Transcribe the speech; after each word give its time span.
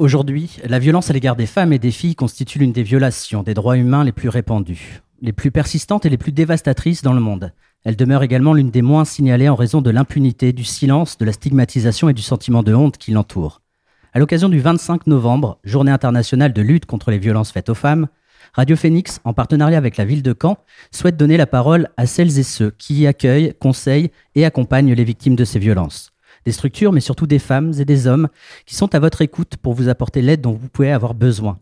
Aujourd'hui, 0.00 0.56
la 0.64 0.78
violence 0.78 1.10
à 1.10 1.12
l'égard 1.12 1.36
des 1.36 1.44
femmes 1.44 1.74
et 1.74 1.78
des 1.78 1.90
filles 1.90 2.14
constitue 2.14 2.58
l'une 2.58 2.72
des 2.72 2.82
violations 2.82 3.42
des 3.42 3.52
droits 3.52 3.76
humains 3.76 4.02
les 4.02 4.12
plus 4.12 4.30
répandues, 4.30 5.02
les 5.20 5.34
plus 5.34 5.50
persistantes 5.50 6.06
et 6.06 6.08
les 6.08 6.16
plus 6.16 6.32
dévastatrices 6.32 7.02
dans 7.02 7.12
le 7.12 7.20
monde. 7.20 7.52
Elle 7.84 7.96
demeure 7.96 8.22
également 8.22 8.54
l'une 8.54 8.70
des 8.70 8.80
moins 8.80 9.04
signalées 9.04 9.50
en 9.50 9.56
raison 9.56 9.82
de 9.82 9.90
l'impunité, 9.90 10.54
du 10.54 10.64
silence, 10.64 11.18
de 11.18 11.26
la 11.26 11.34
stigmatisation 11.34 12.08
et 12.08 12.14
du 12.14 12.22
sentiment 12.22 12.62
de 12.62 12.72
honte 12.72 12.96
qui 12.96 13.10
l'entoure. 13.10 13.60
À 14.14 14.18
l'occasion 14.18 14.48
du 14.48 14.58
25 14.58 15.06
novembre, 15.06 15.58
journée 15.64 15.92
internationale 15.92 16.54
de 16.54 16.62
lutte 16.62 16.86
contre 16.86 17.10
les 17.10 17.18
violences 17.18 17.52
faites 17.52 17.68
aux 17.68 17.74
femmes, 17.74 18.08
Radio 18.54 18.76
Phoenix, 18.76 19.20
en 19.24 19.34
partenariat 19.34 19.76
avec 19.76 19.98
la 19.98 20.06
ville 20.06 20.22
de 20.22 20.34
Caen, 20.40 20.56
souhaite 20.92 21.18
donner 21.18 21.36
la 21.36 21.46
parole 21.46 21.90
à 21.98 22.06
celles 22.06 22.38
et 22.38 22.42
ceux 22.42 22.70
qui 22.70 23.06
accueillent, 23.06 23.52
conseillent 23.60 24.12
et 24.34 24.46
accompagnent 24.46 24.94
les 24.94 25.04
victimes 25.04 25.36
de 25.36 25.44
ces 25.44 25.58
violences 25.58 26.09
des 26.44 26.52
structures, 26.52 26.92
mais 26.92 27.00
surtout 27.00 27.26
des 27.26 27.38
femmes 27.38 27.72
et 27.78 27.84
des 27.84 28.06
hommes 28.06 28.28
qui 28.66 28.74
sont 28.74 28.94
à 28.94 28.98
votre 28.98 29.22
écoute 29.22 29.56
pour 29.56 29.74
vous 29.74 29.88
apporter 29.88 30.22
l'aide 30.22 30.40
dont 30.40 30.52
vous 30.52 30.68
pouvez 30.68 30.92
avoir 30.92 31.14
besoin. 31.14 31.58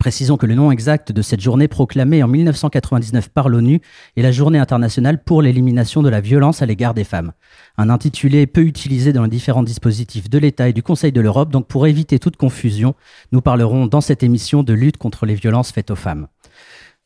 Précisons 0.00 0.36
que 0.36 0.46
le 0.46 0.54
nom 0.54 0.72
exact 0.72 1.12
de 1.12 1.22
cette 1.22 1.40
journée 1.40 1.68
proclamée 1.68 2.22
en 2.22 2.28
1999 2.28 3.28
par 3.28 3.48
l'ONU 3.48 3.80
est 4.16 4.22
la 4.22 4.32
Journée 4.32 4.58
internationale 4.58 5.22
pour 5.22 5.42
l'élimination 5.42 6.02
de 6.02 6.08
la 6.08 6.20
violence 6.20 6.60
à 6.60 6.66
l'égard 6.66 6.92
des 6.92 7.04
femmes. 7.04 7.32
Un 7.78 7.88
intitulé 7.88 8.46
peu 8.46 8.62
utilisé 8.62 9.12
dans 9.12 9.22
les 9.22 9.30
différents 9.30 9.62
dispositifs 9.62 10.28
de 10.28 10.38
l'État 10.38 10.68
et 10.68 10.72
du 10.72 10.82
Conseil 10.82 11.12
de 11.12 11.20
l'Europe, 11.20 11.50
donc 11.50 11.68
pour 11.68 11.86
éviter 11.86 12.18
toute 12.18 12.36
confusion, 12.36 12.94
nous 13.30 13.40
parlerons 13.40 13.86
dans 13.86 14.00
cette 14.00 14.24
émission 14.24 14.64
de 14.64 14.72
lutte 14.72 14.96
contre 14.96 15.24
les 15.24 15.36
violences 15.36 15.70
faites 15.70 15.92
aux 15.92 15.96
femmes. 15.96 16.26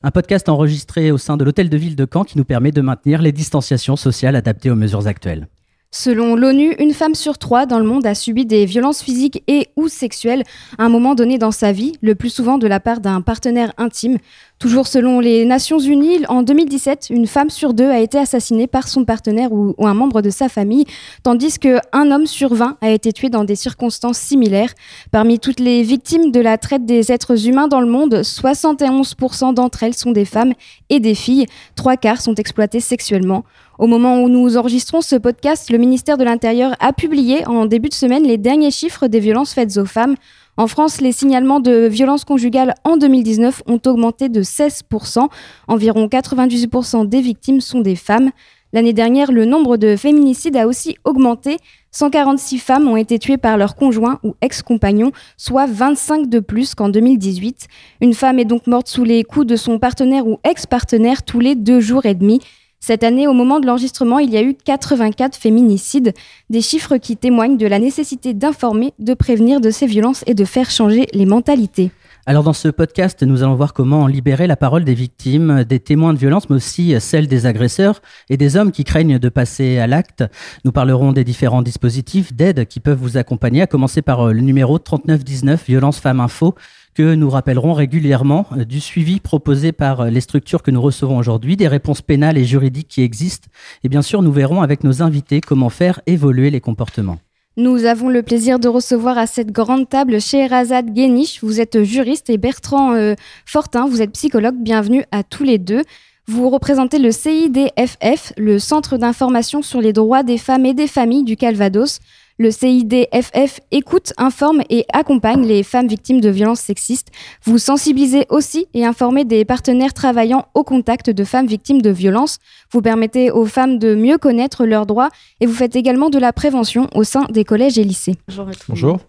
Un 0.03 0.11
podcast 0.11 0.49
enregistré 0.49 1.11
au 1.11 1.19
sein 1.19 1.37
de 1.37 1.45
l'Hôtel 1.45 1.69
de 1.69 1.77
Ville 1.77 1.97
de 1.97 2.09
Caen 2.11 2.25
qui 2.25 2.39
nous 2.39 2.45
permet 2.45 2.73
de 2.73 2.81
maintenir 2.81 3.21
les 3.21 3.33
distanciations 3.33 3.97
sociales 3.97 4.37
adaptées 4.37 4.71
aux 4.71 4.77
mesures 4.77 5.07
actuelles. 5.07 5.49
Selon 5.93 6.37
l'ONU, 6.37 6.77
une 6.79 6.95
femme 6.95 7.17
sur 7.17 7.37
trois 7.37 7.67
dans 7.67 7.81
le 7.81 7.85
monde 7.85 8.07
a 8.07 8.15
subi 8.15 8.47
des 8.47 8.65
violences 8.65 9.03
physiques 9.03 9.43
et 9.49 9.71
ou 9.75 9.89
sexuelles 9.89 10.45
à 10.79 10.85
un 10.85 10.89
moment 10.89 11.17
donné 11.17 11.37
dans 11.37 11.51
sa 11.51 11.73
vie, 11.73 11.95
le 12.01 12.15
plus 12.15 12.31
souvent 12.31 12.59
de 12.59 12.69
la 12.69 12.79
part 12.79 13.01
d'un 13.01 13.21
partenaire 13.23 13.73
intime. 13.77 14.19
Toujours 14.61 14.87
selon 14.87 15.19
les 15.19 15.45
Nations 15.45 15.81
Unies, 15.81 16.25
en 16.29 16.43
2017, 16.45 17.09
une 17.11 17.27
femme 17.27 17.51
sur 17.51 17.75
deux 17.75 17.89
a 17.89 17.99
été 17.99 18.19
assassinée 18.19 18.69
par 18.69 18.87
son 18.87 19.05
partenaire 19.05 19.51
ou, 19.51 19.75
un 19.85 19.95
membre 19.95 20.23
de 20.23 20.31
sa 20.31 20.49
famille, 20.49 20.85
tandis 21.25 21.59
qu'un 21.59 21.81
homme 21.93 22.27
sur 22.27 22.55
20 22.55 22.77
a 22.81 22.91
été 22.91 23.13
tué 23.13 23.29
dans 23.29 23.43
des 23.43 23.57
circonstances 23.57 24.19
similaires. 24.19 24.73
Parmi 25.11 25.41
toutes 25.41 25.59
les 25.59 25.83
victimes 25.83 26.31
de 26.31 26.41
la 26.41 26.57
traite 26.57 26.85
des 26.87 27.11
êtres 27.11 27.49
humains 27.49 27.67
dans 27.67 27.81
le 27.81 27.91
monde, 27.91 28.15
71% 28.15 29.55
d'entre 29.55 29.83
elles 29.83 29.95
sont 29.95 30.13
des 30.13 30.25
femmes 30.25 30.53
et 30.89 31.01
des 31.01 31.17
filles. 31.17 31.47
Trois 31.75 31.97
quarts 31.97 32.21
sont 32.21 32.37
exploitées 32.37 32.79
sexuellement. 32.79 33.45
Au 33.81 33.87
moment 33.87 34.23
où 34.23 34.29
nous 34.29 34.59
enregistrons 34.59 35.01
ce 35.01 35.17
podcast, 35.17 35.71
le 35.71 35.79
ministère 35.79 36.19
de 36.19 36.25
l'Intérieur 36.25 36.77
a 36.81 36.93
publié 36.93 37.47
en 37.47 37.65
début 37.65 37.89
de 37.89 37.95
semaine 37.95 38.25
les 38.25 38.37
derniers 38.37 38.71
chiffres 38.71 39.07
des 39.07 39.21
violences 39.21 39.55
faites 39.55 39.79
aux 39.79 39.87
femmes. 39.87 40.17
En 40.59 40.67
France, 40.67 41.01
les 41.01 41.13
signalements 41.13 41.61
de 41.61 41.87
violences 41.87 42.27
conjugales 42.27 42.75
en 42.85 42.99
2019 42.99 43.63
ont 43.67 43.81
augmenté 43.87 44.29
de 44.29 44.43
16%. 44.43 45.29
Environ 45.67 46.09
98% 46.09 47.09
des 47.09 47.23
victimes 47.23 47.63
sont 47.63 47.81
des 47.81 47.97
femmes. 47.97 48.33
L'année 48.75 48.93
dernière, 48.93 49.33
le 49.33 49.47
nombre 49.47 49.79
de 49.79 49.97
féminicides 49.97 50.59
a 50.59 50.67
aussi 50.67 50.99
augmenté. 51.05 51.57
146 51.91 52.59
femmes 52.59 52.87
ont 52.87 52.99
été 52.99 53.19
tuées 53.19 53.39
par 53.39 53.57
leur 53.57 53.77
conjoint 53.77 54.21
ou 54.23 54.35
ex-compagnon, 54.43 55.11
soit 55.39 55.65
25 55.67 56.29
de 56.29 56.39
plus 56.41 56.75
qu'en 56.75 56.91
2018. 56.91 57.67
Une 58.03 58.13
femme 58.13 58.39
est 58.39 58.45
donc 58.45 58.67
morte 58.67 58.89
sous 58.89 59.05
les 59.05 59.25
coups 59.25 59.47
de 59.47 59.57
son 59.57 59.79
partenaire 59.79 60.27
ou 60.27 60.39
ex-partenaire 60.45 61.23
tous 61.23 61.41
les 61.41 61.55
deux 61.55 61.81
jours 61.81 62.05
et 62.05 62.15
demi. 62.15 62.41
Cette 62.83 63.05
année, 63.05 63.29
au 63.29 63.35
moment 63.35 63.61
de 63.61 63.67
l'enregistrement, 63.67 64.19
il 64.21 64.31
y 64.31 64.39
a 64.39 64.43
eu 64.43 64.55
84 64.55 65.37
féminicides, 65.37 66.15
des 66.49 66.63
chiffres 66.63 66.97
qui 66.97 67.15
témoignent 67.15 67.59
de 67.59 67.67
la 67.67 67.79
nécessité 67.79 68.33
d'informer, 68.33 68.95
de 68.99 69.13
prévenir 69.13 69.61
de 69.61 69.69
ces 69.69 69.87
violences 69.87 70.25
et 70.27 70.33
de 70.33 70.47
faire 70.47 70.71
changer 70.71 71.07
les 71.13 71.27
mentalités. 71.27 71.91
Alors 72.25 72.43
dans 72.43 72.55
ce 72.55 72.69
podcast, 72.69 73.23
nous 73.23 73.43
allons 73.43 73.55
voir 73.55 73.75
comment 73.75 74.07
libérer 74.07 74.47
la 74.47 74.57
parole 74.57 74.85
des 74.85 74.95
victimes, 74.95 75.65
des 75.65 75.79
témoins 75.79 76.15
de 76.15 76.19
violence, 76.19 76.49
mais 76.49 76.57
aussi 76.57 76.95
celle 77.01 77.29
des 77.29 77.45
agresseurs 77.45 78.01
et 78.31 78.39
des 78.39 78.57
hommes 78.57 78.73
qui 78.73 78.85
craignent 78.85 79.19
de 79.19 79.29
passer 79.29 79.79
à 79.79 79.87
l'acte. 79.87 80.25
Nous 80.65 80.73
parlerons 80.73 81.13
des 81.13 81.25
différents 81.25 81.63
dispositifs 81.63 82.33
d'aide 82.33 82.67
qui 82.67 82.81
peuvent 82.81 82.99
vous 82.99 83.19
accompagner, 83.19 83.61
à 83.61 83.67
commencer 83.67 84.01
par 84.01 84.33
le 84.33 84.41
numéro 84.41 84.79
3919 84.79 85.65
Violence 85.67 85.99
Femmes 85.99 86.21
Info 86.21 86.55
nous 87.01 87.31
rappellerons 87.31 87.73
régulièrement 87.73 88.47
euh, 88.53 88.65
du 88.65 88.81
suivi 88.81 89.21
proposé 89.21 89.73
par 89.73 90.01
euh, 90.01 90.11
les 90.11 90.21
structures 90.21 90.63
que 90.63 90.71
nous 90.71 90.81
recevons 90.83 91.19
aujourd'hui, 91.19 91.57
des 91.57 91.69
réponses 91.69 92.03
pénales 92.03 92.39
et 92.39 92.45
juridiques 92.45 92.89
qui 92.89 93.03
existent. 93.03 93.49
Et 93.85 93.89
bien 93.89 94.03
sûr, 94.03 94.23
nous 94.23 94.33
verrons 94.33 94.63
avec 94.63 94.85
nos 94.85 95.03
invités 95.03 95.41
comment 95.41 95.71
faire 95.71 96.01
évoluer 96.07 96.51
les 96.51 96.61
comportements. 96.61 97.19
Nous 97.57 97.85
avons 97.85 98.09
le 98.09 98.23
plaisir 98.23 98.59
de 98.59 98.69
recevoir 98.69 99.19
à 99.19 99.27
cette 99.27 99.51
grande 99.51 99.89
table 99.89 100.21
Scheherazade 100.21 100.95
Guéniche. 100.95 101.43
Vous 101.43 101.61
êtes 101.61 101.83
juriste 101.83 102.31
et 102.31 102.39
Bertrand 102.39 102.95
euh, 102.95 103.15
Fortin, 103.45 103.87
vous 103.87 104.01
êtes 104.01 104.13
psychologue. 104.13 104.57
Bienvenue 104.57 105.05
à 105.11 105.23
tous 105.23 105.45
les 105.45 105.59
deux. 105.59 105.83
Vous 106.27 106.49
représentez 106.49 107.01
le 107.01 107.11
CIDFF, 107.11 108.33
le 108.37 108.61
Centre 108.61 108.99
d'information 108.99 109.63
sur 109.63 109.81
les 109.81 109.93
droits 109.93 110.23
des 110.23 110.39
femmes 110.39 110.65
et 110.65 110.75
des 110.75 110.87
familles 110.87 111.25
du 111.25 111.37
Calvados. 111.37 111.99
Le 112.41 112.51
CIDFF 112.51 113.61
écoute, 113.71 114.15
informe 114.17 114.63
et 114.71 114.87
accompagne 114.95 115.45
les 115.45 115.63
femmes 115.63 115.89
victimes 115.89 116.23
de 116.23 116.31
violences 116.31 116.61
sexistes. 116.61 117.09
Vous 117.45 117.59
sensibilisez 117.59 118.25
aussi 118.31 118.67
et 118.73 118.87
informez 118.87 119.27
des 119.27 119.45
partenaires 119.45 119.93
travaillant 119.93 120.47
au 120.55 120.65
contact 120.65 121.11
de 121.11 121.23
femmes 121.25 121.47
victimes 121.47 121.83
de 121.83 121.91
violences. 121.91 122.39
Vous 122.73 122.81
permettez 122.81 123.31
aux 123.31 123.45
femmes 123.45 123.79
de 123.79 123.95
mieux 123.95 124.17
connaître 124.17 124.65
leurs 124.65 124.87
droits 124.87 125.11
et 125.41 125.45
vous 125.47 125.53
faites 125.53 125.77
également 125.77 126.09
de 126.09 126.19
la 126.19 126.33
prévention 126.33 126.89
au 126.95 127.05
sein 127.05 127.27
des 127.31 127.45
collèges 127.45 127.77
et 127.77 127.85
lycées. 127.85 128.17
Bonjour. 128.29 128.47
Bonjour. 128.71 129.01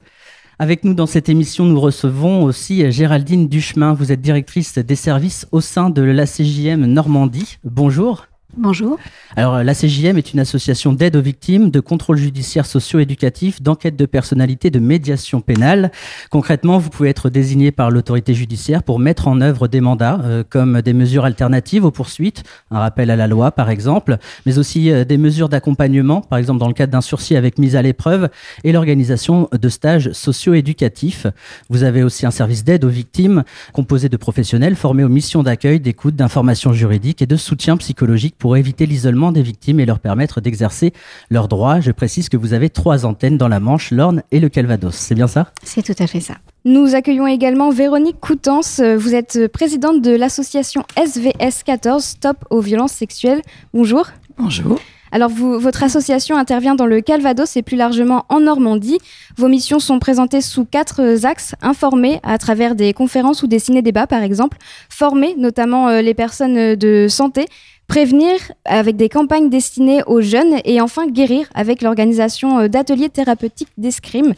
Avec 0.60 0.84
nous 0.84 0.94
dans 0.94 1.08
cette 1.08 1.30
émission, 1.30 1.64
nous 1.64 1.80
recevons 1.80 2.44
aussi 2.44 2.92
Géraldine 2.92 3.48
Duchemin. 3.48 3.94
Vous 3.94 4.12
êtes 4.12 4.22
directrice 4.22 4.78
des 4.78 4.98
services 4.98 5.48
au 5.54 5.62
sein 5.62 5.90
de 5.90 6.02
la 6.02 6.26
CJM 6.26 6.86
Normandie. 6.86 7.60
Bonjour. 7.64 8.28
Bonjour. 8.58 9.00
Alors, 9.38 9.64
la 9.64 9.74
CJM 9.74 10.18
est 10.18 10.34
une 10.34 10.42
association 10.42 10.92
d'aide 10.92 11.16
aux 11.16 11.22
victimes, 11.22 11.72
de 11.72 11.80
contrôle 11.80 12.18
judiciaire 12.18 12.66
socio-éducatif, 12.66 13.62
d'enquête 13.62 13.96
de 13.96 14.06
personnalité, 14.06 14.70
de 14.70 14.80
médiation 14.80 15.40
pénale. 15.40 15.90
Concrètement, 16.30 16.78
vous 16.78 16.90
pouvez 16.90 17.08
être 17.08 17.30
désigné 17.30 17.72
par 17.72 17.92
l'autorité 17.92 18.34
judiciaire 18.34 18.84
pour 18.84 19.00
mettre 19.00 19.30
en 19.30 19.40
œuvre 19.40 19.70
des 19.70 19.80
mandats, 19.80 20.20
euh, 20.24 20.44
comme 20.48 20.82
des 20.82 20.92
mesures 20.92 21.24
alternatives 21.24 21.86
aux 21.86 21.92
poursuites, 21.92 22.44
un 22.72 22.80
rappel 22.80 23.10
à 23.10 23.16
la 23.16 23.28
loi 23.28 23.52
par 23.52 23.70
exemple, 23.70 24.18
mais 24.46 24.58
aussi 24.58 24.92
euh, 24.92 25.06
des 25.06 25.18
mesures 25.18 25.48
d'accompagnement, 25.48 26.20
par 26.20 26.38
exemple 26.38 26.60
dans 26.60 26.68
le 26.68 26.74
cadre 26.74 26.92
d'un 26.92 27.02
sursis 27.02 27.38
avec 27.38 27.58
mise 27.58 27.78
à 27.78 27.82
l'épreuve, 27.82 28.30
et 28.66 28.74
l'organisation 28.74 29.48
de 29.54 29.70
stages 29.70 30.12
socio-éducatifs. 30.12 31.26
Vous 31.70 31.84
avez 31.84 32.04
aussi 32.04 32.26
un 32.26 32.32
service 32.32 32.66
d'aide 32.66 32.84
aux 32.84 32.90
victimes 32.90 33.44
composé 33.72 34.10
de 34.10 34.18
professionnels 34.18 34.76
formés 34.76 35.06
aux 35.06 35.10
missions 35.10 35.42
d'accueil, 35.42 35.80
d'écoute, 35.80 36.18
d'information 36.18 36.74
juridique 36.74 37.22
et 37.22 37.28
de 37.28 37.38
soutien 37.38 37.78
psychologique 37.78 38.36
pour 38.42 38.58
éviter 38.58 38.88
l'isolement 38.88 39.32
des 39.32 39.44
victimes 39.44 39.80
et 39.80 39.86
leur 39.86 40.00
permettre 40.00 40.42
d'exercer 40.42 40.94
leurs 41.30 41.48
droits. 41.48 41.80
Je 41.80 41.92
précise 41.92 42.28
que 42.28 42.38
vous 42.38 42.54
avez 42.54 42.72
trois 42.72 43.06
antennes 43.06 43.38
dans 43.38 43.48
la 43.48 43.60
Manche, 43.60 43.92
l'Orne 43.92 44.24
et 44.32 44.40
le 44.40 44.50
Calvados. 44.50 44.96
C'est 44.96 45.14
bien 45.14 45.28
ça? 45.28 45.52
C'est 45.64 45.84
tout 45.84 46.04
à 46.04 46.08
fait 46.08 46.22
ça. 46.22 46.34
Nous 46.66 46.96
accueillons 46.96 47.28
également 47.28 47.70
Véronique 47.70 48.20
Coutances. 48.20 48.82
Vous 48.82 49.14
êtes 49.14 49.48
présidente 49.48 50.02
de 50.02 50.16
l'association 50.16 50.84
SVS 50.98 51.64
14, 51.64 52.04
Stop 52.04 52.38
aux 52.50 52.62
violences 52.62 52.94
sexuelles. 52.94 53.44
Bonjour. 53.76 54.08
Bonjour. 54.40 54.80
Alors, 55.12 55.30
votre 55.30 55.84
association 55.84 56.38
intervient 56.38 56.74
dans 56.74 56.86
le 56.86 57.02
Calvados 57.02 57.58
et 57.58 57.62
plus 57.62 57.76
largement 57.76 58.26
en 58.30 58.40
Normandie. 58.40 58.98
Vos 59.38 59.50
missions 59.50 59.80
sont 59.80 60.00
présentées 60.00 60.40
sous 60.40 60.64
quatre 60.64 61.26
axes 61.26 61.54
informer 61.62 62.20
à 62.24 62.38
travers 62.38 62.76
des 62.76 62.94
conférences 62.94 63.44
ou 63.44 63.48
des 63.48 63.60
ciné-débats, 63.60 64.08
par 64.08 64.24
exemple, 64.24 64.58
former 64.90 65.36
notamment 65.38 65.90
euh, 65.90 66.02
les 66.02 66.14
personnes 66.14 66.76
de 66.76 67.08
santé, 67.10 67.46
prévenir 67.92 68.40
avec 68.64 68.96
des 68.96 69.10
campagnes 69.10 69.50
destinées 69.50 70.02
aux 70.08 70.22
jeunes 70.22 70.62
et 70.64 70.80
enfin 70.80 71.08
guérir 71.08 71.50
avec 71.54 71.82
l'organisation 71.82 72.60
euh, 72.60 72.68
d'ateliers 72.70 73.10
thérapeutiques 73.10 73.68
d'escrime. 73.78 74.34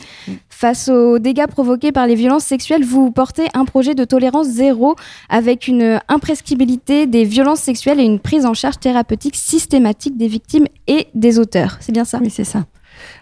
Face 0.49 0.89
aux 0.89 1.19
dégâts 1.19 1.45
provoqués 1.45 1.91
par 1.91 2.07
les 2.07 2.15
violences 2.15 2.45
sexuelles, 2.45 2.83
vous 2.83 3.11
portez 3.11 3.45
un 3.53 3.65
projet 3.65 3.93
de 3.93 4.05
tolérance 4.05 4.47
zéro 4.47 4.95
avec 5.29 5.67
une 5.67 5.99
imprescriptibilité 6.07 7.05
des 7.05 7.25
violences 7.25 7.59
sexuelles 7.59 7.99
et 7.99 8.05
une 8.05 8.19
prise 8.19 8.47
en 8.47 8.55
charge 8.55 8.79
thérapeutique 8.79 9.35
systématique 9.35 10.17
des 10.17 10.27
victimes 10.27 10.65
et 10.87 11.05
des 11.13 11.37
auteurs. 11.37 11.77
C'est 11.79 11.91
bien 11.91 12.05
ça? 12.05 12.17
Oui, 12.23 12.31
c'est 12.31 12.45
ça. 12.45 12.65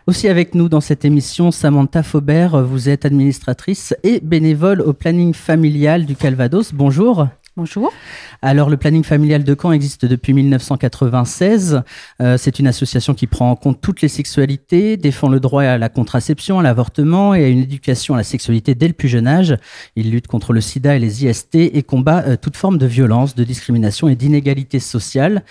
Aussi 0.08 0.30
avec 0.30 0.56
nous 0.56 0.70
dans 0.70 0.80
cette 0.80 1.04
émission, 1.04 1.52
Samantha 1.52 2.04
Faubert, 2.04 2.64
vous 2.64 2.88
êtes 2.88 3.04
administratrice 3.04 3.94
et 4.04 4.22
bénévole 4.22 4.80
au 4.80 4.94
planning 4.94 5.34
familial 5.34 6.06
du 6.06 6.16
Calvados. 6.16 6.74
Bonjour. 6.74 7.28
Bonjour. 7.58 7.92
Alors, 8.42 8.70
le 8.70 8.78
planning 8.78 9.04
familial 9.04 9.44
de 9.44 9.58
Caen 9.62 9.74
existe 9.74 10.06
depuis 10.06 10.32
1996. 10.32 11.84
Euh, 12.22 12.38
c'est 12.38 12.60
une 12.60 12.68
association 12.68 13.14
qui 13.14 13.28
prend 13.28 13.52
en 13.52 13.58
compte 13.58 13.82
toutes 13.82 14.02
les 14.02 14.08
sexualités, 14.08 14.96
défend 14.96 15.28
le 15.28 15.42
droit 15.42 15.64
à 15.64 15.78
la 15.78 15.90
contraception, 15.90 16.60
à 16.60 16.64
l'avortement 16.64 17.36
et 17.36 17.44
à 17.44 17.50
une 17.50 17.60
éducation 17.60 18.14
à 18.14 18.18
la 18.18 18.24
sexualité 18.24 18.74
dès 18.74 18.88
le 18.88 18.94
plus 18.94 19.10
jeune 19.10 19.28
âge. 19.28 19.58
Il 19.98 20.12
lutte 20.12 20.28
contre 20.28 20.54
le 20.54 20.62
sida 20.62 20.96
et 20.96 21.00
les 21.00 21.26
IST 21.26 21.56
et 21.56 21.84
combat 21.84 22.24
euh, 22.26 22.38
toute 22.38 22.56
forme 22.56 22.78
de 22.78 22.86
violence, 22.86 23.36
de 23.36 23.44
discrimination 23.44 24.08
et 24.08 24.16
d'inégalité 24.16 24.80
sociale. 24.80 25.44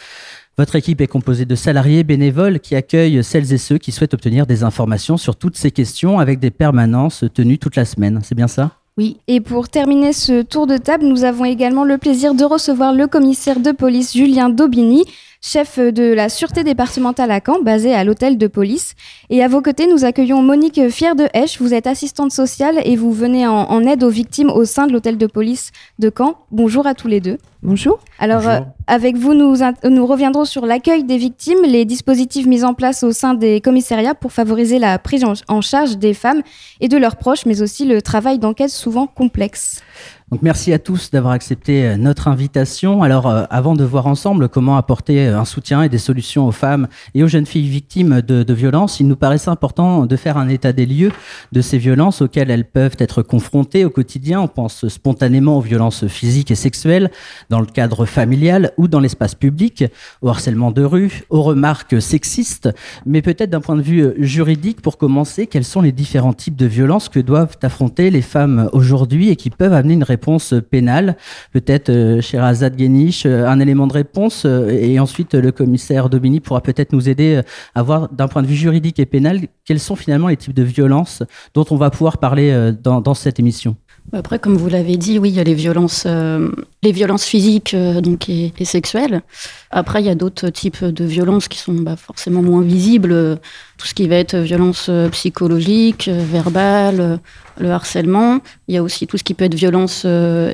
Votre 0.56 0.76
équipe 0.76 1.02
est 1.02 1.06
composée 1.06 1.44
de 1.44 1.54
salariés 1.54 2.02
bénévoles 2.02 2.60
qui 2.60 2.76
accueillent 2.76 3.22
celles 3.22 3.52
et 3.52 3.58
ceux 3.58 3.76
qui 3.76 3.92
souhaitent 3.92 4.14
obtenir 4.14 4.46
des 4.46 4.64
informations 4.64 5.18
sur 5.18 5.36
toutes 5.36 5.58
ces 5.58 5.70
questions 5.70 6.18
avec 6.18 6.38
des 6.38 6.50
permanences 6.50 7.26
tenues 7.34 7.58
toute 7.58 7.76
la 7.76 7.84
semaine. 7.84 8.20
C'est 8.22 8.34
bien 8.34 8.48
ça? 8.48 8.79
Oui. 8.96 9.18
Et 9.28 9.40
pour 9.40 9.68
terminer 9.68 10.12
ce 10.12 10.42
tour 10.42 10.66
de 10.66 10.76
table, 10.76 11.04
nous 11.04 11.24
avons 11.24 11.44
également 11.44 11.84
le 11.84 11.96
plaisir 11.96 12.34
de 12.34 12.44
recevoir 12.44 12.92
le 12.92 13.06
commissaire 13.06 13.60
de 13.60 13.70
police 13.72 14.12
Julien 14.12 14.50
Daubigny, 14.50 15.04
chef 15.40 15.78
de 15.78 16.12
la 16.12 16.28
sûreté 16.28 16.64
départementale 16.64 17.30
à 17.30 17.40
Caen, 17.44 17.62
basé 17.62 17.94
à 17.94 18.04
l'hôtel 18.04 18.36
de 18.36 18.46
police. 18.46 18.94
Et 19.30 19.42
à 19.42 19.48
vos 19.48 19.62
côtés, 19.62 19.86
nous 19.86 20.04
accueillons 20.04 20.42
Monique 20.42 20.88
Fier 20.90 21.16
de 21.16 21.28
Hesch. 21.32 21.60
Vous 21.60 21.72
êtes 21.72 21.86
assistante 21.86 22.30
sociale 22.30 22.80
et 22.84 22.96
vous 22.96 23.12
venez 23.12 23.46
en, 23.46 23.80
aide 23.84 24.04
aux 24.04 24.10
victimes 24.10 24.50
au 24.50 24.64
sein 24.64 24.86
de 24.86 24.92
l'hôtel 24.92 25.16
de 25.16 25.26
police 25.26 25.72
de 25.98 26.12
Caen. 26.16 26.36
Bonjour 26.50 26.86
à 26.86 26.94
tous 26.94 27.08
les 27.08 27.20
deux. 27.20 27.38
Bonjour. 27.62 28.00
Alors, 28.18 28.48
euh, 28.48 28.60
avec 28.86 29.16
vous, 29.16 29.34
nous, 29.34 29.56
nous 29.84 30.06
reviendrons 30.06 30.46
sur 30.46 30.64
l'accueil 30.64 31.04
des 31.04 31.18
victimes, 31.18 31.62
les 31.64 31.84
dispositifs 31.84 32.46
mis 32.46 32.64
en 32.64 32.72
place 32.72 33.02
au 33.02 33.12
sein 33.12 33.34
des 33.34 33.60
commissariats 33.60 34.14
pour 34.14 34.32
favoriser 34.32 34.78
la 34.78 34.98
prise 34.98 35.24
en 35.24 35.60
charge 35.60 35.98
des 35.98 36.14
femmes 36.14 36.42
et 36.80 36.88
de 36.88 36.96
leurs 36.96 37.16
proches, 37.16 37.44
mais 37.44 37.60
aussi 37.60 37.84
le 37.84 38.00
travail 38.00 38.38
d'enquête 38.38 38.70
souvent 38.70 39.06
complexe. 39.06 39.82
Donc 40.30 40.42
merci 40.42 40.72
à 40.72 40.78
tous 40.78 41.10
d'avoir 41.10 41.32
accepté 41.32 41.84
euh, 41.84 41.96
notre 41.96 42.28
invitation. 42.28 43.02
Alors 43.02 43.26
euh, 43.26 43.42
avant 43.50 43.74
de 43.74 43.82
voir 43.82 44.06
ensemble 44.06 44.48
comment 44.48 44.76
apporter 44.76 45.26
euh, 45.26 45.36
un 45.36 45.44
soutien 45.44 45.82
et 45.82 45.88
des 45.88 45.98
solutions 45.98 46.46
aux 46.46 46.52
femmes 46.52 46.86
et 47.14 47.24
aux 47.24 47.26
jeunes 47.26 47.46
filles 47.46 47.68
victimes 47.68 48.20
de, 48.20 48.44
de 48.44 48.54
violences, 48.54 49.00
il 49.00 49.08
nous 49.08 49.16
paraissait 49.16 49.50
important 49.50 50.06
de 50.06 50.16
faire 50.16 50.36
un 50.36 50.48
état 50.48 50.72
des 50.72 50.86
lieux 50.86 51.10
de 51.50 51.60
ces 51.60 51.78
violences 51.78 52.22
auxquelles 52.22 52.52
elles 52.52 52.64
peuvent 52.64 52.94
être 53.00 53.22
confrontées 53.22 53.84
au 53.84 53.90
quotidien. 53.90 54.40
On 54.40 54.46
pense 54.46 54.86
spontanément 54.86 55.58
aux 55.58 55.62
violences 55.62 56.06
physiques 56.06 56.52
et 56.52 56.54
sexuelles 56.54 57.10
dans 57.48 57.58
le 57.58 57.66
cadre 57.66 58.06
familial 58.06 58.70
ou 58.76 58.86
dans 58.86 59.00
l'espace 59.00 59.34
public, 59.34 59.84
au 60.22 60.28
harcèlement 60.28 60.70
de 60.70 60.84
rue, 60.84 61.24
aux 61.30 61.42
remarques 61.42 62.00
sexistes, 62.00 62.68
mais 63.04 63.20
peut-être 63.20 63.50
d'un 63.50 63.60
point 63.60 63.76
de 63.76 63.82
vue 63.82 64.12
juridique 64.18 64.80
pour 64.80 64.96
commencer, 64.96 65.48
quels 65.48 65.64
sont 65.64 65.80
les 65.80 65.90
différents 65.90 66.34
types 66.34 66.56
de 66.56 66.66
violences 66.66 67.08
que 67.08 67.18
doivent 67.18 67.56
affronter 67.62 68.10
les 68.10 68.22
femmes 68.22 68.70
aujourd'hui 68.72 69.30
et 69.30 69.34
qui 69.34 69.50
peuvent 69.50 69.72
amener 69.72 69.94
une 69.94 70.04
réponse 70.04 70.19
réponse 70.20 70.54
pénale. 70.70 71.16
Peut-être 71.52 71.88
euh, 71.88 72.20
Sherazade 72.20 72.78
Genish, 72.78 73.24
euh, 73.24 73.46
un 73.46 73.58
élément 73.58 73.86
de 73.86 73.94
réponse, 73.94 74.44
euh, 74.44 74.68
et 74.68 75.00
ensuite 75.00 75.34
le 75.34 75.50
commissaire 75.50 76.10
Domini 76.10 76.40
pourra 76.40 76.60
peut-être 76.60 76.92
nous 76.92 77.08
aider 77.08 77.40
à 77.74 77.82
voir 77.82 78.10
d'un 78.10 78.28
point 78.28 78.42
de 78.42 78.46
vue 78.46 78.54
juridique 78.54 78.98
et 78.98 79.06
pénal 79.06 79.40
quels 79.64 79.80
sont 79.80 79.96
finalement 79.96 80.28
les 80.28 80.36
types 80.36 80.52
de 80.54 80.62
violences 80.62 81.22
dont 81.54 81.64
on 81.70 81.76
va 81.76 81.90
pouvoir 81.90 82.18
parler 82.18 82.72
dans 82.82 83.14
cette 83.14 83.38
émission. 83.38 83.76
Après, 84.12 84.40
comme 84.40 84.56
vous 84.56 84.68
l'avez 84.68 84.96
dit, 84.96 85.18
oui, 85.18 85.30
il 85.30 85.36
y 85.36 85.40
a 85.40 85.44
les 85.44 85.54
violences, 85.54 86.02
euh, 86.06 86.50
les 86.82 86.90
violences 86.90 87.24
physiques 87.24 87.74
euh, 87.74 88.00
donc, 88.00 88.28
et, 88.28 88.52
sexuelles. 88.64 89.22
Après, 89.70 90.02
il 90.02 90.06
y 90.06 90.10
a 90.10 90.16
d'autres 90.16 90.48
types 90.48 90.84
de 90.84 91.04
violences 91.04 91.46
qui 91.46 91.58
sont 91.58 91.74
bah, 91.74 91.94
forcément 91.96 92.42
moins 92.42 92.62
visibles. 92.62 93.38
Tout 93.78 93.86
ce 93.86 93.94
qui 93.94 94.08
va 94.08 94.16
être 94.16 94.36
violence 94.36 94.86
euh, 94.88 95.08
psychologique, 95.10 96.08
verbale, 96.08 97.20
le 97.58 97.70
harcèlement. 97.70 98.40
Il 98.66 98.74
y 98.74 98.78
a 98.78 98.82
aussi 98.82 99.06
tout 99.06 99.16
ce 99.16 99.22
qui 99.22 99.34
peut 99.34 99.44
être 99.44 99.54
violence 99.54 100.06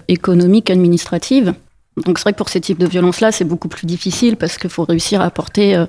économique, 0.09 0.71
administrative. 0.71 1.55
Donc 2.05 2.19
c'est 2.19 2.25
vrai 2.25 2.33
que 2.33 2.39
pour 2.39 2.51
ces 2.51 2.61
types 2.61 2.79
de 2.79 2.87
violences-là, 2.87 3.33
c'est 3.33 3.45
beaucoup 3.45 3.69
plus 3.69 3.87
difficile 3.87 4.37
parce 4.37 4.59
qu'il 4.59 4.69
faut 4.69 4.85
réussir 4.85 5.23
à 5.23 5.25
apporter 5.25 5.83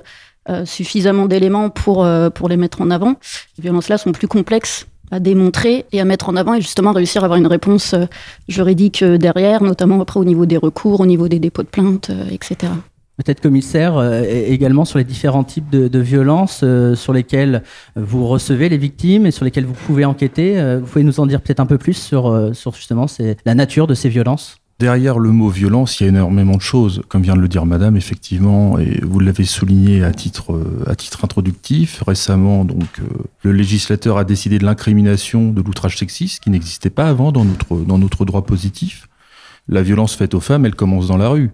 suffisamment 0.64 1.26
d'éléments 1.26 1.68
pour, 1.70 2.08
pour 2.34 2.48
les 2.48 2.56
mettre 2.56 2.80
en 2.80 2.90
avant. 2.90 3.16
Les 3.58 3.62
violences-là 3.62 3.98
sont 3.98 4.12
plus 4.12 4.28
complexes 4.28 4.86
à 5.10 5.20
démontrer 5.20 5.86
et 5.92 6.00
à 6.00 6.04
mettre 6.04 6.28
en 6.28 6.36
avant 6.36 6.54
et 6.54 6.60
justement 6.60 6.92
réussir 6.92 7.22
à 7.22 7.26
avoir 7.26 7.38
une 7.38 7.46
réponse 7.46 7.94
euh, 7.94 8.04
juridique 8.48 9.02
euh, 9.02 9.18
derrière, 9.18 9.62
notamment 9.62 10.00
après 10.00 10.20
au 10.20 10.24
niveau 10.24 10.46
des 10.46 10.56
recours, 10.56 11.00
au 11.00 11.06
niveau 11.06 11.28
des 11.28 11.38
dépôts 11.38 11.62
de 11.62 11.68
plainte, 11.68 12.10
euh, 12.10 12.24
etc. 12.30 12.72
Peut-être 13.16 13.40
commissaire, 13.40 14.00
également 14.22 14.84
sur 14.84 14.98
les 14.98 15.04
différents 15.04 15.42
types 15.42 15.68
de, 15.70 15.98
violences 15.98 16.64
sur 16.94 17.12
lesquels 17.12 17.64
vous 17.96 18.24
recevez 18.28 18.68
les 18.68 18.76
victimes 18.76 19.26
et 19.26 19.32
sur 19.32 19.44
lesquels 19.44 19.64
vous 19.64 19.74
pouvez 19.74 20.04
enquêter. 20.04 20.54
vous 20.78 20.86
pouvez 20.86 21.02
nous 21.02 21.18
en 21.18 21.26
dire 21.26 21.40
peut-être 21.40 21.58
un 21.58 21.66
peu 21.66 21.78
plus 21.78 21.94
sur 21.94 22.52
justement 22.72 23.06
la 23.44 23.54
nature 23.56 23.88
de 23.88 23.94
ces 23.94 24.08
violences? 24.08 24.58
Derrière 24.80 25.18
le 25.18 25.32
mot 25.32 25.48
violence, 25.48 25.98
il 25.98 26.04
y 26.04 26.06
a 26.06 26.10
énormément 26.10 26.54
de 26.54 26.62
choses, 26.62 27.02
comme 27.08 27.22
vient 27.22 27.34
de 27.34 27.40
le 27.40 27.48
dire 27.48 27.66
Madame, 27.66 27.96
effectivement, 27.96 28.78
et 28.78 29.00
vous 29.02 29.18
l'avez 29.18 29.44
souligné 29.44 30.04
à 30.04 30.12
titre, 30.12 30.52
euh, 30.52 30.84
à 30.86 30.94
titre 30.94 31.24
introductif. 31.24 32.00
Récemment, 32.06 32.64
donc, 32.64 33.00
euh, 33.00 33.08
le 33.42 33.50
législateur 33.50 34.18
a 34.18 34.24
décidé 34.24 34.60
de 34.60 34.64
l'incrimination 34.64 35.50
de 35.50 35.62
l'outrage 35.62 35.98
sexiste, 35.98 36.44
qui 36.44 36.50
n'existait 36.50 36.90
pas 36.90 37.08
avant 37.08 37.32
dans 37.32 37.44
notre, 37.44 37.76
dans 37.78 37.98
notre 37.98 38.24
droit 38.24 38.46
positif. 38.46 39.08
La 39.66 39.82
violence 39.82 40.14
faite 40.14 40.34
aux 40.34 40.40
femmes, 40.40 40.64
elle 40.64 40.76
commence 40.76 41.08
dans 41.08 41.16
la 41.16 41.28
rue. 41.28 41.50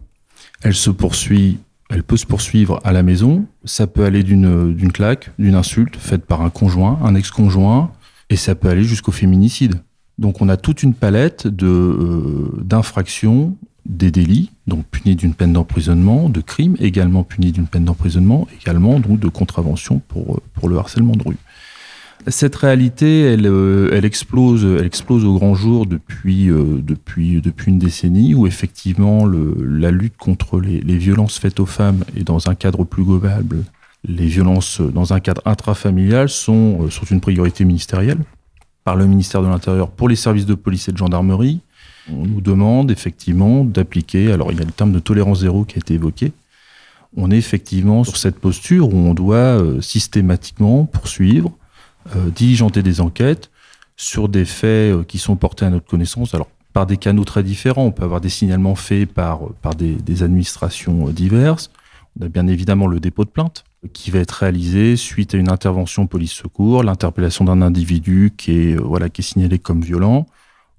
Elle 0.62 0.74
se 0.74 0.90
poursuit, 0.90 1.60
elle 1.88 2.02
peut 2.02 2.18
se 2.18 2.26
poursuivre 2.26 2.78
à 2.84 2.92
la 2.92 3.02
maison. 3.02 3.46
Ça 3.64 3.86
peut 3.86 4.04
aller 4.04 4.22
d'une, 4.22 4.74
d'une 4.74 4.92
claque, 4.92 5.30
d'une 5.38 5.54
insulte 5.54 5.96
faite 5.96 6.26
par 6.26 6.42
un 6.42 6.50
conjoint, 6.50 6.98
un 7.02 7.14
ex-conjoint, 7.14 7.90
et 8.28 8.36
ça 8.36 8.54
peut 8.54 8.68
aller 8.68 8.84
jusqu'au 8.84 9.12
féminicide. 9.12 9.76
Donc 10.18 10.40
on 10.40 10.48
a 10.48 10.56
toute 10.56 10.82
une 10.82 10.94
palette 10.94 11.46
de 11.46 11.66
euh, 11.66 12.62
d'infractions, 12.62 13.56
des 13.84 14.10
délits, 14.10 14.50
donc 14.66 14.86
punis 14.86 15.16
d'une 15.16 15.34
peine 15.34 15.52
d'emprisonnement, 15.52 16.28
de 16.28 16.40
crimes 16.40 16.76
également 16.80 17.24
punis 17.24 17.52
d'une 17.52 17.66
peine 17.66 17.84
d'emprisonnement, 17.84 18.46
également 18.60 19.00
donc 19.00 19.18
de 19.18 19.28
contravention 19.28 20.00
pour, 20.08 20.36
euh, 20.36 20.40
pour 20.54 20.68
le 20.68 20.78
harcèlement 20.78 21.16
de 21.16 21.22
rue. 21.24 21.36
Cette 22.28 22.54
réalité, 22.54 23.22
elle, 23.22 23.46
euh, 23.46 23.90
elle, 23.92 24.06
explose, 24.06 24.64
elle 24.64 24.86
explose 24.86 25.24
au 25.24 25.34
grand 25.34 25.54
jour 25.54 25.84
depuis, 25.84 26.46
depuis, 26.46 27.42
depuis 27.42 27.70
une 27.70 27.78
décennie, 27.78 28.34
où 28.34 28.46
effectivement 28.46 29.26
la 29.26 29.90
lutte 29.90 30.16
contre 30.16 30.58
les, 30.60 30.80
les, 30.80 30.96
violences 30.96 31.38
faites 31.38 31.60
aux 31.60 31.66
femmes 31.66 32.04
et 32.16 32.22
dans 32.22 32.48
un 32.48 32.54
cadre 32.54 32.84
plus 32.84 33.04
global, 33.04 33.44
les 34.08 34.26
violences 34.26 34.80
dans 34.80 35.12
un 35.12 35.20
cadre 35.20 35.42
intrafamilial 35.44 36.30
sont, 36.30 36.88
sont 36.88 37.04
une 37.04 37.20
priorité 37.20 37.66
ministérielle 37.66 38.20
par 38.84 38.96
le 38.96 39.06
ministère 39.06 39.42
de 39.42 39.48
l'Intérieur 39.48 39.90
pour 39.90 40.08
les 40.08 40.16
services 40.16 40.46
de 40.46 40.54
police 40.54 40.88
et 40.88 40.92
de 40.92 40.98
gendarmerie. 40.98 41.60
On 42.12 42.26
nous 42.26 42.40
demande 42.40 42.90
effectivement 42.90 43.64
d'appliquer, 43.64 44.30
alors 44.30 44.52
il 44.52 44.58
y 44.58 44.62
a 44.62 44.64
le 44.64 44.70
terme 44.70 44.92
de 44.92 44.98
tolérance 44.98 45.40
zéro 45.40 45.64
qui 45.64 45.76
a 45.76 45.78
été 45.78 45.94
évoqué, 45.94 46.32
on 47.16 47.30
est 47.30 47.38
effectivement 47.38 48.04
sur 48.04 48.16
cette 48.16 48.38
posture 48.38 48.92
où 48.92 48.96
on 48.96 49.14
doit 49.14 49.36
euh, 49.36 49.80
systématiquement 49.80 50.84
poursuivre, 50.84 51.52
euh, 52.16 52.30
diligenter 52.30 52.82
des 52.82 53.00
enquêtes 53.00 53.50
sur 53.96 54.28
des 54.28 54.44
faits 54.44 54.92
euh, 54.92 55.04
qui 55.04 55.18
sont 55.18 55.36
portés 55.36 55.64
à 55.64 55.70
notre 55.70 55.86
connaissance. 55.86 56.34
Alors, 56.34 56.48
par 56.72 56.86
des 56.86 56.96
canaux 56.96 57.24
très 57.24 57.44
différents. 57.44 57.84
On 57.84 57.92
peut 57.92 58.02
avoir 58.02 58.20
des 58.20 58.28
signalements 58.28 58.74
faits 58.74 59.08
par, 59.08 59.40
par 59.62 59.76
des, 59.76 59.94
des 59.94 60.24
administrations 60.24 61.08
diverses. 61.10 61.70
On 62.18 62.26
a 62.26 62.28
bien 62.28 62.48
évidemment 62.48 62.88
le 62.88 62.98
dépôt 62.98 63.24
de 63.24 63.30
plainte 63.30 63.64
qui 63.92 64.10
va 64.10 64.20
être 64.20 64.32
réalisé 64.32 64.96
suite 64.96 65.34
à 65.34 65.38
une 65.38 65.50
intervention 65.50 66.06
police-secours, 66.06 66.82
l'interpellation 66.82 67.44
d'un 67.44 67.62
individu 67.62 68.32
qui 68.36 68.52
est, 68.52 68.76
euh, 68.76 68.82
voilà, 68.82 69.08
qui 69.08 69.20
est 69.20 69.24
signalé 69.24 69.58
comme 69.58 69.82
violent, 69.82 70.26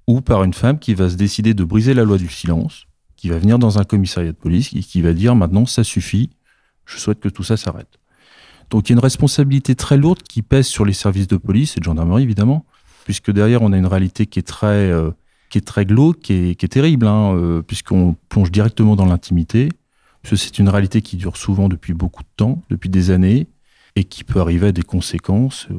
ou 0.06 0.20
par 0.20 0.44
une 0.44 0.54
femme 0.54 0.78
qui 0.78 0.94
va 0.94 1.08
se 1.08 1.16
décider 1.16 1.54
de 1.54 1.64
briser 1.64 1.94
la 1.94 2.04
loi 2.04 2.18
du 2.18 2.28
silence, 2.28 2.86
qui 3.16 3.28
va 3.28 3.38
venir 3.38 3.58
dans 3.58 3.78
un 3.78 3.84
commissariat 3.84 4.32
de 4.32 4.36
police 4.36 4.72
et 4.74 4.80
qui 4.80 5.02
va 5.02 5.12
dire 5.12 5.34
maintenant 5.34 5.66
ça 5.66 5.84
suffit, 5.84 6.30
je 6.84 6.98
souhaite 6.98 7.20
que 7.20 7.28
tout 7.28 7.42
ça 7.42 7.56
s'arrête. 7.56 7.98
Donc 8.70 8.88
il 8.88 8.92
y 8.92 8.94
a 8.94 8.96
une 8.96 9.02
responsabilité 9.02 9.74
très 9.74 9.96
lourde 9.96 10.22
qui 10.22 10.42
pèse 10.42 10.66
sur 10.66 10.84
les 10.84 10.92
services 10.92 11.28
de 11.28 11.36
police 11.36 11.76
et 11.76 11.80
de 11.80 11.84
gendarmerie 11.84 12.22
évidemment, 12.22 12.64
puisque 13.04 13.30
derrière 13.30 13.62
on 13.62 13.72
a 13.72 13.78
une 13.78 13.86
réalité 13.86 14.26
qui 14.26 14.38
est 14.38 14.46
très, 14.46 14.66
euh, 14.66 15.10
qui 15.50 15.58
est 15.58 15.66
très 15.66 15.86
glauque, 15.86 16.20
qui 16.20 16.32
est, 16.32 16.54
qui 16.56 16.66
est 16.66 16.68
terrible, 16.68 17.06
hein, 17.06 17.34
euh, 17.36 17.62
puisqu'on 17.62 18.16
plonge 18.28 18.50
directement 18.50 18.96
dans 18.96 19.06
l'intimité, 19.06 19.68
c'est 20.34 20.58
une 20.58 20.68
réalité 20.68 21.02
qui 21.02 21.16
dure 21.16 21.36
souvent 21.36 21.68
depuis 21.68 21.94
beaucoup 21.94 22.22
de 22.22 22.28
temps, 22.36 22.62
depuis 22.70 22.88
des 22.88 23.10
années, 23.10 23.46
et 23.94 24.04
qui 24.04 24.24
peut 24.24 24.40
arriver 24.40 24.68
à 24.68 24.72
des 24.72 24.82
conséquences 24.82 25.68
euh, 25.70 25.74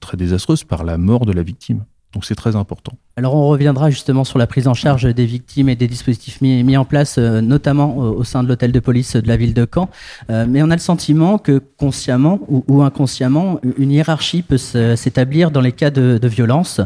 très 0.00 0.16
désastreuses 0.16 0.64
par 0.64 0.84
la 0.84 0.98
mort 0.98 1.26
de 1.26 1.32
la 1.32 1.42
victime. 1.42 1.84
Donc 2.12 2.24
c'est 2.24 2.34
très 2.34 2.56
important. 2.56 2.92
Alors 3.14 3.34
on 3.34 3.46
reviendra 3.46 3.90
justement 3.90 4.24
sur 4.24 4.38
la 4.38 4.46
prise 4.46 4.66
en 4.68 4.72
charge 4.72 5.04
des 5.14 5.26
victimes 5.26 5.68
et 5.68 5.76
des 5.76 5.86
dispositifs 5.86 6.40
mis, 6.40 6.76
en 6.78 6.86
place, 6.86 7.16
euh, 7.18 7.42
notamment 7.42 7.98
au, 7.98 8.24
sein 8.24 8.42
de 8.42 8.48
l'hôtel 8.48 8.72
de 8.72 8.80
police 8.80 9.16
de 9.16 9.28
la 9.28 9.36
ville 9.36 9.52
de 9.52 9.68
Caen. 9.72 9.90
Euh, 10.30 10.46
mais 10.48 10.62
on 10.62 10.70
a 10.70 10.74
le 10.74 10.80
sentiment 10.80 11.36
que 11.36 11.60
consciemment 11.76 12.40
ou, 12.48 12.82
inconsciemment, 12.82 13.60
une 13.76 13.92
hiérarchie 13.92 14.40
peut 14.40 14.56
s'établir 14.56 15.50
dans 15.50 15.60
les 15.60 15.72
cas 15.72 15.90
de, 15.90 16.18
violence. 16.26 16.80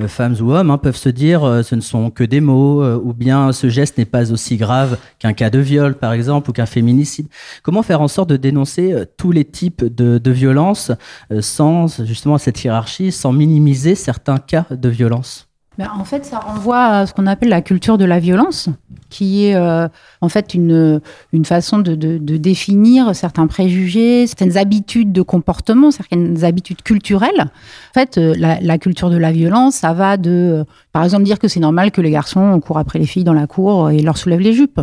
Euh, 0.00 0.06
femmes 0.06 0.36
ou 0.40 0.52
hommes 0.52 0.70
hein, 0.70 0.78
peuvent 0.78 0.96
se 0.96 1.08
dire 1.08 1.42
ce 1.64 1.74
ne 1.74 1.80
sont 1.80 2.10
que 2.10 2.22
des 2.22 2.40
mots, 2.40 2.84
ou 2.98 3.12
bien 3.12 3.50
ce 3.50 3.68
geste 3.68 3.98
n'est 3.98 4.04
pas 4.04 4.30
aussi 4.30 4.56
grave 4.56 4.98
qu'un 5.18 5.32
cas 5.32 5.50
de 5.50 5.58
viol, 5.58 5.94
par 5.96 6.12
exemple, 6.12 6.50
ou 6.50 6.52
qu'un 6.52 6.66
féminicide. 6.66 7.26
Comment 7.64 7.82
faire 7.82 8.00
en 8.00 8.08
sorte 8.08 8.28
de 8.28 8.36
dénoncer 8.36 8.94
tous 9.16 9.32
les 9.32 9.44
types 9.44 9.84
de, 9.84 10.18
de 10.18 10.30
violence 10.30 10.92
sans 11.40 12.04
justement 12.04 12.38
cette 12.38 12.62
hiérarchie, 12.62 13.10
sans 13.10 13.32
minimiser 13.32 13.96
certains 13.96 14.38
cas 14.38 14.66
de 14.70 14.88
violence? 14.88 15.51
En 15.84 16.04
fait, 16.04 16.24
ça 16.24 16.38
renvoie 16.38 16.84
à 16.84 17.06
ce 17.06 17.14
qu'on 17.14 17.26
appelle 17.26 17.48
la 17.48 17.62
culture 17.62 17.98
de 17.98 18.04
la 18.04 18.18
violence, 18.18 18.68
qui 19.10 19.46
est 19.46 19.54
euh, 19.54 19.88
en 20.20 20.28
fait 20.28 20.54
une, 20.54 21.00
une 21.32 21.44
façon 21.44 21.78
de, 21.78 21.94
définir 22.18 23.14
certains 23.14 23.46
préjugés, 23.46 24.26
certaines 24.26 24.56
habitudes 24.56 25.12
de 25.12 25.22
comportement, 25.22 25.90
certaines 25.90 26.44
habitudes 26.44 26.82
culturelles. 26.82 27.40
En 27.40 27.94
fait, 27.94 28.18
euh, 28.18 28.34
la, 28.36 28.60
la 28.60 28.78
culture 28.78 29.10
de 29.10 29.16
la 29.16 29.32
violence, 29.32 29.76
ça 29.76 29.92
va 29.92 30.16
de, 30.16 30.64
Par 30.92 31.04
exemple, 31.04 31.24
dire 31.24 31.38
que 31.38 31.48
c'est 31.48 31.60
normal 31.60 31.90
que 31.90 32.02
les 32.02 32.10
garçons 32.10 32.60
courent 32.60 32.78
après 32.78 32.98
les 32.98 33.06
filles 33.06 33.24
dans 33.24 33.32
la 33.32 33.46
cour 33.46 33.90
et 33.90 34.02
leur 34.02 34.18
soulèvent 34.18 34.40
les 34.40 34.52
jupes. 34.52 34.80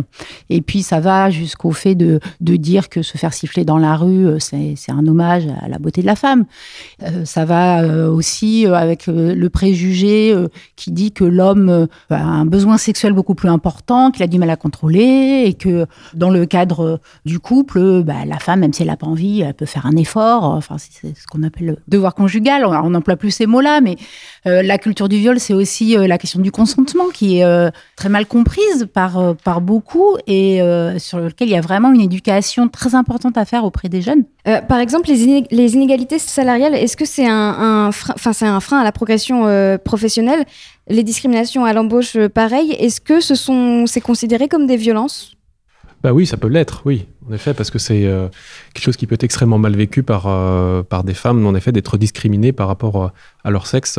Et 0.48 0.60
puis, 0.60 0.82
ça 0.82 0.98
va 0.98 1.30
jusqu'au 1.30 1.70
fait 1.70 1.94
de, 1.94 2.18
de, 2.40 2.56
dire 2.56 2.88
que 2.88 3.02
se 3.02 3.16
faire 3.16 3.32
siffler 3.32 3.64
dans 3.64 3.78
la 3.78 3.94
rue, 3.96 4.26
euh, 4.26 4.38
c'est 4.40 4.74
un 4.90 5.06
hommage 5.06 5.44
à 5.62 5.68
la 5.68 5.78
beauté 5.78 6.00
de 6.00 6.06
la 6.06 6.16
femme. 6.16 6.46
Euh, 7.04 7.24
ça 7.24 7.44
va 7.44 7.82
euh, 7.82 8.10
aussi 8.10 8.66
avec 8.66 9.06
le 9.06 9.48
préjugé 9.48 10.34
qui 10.74 10.90
dit 10.90 11.12
que 11.12 11.24
l'homme 11.24 11.86
a 12.10 12.16
un 12.16 12.44
besoin 12.44 12.76
sexuel 12.76 13.12
beaucoup 13.12 13.34
plus 13.34 13.48
important, 13.48 14.10
qu'il 14.10 14.22
a 14.22 14.26
du 14.26 14.38
mal 14.38 14.50
à 14.50 14.56
contrôler 14.56 15.44
et 15.46 15.54
que 15.54 15.86
dans 16.14 16.30
le 16.30 16.44
cadre 16.44 17.00
du 17.24 17.38
couple, 17.38 18.02
bah, 18.02 18.24
la 18.26 18.38
femme, 18.38 18.60
même 18.60 18.72
si 18.72 18.82
elle 18.82 18.88
n'a 18.88 18.96
pas 18.96 19.06
envie, 19.06 19.42
elle 19.42 19.54
peut 19.54 19.66
faire 19.66 19.86
un 19.86 19.96
effort. 19.96 20.44
Enfin, 20.44 20.76
c'est 20.78 21.16
ce 21.16 21.26
qu'on 21.26 21.42
appelle 21.44 21.66
le 21.66 21.76
devoir 21.88 22.14
conjugal. 22.14 22.64
On 22.64 22.90
n'emploie 22.90 23.16
plus 23.16 23.30
ces 23.30 23.46
mots-là, 23.46 23.80
mais 23.80 23.96
la 24.44 24.78
culture 24.78 25.08
du 25.08 25.16
viol, 25.16 25.38
c'est 25.38 25.54
aussi 25.54 25.96
la 26.06 26.18
question 26.18 26.40
du 26.40 26.50
consentement 26.50 27.08
qui 27.12 27.38
est 27.38 27.44
euh, 27.44 27.70
très 27.96 28.08
mal 28.08 28.26
comprise 28.26 28.88
par, 28.92 29.18
euh, 29.18 29.34
par 29.34 29.60
beaucoup 29.60 30.16
et 30.26 30.62
euh, 30.62 30.98
sur 30.98 31.18
lequel 31.18 31.48
il 31.48 31.52
y 31.52 31.56
a 31.56 31.60
vraiment 31.60 31.92
une 31.92 32.00
éducation 32.00 32.68
très 32.68 32.94
importante 32.94 33.36
à 33.38 33.44
faire 33.44 33.64
auprès 33.64 33.88
des 33.88 34.02
jeunes. 34.02 34.24
par 34.68 34.78
exemple, 34.78 35.08
les, 35.08 35.44
les, 35.50 35.74
inégalités 35.74 36.18
salariales, 36.18 36.74
est-ce 36.74 36.96
que 36.96 37.04
c'est 37.04 37.26
un, 37.26 37.90
un, 37.90 37.90
un 37.90 38.60
frein 38.60 38.80
à 38.80 38.84
la 38.84 38.92
progression 38.92 39.44
professionnelle? 39.84 40.44
Les 40.88 41.04
discriminations 41.04 41.64
à 41.64 41.72
l'embauche, 41.72 42.16
pareil. 42.28 42.72
Est-ce 42.72 43.00
que 43.00 43.20
ce 43.20 43.34
sont, 43.34 43.86
c'est 43.86 44.00
considéré 44.00 44.48
comme 44.48 44.66
des 44.66 44.76
violences? 44.76 45.36
Bah 46.02 46.12
oui, 46.12 46.26
ça 46.26 46.36
peut 46.36 46.48
l'être, 46.48 46.82
oui, 46.86 47.06
en 47.30 47.34
effet, 47.34 47.54
parce 47.54 47.70
que 47.70 47.78
c'est 47.78 48.02
quelque 48.74 48.84
chose 48.84 48.96
qui 48.96 49.06
peut 49.06 49.14
être 49.14 49.24
extrêmement 49.24 49.58
mal 49.58 49.76
vécu 49.76 50.02
par, 50.02 50.24
par 50.84 51.04
des 51.04 51.14
femmes, 51.14 51.46
en 51.46 51.54
effet, 51.54 51.72
d'être 51.72 51.96
discriminées 51.96 52.52
par 52.52 52.66
rapport 52.68 53.12
à 53.44 53.50
leur 53.50 53.66
sexe 53.66 53.98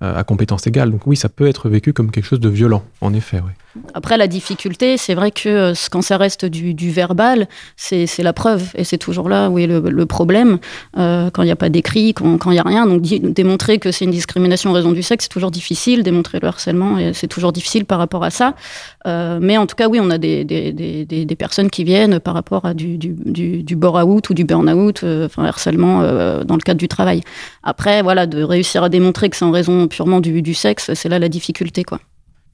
à 0.00 0.24
compétence 0.24 0.66
égale. 0.66 0.90
Donc 0.90 1.06
oui, 1.06 1.16
ça 1.16 1.28
peut 1.28 1.46
être 1.46 1.68
vécu 1.68 1.92
comme 1.92 2.10
quelque 2.10 2.26
chose 2.26 2.40
de 2.40 2.48
violent, 2.48 2.82
en 3.00 3.14
effet. 3.14 3.40
Oui. 3.44 3.52
Après, 3.94 4.16
la 4.16 4.26
difficulté, 4.26 4.96
c'est 4.96 5.14
vrai 5.14 5.30
que 5.30 5.48
euh, 5.48 5.74
quand 5.92 6.02
ça 6.02 6.16
reste 6.16 6.44
du, 6.44 6.90
verbal, 6.90 7.48
c'est 7.76 8.06
la 8.18 8.32
preuve. 8.32 8.70
Et 8.74 8.82
c'est 8.82 8.98
toujours 8.98 9.28
là 9.28 9.48
où 9.48 9.58
est 9.58 9.66
le, 9.66 10.06
problème, 10.06 10.58
euh, 10.98 11.30
quand 11.30 11.42
il 11.42 11.46
n'y 11.46 11.52
a 11.52 11.56
pas 11.56 11.68
d'écrit, 11.68 12.12
quand 12.14 12.38
il 12.46 12.50
n'y 12.50 12.58
a 12.58 12.64
rien. 12.64 12.86
Donc 12.86 13.02
démontrer 13.02 13.78
que 13.78 13.92
c'est 13.92 14.04
une 14.04 14.10
discrimination 14.10 14.70
en 14.70 14.72
raison 14.72 14.90
du 14.90 15.02
sexe, 15.02 15.24
c'est 15.24 15.28
toujours 15.28 15.52
difficile. 15.52 16.02
Démontrer 16.02 16.40
le 16.40 16.48
harcèlement, 16.48 16.96
c'est 17.12 17.28
toujours 17.28 17.52
difficile 17.52 17.84
par 17.84 17.98
rapport 17.98 18.24
à 18.24 18.30
ça. 18.30 18.54
Euh, 19.06 19.38
mais 19.40 19.56
en 19.56 19.66
tout 19.66 19.76
cas, 19.76 19.88
oui, 19.88 20.00
on 20.02 20.10
a 20.10 20.18
des, 20.18 20.44
des, 20.44 20.72
des, 20.72 21.04
des 21.04 21.36
personnes 21.36 21.70
qui 21.70 21.84
viennent 21.84 22.18
par 22.18 22.34
rapport 22.40 22.64
à 22.64 22.74
du, 22.74 22.98
du, 22.98 23.14
du, 23.24 23.62
du 23.62 23.76
bore-out 23.76 24.30
ou 24.30 24.34
du 24.34 24.44
burn-out, 24.44 25.04
enfin 25.04 25.44
harcèlement 25.44 26.02
dans 26.44 26.56
le 26.56 26.62
cadre 26.62 26.80
du 26.80 26.88
travail. 26.88 27.20
Après, 27.62 28.02
voilà, 28.02 28.26
de 28.26 28.42
réussir 28.42 28.82
à 28.82 28.88
démontrer 28.88 29.30
que 29.30 29.36
c'est 29.36 29.44
en 29.44 29.50
raison 29.50 29.86
purement 29.88 30.20
du, 30.20 30.42
du 30.42 30.54
sexe, 30.54 30.92
c'est 30.94 31.08
là 31.08 31.18
la 31.18 31.28
difficulté, 31.28 31.84
quoi. 31.84 32.00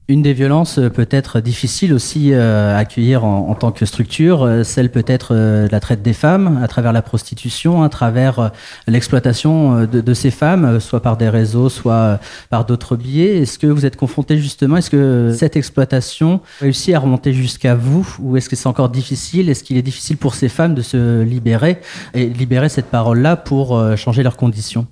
Une 0.09 0.21
des 0.21 0.31
violences 0.31 0.79
euh, 0.79 0.89
peut 0.89 1.07
être 1.11 1.41
difficile 1.41 1.93
aussi 1.93 2.31
euh, 2.31 2.73
à 2.73 2.77
accueillir 2.77 3.25
en, 3.25 3.53
tant 3.55 3.71
que 3.71 3.85
structure, 3.85 4.43
euh, 4.43 4.63
celle 4.63 4.89
peut-être 4.89 5.35
la 5.35 5.79
traite 5.81 6.01
des 6.01 6.13
femmes 6.13 6.61
à 6.63 6.69
travers 6.69 6.93
la 6.93 7.01
prostitution, 7.01 7.83
à 7.83 7.89
travers 7.89 8.51
l'exploitation 8.87 9.81
de, 9.81 9.99
de, 9.99 10.13
ces 10.13 10.31
femmes, 10.31 10.79
soit 10.79 11.01
par 11.01 11.17
des 11.17 11.27
réseaux, 11.27 11.67
soit 11.67 12.19
par 12.49 12.63
d'autres 12.65 12.95
biais. 12.95 13.39
Est-ce 13.39 13.59
que 13.59 13.67
vous 13.67 13.85
êtes 13.85 13.97
confronté 13.97 14.37
justement, 14.37 14.77
est-ce 14.77 14.89
que 14.89 15.33
cette 15.35 15.57
exploitation 15.57 16.39
réussit 16.61 16.95
à 16.95 16.99
remonter 16.99 17.33
jusqu'à 17.33 17.75
vous 17.75 18.07
ou 18.19 18.37
est-ce 18.37 18.47
que 18.47 18.55
c'est 18.55 18.67
encore 18.67 18.89
difficile? 18.89 19.49
Est-ce 19.49 19.63
qu'il 19.63 19.75
est 19.77 19.81
difficile 19.81 20.17
pour 20.17 20.35
ces 20.35 20.49
femmes 20.49 20.75
de 20.75 20.81
se 20.81 21.21
libérer 21.21 21.81
et 22.13 22.27
libérer 22.27 22.69
cette 22.69 22.87
parole-là 22.87 23.35
pour 23.35 23.97
changer 23.97 24.23
leurs 24.23 24.37
conditions? 24.37 24.87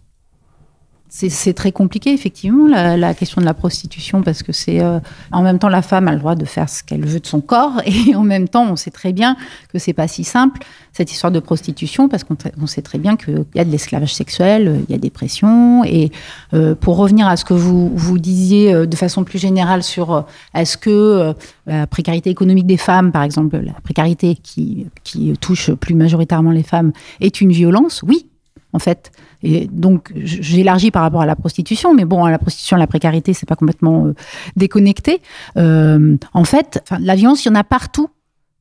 C'est 1.09 1.53
très 1.53 1.71
compliqué, 1.71 2.12
effectivement, 2.12 2.67
la, 2.67 3.13
question 3.13 3.39
de 3.39 3.45
la 3.45 3.53
prostitution, 3.53 4.21
parce 4.21 4.43
que 4.43 4.51
c'est 4.51 4.81
euh, 4.81 5.00
en 5.31 5.43
même 5.43 5.59
temps 5.59 5.69
la 5.69 5.81
femme 5.81 6.07
a 6.07 6.12
le 6.12 6.19
droit 6.19 6.35
de 6.35 6.43
faire 6.45 6.67
ce 6.67 6.83
qu'elle 6.83 7.05
veut 7.05 7.19
de 7.19 7.25
son 7.25 7.39
corps, 7.41 7.81
et 7.85 8.15
en 8.15 8.24
même 8.24 8.50
temps, 8.50 8.69
on 8.69 8.75
sait 8.75 8.91
très 8.91 9.13
bien 9.13 9.38
que 9.71 9.79
c'est 9.79 9.93
pas 9.93 10.07
si 10.07 10.24
simple 10.24 10.62
cette 10.91 11.12
histoire 11.12 11.31
de 11.31 11.39
prostitution, 11.39 12.09
parce 12.09 12.24
qu'on 12.24 12.67
sait 12.67 12.81
très 12.81 12.97
bien 12.97 13.15
qu'il 13.15 13.45
y 13.53 13.59
a 13.59 13.65
de 13.65 13.71
l'esclavage 13.71 14.13
sexuel, 14.13 14.81
il 14.88 14.91
y 14.91 14.95
a 14.95 14.97
des 14.97 15.09
pressions. 15.09 15.83
Et 15.83 16.12
euh, 16.53 16.75
pour 16.75 16.97
revenir 16.97 17.27
à 17.27 17.38
ce 17.38 17.45
que 17.45 17.53
vous 17.53 17.89
vous 17.95 18.17
disiez 18.17 18.74
euh, 18.74 18.85
de 18.85 18.95
façon 18.95 19.24
plus 19.24 19.39
générale 19.39 19.83
sur 19.83 20.25
est-ce 20.53 20.77
que 20.77 21.33
la 21.65 21.88
précarité 21.88 22.29
économique 22.29 22.65
des 22.65 22.77
femmes, 22.77 23.12
par 23.12 23.24
exemple, 23.24 23.57
la 23.57 23.74
précarité 23.83 24.35
qui, 24.35 24.88
qui 25.03 25.33
touche 25.39 25.71
plus 25.71 25.95
majoritairement 25.95 26.51
les 26.51 26.63
femmes, 26.63 26.91
est 27.19 27.41
une 27.41 27.51
violence, 27.51 28.03
oui, 28.03 28.27
en 28.75 28.79
fait. 28.79 29.12
Et 29.41 29.67
donc, 29.72 30.12
j'élargis 30.15 30.91
par 30.91 31.01
rapport 31.01 31.22
à 31.22 31.25
la 31.25 31.36
prostitution, 31.36 31.94
mais 31.94 32.05
bon, 32.05 32.25
à 32.25 32.32
la 32.32 32.38
prostitution, 32.38 32.77
la 32.77 32.88
précarité, 32.88 33.34
c'est 33.34 33.48
pas 33.48 33.55
complètement 33.55 34.08
euh, 34.08 34.13
déconnecté. 34.55 35.22
Euh, 35.58 36.17
en 36.34 36.44
fait, 36.44 36.84
la 37.00 37.15
violence, 37.15 37.46
il 37.46 37.50
y 37.50 37.51
en 37.51 37.55
a 37.55 37.63
partout 37.63 38.10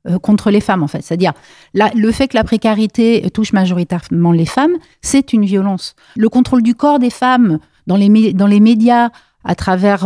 euh, 0.09 0.19
contre 0.19 0.51
les 0.51 0.61
femmes, 0.61 0.83
en 0.83 0.87
fait. 0.87 1.03
C'est-à-dire, 1.03 1.33
le 1.75 2.13
fait 2.13 2.29
que 2.29 2.37
la 2.37 2.45
précarité 2.45 3.29
touche 3.35 3.53
majoritairement 3.53 4.33
les 4.33 4.47
femmes, 4.47 4.77
c'est 5.03 5.33
une 5.33 5.45
violence. 5.45 5.97
Le 6.17 6.29
contrôle 6.29 6.63
du 6.63 6.75
corps 6.75 7.01
des 7.01 7.11
femmes 7.11 7.59
dans 7.89 7.97
les, 7.97 8.33
dans 8.33 8.47
les 8.47 8.61
médias, 8.61 9.11
à 9.47 9.55
travers, 9.55 10.01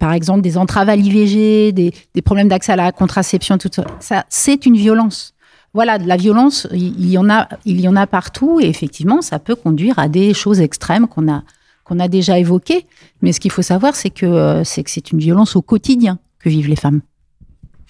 par 0.00 0.12
exemple, 0.12 0.40
des 0.40 0.56
entraves 0.58 0.88
à 0.88 0.96
l'IVG, 0.96 1.72
des, 1.72 1.92
des, 2.14 2.22
problèmes 2.22 2.48
d'accès 2.48 2.72
à 2.72 2.76
la 2.76 2.90
contraception, 2.90 3.56
tout 3.56 3.68
ça, 3.70 3.84
ça 4.00 4.24
c'est 4.28 4.66
une 4.66 4.76
violence 4.76 5.33
voilà, 5.74 5.98
de 5.98 6.06
la 6.06 6.16
violence, 6.16 6.68
il 6.72 7.10
y 7.10 7.18
en 7.18 7.28
a, 7.28 7.48
il 7.64 7.80
y 7.80 7.88
en 7.88 7.96
a 7.96 8.06
partout, 8.06 8.60
et 8.60 8.66
effectivement, 8.66 9.20
ça 9.20 9.40
peut 9.40 9.56
conduire 9.56 9.98
à 9.98 10.08
des 10.08 10.32
choses 10.32 10.60
extrêmes 10.60 11.08
qu'on 11.08 11.28
a, 11.30 11.42
qu'on 11.82 11.98
a 11.98 12.06
déjà 12.06 12.38
évoquées. 12.38 12.86
Mais 13.22 13.32
ce 13.32 13.40
qu'il 13.40 13.50
faut 13.50 13.62
savoir, 13.62 13.96
c'est 13.96 14.10
que 14.10 14.24
euh, 14.24 14.62
c'est 14.64 15.10
une 15.10 15.18
violence 15.18 15.56
au 15.56 15.62
quotidien 15.62 16.20
que 16.38 16.48
vivent 16.48 16.68
les 16.68 16.76
femmes. 16.76 17.00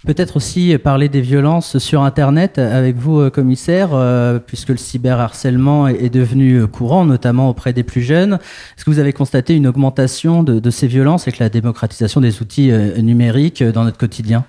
Peut-être 0.06 0.36
aussi 0.36 0.76
parler 0.82 1.08
des 1.08 1.22
violences 1.22 1.78
sur 1.78 2.02
Internet 2.02 2.58
avec 2.58 2.96
vous, 2.96 3.20
euh, 3.20 3.30
commissaire, 3.30 3.90
euh, 3.92 4.38
puisque 4.38 4.70
le 4.70 4.76
cyberharcèlement 4.78 5.86
est 5.86 6.10
devenu 6.10 6.66
courant, 6.66 7.04
notamment 7.04 7.50
auprès 7.50 7.74
des 7.74 7.82
plus 7.82 8.02
jeunes. 8.02 8.38
Est-ce 8.76 8.84
que 8.86 8.90
vous 8.90 8.98
avez 8.98 9.12
constaté 9.12 9.54
une 9.54 9.66
augmentation 9.66 10.42
de 10.42 10.70
ces 10.70 10.86
violences 10.86 11.22
avec 11.22 11.38
la 11.38 11.50
démocratisation 11.50 12.22
des 12.22 12.40
outils 12.40 12.70
numériques 12.98 13.62
dans 13.62 13.84
notre 13.84 13.98
quotidien? 13.98 14.46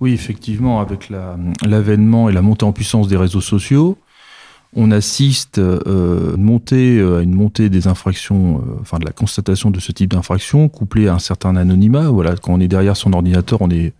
Oui, 0.00 0.12
effectivement, 0.12 0.80
avec 0.80 1.10
l'avènement 1.10 2.28
et 2.28 2.32
la 2.32 2.42
montée 2.42 2.64
en 2.64 2.72
puissance 2.72 3.08
des 3.08 3.16
réseaux 3.16 3.40
sociaux, 3.40 3.98
on 4.74 4.90
assiste 4.90 5.58
euh, 5.58 6.36
montée, 6.36 6.98
euh, 6.98 7.18
à 7.18 7.22
une 7.22 7.34
montée 7.34 7.68
des 7.68 7.86
infractions, 7.88 8.58
euh, 8.58 8.78
enfin 8.80 8.98
de 8.98 9.04
la 9.04 9.12
constatation 9.12 9.70
de 9.70 9.80
ce 9.80 9.92
type 9.92 10.12
d'infraction, 10.12 10.68
couplée 10.68 11.08
à 11.08 11.14
un 11.14 11.18
certain 11.18 11.56
anonymat. 11.56 12.10
Voilà, 12.10 12.36
quand 12.36 12.52
on 12.52 12.60
est 12.60 12.68
derrière 12.68 12.96
son 12.96 13.12
ordinateur, 13.12 13.62
on 13.62 13.70
est 13.70 13.92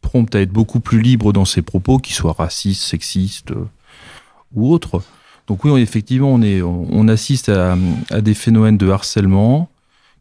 prompt 0.00 0.32
à 0.34 0.40
être 0.40 0.52
beaucoup 0.52 0.80
plus 0.80 1.00
libre 1.00 1.32
dans 1.32 1.44
ses 1.44 1.62
propos, 1.62 1.98
qu'ils 1.98 2.14
soient 2.14 2.32
racistes, 2.32 2.82
sexistes 2.82 3.52
ou 4.54 4.72
autres. 4.72 5.02
Donc 5.48 5.64
oui, 5.64 5.80
effectivement, 5.80 6.32
on, 6.32 6.42
est, 6.42 6.62
on 6.62 7.08
assiste 7.08 7.48
à 7.48 7.76
des 8.20 8.34
phénomènes 8.34 8.78
de 8.78 8.88
harcèlement, 8.88 9.68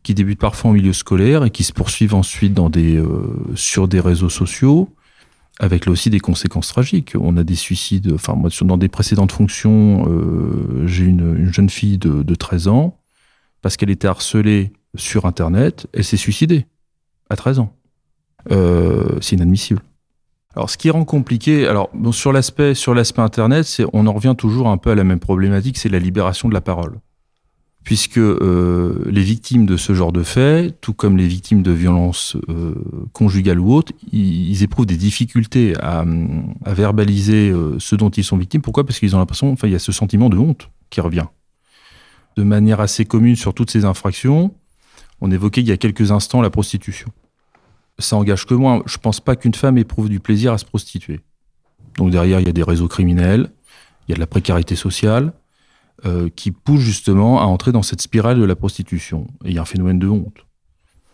qui 0.04 0.14
débutent 0.14 0.40
parfois 0.40 0.72
en 0.72 0.74
milieu 0.74 0.94
scolaire 0.94 1.44
et 1.44 1.50
qui 1.50 1.64
se 1.64 1.74
poursuivent 1.74 2.16
ensuite 2.16 2.58
euh, 2.58 3.28
sur 3.56 3.88
des 3.88 4.00
réseaux 4.00 4.30
sociaux, 4.30 4.90
avec 5.60 5.86
là 5.86 5.92
aussi 5.92 6.10
des 6.10 6.20
conséquences 6.20 6.70
tragiques. 6.70 7.14
On 7.20 7.38
a 7.38 7.44
des 7.44 7.56
suicides, 7.56 8.12
enfin 8.14 8.34
moi 8.34 8.50
dans 8.62 8.78
des 8.78 8.88
précédentes 8.88 9.32
fonctions, 9.32 10.08
euh, 10.10 10.88
j'ai 10.88 11.06
une, 11.06 11.36
une, 11.38 11.54
jeune 11.54 11.70
fille 11.70 11.98
de, 11.98 12.24
de 12.24 12.36
13 12.36 12.68
ans, 12.70 12.98
parce 13.62 13.76
qu'elle 13.76 13.90
était 13.90 14.08
harcelée 14.08 14.72
sur 14.96 15.26
Internet, 15.26 15.88
elle 15.94 16.04
s'est 16.04 16.18
suicidée 16.18 16.66
à 17.30 17.36
13 17.36 17.60
ans. 17.60 17.74
Euh, 18.52 19.20
c'est 19.22 19.36
inadmissible. 19.36 19.82
Alors, 20.56 20.70
ce 20.70 20.78
qui 20.78 20.90
rend 20.90 21.06
compliqué, 21.06 21.68
alors 21.68 21.92
sur 22.12 22.32
l'aspect 22.32 22.74
sur 22.74 22.96
l'aspect 22.96 23.22
Internet, 23.22 23.66
c'est 23.66 23.86
on 23.94 24.08
en 24.08 24.14
revient 24.14 24.36
toujours 24.38 24.70
un 24.70 24.78
peu 24.78 24.92
à 24.92 24.96
la 24.96 25.04
même 25.04 25.20
problématique, 25.20 25.78
c'est 25.78 25.90
la 25.90 26.00
libération 26.00 26.50
de 26.50 26.54
la 26.54 26.62
parole 26.62 27.00
puisque 27.84 28.18
euh, 28.18 29.04
les 29.10 29.24
victimes 29.24 29.66
de 29.66 29.78
ce 29.78 29.94
genre 29.94 30.12
de 30.12 30.24
faits, 30.24 30.80
tout 30.82 30.94
comme 30.94 31.18
les 31.18 31.28
victimes 31.28 31.64
de 31.64 31.72
violences 31.72 32.36
euh, 32.50 32.76
conjugales 33.14 33.60
ou 33.60 33.74
autres, 33.74 33.94
ils, 34.12 34.62
éprouvent 34.64 34.86
des 34.86 34.98
difficultés 34.98 35.74
à, 35.80 36.06
verbaliser 36.66 37.50
euh, 37.50 37.78
ce 37.80 37.96
dont 37.96 38.10
ils 38.10 38.24
sont 38.24 38.38
victimes. 38.38 38.62
Pourquoi? 38.62 38.86
Parce 38.86 39.00
qu'ils 39.00 39.16
ont 39.16 39.20
l'impression, 39.20 39.52
enfin, 39.52 39.68
il 39.68 39.72
y 39.72 39.76
a 39.76 39.80
ce 39.80 39.92
sentiment 39.92 40.30
de 40.30 40.38
honte 40.38 40.70
qui 40.90 41.02
revient. 41.02 41.26
De 42.38 42.44
manière 42.44 42.80
assez 42.80 43.06
commune 43.06 43.36
sur 43.36 43.54
toutes 43.54 43.72
ces 43.72 43.86
infractions, 43.86 44.54
on 45.22 45.32
évoquait 45.32 45.62
il 45.62 45.68
y 45.68 45.72
a 45.72 45.78
quelques 45.78 46.12
instants 46.12 46.42
la 46.42 46.50
prostitution. 46.50 47.10
Ça 47.98 48.16
engage 48.16 48.46
que 48.46 48.54
moi. 48.54 48.82
Je 48.86 48.98
pense 48.98 49.20
pas 49.20 49.36
qu'une 49.36 49.54
femme 49.54 49.78
éprouve 49.78 50.10
du 50.10 50.20
plaisir 50.20 50.54
à 50.54 50.58
se 50.58 50.66
prostituer. 50.66 51.20
Donc 51.98 52.12
derrière, 52.12 52.40
il 52.40 52.46
y 52.46 52.50
a 52.50 52.54
des 52.54 52.64
réseaux 52.64 52.88
criminels, 52.88 53.50
il 54.08 54.12
y 54.12 54.14
a 54.14 54.16
de 54.16 54.22
la 54.22 54.28
précarité 54.28 54.76
sociale, 54.76 55.34
euh, 56.06 56.30
qui 56.36 56.52
pousse 56.52 56.82
justement 56.82 57.42
à 57.42 57.46
entrer 57.46 57.72
dans 57.72 57.84
cette 57.84 58.02
spirale 58.02 58.40
de 58.40 58.46
la 58.46 58.56
prostitution. 58.56 59.28
Et 59.44 59.50
il 59.50 59.54
y 59.54 59.58
a 59.58 59.62
un 59.62 59.66
phénomène 59.66 60.00
de 60.00 60.08
honte. 60.08 60.46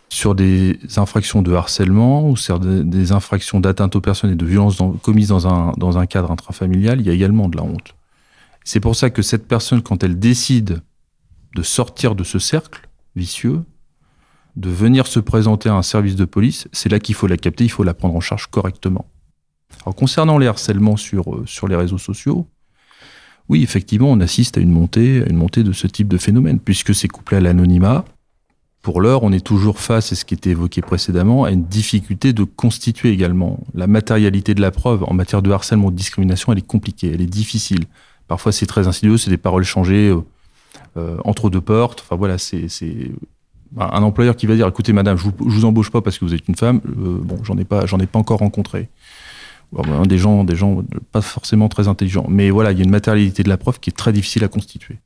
Sur 0.10 0.36
des 0.36 0.80
infractions 0.98 1.42
de 1.42 1.54
harcèlement 1.54 2.30
ou 2.30 2.38
sur 2.38 2.60
des, 2.60 3.12
infractions 3.12 3.60
d'atteinte 3.60 3.96
aux 3.96 4.02
personnes 4.02 4.32
et 4.32 4.36
de 4.36 4.46
violences 4.46 4.78
commises 5.02 5.30
dans 5.30 5.48
un, 5.48 5.74
dans 5.78 5.98
un 5.98 6.06
cadre 6.06 6.32
intrafamilial, 6.32 7.02
il 7.02 7.08
y 7.08 7.10
a 7.10 7.14
également 7.14 7.50
de 7.50 7.58
la 7.58 7.64
honte. 7.64 7.96
C'est 8.64 8.80
pour 8.80 8.96
ça 8.96 9.10
que 9.10 9.22
cette 9.22 9.48
personne, 9.48 9.82
quand 9.82 10.04
elle 10.04 10.20
décide 10.20 10.82
de 11.56 11.64
sortir 11.64 12.16
de 12.16 12.24
ce 12.24 12.40
cercle 12.40 12.88
vicieux, 13.16 13.64
de 14.56 14.70
venir 14.70 15.08
se 15.08 15.20
présenter 15.20 15.70
à 15.70 15.74
un 15.74 15.82
service 15.82 16.16
de 16.16 16.26
police, 16.26 16.68
c'est 16.72 16.90
là 16.90 17.00
qu'il 17.00 17.16
faut 17.16 17.28
la 17.28 17.38
capter, 17.38 17.64
il 17.64 17.72
faut 17.72 17.84
la 17.84 17.94
prendre 17.94 18.16
en 18.16 18.22
charge 18.22 18.48
correctement. 18.48 19.06
Alors 19.84 19.96
concernant 19.96 20.38
les 20.38 20.48
harcèlements 20.48 20.98
sur, 20.98 21.34
euh, 21.34 21.44
sur 21.46 21.68
les 21.68 21.76
réseaux 21.76 21.98
sociaux, 21.98 22.48
oui, 23.50 23.62
effectivement, 23.62 24.12
on 24.12 24.20
assiste 24.20 24.58
à 24.58 24.62
une 24.62 24.72
montée, 24.72 25.24
à 25.24 25.30
une 25.30 25.38
montée 25.38 25.64
de 25.64 25.72
ce 25.72 25.88
type 25.88 26.08
de 26.08 26.18
phénomène, 26.18 26.60
puisque 26.60 26.96
c'est 26.96 27.08
couplé 27.08 27.38
à 27.38 27.42
l'anonymat. 27.42 28.06
Pour 28.82 29.02
l'heure, 29.02 29.24
on 29.24 29.32
est 29.32 29.44
toujours 29.44 29.80
face, 29.80 30.12
à 30.12 30.16
ce 30.16 30.26
qui 30.26 30.34
était 30.34 30.52
évoqué 30.52 30.82
précédemment, 30.82 31.44
à 31.44 31.52
une 31.52 31.66
difficulté 31.66 32.34
de 32.34 32.44
constituer 32.44 33.10
également. 33.10 33.60
La 33.74 33.88
matérialité 33.88 34.54
de 34.54 34.62
la 34.62 34.72
preuve 34.72 35.04
en 35.04 35.14
matière 35.14 35.42
de 35.42 35.52
harcèlement 35.52 35.88
ou 35.88 35.92
de 35.92 35.96
discrimination, 35.96 36.52
elle 36.52 36.60
est 36.60 36.68
compliquée, 36.68 37.12
elle 37.14 37.22
est 37.22 37.28
difficile. 37.28 37.86
Parfois, 38.28 38.52
c'est 38.52 38.66
très 38.66 38.88
insidieux, 38.88 39.18
c'est 39.18 39.30
des 39.30 39.38
paroles 39.38 39.64
changées 39.64 40.10
euh, 40.10 40.22
euh, 40.98 41.18
entre 41.24 41.50
deux 41.50 41.62
portes. 41.62 42.02
Enfin 42.02 42.16
voilà, 42.16 42.38
c'est 42.38 42.68
un 43.78 44.04
employeur 44.04 44.36
qui 44.36 44.46
va 44.46 44.56
dire 44.56 44.68
écoutez 44.68 44.94
madame 44.94 45.18
je 45.18 45.24
vous, 45.24 45.34
vous 45.38 45.66
embauche 45.66 45.92
pas 45.92 46.02
parce 46.02 46.18
que 46.18 46.26
vous 46.26 46.34
êtes 46.34 46.48
une 46.48 46.56
femme 46.56 46.80
euh, 46.86 47.20
bon 47.22 47.38
j'en 47.44 47.58
ai 47.58 47.66
pas 47.66 48.20
encore 48.20 48.40
rencontré 48.40 48.90
ben, 49.84 50.06
des 50.06 50.18
gens 50.18 50.44
des 50.44 50.56
gens 50.56 50.84
pas 51.12 51.22
forcément 51.22 51.70
très 51.70 51.88
intelligents. 51.88 52.26
Mais 52.30 52.50
voilà 52.50 52.72
il 52.72 52.78
y 52.78 52.82
a 52.82 52.84
une 52.84 52.92
matérialité 52.92 53.44
de 53.44 53.50
la 53.50 53.58
preuve 53.58 53.80
qui 53.80 53.90
est 53.90 53.94
très 53.94 54.14
difficile 54.14 54.44
à 54.44 54.48
constituer. 54.48 55.00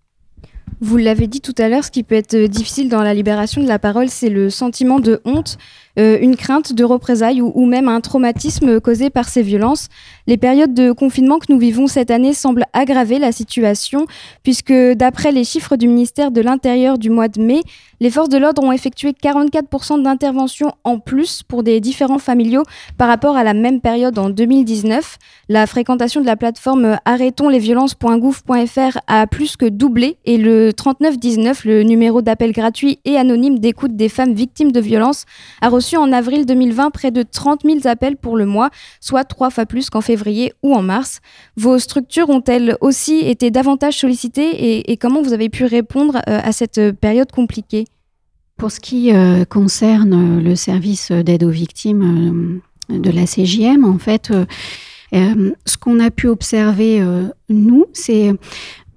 Vous 0.81 0.97
l'avez 0.97 1.27
dit 1.27 1.41
tout 1.41 1.55
à 1.57 1.67
l'heure, 1.67 1.83
ce 1.83 1.91
qui 1.91 2.03
peut 2.03 2.15
être 2.15 2.37
difficile 2.45 2.89
dans 2.89 3.01
la 3.01 3.13
libération 3.13 3.61
de 3.61 3.67
la 3.67 3.79
parole, 3.79 4.09
c'est 4.09 4.29
le 4.29 4.49
sentiment 4.49 4.99
de 4.99 5.19
honte, 5.25 5.57
une 5.99 6.35
crainte 6.35 6.73
de 6.73 6.83
représailles 6.83 7.41
ou, 7.41 7.65
même 7.65 7.87
un 7.87 8.01
traumatisme 8.01 8.79
causé 8.79 9.09
par 9.09 9.27
ces 9.27 9.41
violences. 9.41 9.87
Les 10.27 10.37
périodes 10.37 10.73
de 10.73 10.91
confinement 10.91 11.39
que 11.39 11.51
nous 11.51 11.59
vivons 11.59 11.87
cette 11.87 12.11
année 12.11 12.33
semblent 12.33 12.65
aggraver 12.73 13.19
la 13.19 13.31
situation, 13.31 14.05
puisque 14.43 14.73
d'après 14.73 15.31
les 15.31 15.43
chiffres 15.43 15.75
du 15.75 15.87
ministère 15.87 16.31
de 16.31 16.41
l'Intérieur 16.41 16.97
du 16.97 17.09
mois 17.09 17.27
de 17.27 17.41
mai, 17.41 17.61
les 17.99 18.09
forces 18.09 18.29
de 18.29 18.37
l'ordre 18.37 18.63
ont 18.63 18.71
effectué 18.71 19.11
44% 19.11 20.01
d'interventions 20.01 20.71
en 20.83 20.99
plus 20.99 21.43
pour 21.43 21.63
des 21.63 21.81
différents 21.81 22.19
familiaux 22.19 22.63
par 22.97 23.09
rapport 23.09 23.35
à 23.35 23.43
la 23.43 23.53
même 23.53 23.81
période 23.81 24.17
en 24.17 24.29
2019. 24.29 25.17
La 25.49 25.67
fréquentation 25.67 26.21
de 26.21 26.25
la 26.25 26.37
plateforme 26.37 26.97
arrêtonslesviolences.gouv.fr 27.03 28.99
a 29.07 29.27
plus 29.27 29.57
que 29.57 29.65
doublé 29.65 30.17
et 30.25 30.37
le 30.37 30.71
3919, 30.71 31.65
le 31.65 31.83
numéro 31.83 32.21
d'appel 32.21 32.51
gratuit 32.53 32.99
et 33.03 33.17
anonyme 33.17 33.59
d'écoute 33.59 33.95
des 33.95 34.09
femmes 34.09 34.33
victimes 34.33 34.71
de 34.71 34.79
violences, 34.79 35.25
a 35.61 35.67
reçu 35.69 35.88
en 35.97 36.11
avril 36.11 36.45
2020 36.45 36.91
près 36.91 37.11
de 37.11 37.23
30 37.23 37.61
000 37.63 37.79
appels 37.85 38.17
pour 38.17 38.37
le 38.37 38.45
mois, 38.45 38.69
soit 38.99 39.23
trois 39.23 39.49
fois 39.49 39.65
plus 39.65 39.89
qu'en 39.89 40.01
février 40.01 40.53
ou 40.63 40.73
en 40.73 40.81
mars. 40.81 41.19
Vos 41.55 41.79
structures 41.79 42.29
ont-elles 42.29 42.77
aussi 42.81 43.19
été 43.19 43.51
davantage 43.51 43.97
sollicitées 43.97 44.89
et, 44.91 44.97
comment 44.97 45.21
vous 45.21 45.33
avez 45.33 45.49
pu 45.49 45.65
répondre 45.65 46.17
euh, 46.27 46.39
à 46.43 46.51
cette 46.51 46.91
période 46.99 47.31
compliquée? 47.31 47.85
Pour 48.57 48.71
ce 48.71 48.79
qui 48.79 49.13
euh, 49.13 49.45
concerne 49.45 50.43
le 50.43 50.55
service 50.55 51.11
d'aide 51.11 51.43
aux 51.43 51.49
victimes 51.49 52.59
euh, 52.91 52.99
de 52.99 53.09
la 53.09 53.25
CJM, 53.25 53.85
en 53.85 53.97
fait, 53.97 54.33
ce 55.11 55.77
qu'on 55.77 55.99
a 55.99 56.11
pu 56.11 56.27
observer, 56.27 57.03
nous, 57.49 57.85
c'est 57.93 58.33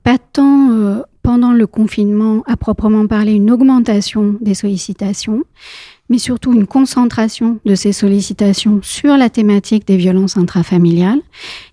pas 0.02 0.18
tant 0.18 1.04
pendant 1.22 1.52
le 1.52 1.66
confinement 1.66 2.42
à 2.46 2.56
proprement 2.56 3.06
parler 3.06 3.32
une 3.32 3.50
augmentation 3.50 4.37
des 4.40 4.54
sollicitations, 4.54 5.44
mais 6.12 6.19
surtout 6.19 6.52
une 6.52 6.66
concentration 6.66 7.59
de 7.64 7.75
ces 7.75 7.92
sollicitations 7.92 8.81
sur 8.83 9.16
la 9.16 9.31
thématique 9.31 9.87
des 9.87 9.97
violences 9.97 10.37
intrafamiliales. 10.37 11.21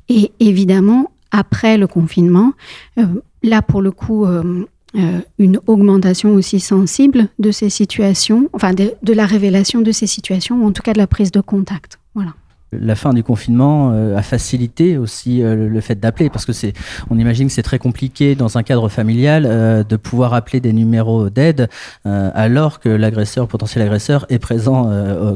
Et 0.08 0.32
évidemment, 0.40 1.12
après 1.32 1.78
le 1.78 1.88
confinement, 1.88 2.54
euh, 2.98 3.06
là 3.44 3.62
pour 3.62 3.82
le 3.82 3.92
coup, 3.92 4.26
euh, 4.26 4.66
euh, 4.96 5.20
une 5.40 5.60
augmentation 5.68 6.34
aussi 6.36 6.62
sensible 6.62 7.28
de 7.38 7.52
ces 7.52 7.70
situations, 7.70 8.50
enfin 8.54 8.74
de, 8.74 8.94
de, 9.04 9.12
la 9.12 9.26
révélation 9.26 9.82
de 9.82 9.92
ces 9.92 10.08
situations, 10.08 10.64
ou 10.64 10.68
en 10.68 10.72
tout 10.72 10.84
cas 10.84 10.94
de 10.94 11.00
la 11.00 11.08
prise 11.08 11.32
de 11.32 11.42
contact. 11.42 12.00
Voilà 12.16 12.34
la 12.72 12.96
fin 12.96 13.14
du 13.14 13.24
confinement 13.24 13.92
euh, 13.92 14.16
a 14.16 14.22
facilité 14.22 14.98
aussi 14.98 15.42
euh, 15.42 15.68
le 15.68 15.82
fait 15.82 16.00
d'appeler 16.00 16.30
parce 16.30 16.46
que 16.46 16.54
c'est 16.54 16.74
on 17.10 17.18
imagine 17.18 17.48
que 17.48 17.54
c'est 17.54 17.64
très 17.64 17.80
compliqué 17.80 18.36
dans 18.36 18.58
un 18.58 18.64
cadre 18.64 18.90
familial 18.90 19.46
euh, 19.46 19.84
de 19.84 19.96
pouvoir 19.96 20.34
appeler 20.34 20.60
des 20.60 20.74
numéros 20.74 21.30
d'aide 21.30 21.70
alors 22.06 22.80
que 22.80 22.90
l'agresseur 22.90 23.48
potentiel 23.48 23.84
agresseur 23.84 24.26
est 24.30 24.40
présent 24.40 24.90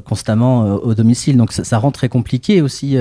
constamment 0.05 0.75
au 0.75 0.93
domicile. 0.93 1.37
Donc 1.37 1.51
ça, 1.51 1.77
rend 1.77 1.91
très 1.91 2.09
compliqué 2.09 2.61
aussi 2.61 2.97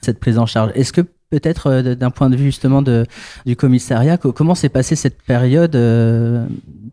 cette 0.00 0.18
prise 0.20 0.38
en 0.38 0.46
charge. 0.46 0.70
Est-ce 0.74 0.92
que 0.92 1.00
peut-être 1.30 1.80
d'un 1.94 2.10
point 2.10 2.30
de 2.30 2.36
vue 2.36 2.46
justement 2.46 2.82
de, 2.82 3.06
du 3.46 3.56
commissariat 3.56 4.16
comment 4.16 4.54
s'est 4.54 4.68
passée 4.68 4.96
cette 4.96 5.22
période 5.22 5.76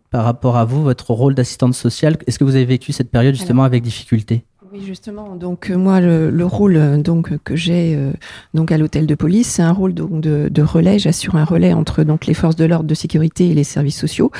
par 0.09 0.23
rapport 0.23 0.57
à 0.57 0.65
vous 0.65 0.83
votre 0.83 1.11
rôle 1.11 1.35
d'assistante 1.35 1.73
sociale? 1.73 2.17
Est-ce 2.27 2.39
que 2.39 2.43
vous 2.43 2.55
avez 2.55 2.65
vécu 2.65 2.91
cette 2.91 3.11
période 3.11 3.35
justement 3.35 3.63
avec 3.63 3.83
difficulté? 3.83 4.45
Oui, 4.71 4.83
justement. 4.85 5.35
Donc 5.35 5.71
euh, 5.71 5.77
moi, 5.77 5.99
le, 5.99 6.45
rôle 6.45 6.75
euh, 6.75 6.97
donc 6.97 7.35
que 7.43 7.55
j'ai 7.55 7.95
euh, 7.95 8.11
donc 8.53 8.71
à 8.71 8.77
l'hôtel 8.77 9.07
de 9.07 9.15
police, 9.15 9.47
c'est 9.47 9.63
un 9.63 9.71
rôle 9.71 9.95
donc 9.95 10.21
de, 10.21 10.61
relais. 10.61 10.99
J'assure 10.99 11.37
un 11.37 11.43
relais 11.43 11.73
entre 11.73 12.03
donc 12.03 12.27
les 12.27 12.35
forces 12.35 12.55
de 12.55 12.65
l'ordre 12.65 12.85
de 12.85 12.93
sécurité 12.93 13.49
et 13.49 13.53
les 13.55 13.63
services 13.63 13.97
sociaux. 13.97 14.31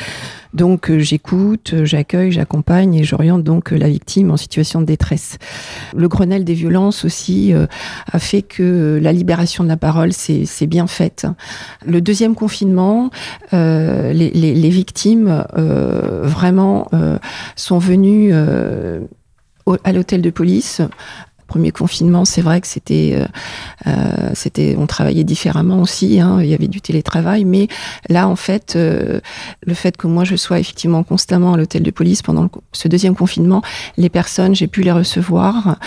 Donc 0.54 0.92
j'écoute, 0.98 1.74
j'accueille, 1.84 2.32
j'accompagne 2.32 2.96
et 2.96 3.04
j'oriente 3.04 3.44
donc 3.44 3.72
la 3.72 3.88
victime 3.88 4.30
en 4.30 4.38
situation 4.38 4.82
de 4.82 4.86
détresse. 4.86 5.38
Le 5.96 6.08
Grenelle 6.08 6.44
des 6.44 6.54
violences 6.54 7.06
aussi 7.06 7.54
a 8.12 8.20
fait 8.20 8.42
que 8.42 9.00
la 9.02 9.14
libération 9.14 9.64
de 9.64 9.70
la 9.70 9.78
parole 9.78 10.12
c'est 10.12 10.68
bien 10.68 10.88
faite. 10.88 11.28
Le 11.86 12.02
deuxième 12.02 12.34
confinement, 12.34 13.12
les, 13.52 14.12
les, 14.12 14.70
victimes 14.70 15.46
vraiment 15.56 16.90
sont 17.56 17.78
venues 17.78 18.34
à 19.84 19.92
l'hôtel 19.92 20.22
de 20.22 20.30
police 20.30 20.82
premier 21.50 21.72
confinement, 21.72 22.24
c'est 22.26 22.42
vrai 22.42 22.62
que 22.62 22.68
c'était, 22.68 23.16
euh, 23.16 23.26
euh, 23.88 24.30
c'était, 24.34 24.76
on 24.78 24.86
travaillait 24.86 25.26
différemment 25.26 25.82
aussi. 25.82 26.22
Hein, 26.22 26.40
il 26.42 26.48
y 26.48 26.54
avait 26.54 26.68
du 26.68 26.80
télétravail, 26.80 27.44
mais 27.44 27.68
là, 28.08 28.28
en 28.28 28.36
fait, 28.36 28.76
euh, 28.76 29.20
le 29.66 29.74
fait 29.74 29.98
que 29.98 30.08
moi 30.08 30.24
je 30.24 30.36
sois 30.36 30.60
effectivement 30.60 31.04
constamment 31.04 31.54
à 31.54 31.58
l'hôtel 31.58 31.82
de 31.82 31.92
police 31.92 32.22
pendant 32.22 32.48
ce 32.72 32.88
deuxième 32.88 33.16
confinement, 33.16 33.62
les 33.98 34.10
personnes, 34.10 34.54
j'ai 34.56 34.68
pu 34.68 34.84
les 34.84 34.92
recevoir 34.92 35.78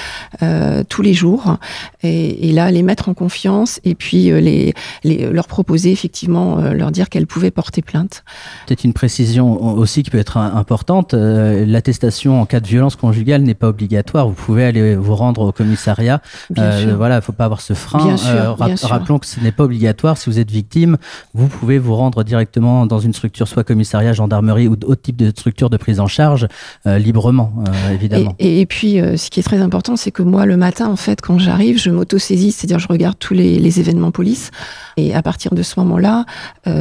tous 0.89 1.03
les 1.03 1.15
jours 1.15 1.57
et, 2.03 2.53
là 2.53 2.71
les 2.71 2.83
mettre 2.83 3.09
en 3.09 3.15
confiance 3.15 3.81
et 3.85 3.95
puis 3.95 4.25
les 4.25 4.75
leur 5.05 5.47
proposer 5.47 5.93
effectivement 5.93 6.57
leur 6.57 6.91
dire 6.91 7.09
qu'elles 7.09 7.29
pouvaient 7.29 7.53
porter 7.53 7.83
plainte. 7.83 8.25
Peut-être 8.67 8.85
une 8.85 8.93
précision 8.93 9.79
aussi 9.79 10.03
qui 10.03 10.11
peut 10.11 10.19
être 10.19 10.37
importante. 10.39 11.15
L'attestation 11.15 12.41
en 12.41 12.47
cas 12.47 12.61
de 12.61 12.67
violence 12.67 12.97
conjugale 12.97 13.43
n'est 13.43 13.55
pas 13.55 13.69
obligatoire. 13.69 14.29
Vous 14.29 14.35
pouvez 14.35 14.65
aller 14.65 14.97
vous 14.97 15.15
rendre 15.15 15.52
commissariat. 15.53 16.21
Euh, 16.59 16.95
voilà, 16.97 17.17
il 17.17 17.23
faut 17.23 17.33
pas 17.33 17.45
avoir 17.45 17.61
ce 17.61 17.75
frein. 17.75 18.17
Euh, 18.27 18.53
rappelons 18.53 19.19
que 19.19 19.27
ce 19.27 19.41
n'est 19.41 19.53
pas 19.53 19.65
obligatoire. 19.65 20.17
Si 20.17 20.31
vous 20.31 20.39
êtes 20.39 20.51
victime, 20.51 20.97
vous 21.35 21.49
pouvez 21.49 21.79
vous 21.79 21.95
rendre 21.95 22.25
directement 22.25 22.87
dans 22.87 22.99
une 22.99 23.13
structure, 23.13 23.49
soit 23.49 23.65
commissariat, 23.65 24.13
gendarmerie 24.13 24.69
ou 24.69 24.73
autre 24.73 25.03
type 25.03 25.17
de 25.17 25.31
structure 25.31 25.71
de 25.71 25.77
prise 25.77 26.01
en 26.01 26.07
charge, 26.07 26.47
euh, 26.87 26.99
librement, 26.99 27.53
évidemment. 27.93 28.35
Et, 28.39 28.67
puis, 28.67 28.95
ce 28.95 29.31
qui 29.31 29.41
est 29.41 29.43
très 29.43 29.61
important, 29.61 29.97
c'est 29.97 30.11
que 30.11 30.23
moi, 30.23 30.47
le 30.47 30.57
matin, 30.57 30.89
en 30.89 30.97
fait, 30.97 31.21
quand 31.21 31.39
j'arrive, 31.39 31.79
je 31.79 31.91
m'auto-saisis, 31.91 32.53
c'est-à-dire 32.53 32.79
je 32.79 32.89
regarde 32.89 33.17
tous 33.19 33.35
les, 33.35 33.73
événements 33.81 34.11
police. 34.11 34.51
Et 34.99 35.15
à 35.15 35.23
partir 35.23 35.55
de 35.55 35.63
ce 35.63 35.81
moment-là, 35.81 36.27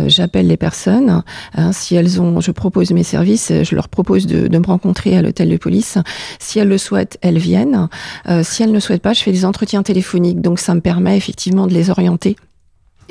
j'appelle 0.07 0.47
les 0.47 0.57
personnes. 0.57 1.23
Hein, 1.55 1.71
si 1.71 1.95
elles 1.95 2.19
ont, 2.19 2.41
je 2.41 2.51
propose 2.51 2.91
mes 2.91 3.03
services, 3.03 3.51
je 3.63 3.75
leur 3.75 3.87
propose 3.87 4.27
de, 4.27 4.47
de 4.47 4.57
me 4.57 4.65
rencontrer 4.65 5.17
à 5.17 5.21
l'hôtel 5.21 5.49
de 5.49 5.57
police. 5.57 5.97
Si 6.39 6.59
elles 6.59 6.67
le 6.67 6.77
souhaitent, 6.77 7.17
elles 7.21 7.37
viennent. 7.37 7.87
si 8.43 8.60
elles 8.61 8.71
ne 8.71 8.79
souhaitent 8.79 9.01
pas, 9.01 9.13
je 9.13 9.21
fais 9.21 9.31
des 9.31 9.45
entretiens 9.45 9.83
téléphoniques. 9.83 10.41
Donc 10.41 10.59
ça 10.59 10.73
me 10.75 10.81
permet 10.81 11.17
effectivement 11.17 11.67
de 11.67 11.73
les 11.73 11.89
orienter 11.89 12.35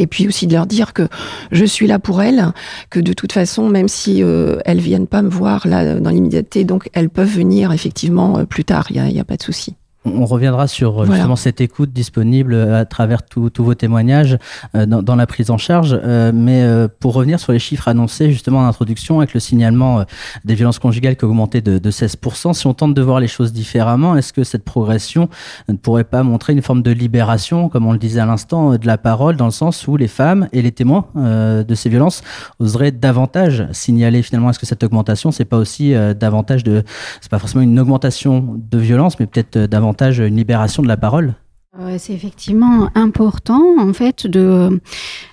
et 0.01 0.07
puis 0.07 0.27
aussi 0.27 0.47
de 0.47 0.55
leur 0.55 0.67
dire 0.67 0.93
que 0.93 1.09
je 1.53 1.65
suis 1.65 1.87
là 1.87 1.99
pour 1.99 2.23
elles, 2.23 2.53
que 2.89 3.01
de 3.01 3.13
toute 3.13 3.33
façon, 3.33 3.69
même 3.69 3.89
si 3.89 4.23
euh, 4.23 4.59
elles 4.65 4.81
viennent 4.81 5.07
pas 5.07 5.23
me 5.23 5.29
voir 5.29 5.69
là 5.69 6.01
dans 6.01 6.11
l'immédiateté, 6.11 6.65
donc 6.65 6.89
elles 6.95 7.11
peuvent 7.11 7.29
venir 7.29 7.71
effectivement 7.73 8.39
euh, 8.39 8.45
plus 8.45 8.65
tard. 8.65 8.87
Il 8.91 9.03
n'y 9.03 9.21
a, 9.21 9.25
pas 9.25 9.37
de 9.37 9.43
souci. 9.43 9.75
On 10.07 10.25
reviendra 10.25 10.67
sur 10.67 11.05
justement 11.05 11.37
cette 11.37 11.61
écoute 11.61 11.93
disponible 11.93 12.55
à 12.55 12.87
travers 12.87 13.23
tous 13.23 13.51
vos 13.59 13.75
témoignages 13.75 14.39
euh, 14.75 14.87
dans, 14.87 15.17
la 15.17 15.27
prise 15.27 15.51
en 15.51 15.59
charge. 15.59 15.99
Euh, 16.03 16.33
mais 16.35 16.63
euh, 16.63 16.89
pour 17.01 17.13
revenir 17.13 17.39
sur 17.39 17.53
les 17.53 17.59
chiffres 17.59 17.87
annoncés 17.87 18.31
justement 18.31 18.61
en 18.61 18.67
introduction, 18.67 19.19
avec 19.19 19.35
le 19.35 19.41
signalement 19.41 20.05
des 20.47 20.55
violences 20.55 20.79
conjugales 20.79 21.17
qui 21.17 21.27
a 21.27 21.29
augmenté 21.29 21.61
de, 21.61 21.91
16%, 21.91 22.55
si 22.55 22.67
on 22.67 22.73
tente 22.73 22.95
de 22.95 23.03
voir 23.03 23.21
les 23.21 23.27
choses 23.27 23.53
différemment, 23.53 24.17
est-ce 24.17 24.33
que 24.33 24.43
cette 24.43 24.65
progression 24.65 25.29
ne 25.69 25.75
pourrait 25.75 26.05
pas 26.05 26.23
montrer 26.23 26.55
une 26.55 26.63
forme 26.63 26.83
de 26.83 26.93
libération, 26.93 27.69
comme 27.69 27.87
on 27.87 27.93
le 27.93 27.99
disait 27.99 28.21
à 28.21 28.27
l'instant, 28.27 28.77
de 28.79 28.87
la 28.87 28.97
parole, 28.97 29.37
dans 29.37 29.47
le 29.47 29.51
sens 29.51 29.87
où 29.87 29.97
les 29.97 30.09
femmes 30.09 30.49
et 30.53 30.63
les 30.63 30.73
témoins 30.73 31.07
de 31.15 31.75
ces 31.75 31.89
violences 31.89 32.23
oseraient 32.59 32.93
davantage 32.93 33.67
signaler 33.73 34.23
finalement 34.23 34.51
Est-ce 34.51 34.59
que 34.59 34.67
cette 34.67 34.83
augmentation, 34.83 35.31
c'est 35.31 35.45
pas 35.45 35.59
aussi 35.59 35.95
davantage 36.19 36.65
de... 36.65 36.85
C'est 37.21 37.31
pas 37.31 37.39
forcément 37.39 37.63
une 37.63 37.79
augmentation 37.79 38.57
de 38.71 38.79
violence, 38.79 39.19
mais 39.21 39.27
peut-être 39.27 39.59
davantage 39.59 39.90
une 40.01 40.37
libération 40.37 40.83
de 40.83 40.89
la 40.89 40.97
parole 40.97 41.35
Euh, 41.79 41.99
c'est 42.01 42.13
effectivement 42.13 42.91
important 42.97 43.77
en 43.79 43.93
fait 43.93 44.27
de 44.27 44.81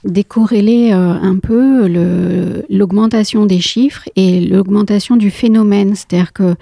décorréler 0.03 0.91
euh, 0.93 1.13
un 1.13 1.37
peu 1.39 1.87
l'augmentation 2.69 3.47
des 3.47 3.59
chiffres 3.59 4.07
et 4.15 4.41
l'augmentation 4.41 5.15
du 5.15 5.31
phénomène. 5.31 5.95
C'est-à-dire 5.95 6.33
que 6.33 6.53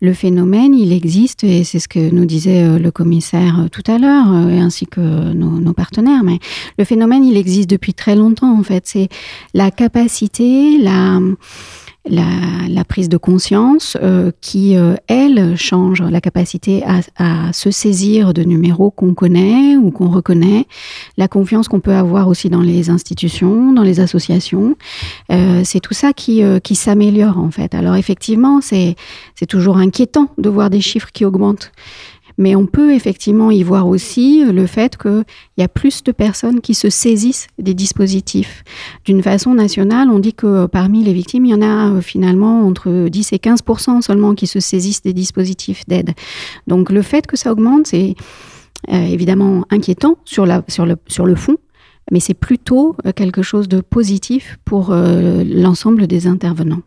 le 0.00 0.14
phénomène, 0.14 0.74
il 0.74 0.92
existe 0.92 1.44
et 1.44 1.62
c'est 1.62 1.78
ce 1.78 1.86
que 1.86 2.10
nous 2.10 2.24
disait 2.24 2.64
euh, 2.64 2.80
le 2.80 2.90
commissaire 2.90 3.68
tout 3.70 3.84
à 3.86 3.98
l'heure 3.98 4.26
ainsi 4.26 4.88
que 4.88 5.00
nos, 5.00 5.60
nos, 5.60 5.74
partenaires. 5.74 6.24
Mais 6.24 6.40
le 6.76 6.84
phénomène, 6.84 7.22
il 7.22 7.36
existe 7.36 7.70
depuis 7.70 7.94
très 7.94 8.16
longtemps 8.16 8.58
en 8.58 8.64
fait. 8.64 8.82
C'est 8.88 9.08
la 9.54 9.70
capacité, 9.70 10.76
la 10.78 11.20
la, 12.10 12.84
prise 12.84 13.08
de 13.08 13.16
conscience 13.16 13.96
euh, 14.02 14.32
qui, 14.40 14.76
euh, 14.76 14.94
elle, 15.06 15.56
change 15.56 16.02
la 16.02 16.20
capacité 16.20 16.82
à, 17.16 17.52
se 17.52 17.70
saisir 17.70 18.34
de 18.34 18.42
numéros 18.42 18.90
qu'on 18.90 19.14
connaît 19.14 19.76
ou 19.76 19.90
qu'on 19.90 20.08
reconnaît, 20.08 20.66
la 21.16 21.28
confiance 21.28 21.68
qu'on 21.68 21.80
peut 21.80 21.94
avoir 21.94 22.28
aussi 22.28 22.48
dans 22.48 22.62
les 22.62 22.90
institutions, 22.90 23.72
dans 23.72 23.82
les 23.82 24.00
associations. 24.00 24.76
Euh, 25.30 25.62
c'est 25.64 25.80
tout 25.80 25.94
ça 25.94 26.12
qui, 26.12 26.42
qui 26.64 26.74
s'améliore 26.74 27.38
en 27.38 27.50
fait. 27.50 27.74
Alors 27.74 27.94
effectivement, 27.94 28.60
c'est 28.60 28.96
toujours 29.48 29.76
inquiétant 29.76 30.28
de 30.38 30.48
voir 30.48 30.70
des 30.70 30.80
chiffres 30.80 31.10
qui 31.12 31.24
augmentent. 31.24 31.72
Mais 32.38 32.54
on 32.54 32.66
peut 32.66 32.92
effectivement 32.92 33.50
y 33.50 33.62
voir 33.62 33.86
aussi 33.86 34.44
euh, 34.44 34.52
le 34.52 34.66
fait 34.66 34.96
qu'il 34.96 35.24
y 35.58 35.62
a 35.62 35.68
plus 35.68 36.02
de 36.02 36.12
personnes 36.12 36.60
qui 36.60 36.74
se 36.74 36.90
saisissent 36.90 37.46
des 37.58 37.74
dispositifs. 37.74 38.64
D'une 39.04 39.22
façon 39.22 39.54
nationale, 39.54 40.08
on 40.10 40.18
dit 40.18 40.34
que 40.34 40.46
euh, 40.46 40.66
parmi 40.68 41.02
les 41.02 41.12
victimes, 41.12 41.44
il 41.44 41.50
y 41.50 41.54
en 41.54 41.62
a 41.62 41.90
euh, 41.90 42.00
finalement 42.00 42.66
entre 42.66 43.08
10 43.08 43.32
et 43.32 43.38
15 43.38 43.60
seulement 44.00 44.34
qui 44.34 44.46
se 44.46 44.60
saisissent 44.60 45.02
des 45.02 45.12
dispositifs 45.12 45.86
d'aide. 45.86 46.12
Donc 46.66 46.90
le 46.90 47.02
fait 47.02 47.26
que 47.26 47.36
ça 47.36 47.52
augmente, 47.52 47.86
c'est 47.86 48.14
évidemment 48.88 49.66
inquiétant 49.70 50.16
sur, 50.24 50.46
le 50.46 51.34
fond, 51.34 51.56
mais 52.10 52.18
c'est 52.18 52.34
plutôt 52.34 52.96
quelque 53.14 53.42
chose 53.42 53.68
de 53.68 53.82
positif 53.82 54.58
pour 54.64 54.94
l'ensemble 54.94 56.06
des 56.06 56.26
intervenants. 56.26 56.80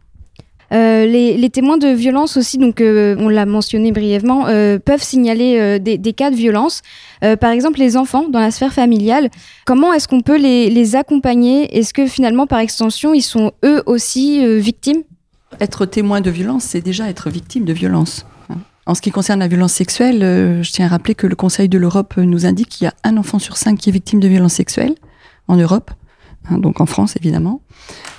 Euh, 0.73 1.05
les, 1.05 1.49
témoins 1.49 1.77
de 1.77 1.88
violence 1.88 2.36
aussi, 2.36 2.57
donc 2.57 2.81
euh, 2.81 3.15
on 3.19 3.29
l'a 3.29 3.45
mentionné 3.45 3.91
brièvement, 3.91 4.47
euh, 4.47 4.79
peuvent 4.79 5.03
signaler 5.03 5.79
des, 5.79 6.13
cas 6.13 6.31
de 6.31 6.36
violence. 6.36 6.81
par 7.39 7.51
exemple, 7.51 7.79
les 7.79 7.95
enfants 7.95 8.27
dans 8.29 8.39
la 8.39 8.51
sphère 8.51 8.73
familiale. 8.73 9.29
Comment 9.65 9.93
est-ce 9.93 10.07
qu'on 10.07 10.21
peut 10.21 10.38
les, 10.38 10.95
accompagner? 10.95 11.77
Est-ce 11.77 11.93
que 11.93 12.07
finalement, 12.07 12.47
par 12.47 12.59
extension, 12.59 13.13
ils 13.13 13.21
sont 13.21 13.51
eux 13.63 13.83
aussi 13.86 14.45
victimes? 14.59 15.03
Être 15.59 15.86
témoin 15.86 16.21
de 16.21 16.31
violence, 16.31 16.63
c'est 16.63 16.81
déjà 16.81 17.07
être 17.09 17.29
victime 17.29 17.65
de 17.65 17.73
violence. 17.73 18.25
En 18.86 18.95
ce 18.95 19.01
qui 19.01 19.12
concerne 19.12 19.39
la 19.39 19.47
violence 19.47 19.71
sexuelle, 19.71 20.19
je 20.62 20.71
tiens 20.71 20.88
à 20.88 20.89
rappeler 20.89 21.15
que 21.15 21.25
le 21.27 21.36
Conseil 21.36 21.69
de 21.69 21.77
l'Europe 21.77 22.15
nous 22.17 22.45
indique 22.45 22.69
qu'il 22.69 22.86
y 22.86 22.88
a 22.88 22.93
un 23.03 23.15
enfant 23.15 23.39
sur 23.39 23.55
cinq 23.55 23.77
qui 23.77 23.89
est 23.89 23.93
victime 23.93 24.19
de 24.19 24.27
violence 24.27 24.53
sexuelle 24.53 24.95
en 25.47 25.55
Europe. 25.55 25.91
Hein, 26.49 26.57
donc 26.57 26.81
en 26.81 26.86
France 26.86 27.15
évidemment. 27.15 27.62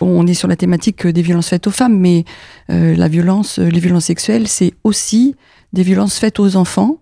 On 0.01 0.27
est 0.27 0.35
sur 0.35 0.49
la 0.49 0.57
thématique 0.57 1.07
des 1.07 1.23
violences 1.23 1.49
faites 1.49 1.67
aux 1.67 1.73
femmes, 1.73 1.99
mais 1.99 2.25
euh, 2.71 2.95
la 2.97 3.09
violence, 3.09 3.59
les 3.59 3.81
violences 3.81 4.07
sexuelles, 4.07 4.49
c'est 4.49 4.75
aussi 4.85 5.35
des 5.73 5.83
violences 5.83 6.19
faites 6.19 6.41
aux 6.41 6.57
enfants, 6.57 6.99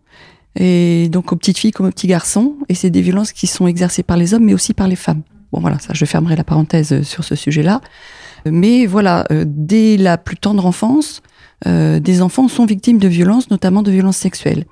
et 0.56 1.08
donc 1.10 1.32
aux 1.32 1.36
petites 1.36 1.58
filles 1.58 1.72
comme 1.72 1.86
aux 1.86 1.90
petits 1.90 2.06
garçons, 2.06 2.56
et 2.68 2.74
c'est 2.74 2.90
des 2.90 3.02
violences 3.02 3.32
qui 3.32 3.46
sont 3.46 3.66
exercées 3.66 4.02
par 4.02 4.16
les 4.16 4.34
hommes, 4.34 4.44
mais 4.44 4.54
aussi 4.54 4.74
par 4.74 4.88
les 4.88 4.96
femmes. 4.96 5.22
Bon 5.52 5.60
voilà, 5.60 5.78
ça 5.78 5.92
je 5.92 6.04
fermerai 6.04 6.36
la 6.36 6.44
parenthèse 6.44 7.02
sur 7.02 7.24
ce 7.24 7.34
sujet-là. 7.34 7.80
Mais 8.46 8.86
voilà, 8.86 9.24
euh, 9.30 9.44
dès 9.46 9.96
la 9.96 10.18
plus 10.18 10.36
tendre 10.36 10.66
enfance, 10.66 11.22
euh, 11.66 12.00
des 12.00 12.22
enfants 12.22 12.48
sont 12.48 12.66
victimes 12.66 12.98
de 12.98 13.08
violences, 13.08 13.50
notamment 13.50 13.82
de 13.82 13.90
violences 13.90 14.16
sexuelles. 14.16 14.64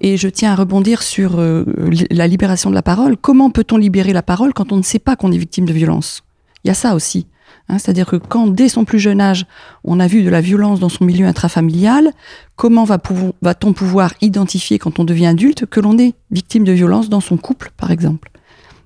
Et 0.00 0.16
je 0.16 0.28
tiens 0.28 0.52
à 0.52 0.54
rebondir 0.54 1.02
sur 1.02 1.38
euh, 1.38 1.64
la 2.10 2.26
libération 2.26 2.70
de 2.70 2.74
la 2.74 2.82
parole. 2.82 3.16
Comment 3.16 3.50
peut-on 3.50 3.78
libérer 3.78 4.12
la 4.12 4.22
parole 4.22 4.52
quand 4.52 4.72
on 4.72 4.76
ne 4.76 4.82
sait 4.82 4.98
pas 4.98 5.16
qu'on 5.16 5.32
est 5.32 5.38
victime 5.38 5.64
de 5.64 5.72
violence 5.72 6.22
Il 6.66 6.68
y 6.68 6.72
a 6.72 6.74
ça 6.74 6.96
aussi. 6.96 7.28
Hein. 7.68 7.78
C'est-à-dire 7.78 8.06
que 8.06 8.16
quand, 8.16 8.48
dès 8.48 8.68
son 8.68 8.84
plus 8.84 8.98
jeune 8.98 9.20
âge, 9.20 9.46
on 9.84 10.00
a 10.00 10.08
vu 10.08 10.24
de 10.24 10.30
la 10.30 10.40
violence 10.40 10.80
dans 10.80 10.88
son 10.88 11.04
milieu 11.04 11.24
intrafamilial, 11.24 12.10
comment 12.56 12.82
va-t-on 12.82 13.72
pouvoir 13.72 14.14
identifier 14.20 14.80
quand 14.80 14.98
on 14.98 15.04
devient 15.04 15.28
adulte 15.28 15.64
que 15.66 15.78
l'on 15.78 15.96
est 15.96 16.14
victime 16.32 16.64
de 16.64 16.72
violence 16.72 17.08
dans 17.08 17.20
son 17.20 17.36
couple, 17.36 17.70
par 17.76 17.92
exemple? 17.92 18.32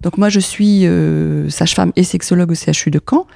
Donc 0.02 0.18
moi, 0.18 0.28
je 0.28 0.40
suis 0.40 0.86
euh, 0.86 1.48
sage-femme 1.48 1.92
et 1.96 2.04
sexologue 2.04 2.50
au 2.50 2.54
CHU 2.54 2.90
de 2.90 3.00
Caen. 3.00 3.26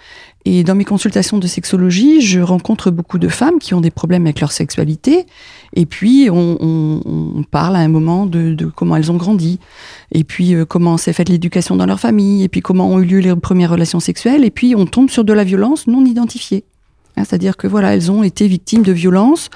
Et 0.46 0.62
dans 0.62 0.74
mes 0.74 0.84
consultations 0.84 1.38
de 1.38 1.46
sexologie, 1.46 2.20
je 2.20 2.40
rencontre 2.40 2.90
beaucoup 2.90 3.18
de 3.18 3.28
femmes 3.28 3.58
qui 3.58 3.72
ont 3.72 3.80
des 3.80 3.90
problèmes 3.90 4.26
avec 4.26 4.40
leur 4.40 4.52
sexualité. 4.52 5.24
Et 5.74 5.86
puis, 5.86 6.28
on, 6.30 7.44
parle 7.50 7.76
à 7.76 7.78
un 7.78 7.88
moment 7.88 8.26
de, 8.26 8.54
comment 8.74 8.96
elles 8.96 9.10
ont 9.10 9.16
grandi. 9.16 9.58
Et 10.12 10.22
puis, 10.22 10.54
euh, 10.54 10.66
comment 10.66 10.96
s'est 10.98 11.12
faite 11.12 11.28
l'éducation 11.28 11.76
dans 11.76 11.86
leur 11.86 11.98
famille. 11.98 12.42
Et 12.42 12.48
puis, 12.48 12.60
comment 12.60 12.88
ont 12.90 13.00
eu 13.00 13.06
lieu 13.06 13.18
les 13.20 13.34
premières 13.36 13.70
relations 13.70 14.00
sexuelles. 14.00 14.44
Et 14.44 14.50
puis, 14.50 14.74
on 14.76 14.84
tombe 14.84 15.08
sur 15.08 15.24
de 15.24 15.32
la 15.32 15.44
violence 15.44 15.86
non 15.86 16.04
identifiée. 16.04 16.64
Hein, 17.16 17.24
c'est-à-dire 17.24 17.56
que 17.56 17.66
voilà, 17.66 17.94
elles 17.94 18.10
ont 18.10 18.22
été 18.22 18.46
victimes 18.46 18.82
de 18.82 18.92
violences 18.92 19.48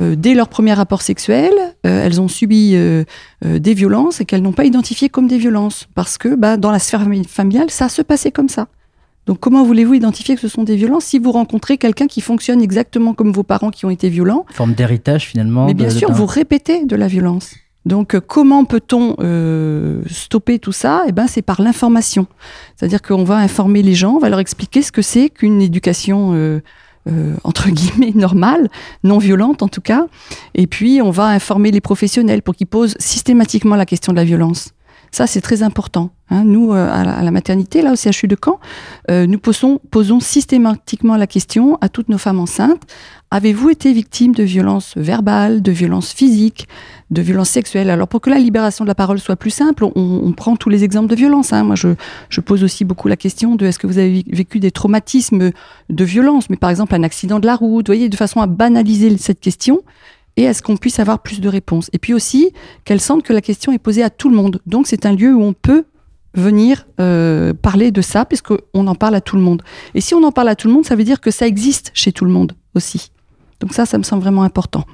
euh, 0.00 0.14
dès 0.14 0.34
leur 0.34 0.48
premier 0.48 0.74
rapport 0.74 1.02
sexuel. 1.02 1.52
Euh, 1.84 2.04
elles 2.04 2.20
ont 2.20 2.28
subi 2.28 2.76
des 3.42 3.74
violences 3.74 4.20
et 4.20 4.24
qu'elles 4.24 4.42
n'ont 4.42 4.52
pas 4.52 4.64
identifiées 4.64 5.08
comme 5.08 5.26
des 5.26 5.38
violences. 5.38 5.88
Parce 5.96 6.16
que 6.16 6.36
bah, 6.36 6.56
dans 6.56 6.70
la 6.70 6.78
sphère 6.78 7.04
familiale, 7.26 7.70
ça 7.70 7.88
se 7.88 8.02
passait 8.02 8.30
comme 8.30 8.48
ça. 8.48 8.68
Donc 9.28 9.40
comment 9.40 9.62
voulez-vous 9.62 9.92
identifier 9.92 10.36
que 10.36 10.40
ce 10.40 10.48
sont 10.48 10.62
des 10.62 10.74
violences 10.74 11.04
si 11.04 11.18
vous 11.18 11.32
rencontrez 11.32 11.76
quelqu'un 11.76 12.06
qui 12.06 12.22
fonctionne 12.22 12.62
exactement 12.62 13.12
comme 13.12 13.30
vos 13.30 13.42
parents 13.42 13.70
qui 13.70 13.84
ont 13.84 13.90
été 13.90 14.08
violents? 14.08 14.46
Forme 14.54 14.72
d'héritage 14.72 15.26
finalement. 15.26 15.66
Mais 15.66 15.74
bien 15.74 15.90
sûr, 15.90 16.10
vous 16.10 16.24
répétez 16.24 16.86
de 16.86 16.96
la 16.96 17.08
violence. 17.08 17.54
Donc 17.84 18.14
euh, 18.14 18.20
comment 18.26 18.64
peut-on 18.64 19.16
euh, 19.20 20.00
stopper 20.10 20.58
tout 20.58 20.72
ça? 20.72 21.02
Eh 21.08 21.12
ben 21.12 21.26
c'est 21.26 21.42
par 21.42 21.60
l'information. 21.60 22.26
C'est-à-dire 22.74 23.02
qu'on 23.02 23.24
va 23.24 23.36
informer 23.36 23.82
les 23.82 23.94
gens, 23.94 24.14
on 24.14 24.18
va 24.18 24.30
leur 24.30 24.40
expliquer 24.40 24.80
ce 24.80 24.92
que 24.92 25.02
c'est 25.02 25.28
qu'une 25.28 25.60
éducation 25.60 26.32
euh, 26.32 26.60
entre 27.44 27.68
guillemets 27.68 28.12
normale, 28.14 28.70
non 29.04 29.18
violente 29.18 29.62
en 29.62 29.68
tout 29.68 29.82
cas. 29.82 30.06
Et 30.54 30.66
puis 30.66 31.02
on 31.02 31.10
va 31.10 31.26
informer 31.26 31.70
les 31.70 31.82
professionnels 31.82 32.40
pour 32.40 32.54
qu'ils 32.54 32.66
posent 32.66 32.96
systématiquement 32.98 33.76
la 33.76 33.84
question 33.84 34.14
de 34.14 34.16
la 34.16 34.24
violence. 34.24 34.72
Ça, 35.10 35.26
c'est 35.26 35.40
très 35.40 35.62
important. 35.62 36.10
Hein. 36.30 36.44
Nous, 36.44 36.72
euh, 36.72 36.88
à 36.90 37.22
la, 37.22 37.30
maternité, 37.30 37.82
là, 37.82 37.92
au 37.92 37.96
CHU 37.96 38.28
de 38.28 38.36
Caen, 38.42 38.60
euh, 39.10 39.26
nous 39.26 39.38
posons, 39.38 39.80
systématiquement 40.20 41.16
la 41.16 41.26
question 41.26 41.78
à 41.80 41.88
toutes 41.88 42.08
nos 42.08 42.18
femmes 42.18 42.40
enceintes 42.40 42.86
avez-vous 43.30 43.70
été 43.70 43.92
victime 43.92 44.34
de 44.34 44.42
violences 44.42 44.94
verbales, 44.96 45.60
de 45.62 45.70
violences 45.70 46.12
physiques, 46.12 46.66
de 47.10 47.20
violences 47.20 47.50
sexuelles? 47.50 47.90
Alors, 47.90 48.08
pour 48.08 48.20
que 48.20 48.30
la 48.30 48.38
libération 48.38 48.84
de 48.84 48.88
la 48.88 48.94
parole 48.94 49.18
soit 49.18 49.36
plus 49.36 49.50
simple, 49.50 49.84
on, 49.94 50.32
prend 50.32 50.56
tous 50.56 50.68
les 50.68 50.84
exemples 50.84 51.08
de 51.08 51.14
violences. 51.14 51.52
Hein. 51.52 51.64
Moi, 51.64 51.74
je, 51.74 51.88
je, 52.28 52.40
pose 52.40 52.62
aussi 52.62 52.84
beaucoup 52.84 53.08
la 53.08 53.16
question 53.16 53.54
de 53.54 53.66
est-ce 53.66 53.78
que 53.78 53.86
vous 53.86 53.98
avez 53.98 54.24
vécu 54.30 54.60
des 54.60 54.70
traumatismes 54.70 55.50
de 55.90 56.04
violence, 56.04 56.48
mais 56.48 56.56
par 56.56 56.70
exemple 56.70 56.94
un 56.94 57.02
accident 57.02 57.38
de 57.38 57.46
la 57.46 57.56
route, 57.56 57.88
vous 57.88 57.92
voyez, 57.92 58.08
de 58.08 58.16
façon 58.16 58.40
à 58.40 58.46
banaliser 58.46 59.16
cette 59.18 59.40
question 59.40 59.82
et 60.38 60.46
à 60.46 60.54
ce 60.54 60.62
qu'on 60.62 60.76
puisse 60.76 61.00
avoir 61.00 61.18
plus 61.18 61.40
de 61.40 61.48
réponses. 61.48 61.90
Et 61.92 61.98
puis 61.98 62.14
aussi 62.14 62.52
qu'elle 62.84 63.00
sente 63.00 63.24
que 63.24 63.32
la 63.32 63.40
question 63.40 63.72
est 63.72 63.78
posée 63.78 64.04
à 64.04 64.08
tout 64.08 64.30
le 64.30 64.36
monde. 64.36 64.62
Donc 64.66 64.86
c'est 64.86 65.04
un 65.04 65.12
lieu 65.12 65.34
où 65.34 65.42
on 65.42 65.52
peut 65.52 65.84
venir 66.32 66.86
euh, 67.00 67.52
parler 67.52 67.90
de 67.90 68.00
ça, 68.00 68.24
puisqu'on 68.24 68.86
en 68.86 68.94
parle 68.94 69.16
à 69.16 69.20
tout 69.20 69.34
le 69.34 69.42
monde. 69.42 69.62
Et 69.94 70.00
si 70.00 70.14
on 70.14 70.22
en 70.22 70.30
parle 70.30 70.48
à 70.48 70.54
tout 70.54 70.68
le 70.68 70.74
monde, 70.74 70.86
ça 70.86 70.94
veut 70.94 71.02
dire 71.02 71.20
que 71.20 71.32
ça 71.32 71.46
existe 71.46 71.90
chez 71.92 72.12
tout 72.12 72.24
le 72.24 72.30
monde 72.30 72.52
aussi. 72.76 73.10
Donc 73.58 73.74
ça, 73.74 73.84
ça 73.84 73.98
me 73.98 74.04
semble 74.04 74.22
vraiment 74.22 74.44
important. 74.44 74.84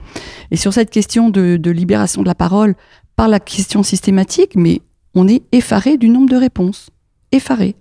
Et 0.50 0.56
sur 0.56 0.72
cette 0.72 0.88
question 0.88 1.28
de, 1.28 1.58
de 1.58 1.70
libération 1.70 2.22
de 2.22 2.26
la 2.26 2.34
parole 2.34 2.74
par 3.14 3.28
la 3.28 3.38
question 3.38 3.82
systématique, 3.82 4.52
mais 4.56 4.80
on 5.14 5.28
est 5.28 5.42
effaré 5.52 5.98
du 5.98 6.08
nombre 6.08 6.30
de 6.30 6.36
réponses. 6.36 6.88
Effaré. 7.32 7.76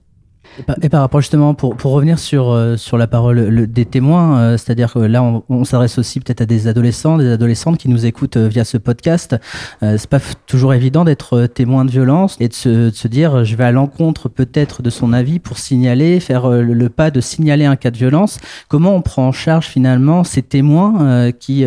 Et 0.82 0.90
par, 0.90 1.02
rapport 1.02 1.22
justement, 1.22 1.54
pour, 1.54 1.76
pour 1.76 1.92
revenir 1.94 2.20
sur, 2.20 2.52
euh, 2.52 2.78
sur 2.78 2.98
la 2.98 3.08
parole 3.08 3.68
des 3.68 3.86
témoins, 3.86 4.38
euh, 4.38 4.58
c'est-à-dire 4.58 4.94
que 4.94 5.00
là, 5.00 5.24
on, 5.50 5.64
s'adresse 5.64 5.98
aussi 5.98 6.20
peut-être 6.20 6.42
à 6.42 6.46
des 6.46 6.68
adolescents, 6.68 7.18
des 7.18 7.32
adolescentes 7.32 7.78
qui 7.78 7.90
nous 7.90 8.06
écoutent 8.06 8.38
euh, 8.38 8.48
via 8.48 8.64
ce 8.64 8.78
podcast. 8.78 9.36
c'est 9.82 10.10
pas 10.10 10.20
toujours 10.46 10.74
évident 10.74 11.06
d'être 11.06 11.48
témoin 11.48 11.86
de 11.86 11.92
violence 11.92 12.38
et 12.40 12.48
de 12.48 12.54
se, 12.54 12.92
se 12.92 13.08
dire, 13.08 13.44
je 13.44 13.56
vais 13.56 13.64
à 13.64 13.72
l'encontre 13.72 14.30
peut-être 14.30 14.82
de 14.82 14.90
son 14.90 15.14
avis 15.14 15.40
pour 15.40 15.58
signaler, 15.58 16.20
faire 16.20 16.50
le, 16.50 16.90
pas 16.90 17.12
de 17.12 17.22
signaler 17.22 17.66
un 17.66 17.76
cas 17.76 17.92
de 17.92 17.98
violence. 17.98 18.40
Comment 18.68 18.96
on 18.96 19.02
prend 19.02 19.28
en 19.28 19.32
charge 19.32 19.68
finalement 19.68 20.24
ces 20.24 20.42
témoins 20.42 21.32
qui 21.32 21.66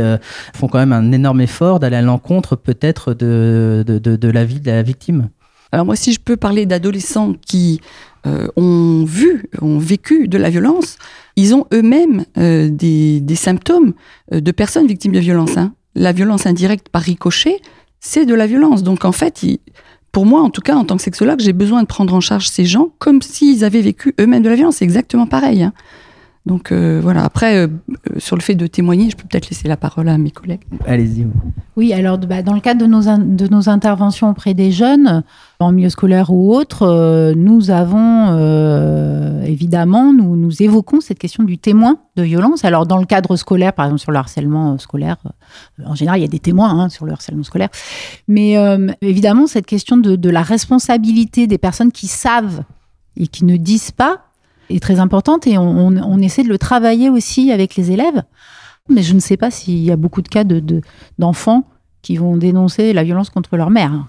font 0.55 0.69
quand 0.69 0.79
même 0.79 0.93
un 0.93 1.13
énorme 1.13 1.41
effort 1.41 1.81
d'aller 1.81 1.97
à 1.97 2.03
l'encontre 2.03 2.57
peut-être 2.57 3.15
de, 3.15 3.85
de, 3.87 3.99
de, 3.99 4.17
de 4.17 4.29
la 4.29 4.45
vie 4.45 4.61
de 4.61 4.71
la 4.71 4.83
victime? 4.83 5.29
Alors 5.73 5.85
moi, 5.85 5.97
si 5.97 6.13
je 6.13 6.21
peux 6.21 6.37
parler 6.37 6.65
d'adolescents 6.65 7.35
qui 7.45 7.81
euh, 8.27 8.49
ont 8.57 9.05
vu, 9.05 9.45
ont 9.63 9.79
vécu 9.79 10.27
de 10.27 10.37
la 10.37 10.51
violence, 10.51 10.99
ils 11.37 11.55
ont 11.55 11.67
eux-mêmes 11.73 12.25
euh, 12.39 12.69
des, 12.69 13.23
symptômes 13.37 13.93
euh, 14.33 14.41
de 14.41 14.51
personnes 14.51 14.87
victimes 14.87 15.13
de 15.13 15.21
violence. 15.21 15.57
Hein. 15.57 15.75
La 15.95 16.11
violence 16.13 16.45
indirecte 16.45 16.89
par 16.89 17.03
ricochet, 17.03 17.61
c'est 18.01 18.27
de 18.27 18.35
la 18.35 18.47
violence. 18.47 18.83
Donc 18.83 19.05
en 19.05 19.13
fait, 19.13 19.45
pour 20.11 20.27
moi, 20.27 20.41
en 20.41 20.51
tout 20.51 20.61
cas, 20.61 20.75
en 20.75 20.85
tant 20.85 20.97
que 20.97 21.03
sexologue, 21.03 21.41
j'ai 21.41 21.53
besoin 21.53 21.83
de 21.83 21.87
prendre 21.87 22.15
en 22.15 22.21
charge 22.21 22.49
ces 22.49 22.65
gens 22.65 22.91
comme 22.99 23.23
s'ils 23.23 23.65
avaient 23.65 23.83
vécu 23.83 24.15
eux-mêmes 24.21 24.43
de 24.43 24.49
la 24.49 24.57
violence. 24.57 24.77
C'est 24.77 24.85
exactement 24.85 25.27
pareil. 25.27 25.63
Hein. 25.63 25.73
Donc 26.47 26.71
euh, 26.71 27.01
voilà, 27.03 27.25
après, 27.25 27.57
euh, 27.57 27.67
euh, 27.67 28.19
sur 28.19 28.37
le 28.37 28.41
fait 28.41 28.55
de 28.55 28.69
témoigner, 28.69 29.11
je 29.11 29.17
peux 29.17 29.27
peut-être 29.29 29.51
laisser 29.51 29.67
la 29.67 29.77
parole 29.77 30.09
à 30.09 30.17
mes 30.17 30.31
collègues. 30.31 30.63
Allez-y. 30.87 31.27
Oui, 31.77 31.93
alors 31.93 32.19
bah, 32.19 32.43
dans 32.43 32.55
le 32.55 32.61
cadre 32.61 32.81
de 32.81 32.87
nos, 32.87 33.09
in- 33.09 33.19
de 33.19 33.49
nos 33.49 33.69
interventions 33.69 34.31
auprès 34.31 34.55
des 34.55 34.71
jeunes, 34.71 35.25
en 35.59 35.73
milieu 35.73 35.89
scolaire 35.91 36.33
ou 36.33 36.55
autre, 36.55 36.83
euh, 36.83 37.35
nous 37.35 37.73
avons 37.73 38.29
euh, 38.31 39.43
évidemment, 39.43 40.13
nous, 40.13 40.37
nous 40.37 40.63
évoquons 40.63 41.01
cette 41.01 41.19
question 41.19 41.43
du 41.43 41.59
témoin 41.59 41.99
de 42.15 42.23
violence. 42.23 42.65
Alors 42.65 42.87
dans 42.87 42.99
le 42.99 43.07
cadre 43.07 43.35
scolaire, 43.35 43.73
par 43.73 43.87
exemple 43.87 44.03
sur 44.03 44.13
le 44.13 44.19
harcèlement 44.19 44.75
euh, 44.75 44.79
scolaire, 44.79 45.17
euh, 45.27 45.83
en 45.85 45.97
général 45.97 46.21
il 46.21 46.23
y 46.23 46.27
a 46.27 46.29
des 46.29 46.39
témoins 46.39 46.71
hein, 46.71 46.89
sur 46.91 47.07
le 47.07 47.13
harcèlement 47.13 47.43
scolaire, 47.43 47.71
mais 48.29 48.57
euh, 48.57 48.87
évidemment 49.03 49.49
cette 49.49 49.67
question 49.67 49.97
de, 49.97 50.15
de 50.15 50.31
la 50.31 50.43
responsabilité 50.43 51.49
des 51.49 51.59
personnes 51.59 51.91
qui 51.91 52.07
savent 52.07 52.63
et 53.17 53.27
qui 53.27 53.45
ne 53.45 53.57
disent 53.57 53.91
pas 53.91 54.21
est 54.71 54.81
très 54.81 54.99
importante 55.01 55.47
et 55.47 55.59
on, 55.59 55.63
on- 55.89 55.97
on 56.03 56.19
essaie 56.19 56.43
de 56.43 56.49
le 56.49 56.59
travailler 56.59 57.09
aussi 57.11 57.53
avec 57.53 57.77
les 57.77 57.91
élèves. 57.93 58.23
Mais 58.89 59.03
je 59.03 59.15
ne 59.15 59.21
sais 59.21 59.37
pas 59.37 59.51
s'il 59.51 59.79
y 59.79 59.91
a 59.91 59.97
beaucoup 59.97 60.23
de 60.23 60.29
cas 60.29 60.45
de- 60.45 60.61
de- 60.61 60.81
d'enfants 61.19 61.65
qui 62.03 62.17
vont 62.17 62.37
dénoncer 62.37 62.93
la 62.93 63.03
violence 63.03 63.31
contre 63.31 63.57
leur 63.57 63.71
mère. 63.71 63.93
hein. 63.93 64.07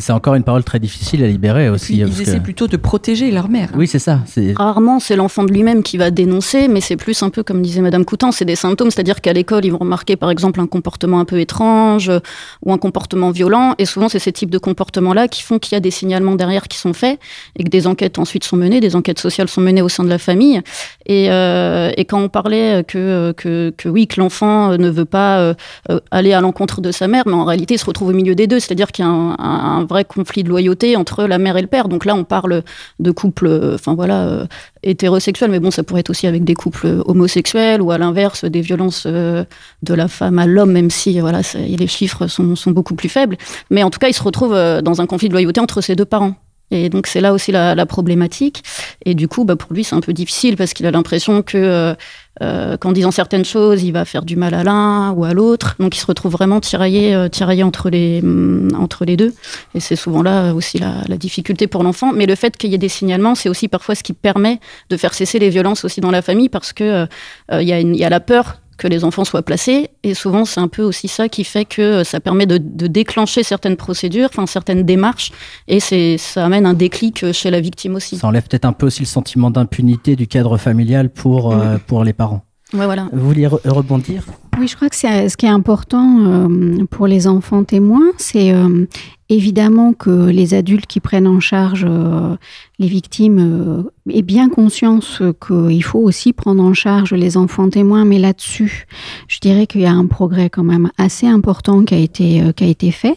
C'est 0.00 0.12
encore 0.12 0.34
une 0.34 0.42
parole 0.42 0.64
très 0.64 0.78
difficile 0.78 1.22
à 1.24 1.26
libérer 1.26 1.68
aussi. 1.68 1.94
Puis, 1.94 2.02
parce 2.02 2.12
ils 2.12 2.24
que- 2.24 2.28
essaient 2.30 2.40
plutôt 2.40 2.66
de 2.68 2.76
protéger 2.76 3.30
leur 3.30 3.48
mère. 3.48 3.70
Oui, 3.74 3.86
c'est 3.86 3.98
ça. 3.98 4.20
Rarement, 4.56 5.00
c'est 5.00 5.16
l'enfant 5.16 5.44
de 5.44 5.52
lui-même 5.52 5.82
qui 5.82 5.96
va 5.96 6.10
dénoncer, 6.10 6.68
mais 6.68 6.80
c'est 6.80 6.96
plus 6.96 7.22
un 7.22 7.30
peu 7.30 7.42
comme 7.42 7.62
disait 7.62 7.80
Madame 7.80 8.04
Coutan, 8.04 8.32
c'est 8.32 8.44
des 8.44 8.56
symptômes, 8.56 8.90
c'est-à-dire 8.90 9.20
qu'à 9.20 9.32
l'école, 9.32 9.64
ils 9.64 9.70
vont 9.70 9.78
remarquer 9.78 10.16
par 10.16 10.30
exemple 10.30 10.60
un 10.60 10.66
comportement 10.66 11.20
un 11.20 11.24
peu 11.24 11.40
étrange 11.40 12.08
euh, 12.08 12.18
ou 12.64 12.72
un 12.72 12.78
comportement 12.78 13.30
violent, 13.30 13.74
et 13.78 13.84
souvent 13.86 14.08
c'est 14.08 14.18
ces 14.18 14.32
types 14.32 14.50
de 14.50 14.58
comportements-là 14.58 15.28
qui 15.28 15.42
font 15.42 15.58
qu'il 15.58 15.72
y 15.72 15.76
a 15.76 15.80
des 15.80 15.90
signalements 15.90 16.34
derrière 16.34 16.68
qui 16.68 16.78
sont 16.78 16.92
faits 16.92 17.18
et 17.58 17.64
que 17.64 17.68
des 17.70 17.86
enquêtes 17.86 18.18
ensuite 18.18 18.44
sont 18.44 18.56
menées, 18.56 18.80
des 18.80 18.96
enquêtes 18.96 19.18
sociales 19.18 19.48
sont 19.48 19.60
menées 19.60 19.82
au 19.82 19.88
sein 19.88 20.04
de 20.04 20.08
la 20.08 20.18
famille. 20.18 20.60
Et, 21.06 21.30
euh, 21.30 21.90
et 21.96 22.04
quand 22.04 22.20
on 22.20 22.28
parlait 22.28 22.84
que, 22.86 23.32
que, 23.32 23.72
que 23.76 23.88
oui, 23.88 24.06
que 24.06 24.20
l'enfant 24.20 24.72
euh, 24.72 24.76
ne 24.76 24.90
veut 24.90 25.04
pas 25.04 25.38
euh, 25.38 25.54
euh, 25.90 26.00
aller 26.10 26.32
à 26.32 26.40
l'encontre 26.40 26.80
de 26.80 26.90
sa 26.92 27.08
mère, 27.08 27.22
mais 27.26 27.32
en 27.34 27.44
réalité 27.44 27.74
il 27.74 27.78
se 27.78 27.84
retrouve 27.86 28.08
au 28.08 28.12
milieu 28.12 28.34
des 28.34 28.46
deux, 28.46 28.60
c'est-à-dire 28.60 28.92
qu'il 28.92 29.04
y 29.04 29.08
a 29.08 29.10
un, 29.10 29.30
un- 29.38 29.78
un 29.78 29.82
vrai 29.86 30.04
conflit 30.04 30.44
de 30.44 30.48
loyauté 30.48 30.96
entre 30.96 31.24
la 31.24 31.38
mère 31.38 31.56
et 31.56 31.62
le 31.62 31.66
père. 31.66 31.88
Donc 31.88 32.04
là, 32.04 32.14
on 32.14 32.24
parle 32.24 32.62
de 32.98 33.10
couples, 33.10 33.46
euh, 33.46 33.74
enfin 33.74 33.94
voilà, 33.94 34.26
euh, 34.26 34.46
hétérosexuels, 34.82 35.50
mais 35.50 35.60
bon, 35.60 35.70
ça 35.70 35.82
pourrait 35.82 36.00
être 36.00 36.10
aussi 36.10 36.26
avec 36.26 36.44
des 36.44 36.54
couples 36.54 37.02
homosexuels 37.06 37.80
ou 37.80 37.90
à 37.90 37.98
l'inverse 37.98 38.44
des 38.44 38.60
violences 38.60 39.04
euh, 39.06 39.44
de 39.82 39.94
la 39.94 40.08
femme 40.08 40.38
à 40.38 40.46
l'homme, 40.46 40.72
même 40.72 40.90
si 40.90 41.18
voilà, 41.20 41.40
les 41.54 41.86
chiffres 41.86 42.26
sont, 42.26 42.56
sont 42.56 42.70
beaucoup 42.70 42.94
plus 42.94 43.08
faibles. 43.08 43.36
Mais 43.70 43.82
en 43.82 43.90
tout 43.90 43.98
cas, 43.98 44.08
il 44.08 44.14
se 44.14 44.22
retrouve 44.22 44.52
dans 44.82 45.00
un 45.00 45.06
conflit 45.06 45.28
de 45.28 45.32
loyauté 45.32 45.60
entre 45.60 45.80
ses 45.80 45.96
deux 45.96 46.04
parents. 46.04 46.34
Et 46.72 46.88
donc 46.88 47.06
c'est 47.06 47.20
là 47.20 47.32
aussi 47.32 47.52
la, 47.52 47.86
problématique. 47.86 48.64
Et 49.04 49.14
du 49.14 49.28
coup, 49.28 49.44
bah, 49.44 49.54
pour 49.54 49.72
lui, 49.72 49.84
c'est 49.84 49.94
un 49.94 50.00
peu 50.00 50.12
difficile 50.12 50.56
parce 50.56 50.72
qu'il 50.72 50.84
a 50.86 50.90
l'impression 50.90 51.42
que 51.42 51.94
euh, 52.42 52.76
qu'en 52.76 52.92
disant 52.92 53.10
certaines 53.10 53.44
choses, 53.44 53.82
il 53.82 53.92
va 53.92 54.04
faire 54.04 54.24
du 54.24 54.36
mal 54.36 54.54
à 54.54 54.64
l'un 54.64 55.12
ou 55.12 55.24
à 55.24 55.32
l'autre. 55.32 55.76
Donc 55.78 55.96
il 55.96 56.00
se 56.00 56.06
retrouve 56.06 56.32
vraiment 56.32 56.60
tiraillé, 56.60 57.14
euh, 57.14 57.28
tiraillé 57.28 57.62
entre, 57.62 57.90
les, 57.90 58.20
hum, 58.22 58.68
entre 58.78 59.04
les 59.04 59.16
deux. 59.16 59.34
Et 59.74 59.80
c'est 59.80 59.96
souvent 59.96 60.22
là 60.22 60.52
aussi 60.52 60.78
la, 60.78 60.94
la 61.08 61.16
difficulté 61.16 61.66
pour 61.66 61.82
l'enfant. 61.82 62.12
Mais 62.12 62.26
le 62.26 62.34
fait 62.34 62.56
qu'il 62.56 62.70
y 62.70 62.74
ait 62.74 62.78
des 62.78 62.88
signalements, 62.88 63.34
c'est 63.34 63.48
aussi 63.48 63.68
parfois 63.68 63.94
ce 63.94 64.02
qui 64.02 64.12
permet 64.12 64.60
de 64.90 64.96
faire 64.96 65.14
cesser 65.14 65.38
les 65.38 65.50
violences 65.50 65.84
aussi 65.84 66.00
dans 66.00 66.10
la 66.10 66.22
famille 66.22 66.48
parce 66.48 66.72
que 66.72 66.84
euh, 66.84 67.06
euh, 67.52 67.62
il 67.62 67.68
y, 67.68 67.98
y 67.98 68.04
a 68.04 68.10
la 68.10 68.20
peur 68.20 68.58
que 68.78 68.88
les 68.88 69.04
enfants 69.04 69.24
soient 69.24 69.42
placés. 69.42 69.90
Et 70.02 70.14
souvent, 70.14 70.44
c'est 70.44 70.60
un 70.60 70.68
peu 70.68 70.82
aussi 70.82 71.08
ça 71.08 71.28
qui 71.28 71.44
fait 71.44 71.64
que 71.64 71.82
euh, 71.82 72.04
ça 72.04 72.20
permet 72.20 72.46
de, 72.46 72.58
de 72.58 72.86
déclencher 72.86 73.42
certaines 73.42 73.76
procédures, 73.76 74.28
enfin 74.30 74.46
certaines 74.46 74.82
démarches. 74.82 75.32
Et 75.68 75.80
c'est, 75.80 76.18
ça 76.18 76.44
amène 76.44 76.66
un 76.66 76.74
déclic 76.74 77.22
euh, 77.22 77.32
chez 77.32 77.50
la 77.50 77.60
victime 77.60 77.94
aussi. 77.94 78.16
Ça 78.18 78.26
enlève 78.26 78.46
peut-être 78.48 78.64
un 78.66 78.72
peu 78.72 78.86
aussi 78.86 79.00
le 79.00 79.06
sentiment 79.06 79.50
d'impunité 79.50 80.16
du 80.16 80.26
cadre 80.26 80.58
familial 80.58 81.08
pour, 81.10 81.52
euh, 81.52 81.78
pour 81.86 82.04
les 82.04 82.12
parents. 82.12 82.42
Ouais, 82.74 82.84
voilà. 82.84 83.08
Vous 83.12 83.26
vouliez 83.26 83.46
re- 83.46 83.68
rebondir? 83.68 84.24
Oui, 84.58 84.66
je 84.66 84.74
crois 84.74 84.88
que 84.88 84.96
c'est 84.96 85.28
ce 85.28 85.36
qui 85.36 85.46
est 85.46 85.50
important 85.50 86.48
euh, 86.48 86.84
pour 86.90 87.06
les 87.06 87.26
enfants 87.28 87.62
témoins, 87.62 88.10
c'est 88.16 88.52
euh, 88.52 88.86
évidemment 89.28 89.92
que 89.92 90.28
les 90.28 90.54
adultes 90.54 90.86
qui 90.86 91.00
prennent 91.00 91.26
en 91.26 91.40
charge 91.40 91.84
euh, 91.88 92.36
les 92.78 92.88
victimes 92.88 93.38
euh, 93.38 93.90
aient 94.10 94.22
bien 94.22 94.48
conscience 94.50 95.22
qu'il 95.46 95.82
faut 95.82 95.98
aussi 95.98 96.32
prendre 96.32 96.62
en 96.62 96.74
charge 96.74 97.14
les 97.14 97.36
enfants 97.36 97.70
témoins, 97.70 98.04
mais 98.04 98.18
là-dessus, 98.18 98.86
je 99.28 99.38
dirais 99.40 99.66
qu'il 99.66 99.80
y 99.80 99.86
a 99.86 99.92
un 99.92 100.06
progrès 100.06 100.50
quand 100.50 100.62
même 100.62 100.90
assez 100.98 101.26
important 101.26 101.84
qui 101.84 101.94
a 101.94 101.98
été, 101.98 102.42
euh, 102.42 102.52
qui 102.52 102.64
a 102.64 102.66
été 102.66 102.90
fait. 102.90 103.16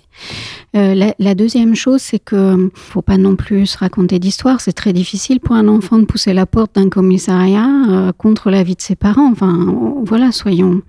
Euh, 0.76 0.94
la, 0.96 1.14
la 1.20 1.36
deuxième 1.36 1.76
chose, 1.76 2.02
c'est 2.02 2.20
que 2.20 2.72
faut 2.74 3.02
pas 3.02 3.18
non 3.18 3.36
plus 3.36 3.66
se 3.66 3.78
raconter 3.78 4.18
d'histoire. 4.20 4.62
C'est 4.62 4.74
très 4.74 4.94
difficile 4.94 5.42
pour 5.42 5.56
un 5.56 5.68
enfant 5.68 6.00
de 6.00 6.06
pousser 6.06 6.34
la 6.34 6.46
porte 6.46 6.76
d'un 6.76 6.90
commissariat 6.90 8.14
contre 8.18 8.50
l'avis 8.50 8.76
de 8.76 8.82
ses 8.82 8.96
parents. 8.96 9.30
Enfin, 9.32 9.76
voilà, 10.06 10.32
soyons 10.32 10.82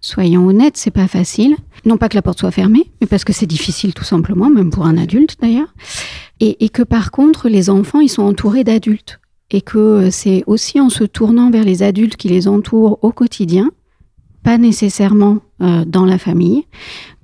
soyons 0.00 0.46
honnêtes, 0.46 0.76
c'est 0.76 0.90
pas 0.90 1.08
facile. 1.08 1.56
Non 1.84 1.96
pas 1.96 2.08
que 2.08 2.16
la 2.16 2.22
porte 2.22 2.40
soit 2.40 2.50
fermée, 2.50 2.90
mais 3.00 3.06
parce 3.06 3.24
que 3.24 3.32
c'est 3.32 3.46
difficile 3.46 3.94
tout 3.94 4.04
simplement, 4.04 4.50
même 4.50 4.70
pour 4.70 4.86
un 4.86 4.96
adulte 4.96 5.36
d'ailleurs. 5.40 5.74
Et, 6.40 6.68
que 6.68 6.82
par 6.82 7.10
contre, 7.10 7.48
les 7.48 7.68
enfants, 7.68 8.00
ils 8.00 8.08
sont 8.08 8.22
entourés 8.22 8.64
d'adultes. 8.64 9.20
Et 9.50 9.60
que 9.60 9.78
euh, 9.78 10.10
c'est 10.10 10.44
aussi 10.46 10.80
en 10.80 10.90
se 10.90 11.04
tournant 11.04 11.50
vers 11.50 11.64
les 11.64 11.82
adultes 11.82 12.16
qui 12.16 12.28
les 12.28 12.46
entourent 12.48 12.98
au 13.02 13.12
quotidien, 13.12 13.70
pas 14.44 14.58
nécessairement 14.58 15.38
euh, 15.62 15.84
dans 15.84 16.04
la 16.04 16.18
famille, 16.18 16.66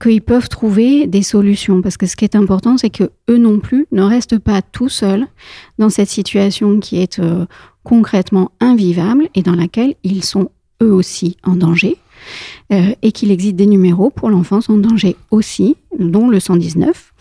qu'ils 0.03 0.23
peuvent 0.23 0.49
trouver 0.49 1.07
des 1.07 1.23
solutions. 1.23 1.81
Parce 1.81 1.97
que 1.97 2.07
ce 2.07 2.17
qui 2.17 2.25
est 2.25 2.35
important, 2.35 2.77
c'est 2.77 2.91
que 2.91 3.11
eux 3.31 3.39
non 3.39 3.61
plus 3.61 3.87
ne 3.93 4.03
restent 4.03 4.39
pas 4.39 4.63
tout 4.63 4.89
seuls 4.89 5.27
dans 5.79 5.91
cette 5.91 6.09
situation 6.09 6.81
qui 6.81 6.97
est 6.97 7.19
euh, 7.21 7.47
concrètement 7.85 8.51
invivable 8.59 9.29
et 9.35 9.43
dans 9.43 9.55
laquelle 9.55 9.95
ils 10.03 10.25
sont 10.25 10.51
eux 10.83 10.93
aussi 10.93 11.37
en 11.45 11.55
danger. 11.55 11.99
Euh, 12.73 12.95
et 13.03 13.13
qu'il 13.13 13.31
existe 13.31 13.57
des 13.57 13.67
numéros 13.67 14.09
pour 14.09 14.31
l'enfance 14.31 14.71
en 14.71 14.79
danger 14.79 15.17
aussi, 15.31 15.77
dont 15.99 16.29
le 16.31 16.41
119, 16.41 17.13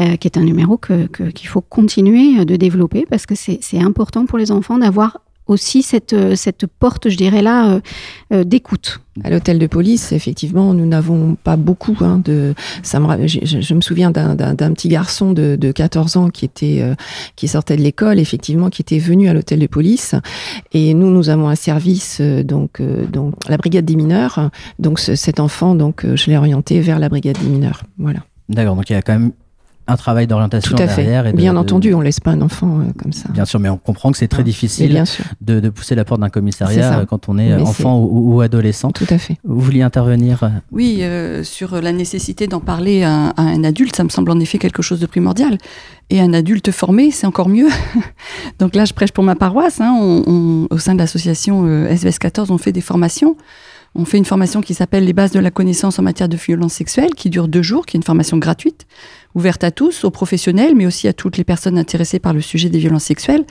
euh, 0.00 0.16
qui 0.16 0.26
est 0.26 0.36
un 0.36 0.42
numéro 0.42 0.76
que- 0.78 1.06
que- 1.06 1.30
qu'il 1.30 1.48
faut 1.48 1.60
continuer 1.60 2.44
de 2.44 2.56
développer 2.56 3.06
parce 3.08 3.24
que 3.24 3.36
c'est 3.36 3.78
important 3.78 4.26
pour 4.26 4.36
les 4.36 4.50
enfants 4.50 4.78
d'avoir 4.78 5.20
aussi 5.50 5.82
cette, 5.82 6.12
euh, 6.12 6.34
cette 6.36 6.66
porte, 6.66 7.08
je 7.10 7.16
dirais 7.16 7.42
là, 7.42 7.70
euh, 7.74 7.80
euh, 8.32 8.44
d'écoute. 8.44 9.00
À 9.24 9.28
l'hôtel 9.28 9.58
de 9.58 9.66
police, 9.66 10.12
effectivement, 10.12 10.72
nous 10.72 10.86
n'avons 10.86 11.34
pas 11.34 11.56
beaucoup 11.56 11.96
hein, 12.00 12.22
de. 12.24 12.54
Ça 12.82 13.00
me, 13.00 13.26
je, 13.26 13.74
me 13.74 13.80
souviens 13.82 14.10
d'un- 14.10 14.34
petit 14.72 14.88
garçon 14.88 15.32
de, 15.32 15.56
de 15.56 15.72
14 15.72 16.16
ans 16.16 16.30
qui 16.30 16.44
était 16.46 16.78
euh, 16.80 16.94
qui 17.36 17.48
sortait 17.48 17.76
de 17.76 17.82
l'école, 17.82 18.18
effectivement, 18.18 18.70
qui 18.70 18.80
était 18.82 18.98
venu 18.98 19.28
à 19.28 19.34
l'hôtel 19.34 19.58
de 19.58 19.66
police. 19.66 20.14
Et 20.72 20.94
nous, 20.94 21.10
nous 21.10 21.28
avons 21.28 21.48
un 21.48 21.54
service, 21.56 22.18
euh, 22.20 22.42
donc, 22.42 22.80
euh, 22.80 23.04
donc 23.06 23.34
la 23.48 23.56
brigade 23.58 23.84
des 23.84 23.96
mineurs. 23.96 24.50
Donc 24.78 24.98
ce- 25.00 25.16
cet 25.16 25.40
enfant, 25.40 25.74
donc, 25.74 26.06
je 26.14 26.30
l'ai 26.30 26.36
orienté 26.38 26.80
vers 26.80 26.98
la 26.98 27.08
brigade 27.08 27.36
des 27.42 27.48
mineurs. 27.48 27.82
Voilà. 27.98 28.20
D'accord, 28.48 28.74
donc 28.76 28.88
il 28.90 28.94
y 28.94 28.96
a 28.96 29.02
quand 29.02 29.12
même 29.12 29.32
un 29.90 29.96
travail 29.96 30.26
d'orientation 30.26 30.76
derrière. 30.76 31.26
et 31.26 31.32
de- 31.32 31.36
bien 31.36 31.52
de- 31.54 31.58
entendu, 31.58 31.92
on 31.94 32.00
laisse 32.00 32.20
pas 32.20 32.30
un 32.30 32.40
enfant 32.40 32.80
euh, 32.80 32.92
comme 32.98 33.12
ça. 33.12 33.28
Bien 33.30 33.44
sûr, 33.44 33.58
mais 33.60 33.68
on 33.68 33.76
comprend 33.76 34.10
que 34.12 34.18
c'est 34.18 34.28
très 34.28 34.42
difficile 34.44 34.90
bien 34.90 35.04
sûr, 35.04 35.24
de, 35.40 35.60
de 35.60 35.68
pousser 35.68 35.94
la 35.94 36.04
porte 36.04 36.20
d'un 36.20 36.28
commissariat 36.30 36.98
euh, 37.00 37.06
quand 37.06 37.28
on 37.28 37.38
est 37.38 37.56
Mais 37.56 37.62
enfant 37.62 37.98
ou, 38.00 38.36
ou 38.36 38.40
adolescent. 38.40 38.90
tout 38.92 39.06
à 39.10 39.18
fait. 39.18 39.36
Vous 39.44 39.60
vouliez 39.60 39.82
intervenir 39.82 40.42
euh, 40.42 40.48
Oui, 40.72 40.98
euh, 41.00 41.42
sur 41.44 41.80
la 41.80 41.92
nécessité 41.92 42.46
d'en 42.46 42.60
parler 42.60 43.02
à, 43.02 43.28
à 43.30 43.42
un 43.42 43.64
adulte, 43.64 43.96
ça 43.96 44.04
me 44.04 44.08
semble 44.08 44.30
en 44.30 44.40
effet 44.40 44.58
quelque 44.58 44.82
chose 44.82 45.00
de 45.00 45.06
primordial. 45.06 45.58
Et 46.12 46.20
un 46.20 46.32
adulte 46.34 46.70
formé, 46.72 47.10
c'est 47.12 47.26
encore 47.26 47.48
mieux. 47.48 47.68
Donc 48.58 48.74
là, 48.74 48.84
je 48.84 48.92
prêche 48.92 49.12
pour 49.12 49.24
ma 49.24 49.36
paroisse. 49.36 49.80
hein. 49.80 49.96
On- 50.00 50.22
on- 50.26 50.66
au 50.70 50.78
sein 50.78 50.94
de 50.94 50.98
l'association 50.98 51.64
euh, 51.66 51.88
SVS 51.88 52.18
14, 52.18 52.50
on 52.50 52.58
fait 52.58 52.72
des 52.72 52.80
formations. 52.80 53.36
On 53.96 54.04
fait 54.04 54.18
une 54.18 54.24
formation 54.24 54.60
qui 54.60 54.72
s'appelle 54.74 55.04
Les 55.04 55.12
bases 55.12 55.32
de 55.32 55.40
la 55.40 55.50
connaissance 55.50 55.98
en 55.98 56.02
matière 56.02 56.28
de 56.28 56.36
violence 56.36 56.74
sexuelle, 56.74 57.10
qui 57.16 57.28
dure 57.28 57.48
deux 57.48 57.62
jours, 57.62 57.86
qui 57.86 57.96
est 57.96 57.98
une 57.98 58.04
formation 58.04 58.38
gratuite, 58.38 58.86
ouverte 59.34 59.64
à 59.64 59.70
tous, 59.70 60.04
aux 60.04 60.10
professionnels, 60.10 60.74
mais 60.74 60.86
aussi 60.86 61.08
à 61.08 61.12
toutes 61.12 61.36
les 61.36 61.44
personnes 61.44 61.78
intéressées 61.78 62.18
par 62.18 62.32
le 62.32 62.40
sujet 62.40 62.68
des 62.68 62.78
violences 62.78 63.04
sexuelles. 63.04 63.44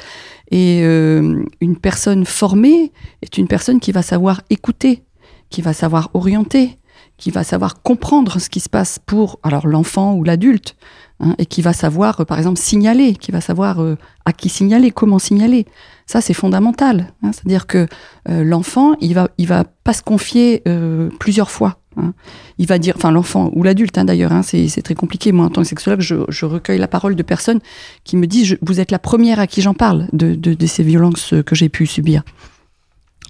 Et 0.51 0.81
euh, 0.83 1.43
une 1.61 1.77
personne 1.77 2.25
formée 2.25 2.91
est 3.21 3.37
une 3.37 3.47
personne 3.47 3.79
qui 3.79 3.91
va 3.91 4.01
savoir 4.01 4.41
écouter, 4.49 5.03
qui 5.49 5.61
va 5.61 5.73
savoir 5.73 6.09
orienter, 6.13 6.77
qui 7.19 7.29
va 7.31 7.43
savoir 7.43 7.81
comprendre 7.83 8.39
ce 8.39 8.49
qui 8.49 8.59
se 8.61 8.69
passe 8.69 8.97
pour 9.05 9.39
alors 9.43 9.67
l'enfant 9.67 10.15
ou 10.15 10.23
l'adulte, 10.23 10.75
hein, 11.19 11.35
et 11.37 11.45
qui 11.45 11.61
va 11.61 11.73
savoir, 11.73 12.21
euh, 12.21 12.25
par 12.25 12.37
exemple, 12.39 12.57
signaler, 12.59 13.13
qui 13.15 13.31
va 13.31 13.41
savoir 13.41 13.81
euh, 13.81 13.97
à 14.25 14.33
qui 14.33 14.49
signaler, 14.49 14.89
comment 14.91 15.19
signaler. 15.19 15.65
Ça, 16.07 16.21
c'est 16.21 16.33
fondamental. 16.33 17.13
hein. 17.21 17.31
C'est-à-dire 17.33 17.67
que 17.67 17.87
euh, 18.29 18.43
l'enfant, 18.43 18.93
il 19.01 19.13
va, 19.13 19.29
il 19.37 19.47
va 19.47 19.63
pas 19.65 19.93
se 19.93 20.01
confier 20.01 20.61
euh, 20.67 21.09
plusieurs 21.19 21.51
fois. 21.51 21.77
hein. 21.97 22.13
Il 22.57 22.65
va 22.67 22.79
dire, 22.79 22.93
enfin 22.97 23.11
l'enfant 23.11 23.51
ou 23.53 23.61
l'adulte 23.63 23.97
hein, 23.97 24.05
d'ailleurs, 24.05 24.31
hein, 24.31 24.41
c'est 24.41 24.67
c'est 24.69 24.81
très 24.81 24.95
compliqué. 24.95 25.31
Moi, 25.31 25.45
en 25.45 25.49
tant 25.49 25.61
que 25.61 25.67
sexologue, 25.67 26.01
je, 26.01 26.15
je 26.29 26.45
recueille 26.45 26.79
la 26.79 26.87
parole 26.87 27.15
de 27.15 27.23
personnes 27.23 27.59
qui 28.05 28.15
me 28.17 28.25
disent, 28.25 28.45
je- 28.47 28.55
vous 28.61 28.79
êtes 28.79 28.91
la 28.91 28.99
première 28.99 29.39
à 29.39 29.45
qui 29.47 29.61
j'en 29.61 29.73
parle 29.75 30.07
de, 30.13 30.35
de, 30.35 30.53
de 30.53 30.65
ces 30.67 30.83
violences 30.83 31.33
que 31.45 31.53
j'ai 31.55 31.69
pu 31.69 31.85
subir, 31.85 32.23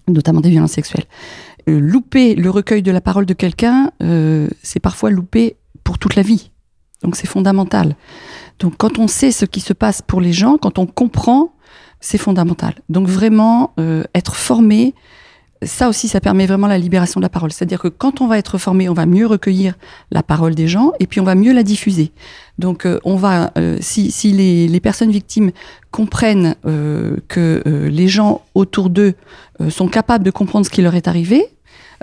notamment 0.07 0.41
des 0.41 0.49
violences 0.49 0.71
sexuelles. 0.73 1.05
Euh, 1.69 1.79
louper 1.79 2.35
le 2.35 2.49
recueil 2.49 2.81
de 2.81 2.91
la 2.91 3.01
parole 3.01 3.25
de 3.25 3.33
quelqu'un, 3.33 3.91
euh, 4.01 4.47
c'est 4.63 4.79
parfois 4.79 5.09
louper 5.09 5.57
pour 5.83 5.97
toute 5.97 6.15
la 6.15 6.23
vie. 6.23 6.51
Donc 7.03 7.15
c'est 7.15 7.27
fondamental. 7.27 7.95
Donc 8.59 8.75
quand 8.77 8.99
on 8.99 9.07
sait 9.07 9.31
ce 9.31 9.45
qui 9.45 9.61
se 9.61 9.73
passe 9.73 10.01
pour 10.01 10.19
les 10.19 10.33
gens, 10.33 10.57
quand 10.57 10.79
on 10.79 10.85
comprend, 10.85 11.53
c'est 11.99 12.17
fondamental. 12.17 12.75
Donc 12.89 13.07
vraiment, 13.07 13.73
euh, 13.79 14.03
être 14.15 14.35
formé, 14.35 14.95
ça 15.61 15.89
aussi, 15.89 16.07
ça 16.07 16.21
permet 16.21 16.45
vraiment 16.45 16.67
la 16.67 16.77
libération 16.77 17.19
de 17.19 17.25
la 17.25 17.29
parole. 17.29 17.51
C'est-à-dire 17.51 17.79
que 17.79 17.89
quand 17.89 18.21
on 18.21 18.27
va 18.27 18.37
être 18.37 18.57
formé, 18.57 18.87
on 18.89 18.93
va 18.93 19.05
mieux 19.05 19.27
recueillir 19.27 19.75
la 20.09 20.23
parole 20.23 20.55
des 20.55 20.67
gens 20.67 20.93
et 20.99 21.07
puis 21.07 21.19
on 21.19 21.25
va 21.25 21.35
mieux 21.35 21.53
la 21.53 21.63
diffuser. 21.63 22.11
Donc, 22.57 22.87
on 23.03 23.17
va, 23.17 23.51
si, 23.81 24.09
si 24.09 24.31
les, 24.31 24.69
les, 24.69 24.79
personnes 24.79 25.11
victimes 25.11 25.51
comprennent 25.91 26.55
que 26.63 27.63
les 27.65 28.07
gens 28.07 28.41
autour 28.55 28.89
d'eux 28.89 29.15
sont 29.69 29.89
capables 29.89 30.23
de 30.23 30.31
comprendre 30.31 30.65
ce 30.65 30.71
qui 30.71 30.81
leur 30.81 30.95
est 30.95 31.09
arrivé, 31.09 31.49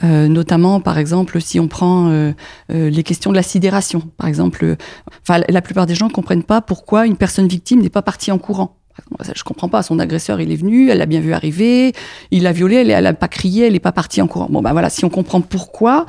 notamment, 0.03 0.81
par 0.81 0.99
exemple, 0.99 1.41
si 1.41 1.59
on 1.59 1.69
prend 1.69 2.33
les 2.69 3.03
questions 3.03 3.31
de 3.31 3.37
la 3.37 3.43
sidération, 3.43 4.03
par 4.17 4.29
exemple, 4.29 4.77
enfin, 5.23 5.43
la 5.49 5.63
plupart 5.63 5.87
des 5.87 5.95
gens 5.95 6.09
comprennent 6.09 6.43
pas 6.43 6.61
pourquoi 6.61 7.07
une 7.07 7.17
personne 7.17 7.49
victime 7.49 7.81
n'est 7.81 7.89
pas 7.89 8.03
partie 8.03 8.31
en 8.31 8.39
courant. 8.39 8.77
Je 9.35 9.45
comprends 9.45 9.69
pas. 9.69 9.83
Son 9.83 9.99
agresseur, 9.99 10.41
il 10.41 10.53
est 10.53 10.57
venu, 10.57 10.91
elle 10.91 10.99
l'a 10.99 11.07
bien 11.07 11.21
vu 11.21 11.33
arriver, 11.33 11.93
il 12.31 12.43
l'a 12.43 12.53
violée, 12.53 12.77
elle, 12.77 12.91
elle 12.91 13.07
a 13.07 13.15
pas 13.15 13.29
crié, 13.29 13.67
elle 13.67 13.75
n'est 13.75 13.81
pas 13.81 13.93
partie 13.93 14.23
en 14.23 14.27
courant. 14.27 14.49
Bon, 14.51 14.63
ben 14.63 14.73
voilà, 14.73 14.91
si 14.91 15.05
on 15.05 15.11
comprend 15.11 15.41
pourquoi, 15.41 16.07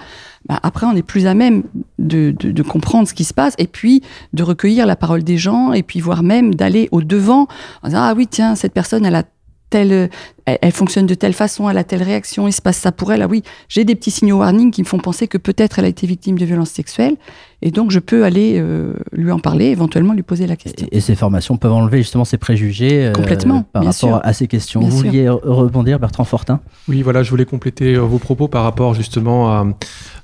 ben 0.47 0.60
après, 0.63 0.86
on 0.86 0.95
est 0.95 1.04
plus 1.04 1.28
à 1.28 1.34
même 1.34 1.63
de, 2.00 2.34
de, 2.38 2.52
de, 2.52 2.63
comprendre 2.63 3.08
ce 3.08 3.13
qui 3.13 3.23
se 3.23 3.34
passe 3.34 3.54
et 3.58 3.67
puis 3.67 4.04
de 4.34 4.43
recueillir 4.43 4.86
la 4.86 4.95
parole 4.95 5.23
des 5.23 5.38
gens 5.38 5.73
et 5.73 5.84
puis 5.84 6.00
voire 6.00 6.23
même 6.23 6.56
d'aller 6.56 6.88
au 6.91 7.02
devant 7.02 7.47
en 7.84 7.88
disant, 7.89 8.02
ah 8.02 8.13
oui, 8.15 8.28
tiens, 8.28 8.56
cette 8.56 8.73
personne, 8.73 9.06
elle 9.06 9.15
a 9.15 9.23
telle, 9.69 10.10
elle, 10.47 10.57
elle, 10.62 10.71
fonctionne 10.71 11.05
de 11.05 11.13
telle 11.13 11.33
façon, 11.33 11.69
elle 11.69 11.77
a 11.77 11.83
telle 11.83 12.01
réaction, 12.01 12.47
il 12.47 12.53
se 12.53 12.62
passe 12.62 12.77
ça 12.77 12.91
pour 12.91 13.12
elle. 13.12 13.21
Ah 13.21 13.27
oui, 13.27 13.43
j'ai 13.67 13.83
des 13.83 13.95
petits 13.95 14.12
signaux 14.12 14.39
warning 14.39 14.71
qui 14.71 14.81
me 14.81 14.88
font 14.88 14.97
penser 14.97 15.27
que 15.27 15.38
peut-être 15.38 15.77
elle 15.77 15.86
a 15.86 15.89
été 15.89 16.07
victime 16.07 16.39
de 16.39 16.45
violences 16.45 16.71
sexuelles. 16.71 17.17
Et 17.62 17.71
donc, 17.71 17.89
je 17.91 17.99
peux 17.99 18.23
aller 18.23 18.57
euh, 18.57 18.93
lui 19.12 19.31
en 19.31 19.39
parler, 19.39 19.65
éventuellement 19.65 20.13
lui 20.13 20.23
poser 20.23 20.45
la 20.47 20.55
question. 20.55 20.88
Et, 20.91 20.97
et 20.97 21.01
ces 21.01 21.15
formations 21.15 21.57
peuvent 21.57 21.73
enlever 21.73 21.97
justement 21.97 22.23
ces 22.23 22.38
préjugés 22.38 23.07
euh, 23.07 23.13
Complètement, 23.13 23.63
par 23.63 23.81
rapport 23.81 23.93
sûr. 23.93 24.21
à 24.23 24.33
ces 24.33 24.47
questions. 24.47 24.79
Bien 24.79 24.89
Vous 24.89 24.97
sûr. 25.01 25.07
vouliez 25.07 25.29
rebondir, 25.29 25.99
Bertrand 25.99 26.23
Fortin? 26.23 26.60
Oui, 26.88 27.01
voilà, 27.01 27.23
je 27.23 27.29
voulais 27.31 27.45
compléter 27.45 27.95
euh, 27.95 28.01
vos 28.01 28.19
propos 28.19 28.47
par 28.47 28.63
rapport 28.63 28.93
justement 28.93 29.51
à, 29.51 29.65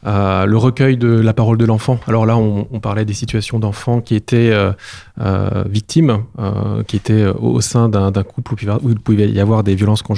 à 0.05 0.45
le 0.45 0.57
recueil 0.57 0.97
de 0.97 1.07
la 1.07 1.33
parole 1.33 1.57
de 1.57 1.65
l'enfant. 1.65 1.99
Alors 2.07 2.25
là, 2.25 2.37
on, 2.37 2.67
on, 2.71 2.79
parlait 2.79 3.05
des 3.05 3.13
situations 3.13 3.59
d'enfants 3.59 4.01
qui 4.01 4.15
étaient 4.15 4.51
euh, 4.51 4.71
euh, 5.19 5.63
victimes, 5.67 6.19
euh, 6.39 6.83
qui 6.83 6.97
étataient 6.97 7.25
au, 7.25 7.53
au 7.53 7.61
sein 7.61 7.89
d'un 7.89 8.11
couple 8.23 8.53
où 8.53 8.89
il 8.89 8.99
pouvait 8.99 9.29
y 9.29 9.39
avoir 9.39 9.63
des 9.63 9.75
violences 9.75 10.01
conjugales. 10.01 10.12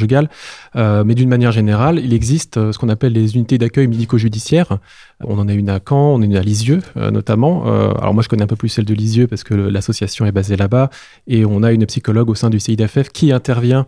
Euh, 0.75 1.03
mais 1.05 1.15
d'une 1.15 1.29
manière 1.29 1.51
générale, 1.51 1.99
il 1.99 2.13
existe 2.13 2.57
euh, 2.57 2.71
ce 2.71 2.77
qu'on 2.77 2.89
appelle 2.89 3.13
les 3.13 3.35
unités 3.35 3.57
d'accueil 3.57 3.87
médico-judiciaire. 3.87 4.79
On 5.23 5.39
en 5.39 5.47
a 5.47 5.53
une 5.53 5.69
à 5.69 5.79
Caen, 5.79 5.97
on 5.97 6.15
en 6.15 6.21
a 6.21 6.25
une 6.25 6.35
à 6.35 6.41
Lisieux 6.41 6.81
euh, 6.97 7.11
notamment. 7.11 7.65
Alors 7.65 8.13
moi, 8.13 8.23
je 8.23 8.29
connais 8.29 8.43
un 8.43 8.47
peu 8.47 8.55
plus 8.55 8.69
celle 8.69 8.85
de 8.85 8.93
Lisieux 8.93 9.27
parce 9.27 9.43
que 9.43 9.53
l'association 9.53 10.25
est 10.25 10.31
basée 10.31 10.55
là-bas 10.55 10.89
et 11.27 11.45
on 11.45 11.63
a 11.63 11.71
une 11.71 11.85
psychologue 11.85 12.29
au 12.29 12.35
sein 12.35 12.49
du 12.49 12.59
CIDFF 12.59 13.09
qui 13.09 13.31
intervient 13.31 13.85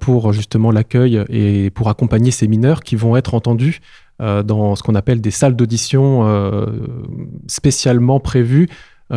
pour 0.00 0.32
justement 0.32 0.70
l'accueil 0.70 1.22
et 1.28 1.70
pour 1.70 1.88
accompagner 1.88 2.30
ces 2.30 2.48
mineurs 2.48 2.80
qui 2.80 2.96
vont 2.96 3.16
être 3.16 3.34
entendus 3.34 3.80
dans 4.18 4.74
ce 4.74 4.82
qu'on 4.82 4.94
appelle 4.94 5.20
des 5.20 5.30
salles 5.30 5.56
d'audition 5.56 6.26
spécialement 7.46 8.18
prévues 8.18 8.68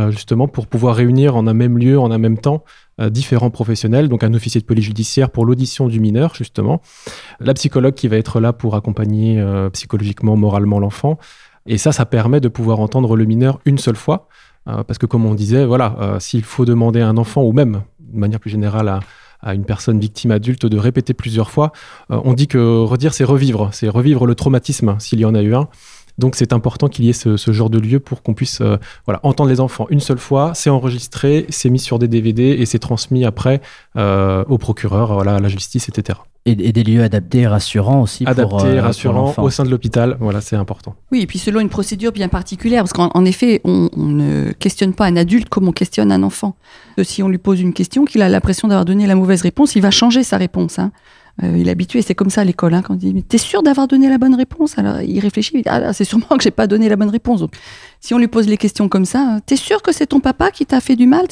justement 0.10 0.48
pour 0.48 0.68
pouvoir 0.68 0.96
réunir 0.96 1.36
en 1.36 1.48
un 1.48 1.54
même 1.54 1.78
lieu, 1.78 2.00
en 2.00 2.12
un 2.12 2.18
même 2.18 2.38
temps, 2.38 2.64
euh, 3.02 3.10
différents 3.10 3.50
professionnels, 3.50 4.10
donc 4.10 4.24
un 4.24 4.34
officier 4.34 4.62
de 4.62 4.66
police 4.66 4.86
judiciaire 4.86 5.30
pour 5.30 5.46
l'audition 5.46 5.88
du 5.88 6.00
mineur, 6.00 6.36
justement, 6.36 6.82
la 7.40 7.54
psychologue 7.54 7.94
qui 7.94 8.08
va 8.08 8.18
être 8.18 8.40
là 8.40 8.54
pour 8.54 8.76
accompagner 8.76 9.40
euh, 9.40 9.70
psychologiquement, 9.70 10.36
moralement 10.36 10.80
l'enfant. 10.80 11.18
Et 11.66 11.78
ça, 11.78 11.92
ça 11.92 12.06
permet 12.06 12.40
de 12.40 12.48
pouvoir 12.48 12.80
entendre 12.80 13.16
le 13.16 13.26
mineur 13.26 13.60
une 13.66 13.78
seule 13.78 13.96
fois, 13.96 14.28
euh, 14.68 14.84
parce 14.84 14.98
que 14.98 15.06
comme 15.06 15.26
on 15.26 15.34
disait, 15.34 15.66
voilà, 15.66 15.96
euh, 16.00 16.20
s'il 16.20 16.44
faut 16.44 16.66
demander 16.66 17.02
à 17.02 17.08
un 17.08 17.18
enfant, 17.18 17.44
ou 17.44 17.54
même 17.54 17.82
de 18.00 18.20
manière 18.20 18.40
plus 18.40 18.52
générale 18.52 18.90
à, 18.90 19.00
une 19.56 19.66
personne 19.66 20.00
victime 20.00 20.30
adulte 20.30 20.68
de 20.68 20.78
répéter 20.78 21.16
plusieurs 21.16 21.50
fois, 21.50 21.72
euh, 22.12 22.22
on 22.24 22.34
dit 22.34 22.48
que 22.48 22.84
redire, 22.84 23.16
c'est 23.16 23.24
revivre, 23.24 23.70
c'est 23.72 23.90
revivre 23.90 24.28
le 24.28 24.36
traumatisme 24.36 24.96
s'il 25.00 25.20
y 25.20 25.26
en 25.26 25.34
a 25.34 25.42
eu 25.42 25.56
un. 25.56 25.68
Donc 26.22 26.36
c'est 26.36 26.54
important 26.54 26.88
qu'il 26.88 27.04
y 27.04 27.10
ait 27.10 27.14
ce, 27.14 27.36
ce, 27.36 27.52
genre 27.52 27.72
de 27.72 27.80
lieu 27.80 28.00
pour 28.00 28.22
qu'on 28.22 28.36
puisse 28.36 28.62
euh, 28.62 28.78
voilà, 29.06 29.20
entendre 29.24 29.50
les 29.50 29.60
enfants 29.60 29.88
une 29.90 30.00
seule 30.00 30.20
fois, 30.20 30.52
c'est 30.54 30.70
enregistré, 30.70 31.48
c'est 31.50 31.72
mis 31.72 31.80
sur 31.80 31.98
des 31.98 32.08
DVD 32.08 32.44
et 32.44 32.68
c'est 32.68 32.78
transmis 32.78 33.26
après 33.26 33.60
euh, 33.98 34.44
au 34.48 34.60
procureur, 34.60 35.16
voilà, 35.16 35.36
à 35.36 35.40
la 35.40 35.50
justice, 35.50 35.90
etc. 35.90 36.20
Et, 36.46 36.52
et, 36.52 36.72
des 36.72 36.84
lieux 36.84 37.04
adaptés 37.04 37.40
et 37.40 37.48
rassurants 37.48 38.02
aussi. 38.02 38.24
Adaptés, 38.28 38.50
pour, 38.50 38.66
euh, 38.66 38.82
rassurants 38.82 39.34
au 39.38 39.50
sein 39.50 39.64
de 39.64 39.70
l'hôpital, 39.70 40.18
voilà, 40.20 40.42
c'est 40.42 40.56
important. 40.56 40.96
Oui, 41.12 41.22
et 41.22 41.28
puis 41.28 41.40
selon 41.40 41.60
une 41.60 41.70
procédure 41.70 42.12
bien 42.12 42.30
particulière, 42.30 42.84
parce 42.84 42.94
qu'en 42.94 43.26
effet, 43.26 43.62
on, 43.64 43.90
on, 43.98 44.06
ne 44.06 44.52
questionne 44.52 44.94
pas 44.94 45.06
un 45.06 45.16
adulte 45.16 45.50
comme 45.50 45.68
on 45.68 45.72
questionne 45.72 46.12
un 46.12 46.22
enfant. 46.22 46.56
Si 47.02 47.24
on 47.24 47.30
lui 47.30 47.40
pose 47.40 47.62
une 47.62 47.74
question, 47.74 48.06
qu'il 48.06 48.22
a 48.22 48.30
l'impression 48.30 48.68
d'avoir 48.68 48.86
donné 48.86 49.08
la 49.08 49.16
mauvaise 49.16 49.42
réponse, 49.42 49.76
il 49.76 49.82
va 49.82 49.90
changer 49.92 50.24
sa 50.24 50.38
réponse. 50.38 50.78
Hein. 50.78 50.92
Euh, 51.44 51.58
il 51.58 51.68
est 51.68 51.72
habitué, 51.72 52.02
c'est 52.02 52.16
comme 52.16 52.30
ça 52.30 52.42
à 52.42 52.44
l'école. 52.44 52.74
Hein, 52.74 52.82
quand 52.82 52.94
on 52.94 52.98
dit 52.98 53.14
mais 53.14 53.22
T'es 53.22 53.38
sûr 53.38 53.64
d'avoir 53.64 53.88
donné 53.88 54.10
la 54.10 54.18
bonne 54.18 54.36
réponse? 54.36 54.78
Alors 54.78 55.02
il 55.02 55.20
réfléchit, 55.20 55.54
il 55.56 55.62
dit 55.64 55.70
Ah, 55.70 55.94
c'est 55.94 56.04
sûrement 56.04 56.26
que 56.38 56.44
j'ai 56.44 56.52
pas 56.52 56.68
donné 56.68 56.90
la 56.90 56.96
bonne 56.96 57.10
réponse. 57.10 57.42
Donc, 57.42 57.54
si 58.00 58.14
on 58.14 58.18
lui 58.18 58.28
pose 58.28 58.48
les 58.48 58.58
questions 58.58 58.90
comme 58.90 59.06
ça, 59.06 59.40
T'es 59.46 59.56
sûr 59.56 59.82
que 59.82 59.92
c'est 59.92 60.08
ton 60.08 60.20
papa 60.20 60.52
qui 60.52 60.66
t'a 60.66 60.80
fait 60.80 60.96
du 60.96 61.08
mal? 61.08 61.26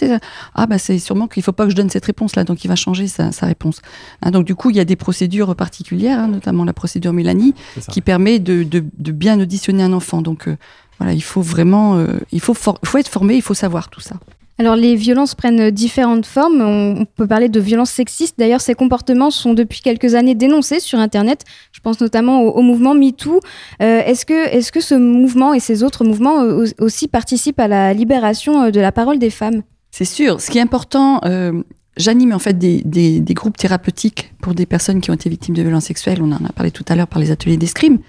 Ah, 0.55 0.67
bah 0.67 0.77
c'est 0.77 0.99
sûrement 0.99 1.27
qu'il 1.27 1.43
faut 1.43 1.51
pas 1.51 1.65
que 1.65 1.71
je 1.71 1.75
donne 1.75 1.89
cette 1.89 2.05
réponse-là, 2.05 2.43
donc 2.43 2.63
il 2.63 2.67
va 2.67 2.75
changer 2.75 3.07
sa, 3.07 3.31
sa 3.31 3.45
réponse. 3.45 3.81
Hein, 4.21 4.31
donc, 4.31 4.45
du 4.45 4.55
coup, 4.55 4.69
il 4.69 4.75
y 4.75 4.79
a 4.79 4.85
des 4.85 4.95
procédures 4.95 5.55
particulières, 5.55 6.19
hein, 6.19 6.27
notamment 6.27 6.65
la 6.65 6.73
procédure 6.73 7.13
Mélanie, 7.13 7.53
qui 7.89 8.01
permet 8.01 8.39
de, 8.39 8.63
de, 8.63 8.83
de, 8.97 9.11
bien 9.11 9.39
auditionner 9.39 9.83
un 9.83 9.93
enfant. 9.93 10.21
Donc, 10.21 10.47
euh, 10.47 10.57
voilà, 10.99 11.13
il 11.13 11.23
faut 11.23 11.41
vraiment, 11.41 11.95
euh, 11.95 12.19
il 12.31 12.41
faut, 12.41 12.53
faut 12.53 12.97
être 12.97 13.07
formé, 13.09 13.35
il 13.35 13.41
faut 13.41 13.53
savoir 13.53 13.89
tout 13.89 14.01
ça. 14.01 14.15
Alors 14.59 14.75
les 14.75 14.97
violences 14.97 15.35
prennent 15.35 15.71
différentes 15.71 16.25
formes. 16.25 16.61
On 16.61 17.05
peut 17.05 17.25
parler 17.25 17.47
de 17.47 17.61
violences 17.61 17.91
sexistes. 17.91 18.37
D'ailleurs, 18.37 18.59
ces 18.59 18.73
comportements 18.73 19.31
sont 19.31 19.53
depuis 19.53 19.79
quelques 19.79 20.15
années 20.15 20.35
dénoncés 20.35 20.81
sur 20.81 20.99
Internet. 20.99 21.45
Je 21.71 21.79
pense 21.79 22.01
notamment 22.01 22.41
au, 22.41 22.61
mouvement 22.61 22.93
MeToo. 22.93 23.39
Euh, 23.81 24.01
est-ce 24.05 24.25
que, 24.25 24.33
est 24.33 24.69
que 24.69 24.81
ce 24.81 24.95
mouvement 24.95 25.53
et 25.53 25.61
ces 25.61 25.81
autres 25.81 26.03
mouvements 26.03 26.43
aussi 26.77 27.07
participent 27.07 27.59
à 27.61 27.69
la 27.69 27.93
libération 27.93 28.63
euh, 28.63 28.71
de 28.71 28.81
la 28.81 28.91
parole 28.91 29.17
des 29.17 29.29
femmes? 29.29 29.63
C'est 29.91 30.03
sûr. 30.03 30.41
Ce 30.41 30.51
qui 30.51 30.57
est 30.57 30.61
important, 30.61 31.21
euh, 31.23 31.63
j'anime 31.95 32.33
en 32.33 32.39
fait 32.39 32.57
des, 32.57 33.23
groupes 33.29 33.55
thérapeutiques 33.55 34.33
pour 34.41 34.53
des 34.55 34.65
personnes 34.65 34.99
qui 34.99 35.09
ont 35.09 35.15
été 35.15 35.29
victimes 35.29 35.55
de 35.55 35.61
violences 35.61 35.85
sexuelles. 35.85 36.19
On 36.21 36.33
en 36.33 36.43
a 36.43 36.51
parlé 36.51 36.71
tout 36.71 36.85
à 36.89 36.97
l'heure 36.97 37.07
par 37.07 37.19
les 37.19 37.31
ateliers 37.31 37.55
d'escrime. 37.55 37.99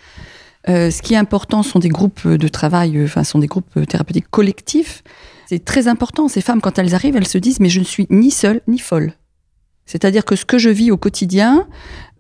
Euh, 0.69 0.91
ce 0.91 1.01
qui 1.01 1.15
est 1.15 1.17
important 1.17 1.63
sont 1.63 1.79
des 1.79 1.89
groupes 1.89 2.27
de 2.27 2.49
travail, 2.49 3.01
enfin, 3.05 3.23
sont 3.23 3.39
des 3.39 3.47
groupes 3.47 3.87
thérapeutiques 3.87 4.29
collectifs. 4.31 5.05
C'est 5.51 5.65
très 5.65 5.89
important. 5.89 6.29
Ces 6.29 6.43
femmes, 6.43 6.61
quand 6.61 6.79
elles 6.79 6.95
arrivent, 6.95 7.17
elles 7.17 7.27
se 7.27 7.37
disent, 7.37 7.59
mais 7.59 7.71
je 7.71 7.81
ne 7.81 7.85
suis 7.85 8.07
ni 8.09 8.31
seule 8.31 8.61
ni 8.69 8.79
folle. 8.79 9.15
C'est-à-dire 9.85 10.25
que 10.25 10.37
ce 10.37 10.45
que 10.45 10.59
je 10.59 10.71
vis 10.71 10.93
au 10.93 10.97
quotidien, 10.97 11.67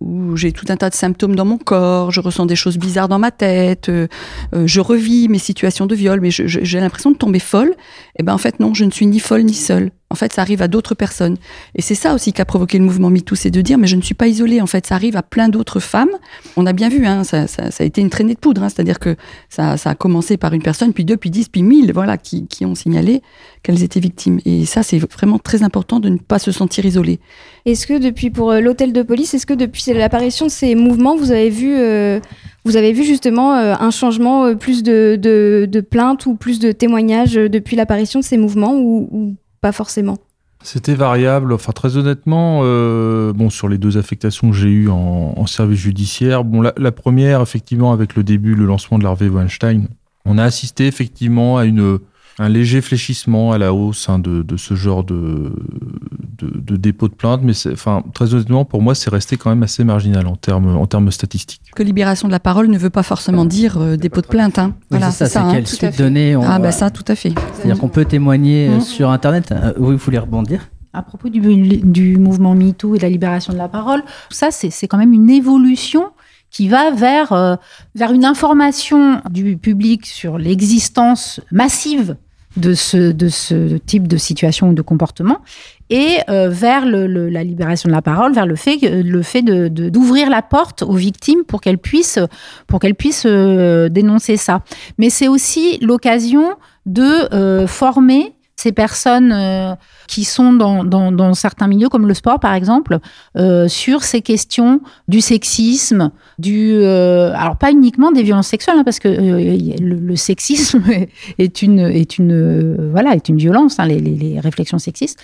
où 0.00 0.36
j'ai 0.36 0.50
tout 0.50 0.66
un 0.68 0.76
tas 0.76 0.90
de 0.90 0.96
symptômes 0.96 1.36
dans 1.36 1.44
mon 1.44 1.56
corps, 1.56 2.10
je 2.10 2.20
ressens 2.20 2.46
des 2.46 2.56
choses 2.56 2.76
bizarres 2.76 3.06
dans 3.06 3.20
ma 3.20 3.30
tête, 3.30 3.88
euh, 3.88 4.08
euh, 4.52 4.66
je 4.66 4.80
revis 4.80 5.28
mes 5.28 5.38
situations 5.38 5.86
de 5.86 5.94
viol, 5.94 6.20
mais 6.20 6.32
j'ai 6.32 6.80
l'impression 6.80 7.12
de 7.12 7.16
tomber 7.16 7.38
folle. 7.38 7.76
Et 8.18 8.24
ben 8.24 8.34
en 8.34 8.38
fait 8.38 8.58
non, 8.58 8.74
je 8.74 8.84
ne 8.84 8.90
suis 8.90 9.06
ni 9.06 9.20
folle 9.20 9.42
ni 9.42 9.54
seule. 9.54 9.92
En 10.12 10.16
fait, 10.16 10.32
ça 10.32 10.42
arrive 10.42 10.60
à 10.60 10.66
d'autres 10.68 10.96
personnes. 10.96 11.36
Et 11.76 11.82
c'est 11.82 11.94
ça 11.94 12.14
aussi 12.14 12.32
qui 12.32 12.42
a 12.42 12.44
provoqué 12.44 12.78
le 12.78 12.84
mouvement 12.84 13.10
MeToo, 13.10 13.36
c'est 13.36 13.50
de 13.50 13.60
dire 13.60 13.78
mais 13.78 13.86
je 13.86 13.94
ne 13.94 14.02
suis 14.02 14.14
pas 14.14 14.26
isolée. 14.26 14.60
En 14.60 14.66
fait, 14.66 14.84
ça 14.86 14.96
arrive 14.96 15.16
à 15.16 15.22
plein 15.22 15.48
d'autres 15.48 15.78
femmes. 15.78 16.10
On 16.56 16.66
a 16.66 16.72
bien 16.72 16.88
vu, 16.88 17.06
hein, 17.06 17.22
ça, 17.22 17.46
ça, 17.46 17.70
ça, 17.70 17.84
a 17.84 17.86
été 17.86 18.00
une 18.00 18.10
traînée 18.10 18.34
de 18.34 18.38
poudre. 18.38 18.64
Hein, 18.64 18.68
C'est-à-dire 18.68 18.98
que 18.98 19.14
ça, 19.48 19.76
ça, 19.76 19.90
a 19.90 19.94
commencé 19.94 20.36
par 20.36 20.52
une 20.52 20.62
personne, 20.62 20.92
puis 20.92 21.04
deux, 21.04 21.16
puis 21.16 21.30
dix, 21.30 21.48
puis 21.48 21.62
mille, 21.62 21.92
voilà, 21.92 22.18
qui, 22.18 22.48
qui 22.48 22.66
ont 22.66 22.74
signalé 22.74 23.22
qu'elles 23.62 23.84
étaient 23.84 24.00
victimes. 24.00 24.40
Et 24.44 24.66
ça, 24.66 24.82
c'est 24.82 24.98
vraiment 24.98 25.38
très 25.38 25.62
important 25.62 26.00
de 26.00 26.08
ne 26.08 26.18
pas 26.18 26.40
se 26.40 26.50
sentir 26.50 26.84
isolée. 26.84 27.20
Est-ce 27.64 27.86
que 27.86 27.98
depuis 27.98 28.30
pour 28.30 28.50
euh, 28.50 28.60
l'hôtel 28.60 28.92
de 28.92 29.02
police, 29.02 29.34
est-ce 29.34 29.46
que 29.46 29.54
depuis 29.54 29.92
l'apparition 29.92 30.46
de 30.46 30.50
ces 30.50 30.74
mouvements, 30.74 31.16
vous 31.16 31.30
avez 31.30 31.50
vu, 31.50 31.76
euh, 31.76 32.18
vous 32.64 32.76
avez 32.76 32.92
vu 32.92 33.04
justement 33.04 33.54
euh, 33.54 33.74
un 33.78 33.90
changement, 33.90 34.44
euh, 34.44 34.54
plus 34.54 34.82
de, 34.82 35.18
de, 35.20 35.66
de, 35.70 35.80
plaintes 35.80 36.26
ou 36.26 36.34
plus 36.34 36.58
de 36.58 36.72
témoignages 36.72 37.38
euh, 37.38 37.48
depuis 37.48 37.74
l'apparition 37.74 38.20
de 38.20 38.24
ces 38.24 38.36
mouvements 38.36 38.74
ou, 38.74 39.08
ou 39.10 39.34
pas 39.60 39.72
forcément 39.72 40.18
c'était 40.62 40.94
variable. 40.94 41.54
Enfin, 41.54 41.72
très 41.72 41.96
honnêtement, 41.96 42.60
euh, 42.64 43.32
bon, 43.32 43.48
sur 43.48 43.66
les 43.66 43.78
deux 43.78 43.96
affectations 43.96 44.50
que 44.50 44.56
j'ai 44.56 44.68
eues 44.68 44.90
en, 44.90 45.46
service 45.46 45.80
judiciaire, 45.80 46.44
bon, 46.44 46.60
la, 46.60 46.74
la, 46.76 46.92
première, 46.92 47.40
effectivement, 47.40 47.92
avec 47.92 48.14
le 48.14 48.22
début, 48.22 48.54
le 48.54 48.66
lancement 48.66 48.98
de 48.98 49.04
l'Harvey 49.04 49.28
Weinstein, 49.28 49.88
on 50.26 50.36
a 50.36 50.44
assisté 50.44 50.86
effectivement 50.86 51.56
à 51.56 51.64
une 51.64 51.98
un 52.38 52.48
léger 52.48 52.80
fléchissement 52.80 53.52
à 53.52 53.58
la 53.58 53.74
hausse 53.74 54.08
hein, 54.08 54.18
de, 54.18 54.42
de, 54.42 54.56
ce 54.56 54.74
genre 54.74 55.04
de, 55.04 55.52
de, 56.38 56.50
de, 56.58 56.76
dépôt 56.76 57.08
de 57.08 57.14
plainte, 57.14 57.40
mais 57.42 57.52
enfin, 57.70 58.02
très 58.14 58.34
honnêtement, 58.34 58.64
pour 58.64 58.82
moi, 58.82 58.94
c'est 58.94 59.10
resté 59.10 59.36
quand 59.36 59.50
même 59.50 59.62
assez 59.62 59.84
marginal 59.84 60.26
en 60.26 60.36
termes, 60.36 60.76
en 60.76 60.86
termes 60.86 61.10
statistiques. 61.10 61.70
Que 61.74 61.82
libération 61.82 62.28
de 62.28 62.32
la 62.32 62.40
parole 62.40 62.68
ne 62.68 62.78
veut 62.78 62.90
pas 62.90 63.02
forcément 63.02 63.44
dire 63.44 63.78
euh, 63.78 63.96
dépôt 63.96 64.20
de 64.20 64.26
plainte. 64.26 64.58
Hein. 64.58 64.74
Oui, 64.90 64.98
voilà, 64.98 65.10
c'est 65.10 65.26
ça. 65.26 65.42
ça 65.42 65.48
quelle 65.52 65.66
suite 65.66 65.98
données 65.98 66.36
on... 66.36 66.42
Ah, 66.42 66.58
bah 66.58 66.72
ça, 66.72 66.90
tout 66.90 67.04
à 67.08 67.14
fait. 67.14 67.32
C'est-à-dire 67.54 67.78
qu'on 67.78 67.88
peut 67.88 68.04
témoigner 68.04 68.68
mmh. 68.68 68.80
sur 68.80 69.10
Internet. 69.10 69.52
Euh, 69.52 69.72
oui, 69.78 69.92
vous 69.92 69.98
voulez 69.98 70.18
rebondir? 70.18 70.68
À 70.92 71.02
propos 71.02 71.28
du, 71.28 71.40
du 71.40 72.16
mouvement 72.16 72.54
MeToo 72.54 72.94
et 72.96 72.98
de 72.98 73.02
la 73.02 73.10
libération 73.10 73.52
de 73.52 73.58
la 73.58 73.68
parole, 73.68 74.02
ça, 74.30 74.48
c'est 74.50 74.88
quand 74.88 74.98
même 74.98 75.12
une 75.12 75.30
évolution 75.30 76.06
qui 76.50 76.68
va 76.68 76.90
vers, 76.90 77.32
euh, 77.32 77.56
vers 77.94 78.12
une 78.12 78.24
information 78.24 79.22
du 79.30 79.56
public 79.56 80.06
sur 80.06 80.38
l'existence 80.38 81.40
massive 81.52 82.16
de 82.56 82.74
ce, 82.74 83.12
de 83.12 83.28
ce 83.28 83.76
type 83.76 84.08
de 84.08 84.16
situation 84.16 84.70
ou 84.70 84.74
de 84.74 84.82
comportement 84.82 85.38
et 85.88 86.18
euh, 86.28 86.48
vers 86.48 86.84
le, 86.84 87.28
la 87.28 87.44
libération 87.44 87.88
de 87.88 87.94
la 87.94 88.02
parole, 88.02 88.32
vers 88.32 88.46
le 88.46 88.56
fait, 88.56 88.78
le 88.82 89.22
fait 89.22 89.42
de, 89.42 89.68
d'ouvrir 89.68 90.30
la 90.30 90.42
porte 90.42 90.82
aux 90.82 90.94
victimes 90.94 91.44
pour 91.44 91.60
qu'elles 91.60 91.78
puissent, 91.78 92.18
pour 92.66 92.80
qu'elles 92.80 92.96
puissent 92.96 93.26
euh, 93.26 93.88
dénoncer 93.88 94.36
ça. 94.36 94.62
Mais 94.98 95.10
c'est 95.10 95.28
aussi 95.28 95.78
l'occasion 95.80 96.56
de 96.86 97.66
former 97.66 98.34
ces 98.60 98.72
personnes 98.72 99.32
euh, 99.32 99.74
qui 100.06 100.24
sont 100.24 100.52
dans, 100.52 100.84
dans, 100.84 101.34
certains 101.34 101.66
milieux, 101.66 101.88
comme 101.88 102.06
le 102.06 102.14
sport 102.14 102.40
par 102.40 102.52
exemple, 102.52 102.98
euh, 103.38 103.68
sur 103.68 104.02
ces 104.02 104.20
questions 104.20 104.80
du 105.08 105.20
sexisme, 105.22 106.10
du, 106.38 106.74
euh, 106.74 107.32
alors 107.34 107.56
pas 107.56 107.70
uniquement 107.70 108.10
des 108.10 108.22
violences 108.22 108.48
sexuelles, 108.48 108.76
hein, 108.78 108.84
parce 108.84 108.98
que 108.98 109.08
le, 109.08 110.16
sexisme 110.16 110.82
est 111.38 111.62
une, 111.62 111.78
est 111.78 112.18
une, 112.18 112.90
voilà, 112.90 113.14
est 113.14 113.28
une 113.30 113.38
violence, 113.38 113.78
hein, 113.78 113.86
les, 113.86 113.98
les, 113.98 114.38
réflexions 114.40 114.78
sexistes. 114.78 115.18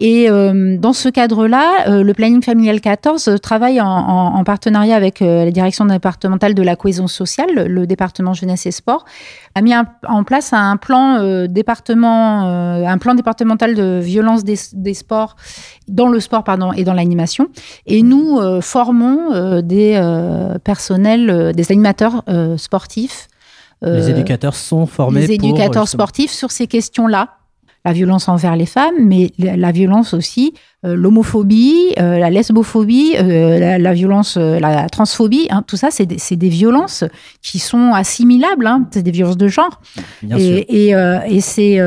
Et 0.00 0.28
dans 0.30 0.94
ce 0.94 1.10
cadre-là, 1.10 2.00
le 2.02 2.12
planning 2.14 2.42
familial 2.42 2.80
14 2.80 3.36
travaille 3.42 3.82
en, 3.82 3.86
en 3.86 4.44
partenariat 4.44 4.96
avec 4.96 5.20
la 5.20 5.50
direction 5.50 5.84
départementale 5.84 6.54
de 6.54 6.62
la 6.62 6.74
cohésion 6.74 7.06
sociale, 7.06 7.66
le 7.66 7.86
département 7.86 8.32
jeunesse 8.32 8.64
et 8.64 8.70
sport, 8.70 9.04
a 9.54 9.60
mis 9.60 9.74
en 9.74 10.24
place 10.24 10.54
un 10.54 10.78
plan 10.78 11.46
département, 11.46 12.69
un 12.86 12.98
plan 12.98 13.14
départemental 13.14 13.74
de 13.74 14.00
violence 14.02 14.44
des, 14.44 14.94
sports 14.94 15.36
dans 15.88 16.08
le 16.08 16.20
sport 16.20 16.44
pardon 16.44 16.72
et 16.72 16.84
dans 16.84 16.94
l'animation. 16.94 17.48
Et 17.86 18.02
nous 18.02 18.38
euh, 18.38 18.60
formons 18.60 19.32
euh, 19.32 19.62
des 19.62 19.94
euh, 19.96 20.58
personnels, 20.58 21.52
des 21.54 21.72
animateurs 21.72 22.22
sportifs. 22.56 23.28
les 23.82 24.10
éducateurs 24.10 24.54
sont 24.54 24.86
formés. 24.86 25.26
Les 25.26 25.32
éducateurs 25.32 25.88
sportifs 25.88 26.32
sur 26.32 26.50
ces 26.50 26.66
questions-là 26.66 27.39
la 27.84 27.92
violence 27.92 28.28
envers 28.28 28.56
les 28.56 28.66
femmes, 28.66 28.94
mais 28.98 29.30
la 29.38 29.72
violence 29.72 30.12
aussi, 30.12 30.52
euh, 30.84 30.96
l'homophobie, 30.96 31.94
euh, 31.98 32.18
la 32.18 32.30
lesbophobie, 32.30 33.14
euh, 33.18 33.78
la, 33.78 33.92
violence, 33.92 34.36
la 34.36 34.88
transphobie, 34.88 35.46
hein, 35.50 35.62
tout 35.66 35.76
ça, 35.76 35.88
c'est 35.90 36.06
des, 36.06 36.48
violences 36.48 37.04
qui 37.42 37.58
sont 37.58 37.92
assimilables, 37.92 38.66
hein, 38.66 38.86
c'est 38.90 39.02
des 39.02 39.10
violences 39.10 39.36
de 39.36 39.48
genre. 39.48 39.80
et, 40.22 40.90
et, 40.90 41.40
c'est, 41.40 41.78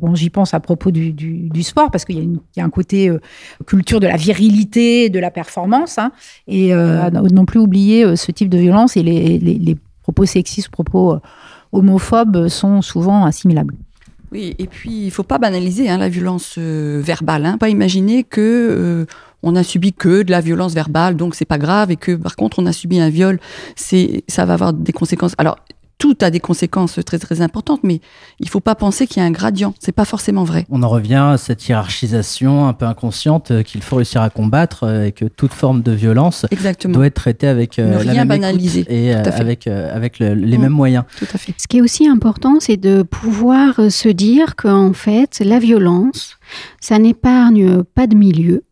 bon, 0.00 0.14
j'y 0.14 0.30
pense 0.30 0.54
à 0.54 0.60
propos 0.60 0.90
du, 0.90 1.62
sport, 1.62 1.90
parce 1.90 2.04
qu'il 2.04 2.38
y, 2.56 2.60
a 2.60 2.64
un 2.64 2.70
côté 2.70 3.10
culture 3.66 4.00
de 4.00 4.06
la 4.06 4.16
virilité, 4.16 5.08
de 5.08 5.18
la 5.18 5.30
performance, 5.30 5.98
hein, 5.98 6.12
et 6.48 6.72
non 6.72 7.44
plus 7.44 7.60
oublier 7.60 8.16
ce 8.16 8.30
type 8.32 8.48
de 8.48 8.58
violence, 8.58 8.96
et 8.96 9.02
les, 9.02 9.38
les 9.38 9.76
propos 10.02 10.26
sexistes, 10.26 10.68
propos 10.68 11.18
homophobes 11.72 12.48
sont 12.48 12.82
souvent 12.82 13.24
assimilables. 13.24 13.74
Oui, 14.32 14.54
et 14.58 14.66
puis 14.66 15.04
il 15.04 15.10
faut 15.10 15.22
pas 15.22 15.38
banaliser 15.38 15.90
hein, 15.90 15.98
la 15.98 16.08
violence 16.08 16.54
euh, 16.56 17.02
verbale. 17.04 17.44
Hein, 17.44 17.58
pas 17.58 17.68
imaginer 17.68 18.24
que 18.24 18.40
euh, 18.40 19.06
on 19.42 19.54
a 19.56 19.62
subi 19.62 19.92
que 19.92 20.22
de 20.22 20.30
la 20.30 20.40
violence 20.40 20.72
verbale, 20.72 21.16
donc 21.16 21.34
c'est 21.34 21.44
pas 21.44 21.58
grave, 21.58 21.90
et 21.90 21.96
que 21.96 22.12
par 22.12 22.34
contre 22.36 22.58
on 22.58 22.64
a 22.64 22.72
subi 22.72 22.98
un 22.98 23.10
viol, 23.10 23.38
c'est 23.76 24.24
ça 24.28 24.46
va 24.46 24.54
avoir 24.54 24.72
des 24.72 24.92
conséquences. 24.92 25.34
Alors 25.36 25.58
tout 25.98 26.16
a 26.20 26.30
des 26.30 26.40
conséquences 26.40 26.98
très 27.04 27.18
très 27.18 27.40
importantes, 27.40 27.80
mais 27.84 28.00
il 28.40 28.48
faut 28.48 28.60
pas 28.60 28.74
penser 28.74 29.06
qu'il 29.06 29.22
y 29.22 29.24
a 29.24 29.26
un 29.26 29.30
gradient. 29.30 29.74
C'est 29.78 29.92
pas 29.92 30.04
forcément 30.04 30.44
vrai. 30.44 30.66
On 30.70 30.82
en 30.82 30.88
revient 30.88 31.28
à 31.32 31.38
cette 31.38 31.68
hiérarchisation 31.68 32.66
un 32.66 32.72
peu 32.72 32.86
inconsciente 32.86 33.50
euh, 33.50 33.62
qu'il 33.62 33.82
faut 33.82 33.96
réussir 33.96 34.20
à 34.22 34.30
combattre 34.30 34.84
euh, 34.84 35.04
et 35.04 35.12
que 35.12 35.26
toute 35.26 35.52
forme 35.52 35.82
de 35.82 35.92
violence 35.92 36.46
doit 36.86 37.06
être 37.06 37.14
traitée 37.14 37.46
avec 37.46 37.78
euh, 37.78 38.02
la 38.02 38.24
même 38.24 38.42
et 38.88 39.14
avec 39.14 39.66
avec 39.66 40.18
les 40.18 40.34
mm. 40.34 40.60
mêmes 40.60 40.72
moyens. 40.72 41.04
Tout 41.18 41.26
à 41.32 41.38
fait. 41.38 41.54
Ce 41.56 41.66
qui 41.68 41.78
est 41.78 41.82
aussi 41.82 42.08
important, 42.08 42.58
c'est 42.60 42.76
de 42.76 43.02
pouvoir 43.02 43.90
se 43.90 44.08
dire 44.08 44.56
qu'en 44.56 44.92
fait, 44.92 45.40
la 45.44 45.58
violence, 45.58 46.36
ça 46.80 46.98
n'épargne 46.98 47.84
pas 47.84 48.06
de 48.06 48.16
milieu. 48.16 48.64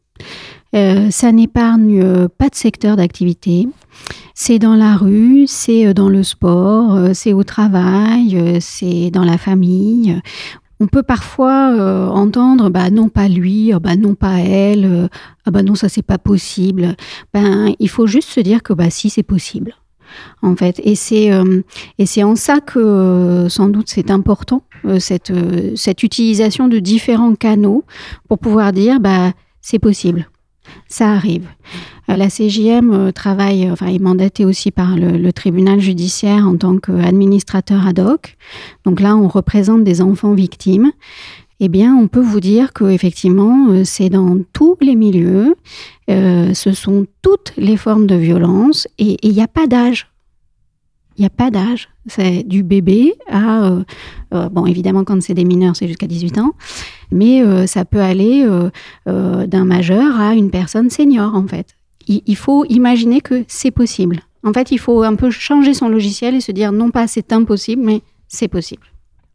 Ça 0.73 1.33
n'épargne 1.33 2.29
pas 2.29 2.49
de 2.49 2.55
secteur 2.55 2.97
d'activité, 2.97 3.69
c'est 4.35 4.59
dans 4.59 4.75
la 4.75 4.97
rue, 4.97 5.45
c'est 5.47 5.87
euh, 5.87 5.95
dans 5.95 6.09
le 6.09 6.23
sport, 6.23 6.95
euh, 6.95 7.11
c'est 7.13 7.33
au 7.33 7.45
travail, 7.45 8.37
euh, 8.37 8.59
c'est 8.61 9.11
dans 9.11 9.25
la 9.25 9.39
famille. 9.39 10.21
On 10.83 10.87
peut 10.87 11.03
parfois 11.03 11.77
entendre 12.11 12.71
bah 12.71 12.89
non 12.89 13.11
pas 13.11 13.29
lui, 13.29 13.71
bah 13.83 13.97
non 13.97 14.15
pas 14.15 14.39
elle, 14.39 15.11
ah 15.45 15.51
bah 15.51 15.63
non 15.63 15.75
ça 15.75 15.91
c'est 15.91 16.01
pas 16.01 16.17
possible. 16.17 16.97
Ben 17.35 17.75
il 17.79 17.91
faut 17.91 18.07
juste 18.07 18.31
se 18.31 18.41
dire 18.41 18.63
que 18.63 18.73
bah 18.73 18.89
si 18.89 19.11
c'est 19.11 19.23
possible 19.23 19.75
en 20.41 20.57
fait. 20.57 20.81
Et 20.83 20.95
c'est 20.95 21.31
et 21.99 22.07
c'est 22.07 22.23
en 22.23 22.35
ça 22.35 22.61
que 22.61 23.47
sans 23.51 23.69
doute 23.69 23.91
c'est 23.91 24.11
important 24.11 24.63
cette 25.01 25.35
cette 25.77 26.03
utilisation 26.03 26.67
de 26.67 26.79
différents 26.79 27.35
canaux 27.35 27.85
pour 28.27 28.39
pouvoir 28.39 28.73
dire 28.73 29.01
bah 29.01 29.33
c'est 29.61 29.79
possible 29.79 30.31
ça 30.89 31.13
arrive. 31.13 31.47
Euh, 32.11 32.17
la 32.17 32.29
CJM 32.29 32.91
euh, 32.93 33.13
travaille, 33.13 33.71
enfin, 33.71 33.87
est 33.87 33.99
mandatée 33.99 34.45
aussi 34.45 34.71
par 34.71 34.97
le, 34.97 35.33
tribunal 35.33 35.81
judiciaire 35.81 36.47
en 36.47 36.57
tant 36.57 36.79
qu'administrateur 36.79 37.87
ad 37.87 38.01
hoc. 38.01 38.37
Donc 38.85 39.01
là, 39.01 39.17
on 39.17 39.29
représente 39.29 39.85
des 39.85 40.03
enfants 40.03 40.35
victimes. 40.35 40.93
Eh 41.61 41.69
bien, 41.69 41.95
on 41.95 42.09
peut 42.09 42.21
vous 42.21 42.41
dire 42.41 42.73
que 42.73 42.85
effectivement, 42.85 43.69
euh, 43.71 43.83
c'est 43.85 44.09
dans 44.09 44.39
tous 44.53 44.77
les 44.81 44.97
milieux, 44.97 45.55
ce 46.09 46.73
sont 46.73 47.07
toutes 47.23 47.53
les 47.57 47.77
formes 47.77 48.09
de 48.09 48.17
violence 48.17 48.89
et 48.99 49.17
il 49.23 49.33
n'y 49.33 49.43
a 49.43 49.47
pas 49.47 49.69
d'âge. 49.69 50.10
Il 51.21 51.25
n'y 51.25 51.27
a 51.27 51.31
pas 51.31 51.51
d'âge. 51.51 51.91
C'est 52.07 52.45
du 52.45 52.63
bébé 52.63 53.13
à, 53.31 53.73
bon, 54.31 54.65
évidemment, 54.65 55.05
quand 55.05 55.21
c'est 55.21 55.35
des 55.35 55.45
mineurs, 55.45 55.77
c'est 55.77 55.87
jusqu'à 55.87 56.07
18 56.07 56.39
ans, 56.39 56.55
mais 57.11 57.43
euh, 57.43 57.67
ça 57.67 57.85
peut 57.85 58.01
aller 58.01 58.43
euh, 58.43 58.71
euh, 59.07 59.47
d'un 59.47 59.67
majeur 59.67 60.19
à 60.19 60.35
une 60.35 60.51
personne 60.51 60.89
senior, 60.89 61.35
en 61.35 61.47
fait. 61.47 61.77
Il, 62.09 62.37
faut 62.37 62.65
imaginer 62.65 63.21
que 63.21 63.45
c'est 63.49 63.71
possible. 63.71 64.21
En 64.43 64.55
fait, 64.55 64.73
il 64.73 64.79
faut 64.79 65.03
un 65.03 65.15
peu 65.15 65.31
changer 65.31 65.75
son 65.75 65.91
logiciel 65.91 66.35
et 66.35 66.41
se 66.41 66.51
dire 66.51 66.73
non 66.73 66.91
pas 66.91 67.07
c'est 67.07 67.33
impossible, 67.33 67.83
mais 67.85 68.01
c'est 68.27 68.49
possible. 68.49 68.83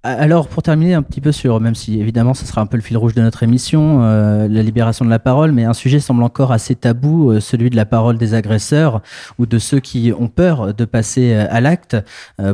Alors, 0.07 0.47
pour 0.47 0.61
terminer 0.61 0.93
un 0.93 1.01
petit 1.01 1.19
peu 1.19 1.31
sur, 1.31 1.59
même 1.59 1.73
si 1.73 1.99
évidemment 1.99 2.35
ce 2.35 2.45
sera 2.45 2.61
un 2.61 2.67
peu 2.67 2.77
le 2.77 2.83
fil 2.83 2.95
rouge 2.95 3.15
de 3.15 3.23
notre 3.23 3.41
émission, 3.41 4.03
euh, 4.03 4.47
la 4.47 4.61
libération 4.61 5.03
de 5.03 5.09
la 5.09 5.17
parole, 5.17 5.51
mais 5.51 5.63
un 5.63 5.73
sujet 5.73 5.99
semble 5.99 6.21
encore 6.21 6.51
assez 6.51 6.75
tabou, 6.75 7.31
euh, 7.31 7.39
celui 7.39 7.71
de 7.71 7.75
la 7.75 7.85
parole 7.85 8.19
des 8.19 8.35
agresseurs 8.35 9.01
ou 9.39 9.47
de 9.47 9.57
ceux 9.57 9.79
qui 9.79 10.13
ont 10.15 10.27
peur 10.27 10.75
de 10.75 10.85
passer 10.85 11.33
euh, 11.33 11.47
à 11.49 11.59
l'acte. 11.59 11.97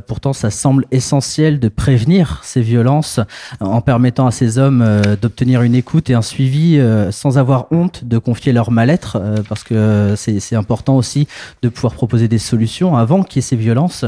pourtant, 0.07 0.31
ça 0.31 0.49
semble 0.49 0.85
essentiel 0.91 1.59
de 1.59 1.67
prévenir 1.67 2.39
ces 2.41 2.61
violences 2.61 3.19
en 3.59 3.81
permettant 3.81 4.27
à 4.27 4.31
ces 4.31 4.57
hommes 4.57 4.85
d'obtenir 5.21 5.61
une 5.61 5.75
écoute 5.75 6.09
et 6.09 6.13
un 6.13 6.21
suivi 6.21 6.79
sans 7.11 7.37
avoir 7.37 7.67
honte 7.71 8.05
de 8.05 8.17
confier 8.17 8.53
leur 8.53 8.71
mal-être, 8.71 9.19
parce 9.49 9.63
que 9.63 10.13
c'est 10.15 10.55
important 10.55 10.95
aussi 10.95 11.27
de 11.61 11.69
pouvoir 11.69 11.93
proposer 11.93 12.27
des 12.27 12.37
solutions 12.37 12.95
avant 12.95 13.23
qu'il 13.23 13.37
y 13.37 13.39
ait 13.39 13.41
ces 13.41 13.55
violences. 13.55 14.05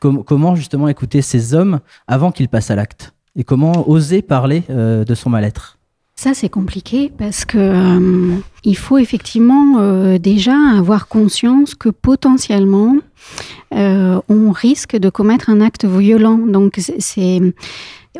comment 0.00 0.56
justement 0.56 0.88
écouter 0.88 1.22
ces 1.22 1.54
hommes 1.54 1.80
avant 2.08 2.32
qu'ils 2.32 2.48
passent 2.48 2.63
à 2.70 2.76
l'acte 2.76 3.14
Et 3.36 3.44
comment 3.44 3.88
oser 3.88 4.22
parler 4.22 4.64
euh, 4.70 5.04
de 5.04 5.14
son 5.14 5.30
mal-être? 5.30 5.78
Ça, 6.16 6.32
c'est 6.32 6.48
compliqué 6.48 7.10
parce 7.16 7.44
que 7.44 7.58
euh, 7.58 8.36
il 8.62 8.76
faut 8.76 8.98
effectivement 8.98 9.78
euh, 9.80 10.18
déjà 10.18 10.56
avoir 10.78 11.08
conscience 11.08 11.74
que 11.74 11.88
potentiellement 11.88 12.96
on 13.76 14.52
risque 14.52 14.94
de 14.94 15.10
commettre 15.10 15.50
un 15.50 15.60
acte 15.60 15.84
violent. 15.84 16.38
Donc, 16.38 16.80
c'est 17.00 17.40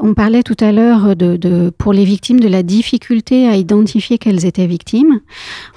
on 0.01 0.15
parlait 0.15 0.43
tout 0.43 0.57
à 0.59 0.73
l'heure 0.73 1.15
pour 1.79 1.93
les 1.93 2.05
victimes 2.05 2.41
de 2.41 2.49
la 2.49 2.63
difficulté 2.63 3.49
à 3.49 3.57
identifier 3.57 4.19
qu'elles 4.19 4.45
étaient 4.45 4.67
victimes. 4.67 5.21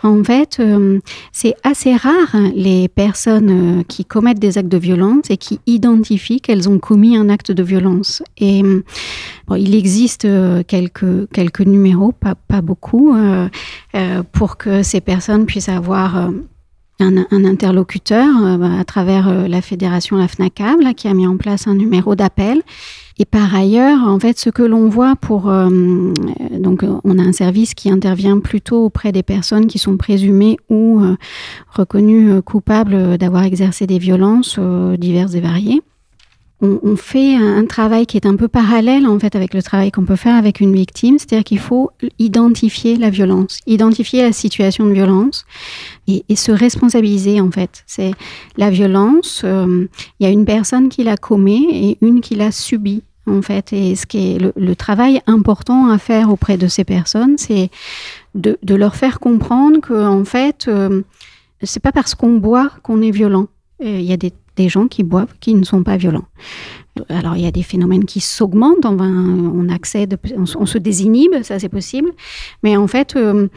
En 0.02 0.24
fait, 0.24 0.58
euh, 0.60 1.00
c'est 1.32 1.56
assez 1.64 1.96
rare 1.96 2.36
les 2.56 2.88
personnes 2.88 3.80
euh, 3.80 3.84
qui 3.84 4.06
commettent 4.06 4.40
des 4.40 4.58
actes 4.58 4.70
de 4.70 4.78
violence 4.78 5.30
et 5.30 5.38
qui 5.38 5.60
identifient 5.68 6.42
qu'elles 6.42 6.68
ont 6.68 6.80
commis 6.80 7.16
un 7.16 7.30
acte 7.30 7.52
de 7.52 7.64
violence. 7.64 8.24
Et 8.38 8.64
il 9.56 9.76
existe 9.76 10.26
euh, 10.26 10.64
quelques, 10.64 11.60
numéros, 11.60 12.12
pas, 12.12 12.36
pas 12.36 12.62
beaucoup, 12.62 13.16
pour 14.32 14.58
que 14.58 14.84
ces 14.84 15.02
personnes 15.02 15.46
puissent 15.46 15.70
avoir 15.70 16.32
un, 17.00 17.18
interlocuteur 17.30 18.28
à 18.64 18.84
travers 18.84 19.48
la 19.48 19.62
fédération 19.62 20.18
La 20.18 20.28
FNACAB 20.28 20.94
qui 20.96 21.08
a 21.08 21.14
mis 21.14 21.28
en 21.28 21.38
place 21.38 21.68
un 21.68 21.76
numéro 21.76 22.16
d'appel 22.16 22.62
et 23.20 23.26
par 23.26 23.56
ailleurs, 23.56 24.08
en 24.08 24.20
fait, 24.20 24.38
ce 24.38 24.50
que 24.50 24.62
l'on 24.62 24.90
voit 24.90 25.16
pour... 25.16 25.50
Euh, 25.50 25.70
donc, 26.52 26.84
on 27.04 27.18
a 27.18 27.22
un 27.22 27.32
service 27.32 27.74
qui 27.74 27.90
intervient 27.90 28.40
plutôt 28.40 28.86
auprès 28.86 29.12
des 29.12 29.24
personnes 29.24 29.68
qui 29.68 29.80
sont 29.80 29.98
présumées 29.98 30.58
ou 30.70 31.02
euh, 31.02 31.16
reconnues 31.70 32.32
euh, 32.32 32.42
coupables 32.42 33.18
d'avoir 33.18 33.44
exercé 33.44 33.88
des 33.88 33.98
violences 33.98 34.60
diverses 34.98 35.34
et 35.34 35.42
variées 35.42 35.82
on, 36.60 36.96
fait 36.96 37.36
un, 37.36 37.66
travail 37.66 38.08
qui 38.08 38.18
est 38.18 38.26
un 38.26 38.36
peu 38.36 38.48
parallèle 38.48 39.06
en 39.06 39.20
fait 39.20 39.36
avec 39.36 39.54
le 39.54 39.62
travail 39.62 39.92
qu'on 39.92 40.06
peut 40.06 40.16
faire 40.16 40.36
avec 40.36 40.60
une 40.60 40.74
victime, 40.74 41.20
c'est-à-dire 41.20 41.44
qu'il 41.44 41.60
faut 41.60 41.92
identifier 42.18 42.96
la 42.96 43.12
violence, 43.12 43.60
identifier 43.68 44.24
la 44.24 44.32
situation 44.32 44.88
de 44.88 44.94
violence 44.94 45.46
et, 46.08 46.24
se 46.36 46.52
responsabiliser 46.52 47.42
en 47.42 47.52
fait. 47.52 47.84
C'est 47.86 48.12
la 48.58 48.72
violence, 48.72 49.42
euh, 49.44 49.88
il 50.20 50.24
y 50.24 50.26
a 50.28 50.32
une 50.32 50.46
personne 50.46 50.90
qui 50.90 51.04
la 51.04 51.18
commet 51.18 51.62
et 51.70 51.98
une 52.02 52.22
qui 52.22 52.34
l'a 52.34 52.52
subie 52.52 53.04
en 53.28 53.42
fait. 53.42 53.72
Et 53.74 53.96
ce 53.96 54.06
qui 54.08 54.36
est 54.36 54.40
le, 54.56 54.76
travail 54.76 55.22
important 55.28 55.90
à 55.90 55.98
faire 56.00 56.32
auprès 56.32 56.58
de 56.58 56.68
ces 56.68 56.84
personnes, 56.84 57.38
c'est 57.38 57.70
de, 58.36 58.58
leur 58.76 58.96
faire 58.96 59.20
comprendre 59.20 59.80
que, 59.80 60.06
en 60.06 60.26
fait, 60.26 60.68
euh, 60.68 61.02
c'est 61.62 61.82
pas 61.82 61.92
parce 61.92 62.16
qu'on 62.16 62.38
boit 62.38 62.72
qu'on 62.84 63.02
est 63.02 63.12
violent. 63.12 63.48
Il 63.80 64.02
y 64.02 64.14
a 64.14 64.18
des, 64.18 64.34
gens 64.70 64.88
qui 64.88 65.04
boivent 65.04 65.34
qui 65.40 65.54
ne 65.54 65.64
sont 65.64 65.84
pas 65.84 65.98
violents. 65.98 66.26
Alors, 67.10 67.36
il 67.36 67.44
y 67.44 67.48
a 67.48 67.52
des 67.52 67.64
phénomènes 67.64 68.06
qui 68.06 68.20
s'augmentent, 68.20 68.86
on, 68.86 69.00
on 69.00 69.70
accède, 69.70 70.18
on, 70.36 70.66
se 70.66 70.78
désinhibe, 70.78 71.44
ça 71.44 71.60
c'est 71.60 71.70
possible. 71.70 72.12
Mais 72.64 72.76
en 72.76 72.88
fait, 72.88 73.16
euh, 73.16 73.48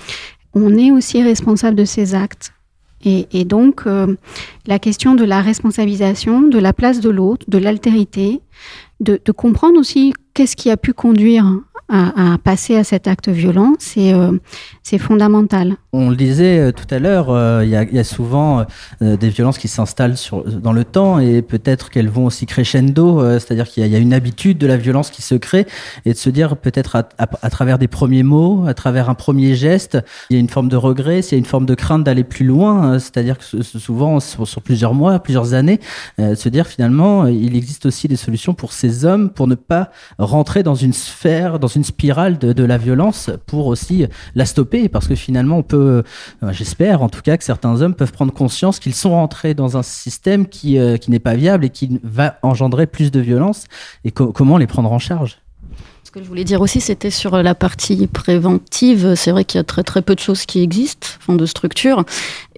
on 0.55 0.76
est 0.76 0.90
aussi 0.90 1.22
responsable 1.22 1.76
de 1.76 1.84
ces 1.84 2.14
actes. 2.14 2.53
Et, 3.03 3.46
donc, 3.46 3.84
euh, 3.86 4.14
la 4.66 4.78
question 4.78 5.14
de 5.14 5.24
la 5.24 5.40
responsabilisation, 5.40 6.42
de 6.42 6.59
la 6.59 6.74
place 6.74 7.01
de 7.01 7.09
l'autre, 7.09 7.46
de 7.48 7.57
l'altérité, 7.57 8.42
de, 9.01 9.18
comprendre 9.32 9.80
aussi 9.80 10.12
qu'est-ce 10.34 10.55
qui 10.55 10.70
a 10.70 10.76
pu 10.76 10.92
conduire 10.92 11.46
à, 11.88 12.36
passer 12.44 12.76
à 12.76 12.84
cet 12.84 13.09
acte 13.09 13.28
violent, 13.28 13.72
c'est 13.78 14.12
euh, 14.12 14.32
c'est 14.91 14.99
fondamental. 14.99 15.76
On 15.93 16.11
le 16.11 16.16
disait 16.16 16.59
euh, 16.59 16.72
tout 16.72 16.93
à 16.93 16.99
l'heure, 16.99 17.30
euh, 17.30 17.62
il 17.64 17.70
y, 17.70 17.99
a 17.99 18.05
souvent 18.05 18.66
des 19.01 19.28
violences 19.28 19.59
qui 19.59 19.68
s'installent 19.68 20.16
dans 20.62 20.72
le 20.72 20.84
temps 20.84 21.20
et 21.20 21.43
peut-être 21.43 21.91
qu'elles 21.91 22.09
vont 22.09 22.26
aussi 22.26 22.47
crescendo, 22.47 23.22
c'est-à-dire 23.38 23.68
qu'il 23.68 23.86
y, 23.86 23.95
a 23.95 23.99
une 23.99 24.12
habitude 24.12 24.59
de 24.59 24.66
la 24.66 24.76
violence 24.76 25.11
qui 25.11 25.22
se 25.22 25.34
crée 25.36 25.66
et 26.05 26.12
de 26.12 26.18
se 26.18 26.30
dire 26.30 26.57
peut-être 26.57 26.97
à, 26.97 27.51
travers 27.51 27.78
des 27.78 27.88
premiers 27.88 28.22
mots, 28.22 28.64
à 28.66 28.74
travers 28.74 29.09
un 29.11 29.14
premier 29.14 29.55
geste, 29.55 29.99
il 30.28 30.34
y 30.34 30.36
a 30.36 30.41
une 30.41 30.49
forme 30.49 30.68
de 30.68 30.76
regret, 30.76 31.20
il 31.20 31.32
y 31.32 31.34
a 31.34 31.38
une 31.38 31.45
forme 31.45 31.66
de 31.66 31.74
crainte 31.74 32.05
d'aller 32.05 32.24
plus 32.24 32.45
loin, 32.45 32.99
c'est-à-dire 32.99 33.36
que 33.38 33.62
souvent 33.62 34.18
sur, 34.20 34.49
sur, 34.49 34.62
plusieurs 34.62 34.95
mois, 34.95 35.18
plusieurs 35.18 35.55
années, 35.55 35.80
se 36.18 36.49
dire 36.49 36.66
finalement 36.66 37.26
il 37.26 37.57
existe 37.57 37.86
aussi 37.86 38.09
des 38.09 38.16
solutions 38.16 38.55
pour 38.55 38.72
ces 38.72 39.05
hommes 39.05 39.30
pour 39.30 39.47
ne 39.47 39.55
pas 39.55 39.91
rentrer 40.18 40.62
dans 40.62 40.74
une 40.74 40.93
sphère, 40.93 41.59
dans 41.59 41.68
une 41.68 41.84
spirale 41.84 42.38
de, 42.38 42.64
la 42.64 42.78
violence 42.78 43.30
pour 43.47 43.66
aussi 43.66 44.07
la 44.34 44.45
stopper, 44.45 44.80
parce 44.89 45.09
que 45.09 45.14
finalement, 45.14 45.59
on 45.59 45.62
peut, 45.62 46.03
euh, 46.43 46.53
j'espère 46.53 47.03
en 47.03 47.09
tout 47.09 47.22
cas, 47.22 47.37
que 47.37 47.45
certains 47.45 47.83
hommes 47.83 47.95
peuvent 47.95 48.12
prendre 48.12 48.33
conscience 48.33 48.78
qu'ils 48.78 48.95
sont 48.95 49.11
rentrés 49.11 49.55
dans 49.55 49.76
un 49.76 49.83
système 49.83 50.47
qui, 50.47 50.78
euh, 50.78 50.97
qui 50.97 51.11
n'est 51.11 51.18
pas 51.18 51.35
viable 51.35 51.64
et 51.64 51.70
qui 51.70 52.01
va 52.03 52.39
engendrer 52.43 52.87
plus 52.87 53.11
de 53.11 53.20
violence, 53.20 53.66
et 54.05 54.11
comment 54.11 54.57
les 54.57 54.66
prendre 54.66 54.93
en 54.93 54.99
charge? 54.99 55.39
Ce 56.11 56.18
que 56.18 56.24
je 56.24 56.28
voulais 56.28 56.42
dire 56.42 56.61
aussi, 56.61 56.80
c'était 56.80 57.12
sur 57.12 57.40
la 57.40 57.54
partie 57.54 58.08
préventive. 58.08 59.14
C'est 59.14 59.30
vrai 59.30 59.44
qu'il 59.44 59.58
y 59.58 59.61
a 59.61 59.64
très 59.64 59.84
très 59.84 60.02
peu 60.02 60.16
de 60.16 60.18
choses 60.18 60.44
qui 60.44 60.61
existent, 60.61 61.06
enfin 61.20 61.36
de 61.36 61.46
structures. 61.46 62.04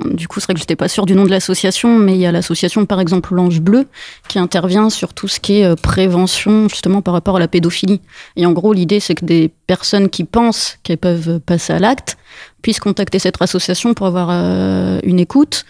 Du 0.07 0.27
coup, 0.27 0.41
c'est 0.41 0.47
vrai 0.47 0.55
que 0.55 0.61
j'étais 0.61 0.75
pas 0.75 0.89
sûre 0.89 1.05
du 1.05 1.15
nom 1.15 1.25
de 1.25 1.29
l'association, 1.29 1.99
mais 1.99 2.15
il 2.15 2.21
y 2.21 2.25
a 2.25 2.33
l'association, 2.33 2.87
par 2.87 2.99
exemple, 2.99 3.35
l'Ange 3.35 3.61
Bleu, 3.61 3.89
qui 4.27 4.39
intervient 4.39 4.89
sur 4.89 5.13
tout 5.13 5.29
ce 5.29 5.39
qui 5.39 5.59
est 5.59 5.67
euh, 5.67 5.75
prévention, 5.75 6.67
justement 6.71 7.03
par 7.03 7.13
rapport 7.13 7.37
à 7.37 7.41
la 7.41 7.47
pédophilie. 7.47 8.01
Et 8.37 8.47
en 8.47 8.53
gros, 8.53 8.73
l'idée, 8.73 9.01
c'est 9.01 9.15
que 9.15 9.27
des 9.27 9.51
personnes 9.67 10.09
qui 10.09 10.25
pensent 10.25 10.79
qu'elles 10.83 10.97
peuvent 10.97 11.39
passer 11.39 11.75
à 11.75 11.79
l'acte 11.79 12.17
puissent 12.63 12.81
contacter 12.81 13.19
cette 13.19 13.37
association 13.43 13.93
pour 13.93 14.07
avoir 14.07 14.29
euh, 14.31 14.99
une 15.03 15.21
écoute 15.21 15.67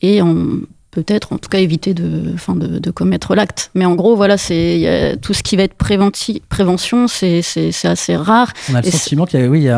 et 0.00 0.22
en 0.22 0.60
peut-être 0.96 1.32
en 1.32 1.38
tout 1.38 1.50
cas 1.50 1.58
éviter 1.58 1.92
de, 1.92 2.32
enfin 2.34 2.56
de, 2.56 2.78
de 2.78 2.90
commettre 2.90 3.34
l'acte. 3.34 3.70
Mais 3.74 3.84
en 3.84 3.94
gros, 3.94 4.16
voilà, 4.16 4.38
c'est 4.38 5.18
tout 5.20 5.34
ce 5.34 5.42
qui 5.42 5.56
va 5.56 5.64
être 5.64 5.74
prévention, 5.74 7.06
c'est 7.08 7.42
assez 7.84 8.16
rare. 8.16 8.52
On 8.70 8.74
a 8.74 8.80
le 8.80 8.90
sentiment 8.90 9.26
qu'il 9.26 9.46
oui, 9.48 9.68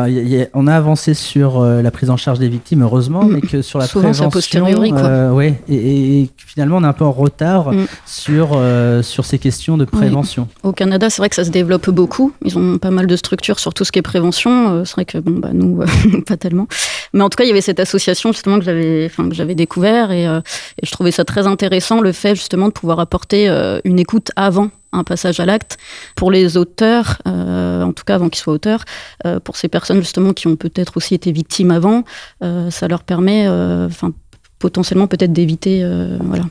on 0.53 0.67
a 0.67 0.75
avancé 0.75 1.13
sur 1.13 1.59
euh, 1.59 1.81
la 1.81 1.91
prise 1.91 2.09
en 2.09 2.17
charge 2.17 2.39
des 2.39 2.47
victimes, 2.47 2.83
heureusement, 2.83 3.23
mm. 3.23 3.33
mais 3.33 3.41
que 3.41 3.61
sur 3.61 3.79
la 3.79 3.87
Souvent, 3.87 4.11
prévention. 4.11 4.29
Euh, 4.97 5.31
ouais, 5.31 5.61
et, 5.69 6.29
finalement, 6.37 6.77
on 6.77 6.83
est 6.83 6.87
un 6.87 6.93
peu 6.93 7.05
en 7.05 7.11
retard 7.11 7.71
mm. 7.71 7.85
sur 8.05 8.51
euh, 8.53 9.01
sur 9.03 9.25
ces 9.25 9.39
questions 9.39 9.77
de 9.77 9.85
prévention. 9.85 10.47
Au 10.63 10.71
Canada, 10.71 11.09
c'est 11.09 11.21
vrai 11.21 11.29
que 11.29 11.35
ça 11.35 11.43
se 11.43 11.49
développe 11.49 11.89
beaucoup. 11.89 12.33
Ils 12.43 12.57
ont 12.57 12.77
pas 12.77 12.91
mal 12.91 13.07
de 13.07 13.15
structures 13.15 13.59
sur 13.59 13.73
tout 13.73 13.83
ce 13.83 13.91
qui 13.91 13.99
est 13.99 14.03
prévention. 14.03 14.83
c'est 14.85 14.93
vrai 14.93 15.05
que 15.05 15.17
bon, 15.17 15.39
bah, 15.39 15.49
nous, 15.53 15.83
pas 16.27 16.37
tellement. 16.37 16.67
Mais 17.13 17.23
en 17.23 17.29
tout 17.29 17.35
cas, 17.35 17.43
il 17.43 17.47
y 17.47 17.51
avait 17.51 17.61
cette 17.61 17.79
association 17.79 18.31
justement 18.31 18.59
que 18.59 18.65
j'avais, 18.65 19.05
enfin 19.05 19.29
que 19.29 19.35
j'avais 19.35 19.55
découvert 19.55 20.11
et, 20.11 20.23
et 20.23 20.85
je 20.85 20.91
trouvais 20.91 21.08
ça 21.11 21.25
très 21.25 21.47
intéressant 21.47 22.01
le 22.01 22.11
fait 22.11 22.35
justement 22.35 22.67
de 22.67 22.73
pouvoir 22.73 22.99
apporter 22.99 23.49
euh, 23.49 23.79
une 23.83 23.99
écoute 23.99 24.31
avant 24.35 24.69
un 24.91 25.03
passage 25.03 25.39
à 25.39 25.45
l'acte 25.45 25.77
pour 26.15 26.31
les 26.31 26.57
auteurs, 26.57 27.21
euh, 27.27 27.83
en 27.83 27.93
tout 27.93 28.03
cas 28.03 28.15
avant 28.15 28.29
qu'ils 28.29 28.41
soient 28.41 28.53
auteurs, 28.53 28.85
euh, 29.25 29.39
pour 29.39 29.55
ces 29.55 29.67
personnes 29.67 29.99
justement 29.99 30.33
qui 30.33 30.47
ont 30.47 30.55
peut-être 30.55 30.97
aussi 30.97 31.13
été 31.13 31.31
victimes 31.31 31.71
avant, 31.71 32.03
ça 32.41 32.87
leur 32.87 33.03
permet, 33.03 33.47
enfin 33.47 34.11
potentiellement 34.57 35.07
peut-être 35.07 35.33
d'éviter, 35.33 35.87
voilà. 36.21 36.45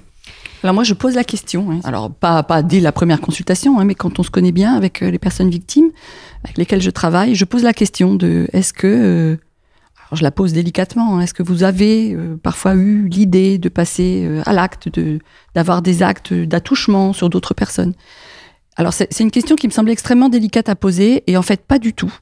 Alors 0.63 0.75
moi 0.75 0.83
je 0.83 0.95
pose 0.95 1.15
la 1.15 1.25
question, 1.25 1.71
hein. 1.71 1.81
alors 1.85 2.11
pas, 2.11 2.43
pas 2.43 2.63
dès 2.63 2.81
la 2.81 2.91
première 2.91 3.21
consultation, 3.21 3.79
hein, 3.79 3.85
mais 3.85 3.95
quand 3.95 4.19
on 4.19 4.25
se 4.25 4.31
connaît 4.31 4.51
bien 4.51 4.75
avec 4.75 5.01
les 5.01 5.19
personnes 5.19 5.51
victimes 5.51 5.91
avec 6.45 6.59
lesquelles 6.59 6.83
je 6.83 6.91
travaille, 6.91 7.35
je 7.35 7.45
pose 7.45 7.63
la 7.63 7.73
question 7.73 8.15
de 8.15 8.49
est-ce 8.53 8.73
que 8.73 9.39
je 10.17 10.23
la 10.23 10.31
pose 10.31 10.53
délicatement. 10.53 11.17
Hein. 11.17 11.21
Est-ce 11.21 11.35
que 11.35 11.43
vous 11.43 11.63
avez 11.63 12.15
euh, 12.15 12.37
parfois 12.43 12.75
eu 12.75 13.09
l'idée 13.09 13.59
de 13.59 13.69
passer 13.69 14.25
euh, 14.25 14.43
à 14.47 14.53
l'acte, 14.53 14.89
de, 14.89 15.19
d'avoir 15.55 15.83
des 15.83 16.03
actes 16.03 16.33
d'attouchement 16.33 17.13
sur 17.13 17.29
d'autres 17.31 17.55
personnes? 17.55 17.95
Alors, 18.77 18.93
c'est, 18.93 19.21
une 19.21 19.33
question 19.33 19.57
qui 19.57 19.67
me 19.67 19.73
semble 19.73 19.91
extrêmement 19.91 20.29
délicate 20.29 20.69
à 20.69 20.77
poser, 20.77 21.25
et 21.27 21.37
en 21.37 21.43
fait, 21.43 21.67
pas 21.67 21.81
du 21.81 21.95
tout. 21.95 22.15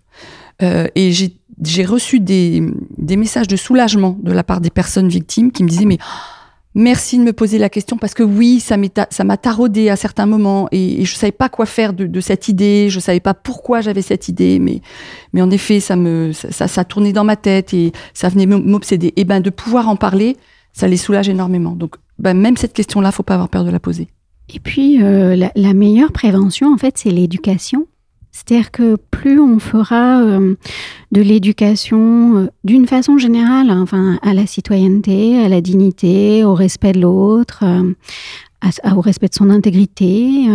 Euh, 0.63 0.87
et 0.95 1.13
j'ai, 1.13 1.85
reçu 1.85 2.19
des, 2.19 2.63
des, 2.97 3.17
messages 3.17 3.47
de 3.47 3.57
soulagement 3.57 4.17
de 4.23 4.33
la 4.33 4.43
part 4.43 4.63
des 4.63 4.71
personnes 4.71 5.09
victimes 5.09 5.53
qui 5.53 5.65
me 5.65 5.69
disaient, 5.69 5.85
mais 5.85 5.99
Merci 6.79 7.17
de 7.17 7.23
me 7.23 7.33
poser 7.33 7.57
la 7.57 7.71
question 7.71 7.97
parce 7.97 8.13
que 8.13 8.23
oui, 8.23 8.61
ça 8.61 8.77
m'a 8.77 9.37
taraudé 9.39 9.89
à 9.89 9.97
certains 9.97 10.27
moments 10.27 10.69
et, 10.73 11.07
je 11.07 11.15
ne 11.15 11.19
savais 11.19 11.33
pas 11.33 11.49
quoi 11.49 11.65
faire 11.65 11.95
de, 11.95 12.21
cette 12.21 12.49
idée, 12.49 12.91
je 12.91 12.97
ne 12.97 13.01
savais 13.01 13.19
pas 13.19 13.33
pourquoi 13.33 13.81
j'avais 13.81 14.03
cette 14.03 14.29
idée, 14.29 14.59
mais, 14.59 14.83
mais 15.33 15.41
en 15.41 15.51
effet, 15.51 15.81
ça, 15.81 15.97
me, 15.97 16.33
ça, 16.33 16.85
tournait 16.85 17.15
dans 17.15 17.25
ma 17.25 17.37
tête 17.37 17.73
et 17.73 17.93
ça 18.13 18.29
venait 18.29 18.45
m'obséder. 18.45 19.15
Et 19.17 19.25
ben 19.25 19.41
de 19.41 19.49
pouvoir 19.49 19.89
en 19.89 19.97
parler, 19.97 20.37
ça 20.75 20.87
les 20.87 20.99
soulage 20.99 21.31
énormément. 21.31 21.73
Donc 21.73 21.97
ben, 22.19 22.35
même 22.35 22.59
cette 22.59 22.75
question-là, 22.75 23.11
faut 23.11 23.23
pas 23.23 23.35
avoir 23.35 23.49
peur 23.49 23.65
de 23.65 23.71
la 23.71 23.81
poser. 23.81 24.09
Et 24.55 24.61
puis, 24.61 25.03
euh, 25.03 25.49
la, 25.55 25.75
meilleure 25.75 26.13
prévention, 26.13 26.73
en 26.73 26.77
fait, 26.77 26.99
c'est 26.99 27.11
l'éducation. 27.11 27.87
C'est-à-dire 28.37 28.71
que 28.71 28.97
plus 29.11 29.41
on 29.41 29.59
fera 29.59 30.21
euh, 30.21 30.57
de 31.11 31.23
l'éducation 31.23 32.37
euh, 32.37 32.47
d'une 32.65 32.87
façon 32.87 33.17
générale, 33.17 33.71
hein, 33.71 33.81
enfin, 33.81 34.19
à 34.21 34.35
la 34.35 34.47
citoyenneté, 34.47 35.43
à 35.43 35.49
la 35.49 35.63
dignité, 35.63 36.45
au 36.45 36.53
respect 36.53 36.93
de 36.93 37.01
l'autre, 37.01 37.65
euh, 37.65 38.93
au 38.95 39.01
respect 39.01 39.29
de 39.29 39.35
son 39.35 39.49
intégrité, 39.49 40.49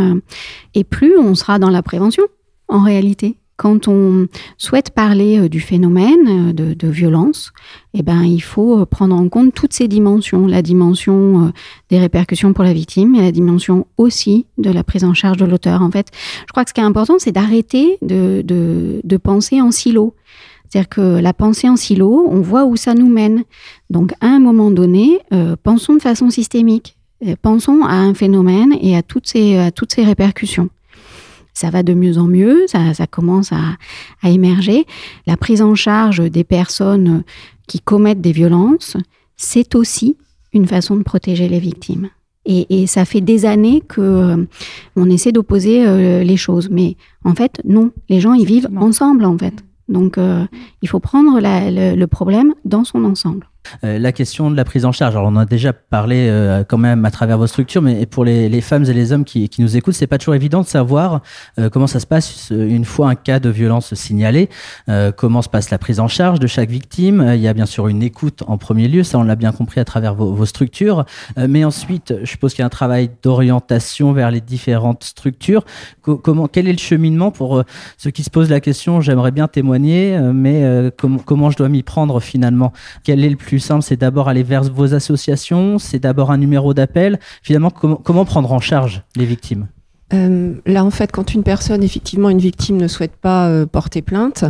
et 0.75 0.83
plus 0.83 1.17
on 1.17 1.33
sera 1.33 1.59
dans 1.59 1.69
la 1.69 1.81
prévention, 1.81 2.23
en 2.67 2.83
réalité 2.83 3.37
quand 3.61 3.87
on 3.87 4.27
souhaite 4.57 4.89
parler 4.89 5.37
euh, 5.37 5.47
du 5.47 5.59
phénomène 5.59 6.49
euh, 6.49 6.73
de, 6.73 6.87
violence, 6.87 7.51
eh 7.93 8.01
ben, 8.01 8.23
il 8.23 8.41
faut 8.41 8.79
euh, 8.79 8.85
prendre 8.87 9.15
en 9.15 9.29
compte 9.29 9.53
toutes 9.53 9.73
ces 9.73 9.87
dimensions, 9.87 10.47
la 10.47 10.63
dimension 10.63 11.53
des 11.91 11.99
répercussions 11.99 12.53
pour 12.53 12.63
la 12.63 12.73
victime 12.73 13.13
et 13.13 13.21
la 13.21 13.31
dimension 13.31 13.85
aussi 13.97 14.47
de 14.57 14.71
la 14.71 14.83
prise 14.83 15.03
en 15.03 15.13
charge 15.13 15.37
de 15.37 15.45
l'auteur. 15.45 15.83
En 15.83 15.91
fait, 15.91 16.07
je 16.47 16.51
crois 16.51 16.63
que 16.63 16.71
ce 16.71 16.73
qui 16.73 16.81
est 16.81 16.83
important, 16.83 17.19
c'est 17.19 17.31
d'arrêter 17.31 17.99
de, 18.01 19.17
penser 19.17 19.61
en 19.61 19.69
silo. 19.69 20.15
C'est-à-dire 20.67 20.89
que 20.89 21.19
la 21.21 21.33
pensée 21.33 21.69
en 21.69 21.75
silo, 21.75 22.25
on 22.29 22.41
voit 22.41 22.65
où 22.65 22.75
ça 22.75 22.95
nous 22.95 23.09
mène. 23.09 23.43
Donc, 23.91 24.13
à 24.21 24.27
un 24.27 24.39
moment 24.39 24.71
donné, 24.71 25.19
pensons 25.61 25.93
de 25.93 26.01
façon 26.01 26.31
systémique. 26.31 26.97
Pensons 27.43 27.83
à 27.83 27.93
un 27.93 28.15
phénomène 28.15 28.73
et 28.81 28.97
à 28.97 29.03
toutes 29.03 29.27
ces 29.27 30.03
répercussions 30.03 30.69
ça 31.53 31.69
va 31.69 31.83
de 31.83 31.93
mieux 31.93 32.17
en 32.17 32.27
mieux, 32.27 32.65
ça, 32.67 33.07
commence 33.07 33.51
à, 33.51 34.29
émerger. 34.29 34.85
La 35.27 35.37
prise 35.37 35.61
en 35.61 35.75
charge 35.75 36.21
des 36.29 36.43
personnes 36.43 37.23
qui 37.67 37.79
commettent 37.79 38.21
des 38.21 38.31
violences, 38.31 38.97
c'est 39.35 39.75
aussi 39.75 40.17
une 40.53 40.67
façon 40.67 40.95
de 40.95 41.03
protéger 41.03 41.47
les 41.47 41.59
victimes. 41.59 42.09
Et, 42.45 42.87
ça 42.87 43.05
fait 43.05 43.21
des 43.21 43.45
années 43.45 43.81
que 43.87 44.01
euh, 44.01 44.45
on 44.95 45.09
essaie 45.09 45.31
d'opposer 45.31 45.85
euh, 45.85 46.23
les 46.23 46.37
choses, 46.37 46.69
mais 46.71 46.97
en 47.23 47.35
fait 47.35 47.61
non, 47.63 47.91
les 48.09 48.19
gens 48.19 48.33
ils 48.33 48.47
vivent 48.47 48.69
ensemble 48.77 49.25
en 49.25 49.37
fait. 49.37 49.53
Donc 49.87 50.17
euh, 50.17 50.45
il 50.81 50.89
faut 50.89 50.99
prendre 50.99 51.39
le 51.39 52.05
problème 52.07 52.55
dans 52.65 52.83
son 52.83 53.05
ensemble. 53.05 53.50
Euh, 53.83 53.99
la 53.99 54.11
question 54.11 54.51
de 54.51 54.55
la 54.55 54.65
prise 54.65 54.85
en 54.85 54.91
charge. 54.91 55.15
Alors, 55.15 55.27
on 55.27 55.35
en 55.35 55.37
a 55.37 55.45
déjà 55.45 55.73
parlé 55.73 56.27
euh, 56.29 56.63
quand 56.67 56.77
même 56.77 57.05
à 57.05 57.11
travers 57.11 57.37
vos 57.37 57.47
structures, 57.47 57.81
mais 57.81 58.05
pour 58.05 58.25
les, 58.25 58.61
femmes 58.61 58.85
et 58.85 58.93
les 58.93 59.11
hommes 59.11 59.25
qui, 59.25 59.49
nous 59.59 59.77
écoutent, 59.77 59.93
c'est 59.93 60.07
pas 60.07 60.17
toujours 60.17 60.35
évident 60.35 60.61
de 60.61 60.67
savoir 60.67 61.21
euh, 61.59 61.69
comment 61.69 61.87
ça 61.87 61.99
se 61.99 62.07
passe 62.07 62.51
une 62.51 62.85
fois 62.85 63.09
un 63.09 63.15
cas 63.15 63.39
de 63.39 63.49
violence 63.49 63.93
signalé, 63.93 64.49
comment 65.17 65.41
se 65.41 65.49
passe 65.49 65.69
la 65.69 65.77
prise 65.77 65.99
en 65.99 66.07
charge 66.07 66.39
de 66.39 66.47
chaque 66.47 66.69
victime? 66.69 67.31
Il 67.35 67.41
y 67.41 67.47
a 67.47 67.53
bien 67.53 67.65
sûr 67.65 67.87
une 67.87 68.03
écoute 68.03 68.43
en 68.47 68.57
premier 68.57 68.87
lieu, 68.87 69.03
ça 69.03 69.17
on 69.17 69.23
l'a 69.23 69.35
bien 69.35 69.51
compris 69.51 69.79
à 69.79 69.85
travers 69.85 70.15
vos, 70.15 70.45
structures, 70.45 71.05
mais 71.37 71.63
ensuite, 71.63 72.13
je 72.21 72.29
suppose 72.29 72.53
qu'il 72.53 72.61
y 72.61 72.63
a 72.63 72.65
un 72.65 72.69
travail 72.69 73.09
d'orientation 73.23 74.11
vers 74.13 74.31
les 74.31 74.41
différentes 74.41 75.03
structures. 75.03 75.63
comment, 76.01 76.47
quel 76.47 76.67
est 76.67 76.73
le 76.73 76.77
cheminement 76.77 77.31
pour 77.31 77.63
ceux 77.97 78.11
qui 78.11 78.23
se 78.23 78.29
posent 78.29 78.49
la 78.49 78.59
question 78.59 79.01
J'aimerais 79.01 79.31
bien 79.31 79.47
témoigner, 79.47 80.17
mais 80.33 80.91
comment 80.97 81.49
je 81.49 81.57
dois 81.57 81.69
m'y 81.69 81.83
prendre 81.83 82.19
finalement? 82.19 82.73
Quel 83.03 83.23
est 83.23 83.29
le 83.29 83.37
simple, 83.59 83.83
c'est 83.83 83.97
d'abord 83.97 84.29
aller 84.29 84.43
vers 84.43 84.63
vos 84.63 84.93
associations, 84.93 85.79
c'est 85.79 85.99
d'abord 85.99 86.31
un 86.31 86.37
numéro 86.37 86.73
d'appel. 86.73 87.19
Finalement, 87.41 87.69
comment, 87.69 88.25
prendre 88.25 88.51
en 88.51 88.59
charge 88.59 89.03
les 89.15 89.25
victimes? 89.25 89.67
Euh, 90.13 90.55
là, 90.65 90.83
en 90.83 90.91
fait, 90.91 91.11
quand 91.11 91.33
une 91.33 91.43
personne, 91.43 91.83
effectivement, 91.83 92.29
une 92.29 92.39
victime 92.39 92.77
ne 92.77 92.87
souhaite 92.87 93.15
pas 93.15 93.47
euh, 93.47 93.65
porter 93.65 94.01
plainte, 94.01 94.43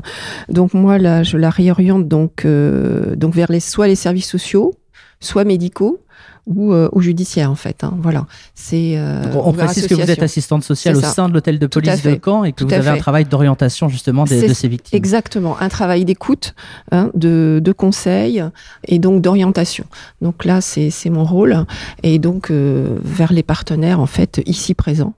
donc 0.49 0.73
moi, 0.73 0.97
là, 0.97 1.23
je 1.23 1.37
la 1.37 1.49
réoriente 1.49 2.07
donc, 2.07 2.45
euh, 2.45 3.15
donc 3.15 3.35
vers 3.35 3.51
les, 3.51 3.59
soit 3.59 3.87
les 3.87 3.95
services 3.95 4.29
sociaux, 4.29 4.73
soit 5.19 5.43
médicaux, 5.43 5.99
ou, 6.47 6.73
euh, 6.73 6.89
ou 6.91 7.01
judiciaire 7.01 7.51
en 7.51 7.55
fait. 7.55 7.83
Hein. 7.83 7.93
Voilà. 8.01 8.25
C'est. 8.55 8.93
Euh, 8.97 9.21
on, 9.33 9.49
on 9.49 9.53
précise 9.53 9.87
que 9.87 9.93
vous 9.93 10.01
êtes 10.09 10.23
assistante 10.23 10.63
sociale 10.63 10.97
au 10.97 11.01
sein 11.01 11.29
de 11.29 11.33
l'hôtel 11.33 11.59
de 11.59 11.67
police 11.67 12.01
de 12.03 12.19
Caen 12.23 12.43
et 12.43 12.51
que 12.51 12.57
Tout 12.63 12.67
vous 12.67 12.73
avez 12.73 12.89
un 12.89 12.97
travail 12.97 13.25
d'orientation 13.25 13.89
justement 13.89 14.23
des- 14.25 14.47
de 14.47 14.53
ces 14.53 14.67
victimes. 14.67 14.97
Exactement, 14.97 15.59
un 15.59 15.69
travail 15.69 16.03
d'écoute, 16.05 16.53
hein, 16.91 17.09
de, 17.13 17.61
de 17.63 17.71
conseil 17.71 18.43
et 18.87 18.99
donc 18.99 19.21
d'orientation. 19.21 19.85
Donc 20.21 20.45
là, 20.45 20.61
c'est 20.61 20.89
c'est 20.89 21.09
mon 21.09 21.25
rôle 21.25 21.65
et 22.03 22.19
donc 22.19 22.49
euh, 22.51 22.97
vers 23.03 23.33
les 23.33 23.43
partenaires 23.43 23.99
en 23.99 24.05
fait 24.07 24.41
ici 24.45 24.73
présents. 24.73 25.13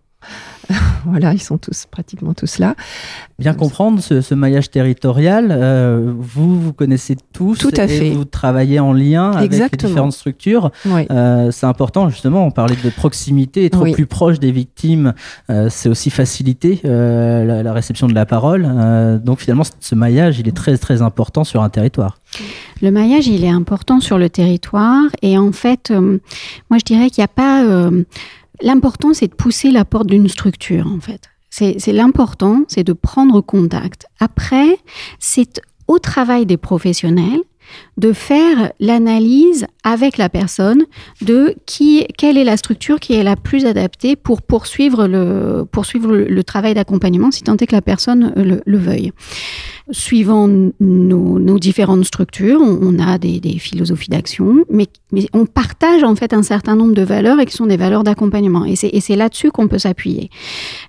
voilà, 1.05 1.33
ils 1.33 1.41
sont 1.41 1.57
tous 1.57 1.85
pratiquement 1.89 2.33
tous 2.33 2.57
là. 2.59 2.75
Bien 3.39 3.53
comprendre 3.53 3.99
ce, 4.01 4.21
ce 4.21 4.33
maillage 4.35 4.69
territorial, 4.71 5.49
euh, 5.51 6.13
vous 6.17 6.59
vous 6.59 6.73
connaissez 6.73 7.17
tous 7.33 7.57
Tout 7.57 7.71
à 7.75 7.83
et 7.85 7.87
fait. 7.87 8.09
vous 8.11 8.25
travaillez 8.25 8.79
en 8.79 8.93
lien 8.93 9.31
avec 9.31 9.51
les 9.51 9.67
différentes 9.77 10.13
structures. 10.13 10.71
Oui. 10.85 11.05
Euh, 11.11 11.51
c'est 11.51 11.65
important 11.65 12.09
justement, 12.09 12.45
on 12.45 12.51
parlait 12.51 12.77
de 12.83 12.89
proximité, 12.89 13.65
être 13.65 13.81
Oui. 13.81 13.91
plus 13.91 14.05
proche 14.05 14.39
des 14.39 14.51
victimes, 14.51 15.13
euh, 15.49 15.67
c'est 15.69 15.89
aussi 15.89 16.09
faciliter 16.09 16.79
euh, 16.85 17.43
la, 17.43 17.63
la 17.63 17.73
réception 17.73 18.07
de 18.07 18.13
la 18.13 18.25
parole. 18.25 18.65
Euh, 18.69 19.17
donc 19.17 19.39
finalement, 19.39 19.63
ce 19.79 19.95
maillage, 19.95 20.39
il 20.39 20.47
est 20.47 20.55
très 20.55 20.77
très 20.77 21.01
important 21.01 21.43
sur 21.43 21.61
un 21.63 21.69
territoire. 21.69 22.17
Le 22.81 22.91
maillage, 22.91 23.27
il 23.27 23.43
est 23.43 23.49
important 23.49 23.99
sur 23.99 24.17
le 24.17 24.29
territoire 24.29 25.03
et 25.21 25.37
en 25.37 25.51
fait, 25.51 25.91
euh, 25.91 26.19
moi 26.69 26.77
je 26.79 26.85
dirais 26.85 27.09
qu'il 27.09 27.21
n'y 27.21 27.25
a 27.25 27.27
pas... 27.27 27.89
L'important, 28.61 29.13
c'est 29.13 29.27
de 29.27 29.35
pousser 29.35 29.71
la 29.71 29.85
porte 29.85 30.07
d'une 30.07 30.27
structure, 30.27 30.87
en 30.87 30.99
fait. 30.99 31.29
C'est 31.49 31.93
l'important, 31.93 32.63
c'est 32.67 32.83
de 32.83 32.93
prendre 32.93 33.39
contact. 33.41 34.07
Après, 34.19 34.79
c'est 35.19 35.61
au 35.87 35.99
travail 35.99 36.45
des 36.47 36.57
professionnels 36.57 37.41
de 37.97 38.13
faire 38.13 38.71
l'analyse 38.79 39.65
avec 39.83 40.17
la 40.17 40.29
personne 40.29 40.85
de 41.21 41.55
qui, 41.65 42.05
quelle 42.17 42.37
est 42.37 42.43
la 42.43 42.57
structure 42.57 42.99
qui 42.99 43.13
est 43.13 43.23
la 43.23 43.35
plus 43.35 43.65
adaptée 43.65 44.15
pour 44.15 44.41
poursuivre 44.41 45.07
le, 45.07 45.65
poursuivre 45.69 46.13
le, 46.15 46.43
travail 46.43 46.73
d'accompagnement, 46.73 47.31
si 47.31 47.43
tant 47.43 47.55
est 47.57 47.67
que 47.67 47.75
la 47.75 47.81
personne 47.81 48.33
le, 48.35 48.61
le 48.65 48.77
veuille. 48.77 49.11
Suivant 49.91 50.47
nos, 50.79 51.59
différentes 51.59 52.05
structures, 52.05 52.61
on, 52.61 52.99
a 52.99 53.17
des, 53.17 53.57
philosophies 53.59 54.09
d'action, 54.09 54.63
mais, 54.69 54.87
on 55.33 55.45
partage 55.45 56.03
en 56.03 56.15
fait 56.15 56.33
un 56.33 56.41
certain 56.41 56.75
nombre 56.75 56.93
de 56.93 57.01
valeurs 57.03 57.39
et 57.39 57.45
qui 57.45 57.55
sont 57.55 57.65
des 57.65 57.77
valeurs 57.77 58.03
d'accompagnement. 58.03 58.65
Et 58.65 58.75
c'est 58.75 58.89
et 58.93 59.01
c'est 59.01 59.15
là-dessus 59.15 59.51
qu'on 59.51 59.67
peut 59.67 59.77
s'appuyer. 59.77 60.29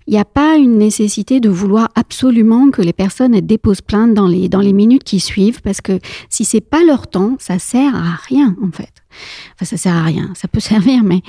Il 0.07 0.12
n'y 0.12 0.20
a 0.20 0.24
pas 0.24 0.57
une 0.57 0.78
nécessité 0.78 1.41
de 1.41 1.49
vouloir 1.49 1.89
absolument 1.95 2.70
que 2.70 2.82
les 2.82 2.93
personnes 2.93 3.39
déposent 3.41 3.80
plainte 3.80 4.14
dans 4.14 4.28
les, 4.28 4.49
dans 4.49 4.61
les 4.61 4.72
minutes 4.72 5.05
qui 5.05 5.20
suivent, 5.20 5.61
parce 5.62 5.80
que 5.80 5.99
si 6.28 6.45
c'est 6.45 6.61
pas 6.74 6.82
leur 6.82 7.06
temps, 7.06 7.36
ça 7.38 7.60
sert 7.60 7.94
à 7.94 8.16
rien 8.26 8.56
en 8.60 8.72
fait. 8.72 8.90
Enfin, 9.54 9.64
ça 9.64 9.76
sert 9.76 9.94
à 9.94 10.02
rien. 10.02 10.32
Ça 10.34 10.48
peut 10.48 10.58
servir, 10.72 11.04
mais 11.04 11.20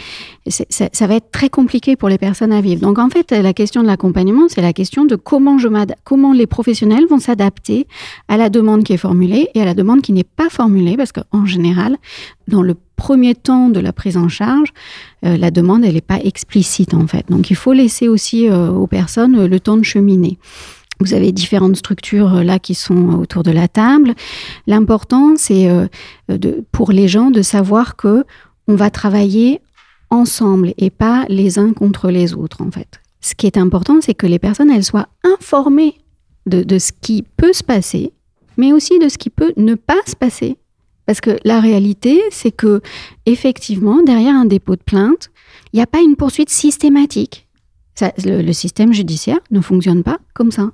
ça, 0.47 1.05
va 1.05 1.13
être 1.13 1.29
très 1.29 1.49
compliqué 1.49 1.95
pour 1.95 2.09
les 2.09 2.17
personnes 2.17 2.51
à 2.51 2.61
vivre. 2.61 2.81
Donc, 2.81 2.97
en 2.97 3.11
fait, 3.11 3.29
la 3.29 3.53
question 3.53 3.83
de 3.83 3.87
l'accompagnement, 3.87 4.47
c'est 4.47 4.63
la 4.63 4.73
question 4.73 5.05
de 5.05 5.15
comment, 5.15 5.59
je 5.59 5.67
comment 6.03 6.33
les 6.33 6.47
professionnels 6.47 7.05
vont 7.07 7.19
s'adapter 7.19 7.85
à 8.27 8.37
la 8.37 8.49
demande 8.49 8.83
qui 8.83 8.93
est 8.93 8.97
formulée 8.97 9.49
et 9.53 9.61
à 9.61 9.65
la 9.65 9.75
demande 9.75 10.01
qui 10.01 10.13
n'est 10.13 10.23
pas 10.23 10.49
formulée, 10.49 10.97
parce 10.97 11.11
qu'en 11.11 11.45
général, 11.45 11.97
dans 12.47 12.63
le 12.63 12.75
premier 12.95 13.35
temps 13.35 13.69
de 13.69 13.79
la 13.79 13.93
prise 13.93 14.17
en 14.17 14.29
charge, 14.29 14.69
euh, 15.27 15.37
la 15.37 15.51
demande, 15.51 15.85
elle 15.85 15.93
n'est 15.93 16.01
pas 16.01 16.19
explicite, 16.23 16.95
en 16.95 17.05
fait. 17.05 17.29
Donc, 17.29 17.51
il 17.51 17.55
faut 17.55 17.73
laisser 17.73 18.07
aussi 18.07 18.49
euh, 18.49 18.71
aux 18.71 18.87
personnes 18.87 19.35
euh, 19.35 19.47
le 19.47 19.59
temps 19.59 19.77
de 19.77 19.83
cheminer. 19.83 20.39
Vous 20.99 21.13
avez 21.13 21.31
différentes 21.31 21.75
structures 21.75 22.35
euh, 22.35 22.43
là 22.43 22.59
qui 22.59 22.73
sont 22.73 23.11
euh, 23.11 23.15
autour 23.15 23.43
de 23.43 23.51
la 23.51 23.67
table. 23.67 24.13
L'important, 24.67 25.35
c'est 25.35 25.67
euh, 25.69 25.87
pour 26.71 26.91
les 26.91 27.07
gens 27.07 27.31
de 27.31 27.41
savoir 27.41 27.95
que 27.95 28.23
on 28.67 28.75
va 28.75 28.89
travailler 28.89 29.61
ensemble 30.09 30.73
et 30.77 30.89
pas 30.89 31.25
les 31.27 31.59
uns 31.59 31.73
contre 31.73 32.09
les 32.09 32.33
autres, 32.33 32.61
en 32.61 32.71
fait. 32.71 33.01
Ce 33.21 33.35
qui 33.35 33.47
est 33.47 33.57
important, 33.57 33.99
c'est 34.01 34.13
que 34.13 34.27
les 34.27 34.39
personnes, 34.39 34.81
soient 34.81 35.09
informées 35.23 35.95
de, 36.45 36.63
de 36.63 36.79
ce 36.79 36.91
qui 36.99 37.23
peut 37.37 37.53
se 37.53 37.63
passer, 37.63 38.13
mais 38.57 38.71
aussi 38.71 38.99
de 38.99 39.09
ce 39.09 39.17
qui 39.17 39.29
peut 39.29 39.53
ne 39.57 39.75
pas 39.75 39.99
se 40.05 40.15
passer. 40.15 40.57
Parce 41.05 41.21
que 41.21 41.37
la 41.43 41.59
réalité, 41.59 42.21
c'est 42.31 42.51
que, 42.51 42.81
effectivement, 43.25 44.01
derrière 44.01 44.35
un 44.35 44.45
dépôt 44.45 44.75
de 44.75 44.83
plainte, 44.83 45.29
il 45.73 45.77
n'y 45.77 45.83
a 45.83 45.87
pas 45.87 46.01
une 46.01 46.15
poursuite 46.15 46.49
systématique. 46.49 47.44
Le, 48.25 48.51
système 48.51 48.93
judiciaire 48.93 49.39
ne 49.51 49.61
fonctionne 49.61 50.03
pas 50.03 50.19
comme 50.33 50.51
ça. 50.51 50.71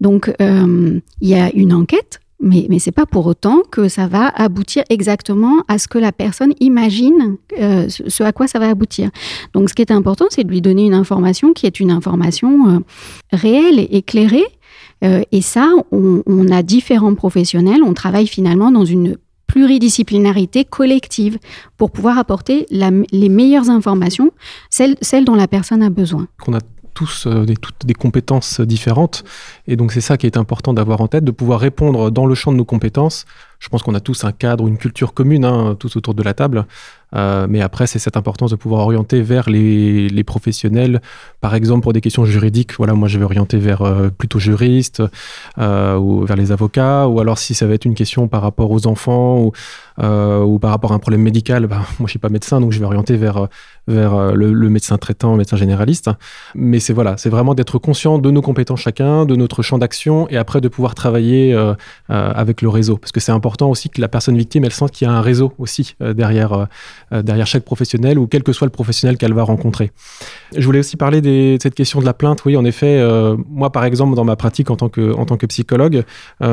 Donc, 0.00 0.32
euh, 0.40 1.00
il 1.20 1.28
y 1.28 1.34
a 1.34 1.50
une 1.54 1.72
enquête, 1.72 2.20
mais, 2.38 2.66
mais 2.68 2.78
ce 2.78 2.88
n'est 2.88 2.92
pas 2.92 3.06
pour 3.06 3.26
autant 3.26 3.62
que 3.70 3.88
ça 3.88 4.06
va 4.06 4.28
aboutir 4.28 4.84
exactement 4.90 5.62
à 5.68 5.78
ce 5.78 5.88
que 5.88 5.98
la 5.98 6.12
personne 6.12 6.52
imagine, 6.60 7.36
euh, 7.58 7.88
ce 7.88 8.22
à 8.22 8.32
quoi 8.32 8.46
ça 8.46 8.58
va 8.58 8.68
aboutir. 8.68 9.10
Donc, 9.54 9.70
ce 9.70 9.74
qui 9.74 9.82
est 9.82 9.90
important, 9.90 10.26
c'est 10.30 10.44
de 10.44 10.50
lui 10.50 10.60
donner 10.60 10.84
une 10.84 10.94
information 10.94 11.52
qui 11.52 11.66
est 11.66 11.80
une 11.80 11.90
information 11.90 12.68
euh, 12.68 12.78
réelle 13.32 13.78
et 13.78 13.96
éclairée. 13.96 14.46
Et 15.32 15.40
ça, 15.40 15.72
on 15.92 16.50
a 16.50 16.62
différents 16.62 17.14
professionnels, 17.14 17.82
on 17.82 17.94
travaille 17.94 18.26
finalement 18.26 18.70
dans 18.70 18.84
une 18.84 19.16
pluridisciplinarité 19.50 20.64
collective 20.64 21.38
pour 21.76 21.90
pouvoir 21.90 22.18
apporter 22.18 22.66
les 22.70 23.28
meilleures 23.28 23.68
informations, 23.68 24.30
celles, 24.70 25.24
dont 25.24 25.34
la 25.34 25.48
personne 25.48 25.82
a 25.82 25.90
besoin. 25.90 26.28
qu'on 26.40 26.54
a 26.54 26.60
tous 26.94 27.26
euh, 27.26 27.44
des, 27.44 27.56
toutes 27.56 27.84
des 27.86 27.94
compétences 27.94 28.60
différentes. 28.60 29.24
Et 29.66 29.76
donc, 29.76 29.92
c'est 29.92 30.00
ça 30.00 30.16
qui 30.16 30.26
est 30.26 30.36
important 30.36 30.72
d'avoir 30.72 31.00
en 31.00 31.08
tête, 31.08 31.24
de 31.24 31.30
pouvoir 31.30 31.58
répondre 31.60 32.10
dans 32.10 32.26
le 32.26 32.34
champ 32.34 32.52
de 32.52 32.56
nos 32.56 32.64
compétences. 32.64 33.26
Je 33.60 33.68
pense 33.68 33.82
qu'on 33.82 33.94
a 33.94 34.00
tous 34.00 34.24
un 34.24 34.32
cadre 34.32 34.66
une 34.66 34.78
culture 34.78 35.12
commune, 35.12 35.44
hein, 35.44 35.76
tous 35.78 35.96
autour 35.96 36.14
de 36.14 36.22
la 36.22 36.34
table. 36.34 36.66
Euh, 37.14 37.46
mais 37.48 37.60
après, 37.60 37.86
c'est 37.86 37.98
cette 37.98 38.16
importance 38.16 38.50
de 38.50 38.56
pouvoir 38.56 38.82
orienter 38.82 39.20
vers 39.20 39.50
les, 39.50 40.24
professionnels. 40.24 41.00
Par 41.40 41.54
exemple, 41.54 41.82
pour 41.82 41.92
des 41.92 42.00
questions 42.00 42.24
juridiques, 42.24 42.76
voilà, 42.78 42.94
moi, 42.94 43.08
je 43.08 43.18
vais 43.18 43.24
orienter 43.24 43.58
vers 43.58 43.82
euh, 43.82 44.08
plutôt 44.10 44.38
juristes 44.38 45.02
euh, 45.58 45.96
ou 45.96 46.24
vers 46.24 46.36
les 46.36 46.52
avocats. 46.52 47.06
Ou 47.08 47.20
alors, 47.20 47.38
si 47.38 47.52
ça 47.52 47.66
va 47.66 47.74
être 47.74 47.84
une 47.84 47.94
question 47.94 48.28
par 48.28 48.42
rapport 48.42 48.70
aux 48.70 48.86
enfants 48.86 49.50
ou, 49.98 50.58
par 50.58 50.70
rapport 50.70 50.92
à 50.92 50.94
un 50.94 50.98
problème 50.98 51.22
médical, 51.22 51.66
bah, 51.66 51.82
moi, 51.98 52.06
je 52.06 52.10
suis 52.10 52.18
pas 52.18 52.28
médecin, 52.30 52.60
donc 52.60 52.72
je 52.72 52.78
vais 52.78 52.86
orienter 52.86 53.16
vers, 53.16 53.48
vers 53.88 54.34
le, 54.34 54.70
médecin 54.70 54.96
traitant, 54.96 55.32
le 55.32 55.38
médecin 55.38 55.56
généraliste. 55.56 56.10
Mais 56.54 56.80
c'est 56.80 56.92
voilà, 56.92 57.16
c'est 57.16 57.30
vraiment 57.30 57.54
d'être 57.54 57.78
conscient 57.78 58.18
de 58.18 58.30
nos 58.30 58.42
compétences 58.42 58.80
chacun, 58.80 59.26
de 59.26 59.36
notre 59.36 59.62
champ 59.62 59.78
d'action, 59.78 60.28
et 60.28 60.36
après 60.36 60.60
de 60.60 60.68
pouvoir 60.68 60.94
travailler 60.94 61.54
avec 62.08 62.62
le 62.62 62.68
réseau, 62.68 62.96
parce 62.96 63.12
que 63.12 63.20
c'est 63.20 63.32
important 63.32 63.49
aussi 63.60 63.90
que 63.90 64.00
la 64.00 64.08
personne 64.08 64.36
victime, 64.36 64.64
elle 64.64 64.72
sente 64.72 64.92
qu'il 64.92 65.06
y 65.06 65.10
a 65.10 65.12
un 65.12 65.20
réseau 65.20 65.52
aussi 65.58 65.94
euh, 66.02 66.14
derrière 66.14 66.52
euh, 66.52 66.64
euh, 67.12 67.22
derrière 67.22 67.46
chaque 67.46 67.64
professionnel 67.64 68.18
ou 68.18 68.26
quel 68.26 68.42
que 68.42 68.52
soit 68.52 68.66
le 68.66 68.72
professionnel 68.72 69.16
qu'elle 69.16 69.34
va 69.34 69.42
rencontrer. 69.42 69.90
Je 70.56 70.64
voulais 70.64 70.80
aussi 70.80 70.96
parler 70.96 71.20
de 71.20 71.58
cette 71.60 71.74
question 71.74 72.00
de 72.00 72.04
la 72.04 72.14
plainte. 72.14 72.44
Oui, 72.44 72.56
en 72.56 72.64
effet, 72.64 73.02
moi 73.48 73.70
par 73.70 73.84
exemple 73.84 74.14
dans 74.14 74.24
ma 74.24 74.36
pratique 74.36 74.70
en 74.70 74.76
tant 74.76 74.88
que 74.88 75.12
en 75.14 75.24
tant 75.24 75.36
que 75.36 75.46
psychologue, 75.46 76.04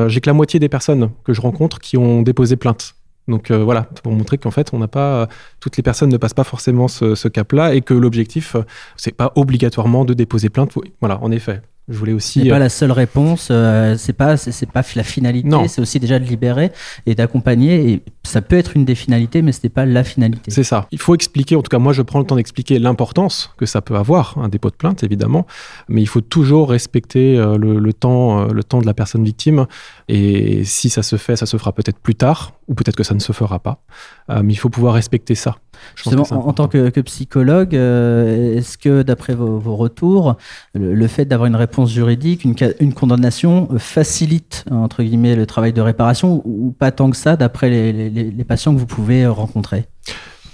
j'ai 0.08 0.22
que 0.22 0.30
la 0.30 0.34
moitié 0.34 0.60
des 0.60 0.70
personnes 0.70 1.10
que 1.24 1.34
je 1.34 1.42
rencontre 1.42 1.80
qui 1.80 1.98
ont 1.98 2.22
déposé 2.22 2.56
plainte. 2.56 2.96
Donc 3.28 3.52
voilà, 3.52 3.84
pour 4.04 4.14
montrer 4.14 4.38
qu'en 4.38 4.52
fait, 4.52 4.74
on 4.74 4.80
n'a 4.80 4.88
pas 4.88 5.28
toutes 5.60 5.78
les 5.78 5.84
personnes 5.84 6.10
ne 6.10 6.18
passent 6.18 6.34
pas 6.34 6.44
forcément 6.44 6.88
ce, 6.88 7.28
cap-là 7.28 7.74
et 7.74 7.82
que 7.82 7.94
l'objectif, 7.94 8.56
euh, 8.56 8.62
c'est 8.96 9.12
pas 9.12 9.32
obligatoirement 9.36 10.06
de 10.06 10.14
déposer 10.14 10.50
plainte. 10.50 10.74
Voilà, 11.02 11.20
en 11.22 11.32
effet. 11.32 11.62
Je 11.90 11.98
voulais 11.98 12.14
aussi. 12.14 12.42
C'est 12.42 12.48
euh, 12.48 12.52
pas 12.52 12.60
la 12.60 12.70
seule 12.70 12.92
réponse, 12.92 13.48
euh, 13.50 13.96
c'est 13.98 14.14
pas 14.14 14.36
c'est 14.36 14.70
pas 14.70 14.84
la 14.96 15.04
finalité, 15.04 15.68
c'est 15.68 15.82
aussi 15.82 16.00
déjà 16.00 16.20
de 16.20 16.26
libérer 16.26 16.72
et 17.06 17.16
d'accompagner. 17.16 17.92
Et 17.92 18.04
ça 18.24 18.42
peut 18.42 18.58
être 18.58 18.76
une 18.76 18.84
des 18.84 18.96
finalités, 18.96 19.42
mais 19.42 19.54
c'était 19.54 19.70
pas 19.70 19.86
la 19.86 20.04
finalité. 20.04 20.52
C'est 20.52 20.64
ça. 20.64 20.88
Il 20.92 21.00
faut 21.00 21.16
expliquer, 21.16 21.56
en 21.56 21.62
tout 21.62 21.70
cas 21.70 21.80
moi 21.80 21.94
je 21.94 22.02
prends 22.02 22.20
le 22.20 22.26
temps 22.26 22.36
d'expliquer 22.36 22.78
l'importance 22.80 23.52
que 23.58 23.66
ça 23.66 23.82
peut 23.82 23.96
avoir, 23.96 24.38
un 24.38 24.50
dépôt 24.50 24.70
de 24.70 24.76
plainte 24.76 25.04
évidemment, 25.04 25.48
mais 25.88 26.02
il 26.02 26.08
faut 26.08 26.22
toujours 26.22 26.70
respecter 26.70 27.38
euh, 27.38 27.58
le, 27.58 27.80
le 27.80 27.94
temps, 27.94 28.42
euh, 28.42 28.48
le 28.52 28.64
temps 28.64 28.82
de 28.82 28.86
la 28.86 28.94
personne 28.94 29.24
victime. 29.24 29.66
Et 30.10 30.64
si 30.66 30.90
ça 30.90 31.04
se 31.04 31.16
fait, 31.16 31.36
ça 31.36 31.46
se 31.46 31.58
fera 31.58 31.72
peut-être 31.72 32.00
plus 32.00 32.16
tard, 32.16 32.54
ou 32.68 32.74
peut-être 32.74 32.96
que 32.96 33.04
ça 33.04 33.14
ne 33.14 33.20
se 33.20 33.32
fera 33.32 33.60
pas. 33.60 33.82
Euh, 34.30 34.42
mais 34.44 34.54
il 34.54 34.58
faut 34.58 34.70
pouvoir 34.70 34.94
respecter 34.94 35.36
ça. 35.36 35.58
Justement, 35.96 36.26
en, 36.32 36.48
en 36.50 36.54
tant 36.54 36.68
que, 36.68 36.90
que 36.90 37.02
psychologue, 37.02 37.76
euh, 37.76 38.58
est-ce 38.58 38.78
que 38.78 39.02
d'après 39.04 39.34
vos, 39.34 39.58
vos 39.60 39.76
retours, 39.76 40.36
le, 40.74 40.94
le 40.94 41.08
fait 41.08 41.26
d'avoir 41.26 41.48
une 41.48 41.56
réponse 41.56 41.92
juridique, 41.92 42.44
une, 42.46 42.94
condamnation 42.94 43.68
euh, 43.72 43.80
facilite 43.80 44.66
entre 44.72 45.04
guillemets 45.04 45.36
le 45.36 45.46
travail 45.46 45.74
de 45.74 45.82
réparation 45.82 46.42
ou, 46.46 46.68
ou 46.68 46.72
pas 46.72 46.92
tant 46.92 47.10
que 47.10 47.18
ça 47.18 47.36
d'après 47.36 47.70
les, 47.70 47.94
les- 47.94 48.10
les- 48.10 48.32
les 48.32 48.44
patients 48.44 48.74
que 48.74 48.80
vous 48.80 48.86
pouvez 48.86 49.24
euh, 49.24 49.32
rencontrer? 49.32 49.86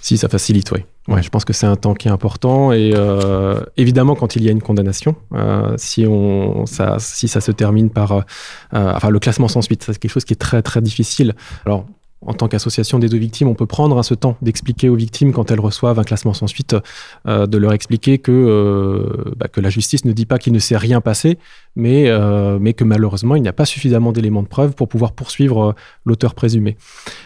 Si, 0.02 0.18
ça 0.18 0.28
facilite, 0.28 0.72
oui. 0.72 0.80
Ouais, 1.08 1.22
je 1.22 1.30
pense 1.30 1.44
que 1.46 1.54
c'est 1.54 1.66
un 1.66 1.76
temps 1.76 1.94
qui 1.94 2.08
est 2.08 2.12
important. 2.12 2.72
Et 2.74 2.94
euh, 2.96 3.62
évidemment, 3.78 4.16
quand 4.16 4.36
il 4.36 4.44
y 4.44 4.50
a 4.50 4.52
une 4.52 4.62
condamnation, 4.62 5.16
euh, 5.34 5.74
si, 5.78 6.06
on, 6.08 6.66
ça, 6.66 6.98
si 7.00 7.28
ça 7.28 7.42
se 7.42 7.52
termine 7.52 7.90
par... 7.90 8.12
euh, 8.12 8.22
enfin, 8.72 9.10
le 9.10 9.20
classement 9.20 9.48
sans 9.48 9.62
suite, 9.62 9.84
c'est 9.86 9.98
quelque 9.98 10.12
chose 10.12 10.26
qui 10.26 10.34
est 10.34 10.38
très, 10.38 10.62
très 10.62 10.82
difficile. 10.82 11.36
Alors, 11.66 11.86
en 12.26 12.34
tant 12.34 12.48
qu'association 12.48 13.00
des 13.00 13.10
deux 13.10 13.18
victimes, 13.18 13.48
on 13.48 13.54
peut 13.54 13.66
prendre 13.66 14.04
ce 14.04 14.14
temps 14.14 14.38
d'expliquer 14.42 14.90
aux 14.90 14.96
victimes 14.96 15.34
quand 15.34 15.52
elles 15.52 15.60
reçoivent 15.60 16.00
un 16.00 16.04
classement 16.04 16.34
sans 16.34 16.48
suite, 16.48 16.76
euh, 17.28 17.48
de 17.48 17.58
leur 17.58 17.74
expliquer 17.74 18.18
que, 18.18 18.32
euh, 18.32 19.34
bah, 19.38 19.48
que 19.48 19.62
la 19.62 19.70
justice 19.70 20.06
ne 20.06 20.12
dit 20.14 20.26
pas 20.26 20.40
qu'il 20.40 20.54
ne 20.54 20.60
s'est 20.60 20.78
rien 20.78 21.02
passé, 21.02 21.38
mais, 21.76 22.06
euh, 22.08 22.58
mais 22.60 22.74
que 22.74 22.84
malheureusement, 22.84 23.36
il 23.36 23.42
n'y 23.42 23.48
a 23.48 23.54
pas 23.54 23.66
suffisamment 23.66 24.12
d'éléments 24.12 24.44
de 24.44 24.48
preuve 24.48 24.74
pour 24.74 24.88
pouvoir 24.88 25.14
poursuivre 25.14 25.76
l'auteur 26.06 26.36
présumé. 26.36 26.78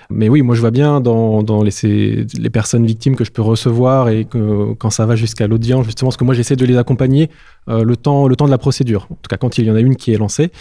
Mais 0.10 0.30
oui, 0.30 0.42
moi 0.42 0.56
je 0.56 0.62
vois 0.62 0.72
bien 0.72 1.02
dans, 1.02 1.44
dans 1.44 1.64
les, 1.64 1.72
les, 1.84 2.50
personnes 2.50 2.86
victimes 2.86 3.16
que 3.16 3.26
je 3.26 3.32
peux 3.32 3.42
recevoir 3.42 4.10
et 4.10 4.26
que, 4.26 4.74
quand 4.74 4.90
ça 4.90 5.06
va 5.06 5.16
jusqu'à 5.16 5.48
l'audience, 5.48 5.86
justement, 5.86 6.10
parce 6.10 6.18
que 6.18 6.24
moi 6.24 6.34
j'essaie 6.34 6.56
de 6.56 6.66
les 6.66 6.78
accompagner 6.78 7.30
le, 7.68 7.98
temps, 7.98 8.30
le 8.30 8.36
temps 8.38 8.46
de 8.46 8.52
la 8.52 8.58
procédure, 8.58 9.08
en 9.12 9.16
tout 9.16 9.28
cas 9.30 9.36
quand 9.36 9.58
il 9.58 9.66
y 9.66 9.72
en 9.72 9.76
a 9.76 9.82
une 9.82 9.98
qui 9.98 10.14
est 10.14 10.18
lancée, 10.18 10.52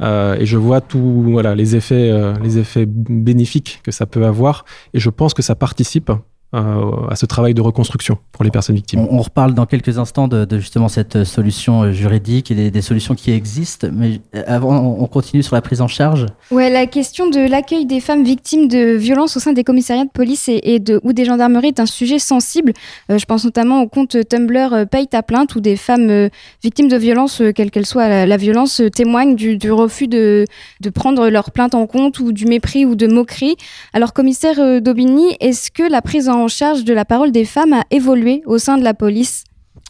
et 0.00 0.46
je 0.46 0.56
vois 0.56 0.80
tous 0.80 1.22
voilà, 1.30 1.54
les, 1.54 1.76
effets, 1.76 2.10
les 2.42 2.58
effets 2.58 2.86
bénéfiques 2.86 3.80
que 3.82 3.90
ça 3.90 4.06
peut 4.06 4.24
avoir. 4.24 4.64
Et 4.94 5.00
je 5.00 5.10
pense 5.10 5.34
que 5.34 5.42
ça 5.42 5.54
participe 5.54 6.10
euh, 6.10 6.16
à 6.54 7.16
ce 7.16 7.26
travail 7.26 7.54
de 7.54 7.60
reconstruction 7.60 8.18
pour 8.32 8.44
les 8.44 8.50
personnes 8.50 8.76
victimes. 8.76 9.06
On, 9.10 9.22
reparle 9.22 9.54
dans 9.54 9.66
quelques 9.66 9.98
instants 9.98 10.28
de, 10.28 10.58
justement 10.58 10.88
cette 10.88 11.24
solution 11.24 11.82
euh, 11.82 11.92
juridique 11.92 12.50
et 12.50 12.70
des, 12.70 12.82
solutions 12.82 13.14
qui 13.14 13.32
existent, 13.32 13.88
mais 13.92 14.20
euh, 14.34 14.42
avant, 14.46 14.76
on 14.76 15.06
continue 15.06 15.42
sur 15.42 15.54
la 15.54 15.62
prise 15.62 15.80
en 15.80 15.88
charge. 15.88 16.26
Ouais, 16.50 16.70
la 16.70 16.86
question 16.86 17.28
de 17.28 17.48
l'accueil 17.48 17.86
des 17.86 18.00
femmes 18.00 18.22
victimes 18.22 18.68
de 18.68 18.94
violences 18.94 19.36
au 19.36 19.40
sein 19.40 19.52
des 19.52 19.64
commissariats 19.64 20.04
de 20.04 20.10
police 20.10 20.48
et, 20.48 20.78
de, 20.78 21.00
ou 21.02 21.12
des 21.12 21.24
gendarmeries 21.24 21.68
est 21.68 21.80
un 21.80 21.86
sujet 21.86 22.18
sensible. 22.18 22.72
je 23.08 23.24
pense 23.24 23.44
notamment 23.44 23.80
au 23.80 23.88
compte 23.88 24.16
Tumblr 24.28 24.86
Paye 24.90 25.06
ta 25.08 25.22
plainte, 25.22 25.54
où 25.54 25.60
des 25.60 25.76
femmes 25.76 26.28
victimes 26.62 26.88
de 26.88 26.96
violences, 26.96 27.42
quelle 27.54 27.70
qu'elle 27.70 27.86
soit 27.86 28.26
la, 28.26 28.36
violence, 28.36 28.82
témoignent 28.94 29.34
du, 29.34 29.56
du 29.56 29.72
refus 29.72 30.08
de, 30.08 30.44
de, 30.80 30.90
prendre 30.90 31.28
leur 31.28 31.50
plainte 31.50 31.74
en 31.74 31.86
compte 31.86 32.20
ou 32.20 32.32
du 32.32 32.46
mépris 32.46 32.84
ou 32.84 32.94
de 32.94 33.06
moquerie. 33.06 33.56
Alors, 33.92 34.12
commissaire 34.12 34.80
Daubigny, 34.80 35.36
est-ce 35.40 35.70
que 35.70 35.82
la 35.82 36.02
prise 36.02 36.28
en 36.28 36.43
en 36.44 36.48
charge 36.48 36.84
de 36.84 36.92
la 36.92 37.06
parole 37.06 37.32
des 37.32 37.46
femmes 37.46 37.72
a 37.72 37.84
évolué 37.90 38.42
au 38.44 38.58
sein 38.58 38.76
de 38.76 38.84
la 38.84 38.94
police 38.94 39.44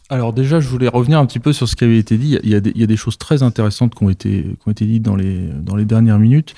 alors 0.07 0.33
déjà, 0.33 0.59
je 0.59 0.67
voulais 0.67 0.87
revenir 0.87 1.17
un 1.17 1.25
petit 1.25 1.39
peu 1.39 1.51
sur 1.51 1.67
ce 1.67 1.75
qui 1.75 1.83
avait 1.83 1.97
été 1.97 2.19
dit. 2.19 2.37
Il 2.43 2.51
y 2.51 2.83
a 2.83 2.85
des, 2.85 2.95
choses 2.95 3.17
très 3.17 3.41
intéressantes 3.41 3.95
qui 3.95 4.03
ont 4.03 4.09
été, 4.11 4.43
qui 4.43 4.67
ont 4.67 4.71
été 4.71 4.85
dites 4.85 5.01
dans 5.01 5.15
les, 5.15 5.47
dans 5.47 5.75
les 5.75 5.85
dernières 5.85 6.19
minutes. 6.19 6.53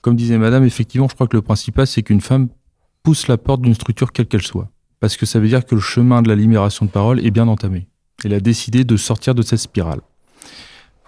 Comme 0.00 0.16
disait 0.16 0.38
Madame, 0.38 0.64
effectivement, 0.64 1.06
je 1.06 1.14
crois 1.14 1.26
que 1.26 1.36
le 1.36 1.42
principal, 1.42 1.86
c'est 1.86 2.02
qu'une 2.02 2.22
femme 2.22 2.48
pousse 3.02 3.28
la 3.28 3.36
porte 3.36 3.60
d'une 3.60 3.74
structure 3.74 4.12
quelle 4.12 4.26
qu'elle 4.26 4.40
soit. 4.40 4.70
Parce 4.98 5.18
que 5.18 5.26
ça 5.26 5.40
veut 5.40 5.48
dire 5.48 5.66
que 5.66 5.74
le 5.74 5.80
chemin 5.82 6.22
de 6.22 6.28
la 6.28 6.34
libération 6.34 6.86
de 6.86 6.90
parole 6.90 7.22
est 7.22 7.30
bien 7.30 7.48
entamé. 7.48 7.86
Elle 8.24 8.32
a 8.32 8.40
décidé 8.40 8.84
de 8.84 8.96
sortir 8.96 9.34
de 9.34 9.42
cette 9.42 9.58
spirale. 9.58 10.00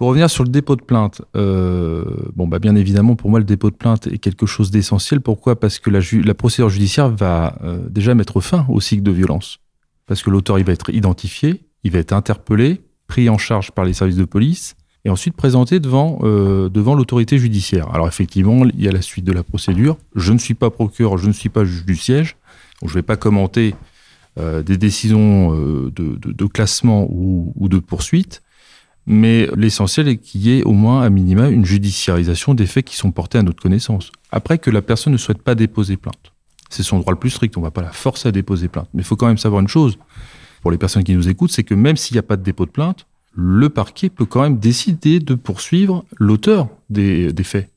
Pour 0.02 0.08
revenir 0.08 0.28
sur 0.28 0.42
le 0.42 0.50
dépôt 0.50 0.74
de 0.74 0.82
plainte, 0.82 1.22
euh, 1.36 2.02
bon, 2.34 2.48
bah, 2.48 2.58
bien 2.58 2.74
évidemment, 2.74 3.14
pour 3.14 3.30
moi, 3.30 3.38
le 3.38 3.44
dépôt 3.44 3.70
de 3.70 3.76
plainte 3.76 4.08
est 4.08 4.18
quelque 4.18 4.46
chose 4.46 4.72
d'essentiel. 4.72 5.20
Pourquoi? 5.20 5.60
Parce 5.60 5.78
que 5.78 5.90
la, 5.90 6.34
procédure 6.34 6.70
judiciaire 6.70 7.08
va 7.08 7.56
euh, 7.62 7.88
déjà 7.88 8.12
mettre 8.16 8.40
fin 8.40 8.66
au 8.68 8.80
cycle 8.80 9.04
de 9.04 9.12
violence. 9.12 9.60
Parce 10.08 10.24
que 10.24 10.30
l'auteur, 10.30 10.58
il 10.58 10.64
va 10.64 10.72
être 10.72 10.90
identifié, 10.92 11.62
il 11.84 11.92
va 11.92 12.00
être 12.00 12.12
interpellé, 12.12 12.80
pris 13.06 13.30
en 13.30 13.38
charge 13.38 13.70
par 13.70 13.84
les 13.84 13.92
services 13.92 14.16
de 14.16 14.24
police, 14.24 14.74
et 15.04 15.08
ensuite 15.08 15.36
présenté 15.36 15.78
devant, 15.78 16.18
euh, 16.24 16.68
devant 16.68 16.96
l'autorité 16.96 17.38
judiciaire. 17.38 17.88
Alors 17.94 18.08
effectivement, 18.08 18.64
il 18.64 18.82
y 18.82 18.88
a 18.88 18.90
la 18.90 19.02
suite 19.02 19.24
de 19.24 19.32
la 19.32 19.44
procédure. 19.44 19.98
Je 20.16 20.32
ne 20.32 20.38
suis 20.38 20.54
pas 20.54 20.70
procureur, 20.70 21.16
je 21.16 21.28
ne 21.28 21.32
suis 21.32 21.48
pas 21.48 21.64
juge 21.64 21.86
du 21.86 21.94
siège, 21.94 22.36
donc 22.80 22.90
je 22.90 22.94
ne 22.94 22.98
vais 22.98 23.06
pas 23.06 23.16
commenter 23.16 23.76
des 24.36 24.78
décisions 24.78 25.52
de, 25.52 26.46
classement 26.46 27.06
ou 27.08 27.68
de 27.68 27.78
poursuite. 27.78 28.42
Mais 29.06 29.48
l'essentiel 29.56 30.08
est 30.08 30.16
qu'il 30.18 30.42
y 30.42 30.58
ait 30.58 30.62
au 30.62 30.72
moins, 30.72 31.02
à 31.02 31.10
minima, 31.10 31.48
une 31.48 31.64
judiciarisation 31.64 32.54
des 32.54 32.66
faits 32.66 32.84
qui 32.84 32.96
sont 32.96 33.10
portés 33.10 33.38
à 33.38 33.42
notre 33.42 33.60
connaissance. 33.60 34.12
Après 34.30 34.58
que 34.58 34.70
la 34.70 34.82
personne 34.82 35.12
ne 35.12 35.18
souhaite 35.18 35.42
pas 35.42 35.54
déposer 35.54 35.96
plainte. 35.96 36.32
C'est 36.70 36.82
son 36.82 37.00
droit 37.00 37.12
le 37.12 37.18
plus 37.18 37.30
strict, 37.30 37.56
on 37.56 37.60
ne 37.60 37.66
va 37.66 37.70
pas 37.70 37.82
la 37.82 37.90
forcer 37.90 38.28
à 38.28 38.32
déposer 38.32 38.68
plainte. 38.68 38.88
Mais 38.94 39.02
il 39.02 39.04
faut 39.04 39.16
quand 39.16 39.26
même 39.26 39.38
savoir 39.38 39.60
une 39.60 39.68
chose, 39.68 39.98
pour 40.62 40.70
les 40.70 40.78
personnes 40.78 41.04
qui 41.04 41.14
nous 41.14 41.28
écoutent, 41.28 41.50
c'est 41.50 41.64
que 41.64 41.74
même 41.74 41.96
s'il 41.96 42.14
n'y 42.14 42.20
a 42.20 42.22
pas 42.22 42.36
de 42.36 42.42
dépôt 42.42 42.64
de 42.64 42.70
plainte, 42.70 43.06
le 43.34 43.68
parquet 43.68 44.08
peut 44.08 44.24
quand 44.24 44.42
même 44.42 44.58
décider 44.58 45.18
de 45.18 45.34
poursuivre 45.34 46.04
l'auteur 46.18 46.68
des, 46.88 47.32
des 47.32 47.44
faits. 47.44 47.68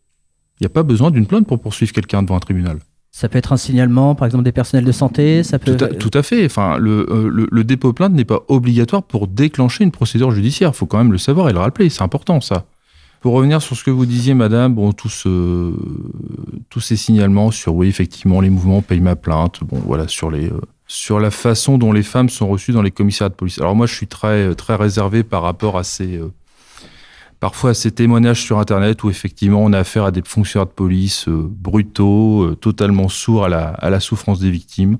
Il 0.59 0.63
n'y 0.63 0.67
a 0.67 0.69
pas 0.69 0.83
besoin 0.83 1.11
d'une 1.11 1.25
plainte 1.25 1.47
pour 1.47 1.59
poursuivre 1.59 1.91
quelqu'un 1.91 2.21
devant 2.23 2.35
un 2.35 2.39
tribunal. 2.39 2.79
Ça 3.17 3.29
peut 3.29 3.37
être 3.37 3.53
un 3.53 3.57
signalement, 3.57 4.13
par 4.13 4.25
exemple, 4.25 4.43
des 4.43 4.51
personnels 4.51 4.83
de 4.83 4.91
santé. 4.91 5.41
Ça 5.43 5.57
peut... 5.57 5.77
tout, 5.77 6.11
à, 6.13 6.21
fait. 6.21 6.45
Enfin, 6.45 6.77
le, 6.77 7.09
euh, 7.09 7.29
le, 7.29 7.47
le 7.49 7.63
dépôt 7.63 7.93
plainte 7.93 8.11
n'est 8.11 8.25
pas 8.25 8.41
obligatoire 8.49 9.03
pour 9.03 9.29
déclencher 9.29 9.85
une 9.85 9.91
procédure 9.91 10.31
judiciaire. 10.31 10.71
Il 10.73 10.75
faut 10.75 10.85
quand 10.85 10.97
même 10.97 11.13
le 11.13 11.17
savoir 11.17 11.47
et 11.47 11.53
le 11.53 11.59
rappeler. 11.59 11.87
C'est 11.87 12.01
important, 12.01 12.41
ça. 12.41 12.65
Pour 13.21 13.31
revenir 13.31 13.61
sur 13.61 13.77
ce 13.77 13.85
que 13.85 13.89
vous 13.89 14.05
disiez, 14.05 14.33
madame, 14.33 14.75
bon, 14.75 14.91
tous, 14.91 15.29
ces 16.81 16.95
signalements 16.97 17.51
sur, 17.51 17.75
oui, 17.75 17.87
effectivement, 17.87 18.41
les 18.41 18.49
mouvements 18.49 18.81
paye 18.81 18.99
ma 18.99 19.15
plainte, 19.15 19.61
bon, 19.63 19.81
voilà, 19.85 20.07
euh, 20.23 20.49
sur 20.85 21.19
la 21.21 21.31
façon 21.31 21.77
dont 21.77 21.93
les 21.93 22.03
femmes 22.03 22.27
sont 22.27 22.49
reçues 22.49 22.73
dans 22.73 22.81
les 22.81 22.91
commissariats 22.91 23.29
de 23.29 23.35
police. 23.35 23.59
Alors, 23.61 23.77
moi, 23.77 23.87
je 23.87 23.95
suis 23.95 24.07
très, 24.07 24.53
très 24.55 24.75
réservé 24.75 25.23
par 25.23 25.41
rapport 25.41 25.77
à 25.77 25.85
ces. 25.85 26.17
Euh, 26.17 26.33
parfois 27.39 27.73
ces 27.73 27.91
témoignages 27.91 28.41
sur 28.41 28.59
Internet 28.59 29.03
où 29.03 29.09
effectivement 29.09 29.63
on 29.63 29.73
a 29.73 29.79
affaire 29.79 30.05
à 30.05 30.11
des 30.11 30.21
fonctionnaires 30.25 30.67
de 30.67 30.71
police 30.71 31.27
euh, 31.27 31.47
brutaux, 31.49 32.43
euh, 32.43 32.55
totalement 32.55 33.09
sourds 33.09 33.45
à 33.45 33.49
la, 33.49 33.99
souffrance 33.99 34.39
des 34.39 34.51
victimes. 34.51 34.97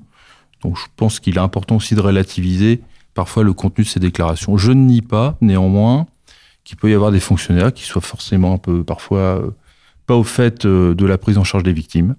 Donc 0.62 0.76
je 0.76 0.84
pense 0.96 1.20
qu'il 1.20 1.36
est 1.36 1.40
important 1.40 1.76
aussi 1.76 1.94
de 1.94 2.00
relativiser 2.00 2.80
parfois 3.14 3.42
le 3.42 3.52
contenu 3.52 3.84
de 3.84 3.88
ces 3.88 4.00
déclarations. 4.00 4.56
Je 4.56 4.72
ne 4.72 4.82
nie 4.82 5.02
pas 5.02 5.36
néanmoins 5.40 6.06
qu'il 6.64 6.76
peut 6.76 6.90
y 6.90 6.94
avoir 6.94 7.12
des 7.12 7.20
fonctionnaires 7.20 7.72
qui 7.72 7.84
soient 7.84 8.02
forcément 8.02 8.54
un 8.54 8.58
peu 8.58 8.84
parfois 8.84 9.18
euh, 9.18 9.50
pas 10.06 10.14
au 10.14 10.24
fait 10.24 10.66
de 10.66 11.06
la 11.06 11.18
prise 11.18 11.36
en 11.36 11.44
charge 11.44 11.64
des 11.64 11.72
victimes. 11.72 12.14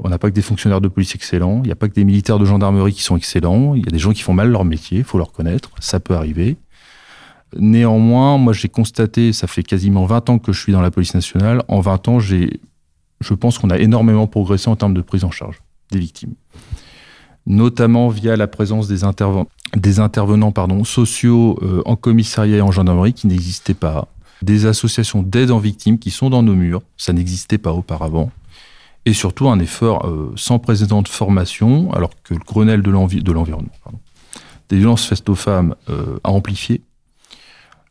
On 0.00 0.08
n'a 0.08 0.18
pas 0.18 0.30
que 0.30 0.34
des 0.34 0.42
fonctionnaires 0.42 0.80
de 0.80 0.88
police 0.88 1.14
excellents, 1.14 1.60
il 1.64 1.66
n'y 1.66 1.72
a 1.72 1.76
pas 1.76 1.88
que 1.88 1.94
des 1.94 2.04
militaires 2.04 2.38
de 2.38 2.44
gendarmerie 2.44 2.92
qui 2.92 3.02
sont 3.02 3.16
excellents, 3.16 3.74
il 3.74 3.84
y 3.84 3.88
a 3.88 3.90
des 3.90 3.98
gens 3.98 4.12
qui 4.12 4.22
font 4.22 4.32
mal 4.32 4.48
leur 4.48 4.64
métier, 4.64 4.98
il 4.98 5.04
faut 5.04 5.18
le 5.18 5.24
reconnaître, 5.24 5.70
ça 5.80 5.98
peut 5.98 6.14
arriver. 6.14 6.56
Néanmoins, 7.56 8.38
moi 8.38 8.52
j'ai 8.52 8.68
constaté, 8.68 9.32
ça 9.32 9.46
fait 9.46 9.62
quasiment 9.62 10.04
20 10.04 10.30
ans 10.30 10.38
que 10.38 10.52
je 10.52 10.60
suis 10.60 10.72
dans 10.72 10.80
la 10.80 10.90
police 10.90 11.14
nationale, 11.14 11.62
en 11.68 11.80
20 11.80 12.08
ans, 12.08 12.20
j'ai, 12.20 12.60
je 13.20 13.34
pense 13.34 13.58
qu'on 13.58 13.70
a 13.70 13.78
énormément 13.78 14.26
progressé 14.26 14.68
en 14.68 14.76
termes 14.76 14.94
de 14.94 15.00
prise 15.00 15.24
en 15.24 15.30
charge 15.30 15.60
des 15.90 15.98
victimes. 15.98 16.34
Notamment 17.46 18.08
via 18.08 18.36
la 18.36 18.46
présence 18.46 18.88
des, 18.88 19.00
des 19.76 20.00
intervenants 20.00 20.52
pardon, 20.52 20.84
sociaux 20.84 21.58
euh, 21.62 21.82
en 21.86 21.96
commissariat 21.96 22.58
et 22.58 22.60
en 22.60 22.70
gendarmerie 22.70 23.14
qui 23.14 23.26
n'existaient 23.26 23.72
pas. 23.72 24.08
Des 24.42 24.66
associations 24.66 25.22
d'aide 25.22 25.50
en 25.50 25.58
victimes 25.58 25.98
qui 25.98 26.10
sont 26.10 26.28
dans 26.28 26.42
nos 26.42 26.54
murs, 26.54 26.82
ça 26.98 27.12
n'existait 27.14 27.58
pas 27.58 27.72
auparavant. 27.72 28.30
Et 29.06 29.14
surtout 29.14 29.48
un 29.48 29.58
effort 29.58 30.06
euh, 30.06 30.32
sans 30.36 30.58
précédent 30.58 31.00
de 31.00 31.08
formation, 31.08 31.90
alors 31.94 32.10
que 32.22 32.34
le 32.34 32.40
Grenelle 32.40 32.82
de 32.82 32.90
l'environnement 32.90 33.70
des 34.68 34.76
violences 34.76 35.06
faites 35.06 35.28
aux 35.28 35.34
femmes 35.34 35.74
euh, 35.88 36.18
a 36.24 36.30
amplifié 36.30 36.82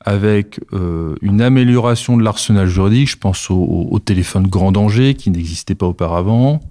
avec 0.07 0.61
euh, 0.71 1.15
une 1.21 1.41
amélioration 1.41 2.15
de 2.15 2.23
l'arsenal 2.23 2.65
juridique. 2.65 3.09
Je 3.09 3.17
pense 3.17 3.51
au, 3.51 3.99
téléphone 3.99 4.47
grand 4.47 4.71
danger 4.71 5.15
qui 5.15 5.29
n'existait 5.31 5.75
pas 5.75 5.85
auparavant, 5.85 6.61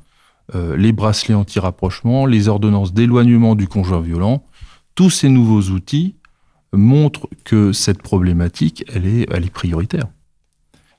euh, 0.54 0.74
les 0.74 0.90
bracelets 0.90 1.34
anti-rapprochement, 1.34 2.24
les 2.24 2.48
ordonnances 2.48 2.94
d'éloignement 2.94 3.54
du 3.54 3.68
conjoint 3.68 4.00
violent. 4.00 4.42
Tous 4.94 5.10
ces 5.10 5.28
nouveaux 5.28 5.70
outils 5.70 6.14
montrent 6.72 7.28
que 7.44 7.74
cette 7.74 8.00
problématique, 8.00 8.84
elle 8.88 9.06
est, 9.06 9.50
prioritaire. 9.50 10.06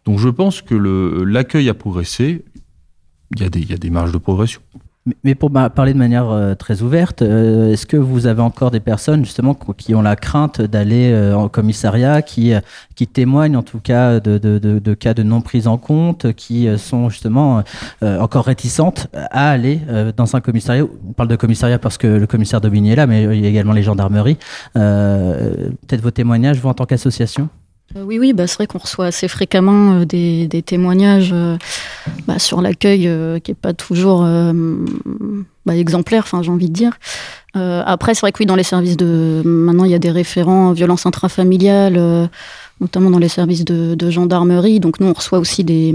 Donc 0.06 0.20
je 0.20 0.30
pense 0.30 0.62
que 0.62 0.76
l'accueil 0.76 1.70
a 1.70 1.74
progressé. 1.74 2.46
Il 3.36 3.42
y 3.42 3.74
a 3.74 3.78
des 3.78 3.90
marges 3.90 4.12
de 4.12 4.20
progression. 4.20 4.62
Mais 5.24 5.36
pour 5.36 5.52
parler 5.52 5.94
de 5.94 5.98
manière 5.98 6.30
euh, 6.30 6.56
très 6.56 6.82
ouverte, 6.82 7.22
euh, 7.22 7.72
est-ce 7.72 7.86
que 7.86 7.98
vous 7.98 8.28
avez 8.28 8.42
encore 8.42 8.72
des 8.72 8.80
personnes 8.80 9.24
justement 9.24 9.54
qui 9.54 9.96
ont 9.96 10.02
la 10.02 10.16
crainte 10.16 10.62
d'aller 10.62 11.12
euh, 11.12 11.34
en 11.34 11.48
commissariat, 11.50 12.22
qui, 12.22 12.54
qui 12.96 13.08
témoignent 13.08 13.56
en 13.56 13.64
tout 13.64 13.80
cas 13.80 14.20
de, 14.20 14.38
de, 14.38 14.60
de, 14.60 14.94
cas 14.94 15.14
de 15.14 15.24
non 15.24 15.42
prise 15.42 15.68
en 15.68 15.78
compte, 15.78 16.34
qui 16.34 16.68
sont 16.78 17.10
justement 17.10 17.64
encore 18.02 18.46
réticentes 18.46 19.08
à 19.14 19.50
aller 19.50 19.82
dans 20.16 20.36
un 20.36 20.42
commissariat? 20.42 20.84
On 21.08 21.14
parle 21.14 21.30
de 21.30 21.36
commissariat 21.36 21.80
parce 21.80 21.98
que 21.98 22.08
le 22.08 22.28
commissaire 22.28 22.62
Daubigny 22.62 22.92
est 22.92 22.96
là, 22.96 23.08
mais 23.08 23.24
il 23.24 23.42
y 23.42 23.46
a 23.46 23.50
également 23.50 23.74
les 23.74 23.84
gendarmeries. 23.84 24.38
Peut-être 24.74 26.02
vos 26.02 26.12
témoignages, 26.12 26.60
vous 26.60 26.70
en 26.70 26.74
tant 26.74 26.86
qu'association? 26.86 27.50
Oui, 28.06 28.20
oui, 28.20 28.34
bah, 28.34 28.48
c'est 28.48 28.56
vrai 28.56 28.68
qu'on 28.68 28.78
reçoit 28.78 29.08
assez 29.08 29.28
fréquemment 29.28 30.02
euh, 30.02 30.06
des, 30.06 30.64
témoignages 30.66 31.32
euh, 31.34 31.58
bah, 32.28 32.40
sur 32.40 32.62
l'accueil 32.62 33.10
qui 33.42 33.52
n'est 33.52 33.56
pas 33.56 33.74
toujours 33.74 34.22
bah, 35.66 35.76
exemplaire, 35.76 36.24
enfin, 36.26 36.42
j'ai 36.42 36.52
envie 36.52 36.70
de 36.70 36.74
dire. 36.74 36.98
après, 37.54 38.14
c'est 38.14 38.22
vrai 38.22 38.32
que 38.32 38.40
oui, 38.40 38.46
dans 38.46 38.56
les 38.56 38.64
services 38.64 38.98
de. 38.98 39.42
Maintenant, 39.46 39.86
il 39.86 39.92
y 39.92 39.96
a 39.96 40.00
des 40.00 40.12
référents 40.12 40.72
violence 40.74 41.06
intrafamiliale, 41.06 42.30
notamment 42.82 43.10
dans 43.10 43.20
les 43.20 43.30
services 43.30 43.66
de, 43.66 44.10
gendarmerie. 44.10 44.80
Donc, 44.80 45.00
nous, 45.00 45.08
on 45.08 45.14
reçoit 45.14 45.40
aussi 45.40 45.64
des 45.64 45.94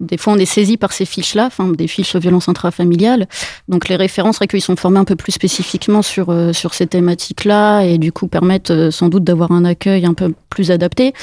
des 0.00 0.16
fois, 0.16 0.32
on 0.32 0.36
est 0.36 0.46
saisi 0.46 0.76
par 0.76 0.92
ces 0.92 1.04
fiches-là, 1.04 1.46
enfin, 1.46 1.68
des 1.68 1.88
fiches 1.88 2.14
violence 2.16 2.48
intrafamiliale. 2.48 3.26
Donc, 3.68 3.88
les 3.88 3.96
références, 3.96 4.36
c'est 4.38 4.46
qu'ils 4.46 4.62
sont 4.62 4.76
formés 4.76 4.98
un 4.98 5.04
peu 5.04 5.16
plus 5.16 5.32
spécifiquement 5.32 6.02
sur, 6.02 6.30
euh, 6.30 6.52
sur 6.52 6.74
ces 6.74 6.86
thématiques-là 6.86 7.82
et 7.82 7.98
du 7.98 8.12
coup 8.12 8.28
permettent 8.28 8.70
euh, 8.70 8.90
sans 8.90 9.08
doute 9.08 9.24
d'avoir 9.24 9.50
un 9.50 9.64
accueil 9.64 10.06
un 10.06 10.14
peu 10.14 10.32
plus 10.50 10.70
adapté. 10.70 11.14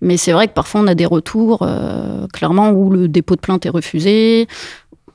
Mais 0.00 0.16
c'est 0.16 0.32
vrai 0.32 0.48
que 0.48 0.54
parfois, 0.54 0.80
on 0.80 0.86
a 0.86 0.94
des 0.94 1.06
retours, 1.06 1.60
euh, 1.62 2.26
clairement, 2.32 2.70
où 2.70 2.90
le 2.90 3.06
dépôt 3.08 3.36
de 3.36 3.40
plainte 3.40 3.66
est 3.66 3.70
refusé. 3.70 4.48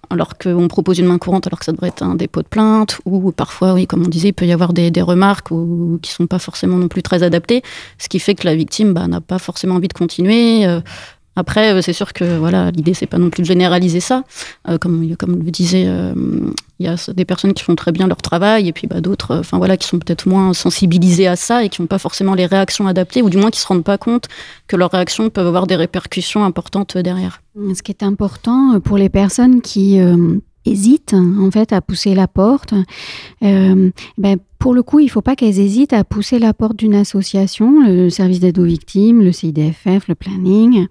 alors 0.10 0.38
qu'on 0.38 0.70
propose 0.70 1.00
une 1.00 1.08
main 1.08 1.18
courante 1.18 1.48
alors 1.48 1.60
que 1.60 1.66
ça 1.66 1.74
devrait 1.74 1.90
être 1.90 2.04
un 2.04 2.16
dépôt 2.16 2.42
de 2.42 2.48
plainte, 2.48 3.00
ou 3.06 3.32
parfois, 3.32 3.74
oui, 3.74 3.88
comme 3.88 4.04
on 4.04 4.08
disait, 4.08 4.30
il 4.30 4.34
peut 4.34 4.46
y 4.46 4.54
avoir 4.54 4.72
des, 4.72 5.02
remarques 5.02 5.52
ou, 5.52 6.00
qui 6.02 6.12
sont 6.12 6.28
pas 6.28 6.40
forcément 6.40 6.78
non 6.78 6.88
plus 6.88 7.04
très 7.04 7.24
adaptées, 7.24 7.62
ce 7.98 8.08
qui 8.08 8.20
fait 8.20 8.36
que 8.36 8.46
la 8.46 8.56
victime 8.56 8.94
bah, 8.94 9.08
n'a 9.08 9.22
pas 9.22 9.40
forcément 9.40 9.76
envie 9.76 9.90
de 9.90 9.94
continuer. 9.94 10.66
Euh, 10.66 10.80
après, 11.38 11.72
euh, 11.72 11.82
c'est 11.84 11.94
sûr 11.94 12.14
que 12.14 12.38
voilà, 12.40 12.72
l'idée 12.72 12.96
c'est 12.96 13.06
pas 13.06 13.20
non 13.20 13.30
plus 13.30 13.44
de 13.44 13.48
généraliser 13.48 14.00
ça. 14.00 14.24
Euh, 14.68 14.80
comme 14.80 15.16
comme 15.18 15.44
le 15.44 15.52
disait, 15.52 15.86
euh, 15.86 16.16
il 16.80 16.88
y 16.88 16.90
a 16.90 16.96
des 17.14 17.26
personnes 17.26 17.54
qui 17.54 17.64
font 17.64 17.76
très 17.76 17.92
bien 17.92 18.08
leur 18.08 18.24
travail 18.24 18.68
et 18.68 18.74
puis 18.74 18.88
bah, 18.88 19.02
d'autres, 19.02 19.38
enfin 19.38 19.60
voilà, 19.60 19.78
qui 19.78 19.88
sont 19.88 20.00
peut-être 20.00 20.28
moins 20.28 20.56
sensibilisées 20.56 21.28
à 21.28 21.36
ça 21.36 21.64
et 21.64 21.70
qui 21.70 21.80
n'ont 21.80 21.88
pas 21.88 22.00
forcément 22.00 22.34
les 22.34 22.48
réactions 22.48 22.88
adaptées 22.88 23.22
ou 23.22 23.30
du 23.30 23.38
moins 23.38 23.52
qui 23.52 23.60
se 23.60 23.68
rendent 23.68 23.84
pas 23.84 24.00
compte 24.00 24.26
que 24.66 24.76
leurs 24.76 24.90
réactions 24.90 25.30
peuvent 25.30 25.46
avoir 25.46 25.68
des 25.68 25.76
répercussions 25.76 26.44
importantes 26.44 26.98
derrière. 26.98 27.44
Ce 27.76 27.84
qui 27.84 27.92
est 27.92 28.02
important 28.02 28.80
pour 28.80 28.98
les 28.98 29.10
personnes 29.10 29.62
qui 29.62 30.00
hésitent 30.66 31.14
en 31.14 31.52
fait 31.52 31.72
à 31.72 31.82
pousser 31.82 32.16
la 32.16 32.28
porte, 32.28 32.74
ben, 33.42 34.38
pour 34.60 34.74
le 34.74 34.84
coup, 34.84 35.00
il 35.00 35.06
ne 35.06 35.10
faut 35.10 35.22
pas 35.22 35.36
qu'elles 35.36 35.60
hésitent 35.60 35.94
à 35.94 36.04
pousser 36.04 36.40
la 36.40 36.54
porte 36.54 36.78
d'une 36.78 36.96
association, 36.96 37.86
le 37.86 38.10
service 38.10 38.40
d'aide 38.40 38.60
aux 38.60 38.64
victimes, 38.64 39.22
le 39.22 39.32
CIDFF, 39.32 40.08
le 40.08 40.16
planning, 40.16 40.88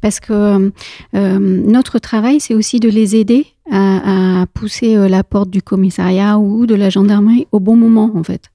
parce 0.00 0.20
que 0.20 0.72
euh, 1.14 1.38
notre 1.38 1.98
travail, 1.98 2.40
c'est 2.40 2.54
aussi 2.54 2.80
de 2.80 2.88
les 2.88 3.16
aider 3.16 3.46
à, 3.70 4.44
pousser 4.52 4.96
euh, 4.96 5.08
la 5.08 5.24
porte 5.24 5.48
du 5.48 5.62
commissariat 5.62 6.38
ou 6.38 6.66
de 6.66 6.74
la 6.74 6.90
gendarmerie 6.90 7.46
au 7.52 7.60
bon 7.60 7.76
moment, 7.76 8.10
en 8.14 8.22
fait, 8.22 8.50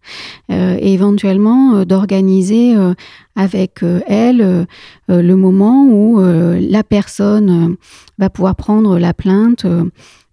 et 0.49 0.93
éventuellement 0.93 1.84
d'organiser 1.86 2.76
avec 3.36 3.84
elles 4.07 4.68
le 5.07 5.36
moment 5.36 5.86
où 5.86 6.20
la 6.20 6.84
personne 6.84 7.76
va 8.18 8.30
pouvoir 8.30 8.55
prendre 8.55 8.99
la 8.99 9.14
plainte 9.14 9.66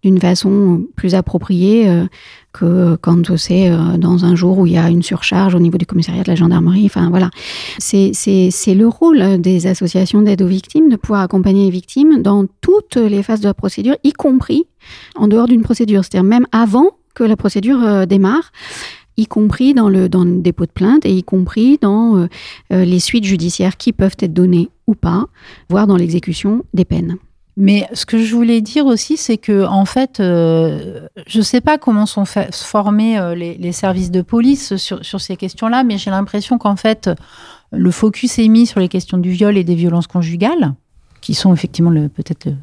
d'une 0.07 0.21
façon 0.21 0.85
plus 0.95 1.17
appropriée 1.17 1.89
euh, 1.89 2.07
que 2.53 2.97
quand 3.03 3.37
c'est 3.37 3.69
euh, 3.69 3.97
dans 3.99 4.25
un 4.25 4.37
jour 4.37 4.59
où 4.59 4.67
il 4.67 4.75
y 4.75 4.79
a 4.79 4.89
une 4.89 5.03
surcharge 5.03 5.55
au 5.57 5.59
niveau 5.59 5.79
du 5.79 5.87
commissariat 5.87 6.23
de 6.23 6.29
la 6.29 6.37
gendarmerie. 6.37 6.87
Enfin 6.87 7.11
voilà, 7.11 7.31
c'est 7.79 8.13
le 8.75 8.87
rôle 8.87 9.41
des 9.41 9.67
associations 9.67 10.23
d'aide 10.23 10.43
aux 10.43 10.47
victimes 10.47 10.89
de 10.89 10.97
pouvoir 10.97 11.23
accompagner 11.23 11.65
les 11.65 11.71
victimes 11.71 12.23
dans 12.23 12.47
toutes 12.61 12.97
les 12.97 13.23
phases 13.25 13.41
de 13.41 13.49
la 13.49 13.55
procédure, 13.55 13.97
y 14.05 14.13
compris 14.13 14.67
en 15.17 15.27
dehors 15.27 15.49
d'une 15.49 15.63
procédure, 15.63 16.05
c'est-à-dire 16.05 16.29
même 16.29 16.47
avant 16.53 16.91
que 17.15 17.25
la 17.25 17.37
procédure 17.37 17.83
euh, 17.83 18.07
démarre 18.07 18.53
y 19.17 19.27
compris 19.27 19.75
dans 19.75 19.89
le, 19.89 20.09
dans 20.09 20.25
le 20.25 20.41
dépôt 20.41 20.67
de 20.67 20.71
plainte 20.71 21.07
et 21.07 21.11
y 21.11 21.25
compris 21.25 21.79
dans 21.81 22.29
les 22.71 23.01
suites 23.01 23.25
judiciaires 23.25 23.79
qui 23.79 23.95
peuvent 23.95 24.17
être 24.21 24.35
données 24.35 24.69
ou 24.87 24.95
pas, 24.95 25.25
voire 25.71 25.87
dans 25.87 25.97
l'exécution 25.97 26.67
des 26.75 26.85
peines. 26.85 27.17
Mais 27.57 27.89
ce 27.95 28.05
que 28.05 28.19
je 28.19 28.35
voulais 28.35 28.61
dire 28.61 28.85
aussi, 28.85 29.17
c'est 29.17 29.39
que 29.39 29.65
en 29.65 29.87
fait, 29.87 30.21
euh, 30.21 31.09
je 31.27 31.39
ne 31.39 31.43
sais 31.43 31.63
pas 31.63 31.79
comment 31.79 32.05
sont 32.05 32.25
formés 32.27 33.19
euh, 33.19 33.35
les, 33.35 33.73
services 33.73 34.11
de 34.11 34.21
police 34.21 34.77
sur, 34.77 35.03
sur 35.05 35.21
ces 35.23 35.37
questions-là, 35.37 35.83
mais 35.83 35.97
j'ai 35.97 36.11
l'impression 36.11 36.59
qu'en 36.59 36.77
fait, 36.77 37.09
le 37.73 37.91
focus 37.91 38.39
est 38.39 38.49
mis 38.49 38.67
sur 38.67 38.79
les 38.79 38.89
questions 38.89 39.17
du 39.17 39.31
viol 39.31 39.57
et 39.57 39.65
des 39.65 39.75
violences 39.75 40.07
conjugales, 40.07 40.75
qui 41.23 41.33
sont 41.33 41.55
effectivement 41.55 41.93
peut-être 42.09 42.45
le, 42.45 42.57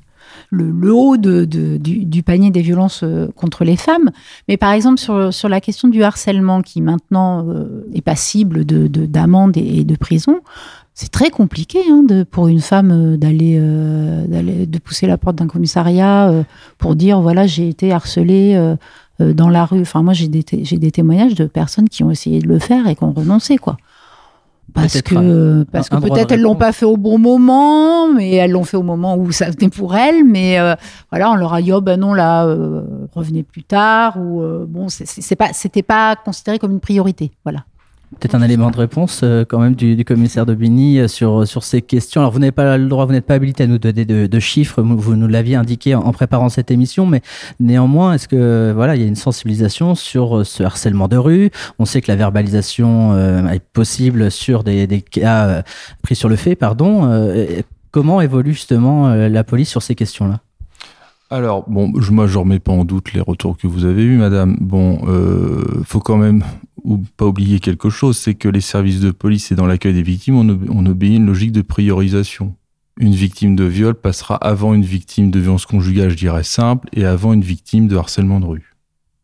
le, 0.53 0.93
haut 0.93 1.17
de, 1.17 1.45
de, 1.45 1.77
du, 1.77 2.23
panier 2.23 2.51
des 2.51 2.61
violences 2.61 3.01
euh, 3.03 3.27
contre 3.35 3.63
les 3.63 3.75
femmes. 3.75 4.11
Mais 4.47 4.57
par 4.57 4.71
exemple, 4.71 4.99
sur, 4.99 5.33
sur 5.33 5.49
la 5.49 5.61
question 5.61 5.87
du 5.87 6.03
harcèlement, 6.03 6.61
qui 6.61 6.81
maintenant 6.81 7.45
est 7.93 8.01
passible 8.01 8.65
d'amende 8.65 9.57
et 9.57 9.83
de 9.83 9.95
prison, 9.95 10.41
c'est 10.95 11.11
très 11.11 11.31
compliqué 11.31 11.79
hein, 11.89 12.03
de, 12.03 12.23
pour 12.23 12.47
une 12.47 12.61
femme 12.61 12.91
euh, 12.91 13.17
d'aller, 13.17 13.57
euh, 13.59 14.65
de 14.65 14.79
pousser 14.79 15.07
la 15.07 15.17
porte 15.17 15.35
d'un 15.35 15.47
commissariat 15.47 16.29
euh, 16.29 16.43
pour 16.77 16.95
dire 16.95 17.19
voilà 17.21 17.47
j'ai 17.47 17.67
été 17.67 17.91
harcelée 17.91 18.75
dans 19.19 19.49
la 19.49 19.65
rue. 19.65 19.81
Enfin 19.81 20.03
moi 20.03 20.13
j'ai 20.13 20.27
des, 20.27 20.43
des 20.43 20.91
témoignages 20.91 21.35
de 21.35 21.45
personnes 21.45 21.89
qui 21.89 22.03
ont 22.03 22.11
essayé 22.11 22.39
de 22.39 22.47
le 22.47 22.59
faire 22.59 22.87
et 22.87 22.95
qui 22.95 23.03
ont 23.03 23.13
renoncé 23.13 23.57
quoi. 23.57 23.77
Parce 24.73 25.01
que, 25.01 25.63
parce 25.63 25.89
que 25.89 25.95
peut-être 25.97 26.31
elles 26.31 26.41
l'ont 26.41 26.55
pas 26.55 26.71
fait 26.71 26.85
au 26.85 26.97
bon 26.97 27.17
moment, 27.17 28.11
mais 28.11 28.31
elles 28.33 28.51
l'ont 28.51 28.63
fait 28.63 28.77
au 28.77 28.83
moment 28.83 29.15
où 29.15 29.31
ça 29.31 29.49
venait 29.49 29.69
pour 29.69 29.95
elles. 29.95 30.23
Mais 30.23 30.57
voilà, 31.11 31.31
on 31.31 31.35
leur 31.35 31.53
a 31.53 31.61
dit 31.61 31.71
oh 31.71 31.81
ben 31.81 31.99
non 31.99 32.13
là, 32.13 32.45
revenez 33.13 33.43
plus 33.43 33.63
tard 33.63 34.17
ou 34.17 34.41
bon 34.67 34.87
c'est 34.89 35.35
pas 35.35 35.53
c'était 35.53 35.83
pas 35.83 36.15
considéré 36.15 36.59
comme 36.59 36.71
une 36.71 36.79
priorité. 36.79 37.31
Voilà. 37.43 37.65
Peut-être 38.19 38.35
un 38.35 38.41
élément 38.41 38.71
de 38.71 38.77
réponse 38.77 39.21
euh, 39.23 39.45
quand 39.47 39.59
même 39.59 39.75
du, 39.75 40.03
commissaire 40.05 40.45
de 40.45 40.53
Bigny 40.53 40.99
euh, 40.99 41.07
sur, 41.07 41.47
sur 41.47 41.63
ces 41.63 41.81
questions. 41.81 42.21
Alors 42.21 42.31
vous 42.31 42.39
n'avez 42.39 42.51
pas 42.51 42.77
le 42.77 42.87
droit, 42.87 43.05
vous 43.05 43.11
n'êtes 43.11 43.25
pas 43.25 43.35
habilité 43.35 43.63
à 43.63 43.67
nous 43.67 43.77
donner 43.77 44.05
de, 44.05 44.39
chiffres, 44.39 44.81
vous 44.81 45.15
nous 45.15 45.27
l'aviez 45.27 45.55
indiqué 45.55 45.95
en, 45.95 46.11
préparant 46.11 46.49
cette 46.49 46.71
émission, 46.71 47.05
mais 47.05 47.21
néanmoins, 47.59 48.13
est-ce 48.13 48.27
que 48.27 48.71
voilà, 48.75 48.95
il 48.95 49.01
y 49.01 49.05
a 49.05 49.07
une 49.07 49.15
sensibilisation 49.15 49.95
sur 49.95 50.39
euh, 50.39 50.43
ce 50.43 50.63
harcèlement 50.63 51.07
de 51.07 51.17
rue? 51.17 51.51
On 51.79 51.85
sait 51.85 52.01
que 52.01 52.11
la 52.11 52.15
verbalisation 52.15 53.17
est 53.49 53.63
possible 53.73 54.31
sur 54.31 54.63
des, 54.63 54.87
des 54.87 55.01
cas 55.01 55.63
pris 56.01 56.15
sur 56.15 56.29
le 56.29 56.35
fait, 56.35 56.55
pardon. 56.55 57.09
comment 57.91 58.21
évolue 58.21 58.53
justement 58.53 59.13
la 59.13 59.43
police 59.43 59.69
sur 59.69 59.81
ces 59.81 59.95
questions-là? 59.95 60.39
Alors, 61.33 61.67
bon, 61.67 61.91
moi, 62.11 62.27
je 62.27 62.37
remets 62.37 62.59
pas 62.59 62.73
en 62.73 62.85
doute 62.85 63.13
les 63.13 63.19
retours 63.19 63.57
que 63.57 63.65
vous 63.65 63.85
avez 63.85 64.03
eus, 64.03 64.17
madame. 64.17 64.55
Bon, 64.61 64.99
euh, 65.07 65.63
faut 65.83 65.99
quand 65.99 66.17
même 66.17 66.43
ou 66.83 67.03
pas 67.17 67.25
oublier 67.25 67.59
quelque 67.59 67.89
chose, 67.89 68.17
c'est 68.17 68.35
que 68.35 68.49
les 68.49 68.61
services 68.61 68.99
de 68.99 69.11
police 69.11 69.51
et 69.51 69.55
dans 69.55 69.65
l'accueil 69.65 69.93
des 69.93 70.03
victimes, 70.03 70.35
on, 70.35 70.85
obéit 70.85 71.15
une 71.15 71.25
logique 71.25 71.51
de 71.51 71.61
priorisation. 71.61 72.55
Une 72.99 73.13
victime 73.13 73.55
de 73.55 73.63
viol 73.63 73.95
passera 73.95 74.35
avant 74.35 74.73
une 74.73 74.83
victime 74.83 75.31
de 75.31 75.39
violence 75.39 75.65
conjugale, 75.65 76.09
je 76.09 76.15
dirais 76.15 76.43
simple, 76.43 76.89
et 76.93 77.05
avant 77.05 77.33
une 77.33 77.41
victime 77.41 77.87
de 77.87 77.95
harcèlement 77.95 78.39
de 78.39 78.45
rue. 78.45 78.73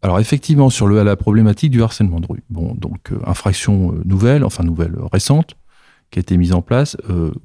Alors 0.01 0.19
effectivement, 0.19 0.69
sur 0.69 0.87
le, 0.87 1.03
la 1.03 1.15
problématique 1.17 1.71
du 1.71 1.83
harcèlement 1.83 2.19
de 2.19 2.27
rue, 2.27 2.43
bon, 2.49 2.73
donc 2.73 3.11
euh, 3.11 3.19
infraction 3.25 3.91
euh, 3.91 4.01
nouvelle, 4.05 4.45
enfin 4.45 4.63
nouvelle 4.63 4.95
euh, 4.95 5.05
récente, 5.11 5.55
qui 6.09 6.19
a 6.19 6.21
été 6.21 6.37
mise 6.37 6.53
en 6.53 6.63
place, 6.63 6.97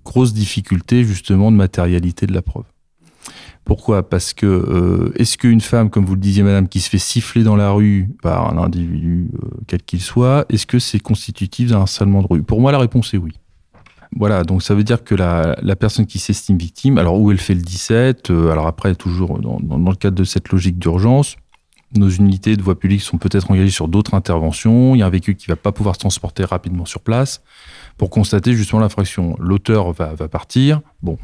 grosse 0.07 0.33
difficulté 0.33 1.05
justement 1.05 1.53
de 1.53 1.57
matérialité 1.57 2.27
de 2.27 2.33
la 2.33 2.41
preuve. 2.41 2.65
Pourquoi? 3.65 4.09
Parce 4.09 4.35
que 4.35 4.47
euh, 4.47 5.12
est-ce 5.17 5.39
qu'une 5.39 5.62
femme, 5.62 5.89
comme 5.89 6.05
vous 6.05 6.15
le 6.15 6.21
disiez, 6.21 6.43
madame, 6.43 6.69
qui 6.69 6.81
se 6.81 6.91
fait 6.91 6.99
siffler 6.99 7.43
dans 7.43 7.57
la 7.57 7.71
rue 7.71 8.11
par 8.23 8.53
un 8.53 8.62
individu, 8.62 9.31
euh, 9.35 9.49
quel 9.67 9.83
qu'il 9.83 10.03
soit, 10.03 10.45
est-ce 10.51 10.67
que 10.67 10.79
c'est 10.79 11.01
constitutif 11.01 11.71
d'un 11.71 11.81
harcèlement 11.81 12.21
de 12.21 12.27
rue? 12.29 12.43
Pour 12.43 12.61
moi, 12.61 12.73
la 12.73 12.79
réponse 12.79 13.15
est 13.15 13.19
oui. 13.19 13.33
Voilà, 14.17 14.45
donc 14.45 14.62
ça 14.62 14.75
veut 14.75 14.85
dire 14.85 15.03
que 15.03 15.15
la, 15.15 15.77
personne 15.77 16.07
qui 16.07 16.19
s'estime 16.19 16.59
victime, 16.59 16.99
alors 16.99 17.19
où 17.19 17.33
elle 17.33 17.39
fait 17.39 17.55
le 17.55 17.62
17, 17.62 18.31
euh, 18.31 18.51
alors 18.51 18.67
après, 18.67 18.95
toujours 18.95 19.41
dans, 19.41 19.59
le 19.59 19.97
cadre 19.97 20.17
de 20.17 20.25
cette 20.25 20.51
logique 20.51 20.79
d'urgence, 20.79 21.37
nos 21.97 22.11
unités 22.11 22.57
de 22.57 22.62
voie 22.62 22.79
publique 22.79 23.03
sont 23.03 23.19
peut-être 23.19 23.51
engagées 23.51 23.71
sur 23.71 23.89
d'autres 23.89 24.15
interventions. 24.15 24.95
Il 24.95 24.99
y 24.99 25.03
a 25.03 25.07
un 25.07 25.11
véhicule 25.11 25.37
qui 25.37 25.47
va 25.47 25.57
pas 25.57 25.73
pouvoir 25.73 25.95
se 25.95 26.01
transporter 26.01 26.45
rapidement 26.45 26.85
sur 26.85 27.01
place 27.01 27.41
pour 27.97 28.11
constater 28.11 28.53
justement 28.53 28.81
l'infraction. 28.81 29.37
L'auteur 29.39 29.93
va 29.93 30.29
partir. 30.29 30.81
Bon. 31.03 31.19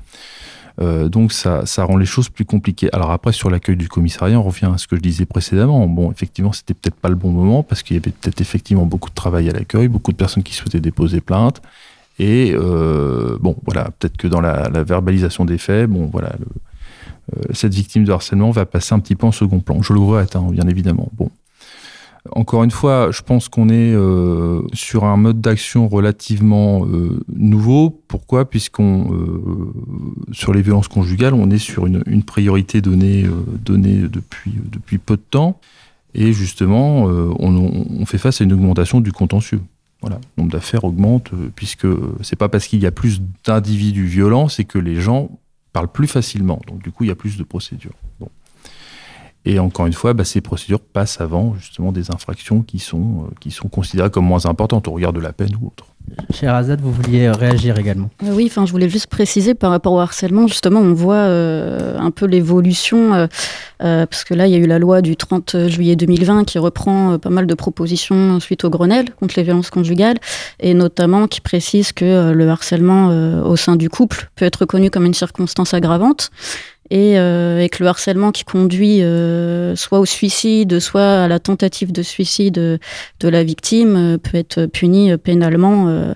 Euh, 0.80 1.08
donc 1.08 1.32
ça, 1.32 1.66
ça 1.66 1.84
rend 1.84 1.96
les 1.96 2.06
choses 2.06 2.28
plus 2.28 2.44
compliquées. 2.44 2.88
Alors 2.92 3.10
après, 3.10 3.32
sur 3.32 3.50
l'accueil 3.50 3.76
du 3.76 3.88
commissariat, 3.88 4.38
on 4.38 4.42
revient 4.42 4.70
à 4.72 4.78
ce 4.78 4.86
que 4.86 4.96
je 4.96 5.00
disais 5.00 5.26
précédemment. 5.26 5.86
Bon, 5.86 6.10
effectivement, 6.10 6.52
c'était 6.52 6.74
peut-être 6.74 6.96
pas 6.96 7.08
le 7.08 7.14
bon 7.14 7.30
moment 7.30 7.62
parce 7.62 7.82
qu'il 7.82 7.96
y 7.96 8.00
avait 8.00 8.10
peut-être 8.10 8.40
effectivement 8.40 8.86
beaucoup 8.86 9.10
de 9.10 9.14
travail 9.14 9.48
à 9.48 9.52
l'accueil, 9.52 9.88
beaucoup 9.88 10.12
de 10.12 10.16
personnes 10.16 10.42
qui 10.42 10.54
souhaitaient 10.54 10.80
déposer 10.80 11.20
plainte. 11.20 11.60
Et 12.18 12.52
euh, 12.54 13.38
bon, 13.40 13.56
voilà, 13.64 13.90
peut-être 13.98 14.16
que 14.16 14.28
dans 14.28 14.40
la, 14.40 14.68
verbalisation 14.82 15.44
des 15.44 15.58
faits, 15.58 15.88
bon, 15.88 16.06
voilà, 16.12 16.34
euh, 17.36 17.42
cette 17.52 17.74
victime 17.74 18.04
de 18.04 18.12
harcèlement 18.12 18.50
va 18.50 18.66
passer 18.66 18.94
un 18.94 19.00
petit 19.00 19.16
peu 19.16 19.26
en 19.26 19.32
second 19.32 19.60
plan. 19.60 19.80
Je 19.82 19.92
le 19.92 20.00
regrette, 20.00 20.36
hein, 20.36 20.46
bien 20.50 20.68
évidemment. 20.68 21.08
Bon, 21.14 21.30
encore 22.32 22.64
une 22.64 22.70
fois, 22.70 23.10
je 23.10 23.22
pense 23.22 23.48
qu'on 23.48 23.68
est 23.70 23.94
euh, 23.94 24.62
sur 24.74 25.04
un 25.04 25.16
mode 25.16 25.40
d'action 25.40 25.88
relativement 25.88 26.84
euh, 26.86 27.20
nouveau. 27.34 28.02
Pourquoi? 28.08 28.48
Puisqu'on 28.48 29.12
euh, 29.12 29.72
sur 30.32 30.52
les 30.52 30.60
violences 30.60 30.88
conjugales, 30.88 31.32
on 31.32 31.50
est 31.50 31.58
sur 31.58 31.86
une, 31.86 32.22
priorité 32.22 32.80
donnée, 32.82 33.24
depuis, 33.64 34.98
peu 34.98 35.16
de 35.16 35.22
temps. 35.30 35.58
Et 36.12 36.32
justement, 36.32 37.04
on, 37.04 38.04
fait 38.04 38.18
face 38.18 38.40
à 38.40 38.44
une 38.44 38.52
augmentation 38.52 39.00
du 39.00 39.12
contentieux. 39.12 39.60
Le 40.02 40.10
nombre 40.38 40.50
d'affaires 40.50 40.84
augmente, 40.84 41.30
puisque 41.54 41.86
c'est 42.22 42.36
pas 42.36 42.48
parce 42.48 42.66
qu'il 42.66 42.80
y 42.80 42.86
a 42.86 42.90
plus 42.90 43.22
d'individus 43.44 44.06
violents, 44.06 44.48
c'est 44.48 44.64
que 44.64 44.78
les 44.78 45.00
gens 45.00 45.30
parlent 45.72 45.92
plus 45.92 46.08
facilement. 46.08 46.60
Donc 46.66 46.82
du 46.82 46.90
coup, 46.90 47.04
il 47.04 47.08
y 47.08 47.12
a 47.12 47.16
plus 47.16 47.36
de 47.36 47.44
procédures. 47.44 47.94
Et 49.46 49.58
encore 49.58 49.86
une 49.86 49.94
fois, 49.94 50.12
bah, 50.12 50.24
ces 50.24 50.42
procédures 50.42 50.80
passent 50.80 51.20
avant 51.20 51.54
justement 51.58 51.92
des 51.92 52.10
infractions 52.10 52.62
qui 52.62 52.78
sont, 52.78 52.98
euh, 52.98 53.34
qui 53.40 53.50
sont 53.50 53.68
considérées 53.68 54.10
comme 54.10 54.26
moins 54.26 54.44
importantes 54.44 54.86
au 54.86 54.92
regard 54.92 55.14
de 55.14 55.20
la 55.20 55.32
peine 55.32 55.52
ou 55.60 55.68
autre. 55.68 55.86
Cher 56.34 56.54
Azad, 56.54 56.80
vous 56.80 56.92
vouliez 56.92 57.30
réagir 57.30 57.78
également 57.78 58.10
euh, 58.24 58.32
Oui, 58.32 58.46
enfin, 58.50 58.66
je 58.66 58.72
voulais 58.72 58.88
juste 58.88 59.06
préciser 59.06 59.54
par 59.54 59.70
rapport 59.70 59.92
au 59.92 60.00
harcèlement, 60.00 60.46
justement, 60.46 60.80
on 60.80 60.92
voit 60.92 61.14
euh, 61.14 61.96
un 61.98 62.10
peu 62.10 62.26
l'évolution, 62.26 63.28
parce 63.78 64.24
que 64.24 64.34
là, 64.34 64.46
il 64.46 64.52
y 64.52 64.56
a 64.56 64.58
eu 64.58 64.66
la 64.66 64.78
loi 64.78 65.02
du 65.02 65.16
30 65.16 65.68
juillet 65.68 65.96
2020 65.96 66.44
qui 66.44 66.58
reprend 66.58 67.18
pas 67.18 67.30
mal 67.30 67.46
de 67.46 67.54
propositions 67.54 68.40
suite 68.40 68.64
au 68.64 68.70
Grenelle 68.70 69.10
contre 69.14 69.34
les 69.36 69.42
violences 69.42 69.70
conjugales, 69.70 70.18
et 70.58 70.74
notamment 70.74 71.28
qui 71.28 71.40
précise 71.40 71.92
que 71.92 72.32
le 72.32 72.48
harcèlement 72.48 73.08
au 73.44 73.56
sein 73.56 73.76
du 73.76 73.88
couple 73.88 74.30
peut 74.36 74.44
être 74.44 74.56
reconnu 74.56 74.90
comme 74.90 75.04
une 75.04 75.14
circonstance 75.14 75.74
aggravante 75.74 76.30
et, 76.90 77.18
euh, 77.18 77.60
et 77.60 77.68
que 77.68 77.82
le 77.82 77.88
harcèlement 77.88 78.32
qui 78.32 78.44
conduit 78.44 79.02
euh, 79.02 79.76
soit 79.76 80.00
au 80.00 80.06
suicide, 80.06 80.80
soit 80.80 81.24
à 81.24 81.28
la 81.28 81.38
tentative 81.38 81.92
de 81.92 82.02
suicide 82.02 82.54
de 82.54 83.28
la 83.28 83.44
victime 83.44 83.96
euh, 83.96 84.18
peut 84.18 84.36
être 84.36 84.66
puni 84.66 85.16
pénalement 85.16 85.88
euh, 85.88 86.12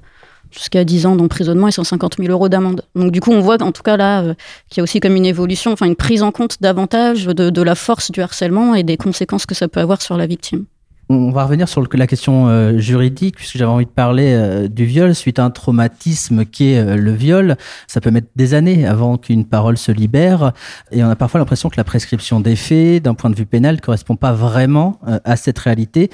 jusqu'à 0.51 0.85
10 0.85 1.07
ans 1.07 1.17
d'emprisonnement 1.17 1.69
et 1.69 1.73
150 1.73 2.17
000 2.19 2.31
euros 2.31 2.49
d'amende. 2.49 2.83
Donc 2.95 3.13
du 3.13 3.21
coup, 3.21 3.33
on 3.33 3.41
voit 3.41 3.63
en 3.63 3.73
tout 3.73 3.83
cas 3.83 3.97
là 3.97 4.23
qu'il 4.69 4.79
y 4.79 4.81
a 4.81 4.83
aussi 4.85 5.01
comme 5.01 5.17
une 5.17 5.27
évolution, 5.27 5.73
enfin 5.73 5.87
une 5.87 5.97
prise 5.97 6.23
en 6.23 6.33
compte 6.33 6.61
davantage 6.61 7.27
de, 7.27 7.51
de 7.51 7.63
la 7.63 7.75
force 7.75 8.11
du 8.11 8.21
harcèlement 8.21 8.75
et 8.75 8.83
des 8.83 8.97
conséquences 8.97 9.47
que 9.47 9.55
ça 9.55 9.69
peut 9.69 9.81
avoir 9.81 10.03
sur 10.03 10.17
la 10.17 10.27
victime. 10.27 10.67
On 11.09 11.31
va 11.31 11.45
revenir 11.45 11.69
sur 11.69 11.87
la 11.93 12.07
question 12.07 12.49
euh, 12.49 12.79
juridique, 12.79 13.37
puisque 13.37 13.59
j'avais 13.59 13.71
envie 13.71 13.85
de 13.85 13.91
parler 13.91 14.33
euh, 14.33 14.69
du 14.69 14.87
viol 14.87 15.15
suite 15.15 15.39
à 15.39 15.45
un 15.45 15.51
traumatisme 15.51 16.47
qui 16.47 16.73
est 16.73 16.79
euh, 16.79 16.97
le 16.97 17.13
viol. 17.13 17.57
Ça 17.87 18.01
peut 18.01 18.11
mettre 18.11 18.29
des 18.37 18.55
années 18.55 18.87
avant 18.87 19.19
qu'une 19.19 19.45
parole 19.45 19.77
se 19.77 19.93
libère, 19.93 20.53
et 20.91 21.05
on 21.05 21.11
a 21.11 21.17
parfois 21.17 21.41
l'impression 21.41 21.69
que 21.69 21.77
la 21.77 21.85
prescription 21.85 22.41
des 22.41 22.57
faits, 22.57 23.03
d'un 23.03 23.15
point 23.15 23.29
de 23.29 23.37
vue 23.37 23.45
pénal, 23.45 23.77
ne 23.77 23.81
correspond 23.81 24.17
pas 24.17 24.33
vraiment 24.33 24.99
à 25.25 25.37
cette 25.37 25.59
réalité, 25.59 26.11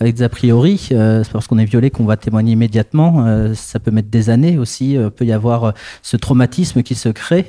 avec 0.00 0.16
des 0.16 0.22
a 0.22 0.28
priori. 0.28 0.78
c'est 0.78 1.30
parce 1.32 1.46
qu'on 1.46 1.58
est 1.58 1.64
violé 1.64 1.90
qu'on 1.90 2.04
va 2.04 2.16
témoigner 2.16 2.52
immédiatement. 2.52 3.54
ça 3.54 3.78
peut 3.78 3.90
mettre 3.90 4.08
des 4.08 4.30
années 4.30 4.58
aussi. 4.58 4.96
euh, 4.96 5.10
peut 5.10 5.24
y 5.24 5.32
avoir 5.32 5.74
ce 6.02 6.16
traumatisme 6.16 6.82
qui 6.82 6.94
se 6.94 7.08
crée, 7.08 7.46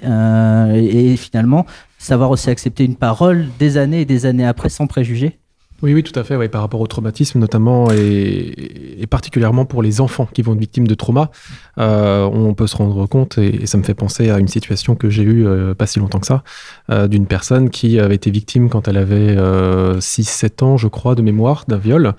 et, 0.75 1.15
finalement 1.17 1.65
savoir 1.97 2.31
aussi 2.31 2.49
accepter 2.49 2.83
une 2.83 2.95
parole 2.95 3.47
des 3.59 3.77
années 3.77 4.01
et 4.01 4.05
des 4.05 4.25
années 4.25 4.45
après 4.45 4.69
sans 4.69 4.87
préjuger. 4.87 5.39
Oui, 5.83 5.93
oui, 5.93 6.01
tout 6.01 6.17
à 6.17 6.23
fait, 6.23 6.47
par 6.47 6.61
rapport 6.61 6.79
au 6.79 6.87
traumatisme 6.87 7.39
notamment, 7.39 7.91
et, 7.91 9.05
particulièrement 9.09 9.65
pour 9.65 9.83
les 9.83 9.99
enfants 9.99 10.29
qui 10.33 10.41
vont 10.41 10.53
être 10.53 10.59
victimes 10.59 10.87
de 10.87 10.95
trauma, 10.95 11.29
euh, 11.77 12.23
on 12.23 12.53
peut 12.53 12.67
se 12.67 12.77
rendre 12.77 13.05
compte, 13.05 13.37
et, 13.37 13.65
ça 13.65 13.77
me 13.77 13.83
fait 13.83 13.93
penser 13.93 14.29
à 14.29 14.39
une 14.39 14.47
situation 14.47 14.95
que 14.95 15.09
j'ai 15.09 15.23
eue 15.23 15.45
euh, 15.45 15.73
pas 15.73 15.85
si 15.85 15.99
longtemps 15.99 16.21
que 16.21 16.25
ça, 16.25 16.45
euh, 16.89 17.09
d'une 17.09 17.25
personne 17.25 17.69
qui 17.69 17.99
avait 17.99 18.15
été 18.15 18.31
victime 18.31 18.69
quand 18.69 18.87
elle 18.87 18.95
avait 18.95 19.35
6-7 19.35 20.63
ans, 20.63 20.77
je 20.77 20.87
crois, 20.87 21.15
de 21.15 21.21
mémoire, 21.21 21.65
d'un 21.67 21.77
viol, 21.77 22.13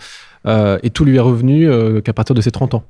et 0.46 0.90
tout 0.90 1.06
lui 1.06 1.16
est 1.16 1.20
revenu 1.20 1.66
qu'à 2.02 2.12
partir 2.12 2.34
de 2.34 2.42
ses 2.42 2.50
30 2.50 2.74
ans. 2.74 2.84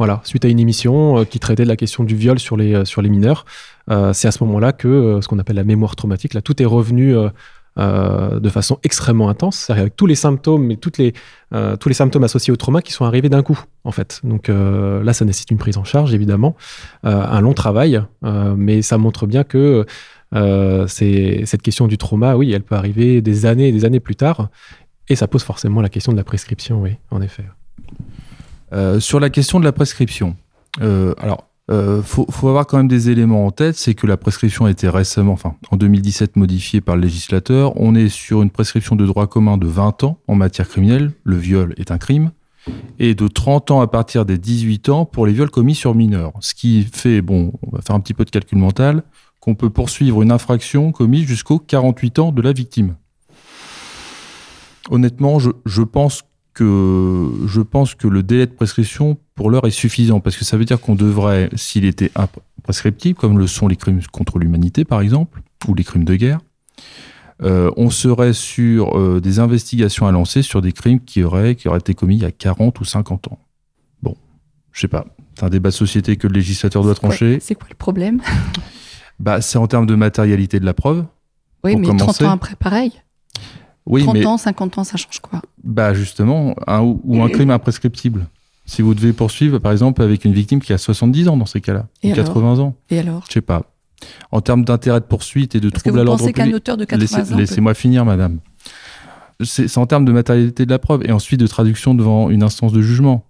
Voilà, 0.00 0.20
suite 0.24 0.44
à 0.44 0.48
une 0.48 0.58
émission 0.58 1.24
qui 1.24 1.38
traitait 1.38 1.62
de 1.62 1.68
la 1.68 1.76
question 1.76 2.02
du 2.02 2.16
viol 2.16 2.40
sur 2.40 2.56
les, 2.56 2.84
sur 2.84 3.02
les 3.02 3.08
mineurs, 3.08 3.44
c'est 3.88 4.26
à 4.26 4.32
ce 4.32 4.42
moment-là 4.42 4.72
que 4.72 5.20
ce 5.22 5.28
qu'on 5.28 5.38
appelle 5.38 5.56
la 5.56 5.64
mémoire 5.64 5.94
traumatique, 5.94 6.34
là, 6.34 6.42
tout 6.42 6.60
est 6.60 6.66
revenu 6.66 7.14
euh, 7.78 8.40
de 8.40 8.48
façon 8.48 8.78
extrêmement 8.82 9.28
intense, 9.28 9.70
avec 9.70 9.94
tous 9.94 10.06
les 10.06 10.16
symptômes 10.16 10.70
et 10.72 10.78
les, 10.98 11.12
euh, 11.54 11.76
tous 11.76 11.88
les 11.88 11.94
symptômes 11.94 12.24
associés 12.24 12.52
au 12.52 12.56
trauma 12.56 12.82
qui 12.82 12.92
sont 12.92 13.04
arrivés 13.04 13.28
d'un 13.28 13.42
coup, 13.42 13.60
en 13.84 13.92
fait. 13.92 14.20
Donc 14.24 14.48
euh, 14.48 15.02
là, 15.04 15.12
ça 15.12 15.24
nécessite 15.24 15.52
une 15.52 15.58
prise 15.58 15.76
en 15.76 15.84
charge, 15.84 16.12
évidemment, 16.12 16.56
un 17.04 17.40
long 17.40 17.54
travail, 17.54 18.02
mais 18.22 18.82
ça 18.82 18.98
montre 18.98 19.26
bien 19.26 19.44
que 19.44 19.86
cette 20.32 21.62
question 21.62 21.86
du 21.86 21.98
trauma, 21.98 22.36
oui, 22.36 22.52
elle 22.52 22.62
peut 22.62 22.74
arriver 22.74 23.22
des 23.22 23.46
années 23.46 23.68
et 23.68 23.72
des 23.72 23.84
années 23.84 24.00
plus 24.00 24.16
tard, 24.16 24.48
et 25.08 25.14
ça 25.14 25.28
pose 25.28 25.44
forcément 25.44 25.80
la 25.80 25.88
question 25.88 26.10
de 26.10 26.16
la 26.16 26.24
prescription, 26.24 26.82
oui, 26.82 26.96
en 27.10 27.22
effet. 27.22 27.44
Sur 28.98 29.20
la 29.20 29.30
question 29.30 29.60
de 29.60 29.64
la 29.64 29.72
prescription, 29.72 30.36
alors, 30.80 31.48
euh, 31.70 32.02
faut, 32.02 32.26
avoir 32.48 32.66
quand 32.66 32.78
même 32.78 32.88
des 32.88 33.10
éléments 33.10 33.46
en 33.46 33.50
tête, 33.50 33.76
c'est 33.76 33.94
que 33.94 34.06
la 34.06 34.16
prescription 34.16 34.64
a 34.64 34.70
été 34.70 34.88
récemment, 34.88 35.32
enfin, 35.32 35.54
en 35.70 35.76
2017 35.76 36.36
modifiée 36.36 36.80
par 36.80 36.96
le 36.96 37.02
législateur. 37.02 37.78
On 37.78 37.94
est 37.94 38.08
sur 38.08 38.42
une 38.42 38.50
prescription 38.50 38.96
de 38.96 39.04
droit 39.04 39.26
commun 39.26 39.58
de 39.58 39.66
20 39.66 40.04
ans 40.04 40.18
en 40.28 40.34
matière 40.34 40.68
criminelle. 40.68 41.12
Le 41.24 41.36
viol 41.36 41.74
est 41.76 41.90
un 41.90 41.98
crime. 41.98 42.30
Et 42.98 43.14
de 43.14 43.28
30 43.28 43.70
ans 43.70 43.80
à 43.80 43.86
partir 43.86 44.24
des 44.24 44.38
18 44.38 44.88
ans 44.88 45.04
pour 45.04 45.26
les 45.26 45.32
viols 45.32 45.50
commis 45.50 45.74
sur 45.74 45.94
mineurs. 45.94 46.32
Ce 46.40 46.54
qui 46.54 46.84
fait, 46.84 47.22
bon, 47.22 47.52
on 47.66 47.76
va 47.76 47.82
faire 47.82 47.96
un 47.96 48.00
petit 48.00 48.14
peu 48.14 48.24
de 48.24 48.30
calcul 48.30 48.58
mental, 48.58 49.02
qu'on 49.40 49.54
peut 49.54 49.70
poursuivre 49.70 50.22
une 50.22 50.32
infraction 50.32 50.90
commise 50.92 51.26
jusqu'aux 51.26 51.58
48 51.58 52.18
ans 52.18 52.32
de 52.32 52.42
la 52.42 52.52
victime. 52.52 52.96
Honnêtement, 54.90 55.38
je, 55.38 55.50
je 55.66 55.82
pense 55.82 56.22
que 56.58 57.30
je 57.46 57.60
pense 57.60 57.94
que 57.94 58.08
le 58.08 58.22
délai 58.22 58.46
de 58.46 58.52
prescription 58.52 59.16
pour 59.34 59.50
l'heure 59.50 59.66
est 59.66 59.70
suffisant 59.70 60.18
parce 60.18 60.36
que 60.36 60.44
ça 60.44 60.56
veut 60.56 60.64
dire 60.64 60.80
qu'on 60.80 60.96
devrait, 60.96 61.48
s'il 61.54 61.84
était 61.84 62.10
imprescriptible, 62.16 63.18
comme 63.18 63.38
le 63.38 63.46
sont 63.46 63.68
les 63.68 63.76
crimes 63.76 64.00
contre 64.10 64.38
l'humanité 64.38 64.84
par 64.84 65.00
exemple, 65.00 65.40
ou 65.68 65.74
les 65.74 65.84
crimes 65.84 66.04
de 66.04 66.16
guerre, 66.16 66.40
euh, 67.42 67.70
on 67.76 67.90
serait 67.90 68.32
sur 68.32 68.98
euh, 68.98 69.20
des 69.20 69.38
investigations 69.38 70.06
à 70.06 70.12
lancer 70.12 70.42
sur 70.42 70.60
des 70.60 70.72
crimes 70.72 71.00
qui 71.00 71.22
auraient, 71.22 71.54
qui 71.54 71.68
auraient 71.68 71.78
été 71.78 71.94
commis 71.94 72.16
il 72.16 72.22
y 72.22 72.26
a 72.26 72.32
40 72.32 72.80
ou 72.80 72.84
50 72.84 73.28
ans. 73.28 73.38
Bon, 74.02 74.16
je 74.72 74.80
sais 74.80 74.88
pas. 74.88 75.06
C'est 75.38 75.44
un 75.44 75.50
débat 75.50 75.68
de 75.68 75.74
société 75.74 76.16
que 76.16 76.26
le 76.26 76.34
législateur 76.34 76.82
doit 76.82 76.96
trancher. 76.96 77.38
C'est 77.40 77.54
quoi 77.54 77.68
le 77.70 77.76
problème? 77.76 78.20
Bah, 79.20 79.40
c'est 79.40 79.58
en 79.58 79.66
termes 79.66 79.86
de 79.86 79.94
matérialité 79.94 80.60
de 80.60 80.64
la 80.64 80.74
preuve. 80.74 81.04
Oui, 81.64 81.76
mais 81.76 81.86
30 81.88 81.98
commencer. 81.98 82.24
ans 82.24 82.30
après, 82.30 82.54
pareil. 82.56 82.92
Oui, 83.88 84.02
30 84.02 84.14
mais 84.14 84.26
ans, 84.26 84.36
50 84.36 84.78
ans, 84.78 84.84
ça 84.84 84.96
change 84.96 85.18
quoi? 85.20 85.40
Bah 85.64 85.94
justement, 85.94 86.54
un, 86.66 86.80
ou 86.82 87.00
ou 87.04 87.22
un 87.22 87.28
crime 87.28 87.50
imprescriptible. 87.50 88.26
Si 88.66 88.82
vous 88.82 88.94
devez 88.94 89.14
poursuivre, 89.14 89.58
par 89.58 89.72
exemple, 89.72 90.02
avec 90.02 90.24
une 90.26 90.32
victime 90.34 90.60
qui 90.60 90.72
a 90.74 90.78
70 90.78 91.28
ans 91.28 91.36
dans 91.38 91.46
ces 91.46 91.60
cas-là, 91.62 91.86
Et 92.02 92.12
ou 92.12 92.14
80 92.14 92.58
ans, 92.58 92.74
Et 92.90 92.98
alors? 92.98 93.24
Je 93.28 93.32
sais 93.32 93.40
pas. 93.40 93.62
En 94.30 94.40
termes 94.42 94.64
d'intérêt 94.64 95.00
de 95.00 95.06
poursuite 95.06 95.54
et 95.54 95.60
de 95.60 95.70
Parce 95.70 95.82
que 95.82 95.88
trouble 95.88 96.00
à 96.00 96.02
vous 96.02 96.06
l'ordre 96.06 96.20
pensez 96.20 96.32
qu'un 96.34 96.42
public, 96.44 96.56
auteur 96.56 96.76
de 96.76 96.84
80 96.84 97.00
laissez- 97.00 97.16
ans. 97.32 97.34
peut- 97.34 97.40
laissez-moi 97.40 97.74
finir, 97.74 98.04
madame. 98.04 98.38
C'est 99.40 99.68
c'est 99.68 99.78
en 99.78 99.86
termes 99.86 100.04
de 100.04 100.12
matérialité 100.12 100.66
de 100.66 100.70
la 100.70 100.78
preuve 100.78 101.04
et 101.06 101.12
ensuite 101.12 101.40
de 101.40 101.46
traduction 101.46 101.94
devant 101.94 102.28
une 102.28 102.42
instance 102.42 102.72
de 102.72 102.82
jugement. 102.82 103.24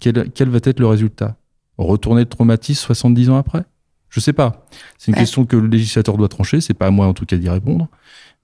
Quel, 0.00 0.30
quel 0.34 0.48
va 0.50 0.58
être 0.62 0.80
le 0.80 0.86
résultat? 0.86 1.36
Retourner 1.78 2.20
le 2.22 2.28
traumatisme 2.28 2.84
70 2.86 3.30
ans 3.30 3.36
après? 3.36 3.64
Je 4.08 4.20
sais 4.20 4.32
pas. 4.32 4.66
C'est 4.98 5.08
une 5.10 5.14
Ouais. 5.16 5.20
question 5.22 5.44
que 5.44 5.56
le 5.56 5.66
législateur 5.66 6.16
doit 6.16 6.28
trancher. 6.28 6.60
C'est 6.60 6.74
pas 6.74 6.86
à 6.86 6.90
moi 6.90 7.06
en 7.06 7.14
tout 7.14 7.26
cas 7.26 7.36
d'y 7.36 7.48
répondre. 7.48 7.88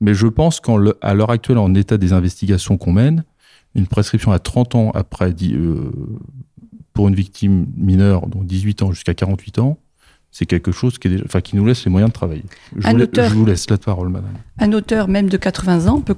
Mais 0.01 0.14
je 0.14 0.26
pense 0.26 0.61
qu'à 0.61 1.14
l'heure 1.14 1.30
actuelle, 1.30 1.59
en 1.59 1.74
état 1.74 1.98
des 1.98 2.12
investigations 2.12 2.76
qu'on 2.78 2.92
mène, 2.92 3.24
une 3.74 3.86
prescription 3.86 4.32
à 4.32 4.38
30 4.38 4.74
ans 4.74 4.90
après, 4.94 5.34
euh, 5.53 5.90
pour 6.92 7.09
une 7.09 7.14
victime 7.14 7.66
mineure, 7.76 8.26
donc 8.26 8.46
18 8.46 8.82
ans 8.82 8.92
jusqu'à 8.92 9.14
48 9.14 9.59
ans, 9.59 9.78
c'est 10.32 10.46
quelque 10.46 10.72
chose 10.72 10.98
qui, 10.98 11.09
est 11.09 11.11
déjà- 11.12 11.24
enfin, 11.26 11.40
qui 11.40 11.57
nous 11.57 11.66
laisse 11.66 11.84
les 11.84 11.90
moyens 11.90 12.11
de 12.11 12.14
travailler. 12.14 12.44
Je 12.76 12.86
Un 12.86 12.92
vous, 12.92 12.96
la- 12.98 13.05
auteur- 13.05 13.28
je 13.28 13.34
vous 13.34 13.44
laisse 13.46 13.68
la 13.68 13.78
parole, 13.78 14.09
madame. 14.09 14.30
Un 14.59 14.72
auteur, 14.72 15.09
même 15.09 15.28
de 15.28 15.36
80 15.36 15.88
ans, 15.88 16.01
peut, 16.01 16.14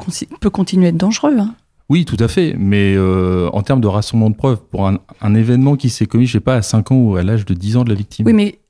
continuer 0.50 0.86
à 0.86 0.88
être 0.90 0.96
dangereux. 0.96 1.36
hein. 1.38 1.54
Oui, 1.88 2.04
tout 2.04 2.16
à 2.20 2.28
fait. 2.28 2.54
Mais 2.58 2.94
euh, 2.96 3.50
en 3.52 3.62
termes 3.62 3.80
de 3.80 3.86
rassemblement 3.86 4.30
de 4.30 4.36
preuves, 4.36 4.60
pour 4.70 4.86
un, 4.88 4.98
un 5.20 5.34
événement 5.34 5.76
qui 5.76 5.90
s'est 5.90 6.06
commis, 6.06 6.26
je 6.26 6.32
sais 6.32 6.40
pas, 6.40 6.56
à 6.56 6.62
5 6.62 6.92
ans 6.92 6.96
ou 6.96 7.16
à 7.16 7.22
l'âge 7.22 7.44
de 7.44 7.52
10 7.54 7.76
ans 7.76 7.84
de 7.84 7.90
la 7.90 7.94
victime. 7.94 8.26
Oui, 8.26 8.32
mais 8.32 8.60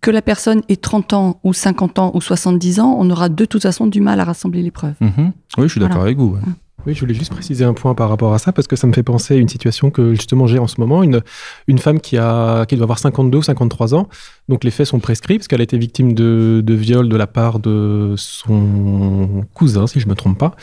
que 0.00 0.10
la 0.10 0.22
personne 0.22 0.62
ait 0.68 0.76
30 0.76 1.12
ans 1.12 1.40
ou 1.44 1.52
50 1.52 1.98
ans 1.98 2.10
ou 2.14 2.20
70 2.20 2.80
ans, 2.80 2.96
on 2.98 3.08
aura 3.10 3.28
de 3.28 3.44
toute 3.44 3.62
façon 3.62 3.86
du 3.86 4.00
mal 4.00 4.20
à 4.20 4.24
rassembler 4.24 4.62
les 4.62 4.70
preuves. 4.70 4.94
Mhm. 5.00 5.32
Oui, 5.58 5.64
je 5.64 5.68
suis 5.68 5.80
d'accord 5.80 5.96
Voilà. 5.96 6.06
avec 6.08 6.18
vous. 6.18 6.34
ouais. 6.34 6.40
Oui, 6.86 6.92
je 6.92 7.00
voulais 7.00 7.14
juste 7.14 7.32
préciser 7.32 7.64
un 7.64 7.72
point 7.72 7.94
par 7.94 8.10
rapport 8.10 8.34
à 8.34 8.38
ça, 8.38 8.52
parce 8.52 8.66
que 8.68 8.76
ça 8.76 8.86
me 8.86 8.92
fait 8.92 9.02
penser 9.02 9.32
à 9.32 9.36
une 9.38 9.48
situation 9.48 9.90
que 9.90 10.12
justement 10.12 10.46
j'ai 10.46 10.58
en 10.58 10.66
ce 10.66 10.78
moment, 10.78 11.02
une, 11.02 11.22
une 11.66 11.78
femme 11.78 11.98
qui, 11.98 12.18
a, 12.18 12.66
qui 12.66 12.76
doit 12.76 12.84
avoir 12.84 12.98
52 12.98 13.38
ou 13.38 13.42
53 13.42 13.94
ans, 13.94 14.06
donc 14.50 14.64
les 14.64 14.70
faits 14.70 14.86
sont 14.88 14.98
prescrits, 15.00 15.38
parce 15.38 15.48
qu'elle 15.48 15.62
a 15.62 15.64
été 15.64 15.78
victime 15.78 16.12
de, 16.12 16.60
de 16.62 16.74
viol 16.74 17.08
de 17.08 17.16
la 17.16 17.26
part 17.26 17.58
de 17.58 18.14
son 18.18 19.44
cousin, 19.54 19.86
si 19.86 19.98
je 19.98 20.04
ne 20.04 20.10
me 20.10 20.14
trompe 20.14 20.36
pas. 20.36 20.54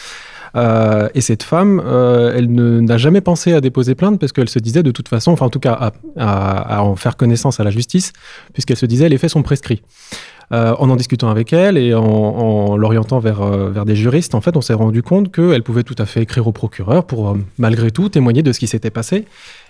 Euh, 0.56 1.10
et 1.14 1.22
cette 1.22 1.44
femme, 1.44 1.82
euh, 1.86 2.34
elle 2.36 2.52
n'a 2.52 2.98
jamais 2.98 3.22
pensé 3.22 3.54
à 3.54 3.62
déposer 3.62 3.96
plainte 3.96 4.20
parce 4.20 4.32
qu'elle 4.32 4.50
se 4.50 4.60
disait 4.60 4.84
de 4.84 4.92
toute 4.92 5.08
façon, 5.08 5.32
enfin 5.32 5.46
en 5.46 5.50
tout 5.50 5.60
cas 5.60 5.92
à, 6.18 6.84
en 6.84 6.96
faire 6.96 7.18
connaissance 7.18 7.60
à 7.60 7.64
la 7.64 7.72
justice, 7.72 8.14
puisqu'elle 8.54 8.78
se 8.78 8.86
disait 8.86 9.10
les 9.10 9.18
faits 9.18 9.32
sont 9.32 9.44
prescrits. 9.44 9.82
Euh, 10.54 10.76
en 10.80 10.90
en 10.90 10.98
discutant 10.98 11.30
avec 11.30 11.54
elle 11.54 11.78
et 11.78 11.94
en, 11.94 12.04
en 12.04 12.76
l'orientant 12.76 13.20
vers, 13.20 13.42
vers 13.46 13.86
des 13.86 13.96
juristes, 13.96 14.36
en 14.36 14.42
fait, 14.42 14.58
on 14.58 14.62
s'est 14.62 14.74
rendu 14.74 15.02
compte 15.02 15.32
qu'elle 15.32 15.64
pouvait 15.64 15.84
tout 15.84 15.96
à 15.98 16.06
fait 16.06 16.22
écrire 16.22 16.46
au 16.46 16.52
procureur 16.52 17.06
pour, 17.06 17.38
malgré 17.58 17.90
tout, 17.90 18.10
témoigner 18.10 18.44
de 18.44 18.52
ce 18.52 18.60
qui 18.60 18.68
s'était 18.68 18.90
passé. 18.90 19.24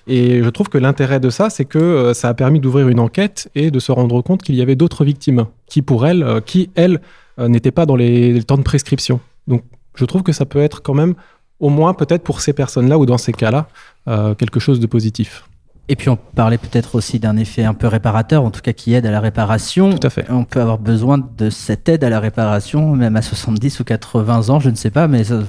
Et 0.07 0.41
je 0.41 0.49
trouve 0.49 0.69
que 0.69 0.79
l'intérêt 0.79 1.19
de 1.19 1.29
ça, 1.29 1.51
c'est 1.51 1.65
que 1.65 2.13
ça 2.15 2.29
a 2.29 2.34
permis 2.34 2.59
d'ouvrir 2.59 2.88
une 2.88 2.99
enquête 2.99 3.51
et 3.53 3.69
de 3.69 3.79
se 3.79 3.91
rendre 3.91 4.23
compte 4.23 4.41
qu'il 4.41 4.55
y 4.55 4.61
avait 4.63 4.75
d'autres 4.75 5.05
victimes 5.05 5.45
qui, 5.67 5.84
pour 5.84 6.07
elle, 6.07 6.41
qui, 6.47 6.71
elles, 6.73 6.99
euh, 7.39 7.47
n'étaient 7.47 7.71
pas 7.71 7.86
dans 7.86 7.95
les 7.95 8.43
temps 8.43 8.57
de 8.57 8.63
prescription. 8.63 9.19
Donc, 9.47 9.63
je 9.95 10.05
trouve 10.05 10.23
que 10.23 10.31
ça 10.31 10.45
peut 10.45 10.61
être 10.61 10.81
quand 10.81 10.93
même, 10.93 11.15
au 11.59 11.69
moins 11.69 11.93
peut-être 11.93 12.23
pour 12.23 12.41
ces 12.41 12.53
personnes-là 12.53 12.97
ou 12.97 13.05
dans 13.05 13.17
ces 13.17 13.33
cas-là, 13.33 13.67
euh, 14.07 14.35
quelque 14.35 14.59
chose 14.59 14.79
de 14.79 14.87
positif. 14.87 15.43
Et 15.91 15.97
puis 15.97 16.07
on 16.07 16.15
parlait 16.15 16.57
peut-être 16.57 16.95
aussi 16.95 17.19
d'un 17.19 17.35
effet 17.35 17.65
un 17.65 17.73
peu 17.73 17.87
réparateur, 17.87 18.45
en 18.45 18.49
tout 18.51 18.61
cas 18.61 18.71
qui 18.71 18.93
aide 18.93 19.05
à 19.05 19.11
la 19.11 19.19
réparation. 19.19 19.97
Tout 19.97 20.07
à 20.07 20.09
fait. 20.09 20.25
On 20.29 20.45
peut 20.45 20.61
avoir 20.61 20.77
besoin 20.77 21.17
de 21.17 21.49
cette 21.49 21.89
aide 21.89 22.05
à 22.05 22.09
la 22.09 22.21
réparation, 22.21 22.95
même 22.95 23.17
à 23.17 23.21
70 23.21 23.81
ou 23.81 23.83
80 23.83 24.49
ans, 24.49 24.59
je 24.61 24.69
ne 24.69 24.75
sais 24.75 24.89
pas, 24.89 25.09
mais 25.09 25.25
ça, 25.25 25.41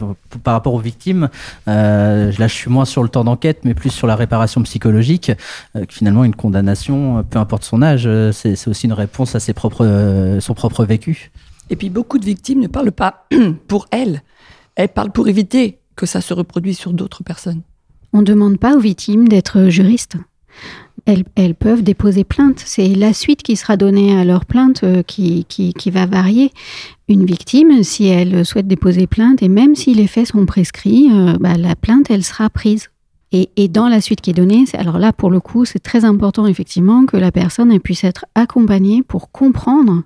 par 0.42 0.54
rapport 0.54 0.74
aux 0.74 0.80
victimes, 0.80 1.28
euh, 1.68 2.32
là 2.36 2.48
je 2.48 2.54
suis 2.54 2.70
moins 2.70 2.86
sur 2.86 3.04
le 3.04 3.08
temps 3.08 3.22
d'enquête, 3.22 3.60
mais 3.64 3.74
plus 3.74 3.90
sur 3.90 4.08
la 4.08 4.16
réparation 4.16 4.60
psychologique. 4.62 5.30
euh, 5.76 5.84
que 5.84 5.94
finalement, 5.94 6.24
une 6.24 6.34
condamnation, 6.34 7.18
euh, 7.18 7.22
peu 7.22 7.38
importe 7.38 7.62
son 7.62 7.80
âge, 7.80 8.08
c'est 8.32 8.56
c'est 8.56 8.68
aussi 8.68 8.86
une 8.86 8.94
réponse 8.94 9.36
à 9.36 9.40
ses 9.40 9.52
propres, 9.52 9.86
euh, 9.86 10.40
son 10.40 10.54
propre 10.54 10.84
vécu. 10.84 11.30
Et 11.70 11.76
puis 11.76 11.88
beaucoup 11.88 12.18
de 12.18 12.24
victimes 12.24 12.60
ne 12.60 12.66
parlent 12.66 12.90
pas 12.90 13.26
pour 13.68 13.86
elles. 13.92 14.22
Elles 14.74 14.88
parlent 14.88 15.12
pour 15.12 15.28
éviter 15.28 15.78
que 15.96 16.06
ça 16.06 16.20
se 16.20 16.34
reproduise 16.34 16.78
sur 16.78 16.92
d'autres 16.92 17.22
personnes. 17.22 17.62
On 18.12 18.20
ne 18.20 18.26
demande 18.26 18.58
pas 18.58 18.76
aux 18.76 18.80
victimes 18.80 19.28
d'être 19.28 19.68
juristes. 19.68 20.16
elles, 21.06 21.54
peuvent 21.54 21.82
déposer 21.82 22.24
plainte. 22.24 22.62
C'est 22.64 22.88
la 22.88 23.12
suite 23.12 23.42
qui 23.42 23.56
sera 23.56 23.76
donnée 23.76 24.16
à 24.16 24.24
leur 24.24 24.44
plainte 24.44 24.84
euh, 24.84 25.02
qui, 25.02 25.44
qui, 25.46 25.90
va 25.90 26.06
varier. 26.06 26.52
Une 27.08 27.24
victime, 27.24 27.82
si 27.82 28.06
elle 28.06 28.44
souhaite 28.44 28.68
déposer 28.68 29.06
plainte, 29.06 29.42
et 29.42 29.48
même 29.48 29.74
si 29.74 29.94
les 29.94 30.06
faits 30.06 30.28
sont 30.28 30.46
prescrits, 30.46 31.08
euh, 31.12 31.36
bah, 31.40 31.56
la 31.56 31.74
plainte, 31.74 32.10
elle 32.10 32.24
sera 32.24 32.48
prise. 32.50 32.90
Et, 33.32 33.48
et, 33.56 33.68
dans 33.68 33.88
la 33.88 34.02
suite 34.02 34.20
qui 34.20 34.30
est 34.30 34.34
donnée, 34.34 34.64
alors 34.74 34.98
là, 34.98 35.12
pour 35.12 35.30
le 35.30 35.40
coup, 35.40 35.64
c'est 35.64 35.78
très 35.78 36.04
important, 36.04 36.46
effectivement, 36.46 37.06
que 37.06 37.16
la 37.16 37.32
personne 37.32 37.78
puisse 37.80 38.04
être 38.04 38.26
accompagnée 38.34 39.02
pour 39.02 39.30
comprendre 39.30 40.02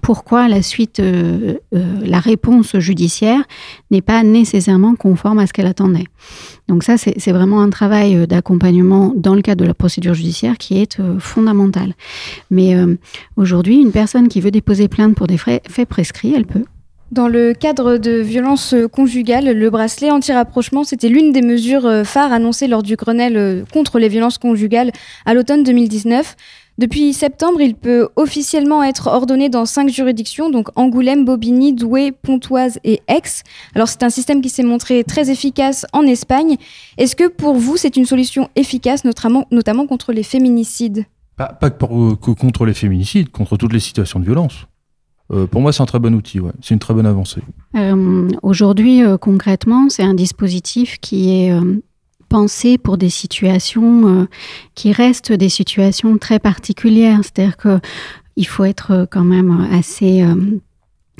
pourquoi 0.00 0.48
la 0.48 0.62
suite, 0.62 1.00
euh, 1.00 1.54
euh, 1.74 1.84
la 2.04 2.20
réponse 2.20 2.78
judiciaire 2.78 3.42
n'est 3.90 4.02
pas 4.02 4.22
nécessairement 4.22 4.94
conforme 4.94 5.38
à 5.38 5.46
ce 5.46 5.52
qu'elle 5.52 5.66
attendait. 5.66 6.06
Donc 6.68 6.84
ça, 6.84 6.96
c'est 6.96 7.32
vraiment 7.32 7.60
un 7.60 7.70
travail 7.70 8.16
euh, 8.16 8.26
d'accompagnement 8.26 9.12
dans 9.14 9.34
le 9.34 9.42
cadre 9.42 9.62
de 9.62 9.68
la 9.68 9.74
procédure 9.74 10.14
judiciaire 10.14 10.58
qui 10.58 10.80
est 10.80 10.98
fondamental. 11.18 11.94
Mais 12.50 12.74
aujourd'hui, 13.36 13.80
une 13.80 13.92
personne 13.92 14.28
qui 14.28 14.40
veut 14.40 14.50
déposer 14.50 14.88
plainte 14.88 15.14
pour 15.14 15.26
des 15.26 15.36
faits 15.36 15.88
prescrits, 15.88 16.34
elle 16.34 16.46
peut. 16.46 16.64
Dans 17.10 17.28
le 17.28 17.54
cadre 17.54 17.96
de 17.96 18.12
violences 18.20 18.74
conjugales, 18.92 19.50
le 19.52 19.70
bracelet 19.70 20.10
anti-rapprochement, 20.10 20.84
c'était 20.84 21.08
l'une 21.08 21.32
des 21.32 21.42
mesures 21.42 22.04
phares 22.04 22.32
annoncées 22.32 22.68
lors 22.68 22.82
du 22.82 22.96
Grenelle 22.96 23.64
contre 23.72 23.98
les 23.98 24.08
violences 24.08 24.38
conjugales 24.38 24.92
à 25.26 25.34
l'automne 25.34 25.64
2019. 25.64 26.36
Depuis 26.80 27.12
septembre, 27.12 27.60
il 27.60 27.74
peut 27.74 28.08
officiellement 28.16 28.82
être 28.82 29.06
ordonné 29.08 29.50
dans 29.50 29.66
cinq 29.66 29.90
juridictions, 29.90 30.48
donc 30.48 30.68
Angoulême, 30.76 31.26
Bobigny, 31.26 31.74
Douai, 31.74 32.10
Pontoise 32.10 32.78
et 32.84 33.02
Aix. 33.06 33.42
Alors 33.74 33.86
c'est 33.86 34.02
un 34.02 34.08
système 34.08 34.40
qui 34.40 34.48
s'est 34.48 34.62
montré 34.62 35.04
très 35.04 35.30
efficace 35.30 35.84
en 35.92 36.04
Espagne. 36.04 36.56
Est-ce 36.96 37.16
que 37.16 37.28
pour 37.28 37.56
vous, 37.56 37.76
c'est 37.76 37.98
une 37.98 38.06
solution 38.06 38.48
efficace, 38.56 39.04
notamment, 39.04 39.46
notamment 39.50 39.86
contre 39.86 40.14
les 40.14 40.22
féminicides? 40.22 41.04
Pas, 41.36 41.48
pas 41.48 41.68
que, 41.68 42.30
contre 42.30 42.64
les 42.64 42.72
féminicides, 42.72 43.28
contre 43.28 43.58
toutes 43.58 43.74
les 43.74 43.80
situations 43.80 44.18
de 44.18 44.24
violence. 44.24 44.66
Euh, 45.34 45.46
pour 45.46 45.60
moi, 45.60 45.74
c'est 45.74 45.82
un 45.82 45.86
très 45.86 45.98
bon 45.98 46.14
outil, 46.14 46.40
ouais. 46.40 46.52
c'est 46.62 46.72
une 46.72 46.80
très 46.80 46.94
bonne 46.94 47.04
avancée. 47.04 47.42
Euh, 47.76 48.26
aujourd'hui, 48.42 49.02
euh, 49.02 49.18
concrètement, 49.18 49.90
c'est 49.90 50.02
un 50.02 50.14
dispositif 50.14 50.98
qui 50.98 51.30
est 51.30 51.52
penser 52.30 52.78
pour 52.78 52.96
des 52.96 53.10
situations 53.10 54.08
euh, 54.08 54.24
qui 54.74 54.92
restent 54.92 55.32
des 55.32 55.50
situations 55.50 56.16
très 56.16 56.38
particulières. 56.38 57.20
C'est-à-dire 57.22 57.58
que 57.58 57.78
il 58.36 58.46
faut 58.46 58.64
être 58.64 59.06
quand 59.10 59.24
même 59.24 59.68
assez 59.70 60.22
euh, 60.22 60.34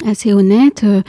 assez 0.06 0.32
honnête. 0.32 0.82
Euh, 0.84 1.02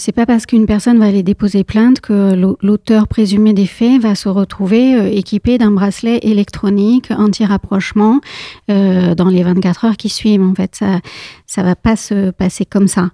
c'est 0.00 0.10
pas 0.10 0.26
parce 0.26 0.46
qu'une 0.46 0.66
personne 0.66 0.98
va 0.98 1.04
aller 1.04 1.22
déposer 1.22 1.62
plainte 1.62 2.00
que 2.00 2.34
l'auteur 2.60 3.06
présumé 3.06 3.52
des 3.52 3.66
faits 3.66 4.02
va 4.02 4.16
se 4.16 4.28
retrouver 4.28 5.16
équipé 5.16 5.58
d'un 5.58 5.70
bracelet 5.70 6.18
électronique 6.22 7.12
anti-rapprochement 7.12 8.20
dans 8.66 9.28
les 9.30 9.44
24 9.44 9.84
heures 9.84 9.96
qui 9.96 10.08
suivent. 10.08 10.42
En 10.42 10.54
fait, 10.54 10.74
ça 10.74 10.98
ça 11.46 11.62
va 11.62 11.76
pas 11.76 11.94
se 11.94 12.30
passer 12.30 12.64
comme 12.64 12.88
ça. 12.88 13.10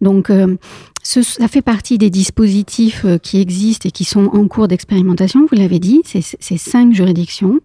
Donc 0.00 0.30
ça 1.02 1.48
fait 1.48 1.62
partie 1.62 1.96
des 1.96 2.10
dispositifs 2.10 3.04
euh, 3.04 3.18
qui 3.18 3.40
existent 3.40 3.88
et 3.88 3.90
qui 3.90 4.04
sont 4.04 4.26
en 4.26 4.46
cours 4.48 4.68
d'expérimentation, 4.68 5.46
vous 5.50 5.56
l'avez 5.56 5.78
dit, 5.78 6.02
c'est 6.04 6.58
cinq 6.58 6.92
juridictions. 6.92 7.60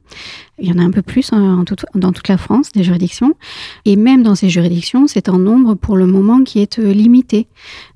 Il 0.58 0.70
y 0.70 0.72
en 0.72 0.78
a 0.78 0.84
un 0.84 0.92
peu 0.92 1.02
plus 1.02 1.34
hein, 1.34 1.66
dans 1.96 2.14
toute 2.14 2.28
la 2.30 2.38
France, 2.38 2.72
des 2.72 2.84
juridictions. 2.84 3.34
Et 3.84 3.98
même 3.98 4.24
dans 4.24 4.36
ces 4.36 4.50
juridictions, 4.50 5.06
c'est 5.08 5.28
un 5.28 5.38
nombre 5.38 5.74
pour 5.74 5.98
le 5.98 6.06
moment 6.06 6.44
qui 6.44 6.60
est 6.60 6.80
euh, 6.80 6.94
limité. 6.94 7.48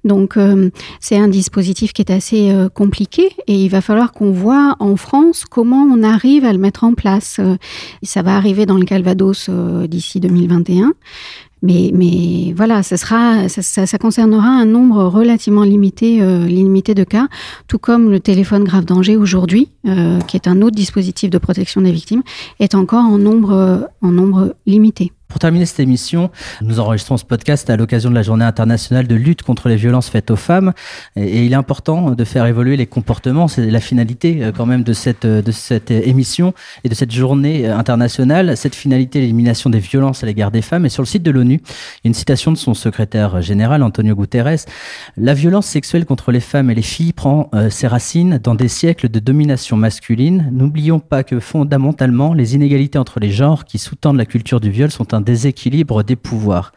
Donc 0.04 0.36
euh, 0.36 0.70
c'est 1.00 1.18
un 1.18 1.30
dispositif 1.30 1.94
qui 1.94 2.02
est 2.02 2.12
assez 2.12 2.54
compliqué 2.74 3.32
et 3.48 3.56
il 3.56 3.70
va 3.70 3.82
falloir 3.82 4.12
qu'on 4.12 4.32
voit 4.32 4.76
en 4.80 4.98
France 4.98 5.46
comment 5.50 5.84
on 5.84 6.04
arrive 6.04 6.44
à 6.44 6.52
le 6.52 6.60
mettre 6.60 6.84
en 6.84 6.94
place. 6.94 7.40
ça 8.04 8.22
va 8.22 8.36
arriver 8.36 8.66
dans 8.66 8.78
le 8.78 8.86
Calvados 8.86 9.50
d'ici 9.88 10.20
2021. 10.20 10.94
Mais, 11.62 11.92
mais 11.94 12.54
voilà, 12.56 12.84
ça, 12.84 12.96
sera, 12.96 13.50
ça, 13.50 13.86
ça, 13.86 13.98
concernera 13.98 14.48
un 14.48 14.66
nombre 14.66 15.04
relativement 15.06 15.64
limité, 15.64 16.22
euh, 16.22 16.46
limité 16.46 16.96
de 16.96 17.04
cas, 17.04 17.28
tout 17.68 17.80
comme 17.80 18.10
le 18.10 18.20
téléphone 18.20 18.64
grave 18.64 18.86
danger 18.86 19.18
aujourd'hui, 19.18 19.68
euh, 19.86 20.20
qui 20.22 20.38
est 20.38 20.48
un 20.48 20.62
autre 20.62 20.76
dispositif 20.76 21.30
de 21.30 21.38
protection 21.38 21.82
des 21.82 21.92
victimes, 21.92 22.24
est 22.60 22.76
encore 22.76 23.04
en 23.04 23.18
nombre, 23.18 23.90
en 24.02 24.12
nombre 24.12 24.56
limité. 24.66 25.12
Pour 25.30 25.38
terminer 25.38 25.68
cette 25.68 25.80
émission, 25.80 26.32
nous 26.64 26.80
enregistrons 26.80 27.16
ce 27.16 27.24
podcast 27.24 27.70
à 27.70 27.78
l'occasion 27.78 28.10
de 28.10 28.16
la 28.16 28.24
journée 28.24 28.46
internationale 28.46 29.06
de 29.06 29.14
lutte 29.14 29.44
contre 29.44 29.70
les 29.70 29.76
violences 29.76 30.10
faites 30.10 30.32
aux 30.32 30.36
femmes. 30.36 30.74
Et, 31.16 31.46
il 31.46 31.52
est 31.52 31.56
important 31.56 32.12
de 32.12 32.24
faire 32.24 32.48
évoluer 32.48 32.78
les 32.78 32.88
comportements. 32.88 33.48
C'est 33.48 33.70
la 33.70 33.80
finalité 33.80 34.40
euh, 34.42 34.52
quand 34.52 34.66
même 34.66 34.82
de 34.82 34.92
cette, 34.92 35.26
euh, 35.26 35.44
de 35.44 35.52
cette 35.52 35.92
émission 35.92 36.56
et 36.84 36.90
de 36.90 36.96
cette 36.96 37.12
journée 37.12 37.68
euh, 37.68 37.78
internationale. 37.78 38.58
Cette 38.58 38.74
finalité, 38.74 39.22
l'élimination 39.22 39.70
des 39.70 39.78
violences 39.78 40.24
à 40.24 40.26
l'égard 40.26 40.50
des 40.50 40.64
femmes. 40.64 40.88
Et 40.88 40.90
sur 40.90 41.04
le 41.04 41.08
site 41.08 41.22
de 41.22 41.30
l'ONU, 41.30 41.62
une 42.04 42.16
citation 42.16 42.52
de 42.52 42.58
son 42.58 42.74
secrétaire 42.74 43.40
général, 43.44 43.84
Antonio 43.84 44.16
Guterres. 44.16 44.66
La 45.16 45.36
violence 45.36 45.68
sexuelle 45.68 46.06
contre 46.06 46.32
les 46.32 46.40
femmes 46.40 46.72
et 46.72 46.76
les 46.76 46.82
filles 46.82 47.14
prend 47.14 47.52
ses 47.70 47.86
racines 47.86 48.40
dans 48.40 48.56
des 48.56 48.68
siècles 48.68 49.10
de 49.10 49.20
domination 49.20 49.78
masculine. 49.78 50.50
N'oublions 50.52 51.00
pas 51.00 51.24
que 51.24 51.40
fondamentalement, 51.40 52.34
les 52.34 52.56
inégalités 52.56 52.98
entre 52.98 53.20
les 53.20 53.32
genres 53.32 53.66
qui 53.66 53.78
sous-tendent 53.78 54.18
la 54.18 54.26
culture 54.26 54.60
du 54.60 54.72
viol 54.72 54.90
sont 54.90 55.14
un 55.14 55.19
déséquilibre 55.22 56.04
des 56.04 56.16
pouvoirs. 56.16 56.72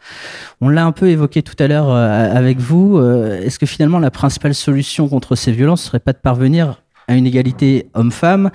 On 0.61 0.69
l'a 0.69 0.85
un 0.85 0.91
peu 0.91 1.09
évoqué 1.09 1.41
tout 1.41 1.55
à 1.59 1.67
l'heure 1.67 1.89
euh, 1.89 2.33
avec 2.33 2.59
vous. 2.59 2.97
Euh, 2.97 3.41
est-ce 3.41 3.59
que 3.59 3.65
finalement 3.65 3.99
la 3.99 4.11
principale 4.11 4.53
solution 4.53 5.07
contre 5.07 5.35
ces 5.35 5.51
violences 5.51 5.83
serait 5.83 5.99
pas 5.99 6.13
de 6.13 6.17
parvenir 6.17 6.81
à 7.07 7.15
une 7.15 7.25
égalité 7.25 7.87
homme-femme 7.93 8.49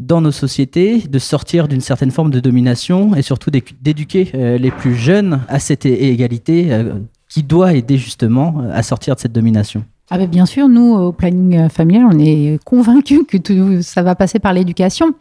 dans 0.00 0.20
nos 0.20 0.32
sociétés, 0.32 0.98
de 0.98 1.18
sortir 1.18 1.68
d'une 1.68 1.80
certaine 1.80 2.10
forme 2.10 2.30
de 2.30 2.40
domination 2.40 3.14
et 3.14 3.22
surtout 3.22 3.50
d'éduquer 3.50 4.30
euh, 4.34 4.58
les 4.58 4.70
plus 4.70 4.94
jeunes 4.94 5.40
à 5.48 5.58
cette 5.58 5.86
égalité 5.86 6.76
qui 7.28 7.42
doit 7.42 7.74
aider 7.74 7.98
justement 7.98 8.64
à 8.72 8.82
sortir 8.82 9.14
de 9.14 9.20
cette 9.20 9.32
domination? 9.32 9.84
Ah 10.10 10.18
ben 10.18 10.28
bien 10.28 10.44
sûr, 10.44 10.68
nous, 10.68 10.94
au 10.94 11.12
planning 11.12 11.68
familial, 11.68 12.06
on 12.12 12.18
est 12.18 12.62
convaincus 12.64 13.20
que 13.26 13.38
tout, 13.38 13.82
ça 13.82 14.02
va 14.02 14.14
passer 14.14 14.38
par 14.38 14.52
l'éducation. 14.52 15.14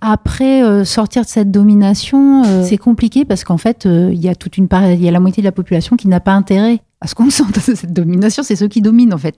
Après, 0.00 0.62
euh, 0.62 0.84
sortir 0.84 1.22
de 1.22 1.28
cette 1.28 1.50
domination, 1.50 2.44
euh, 2.44 2.64
c'est 2.64 2.76
compliqué 2.76 3.24
parce 3.24 3.44
qu'en 3.44 3.56
fait, 3.56 3.86
euh, 3.86 4.10
il 4.12 4.20
y 4.20 4.28
a 4.28 4.34
toute 4.34 4.56
une 4.56 4.68
part, 4.68 4.90
il 4.90 5.02
y 5.02 5.08
a 5.08 5.10
la 5.10 5.20
moitié 5.20 5.42
de 5.42 5.46
la 5.46 5.52
population 5.52 5.96
qui 5.96 6.08
n'a 6.08 6.20
pas 6.20 6.32
intérêt 6.32 6.80
à 7.00 7.06
ce 7.06 7.14
qu'on 7.14 7.30
sente 7.30 7.54
de 7.54 7.60
cette 7.60 7.92
domination. 7.92 8.42
C'est 8.42 8.56
ceux 8.56 8.68
qui 8.68 8.82
dominent 8.82 9.14
en 9.14 9.18
fait. 9.18 9.36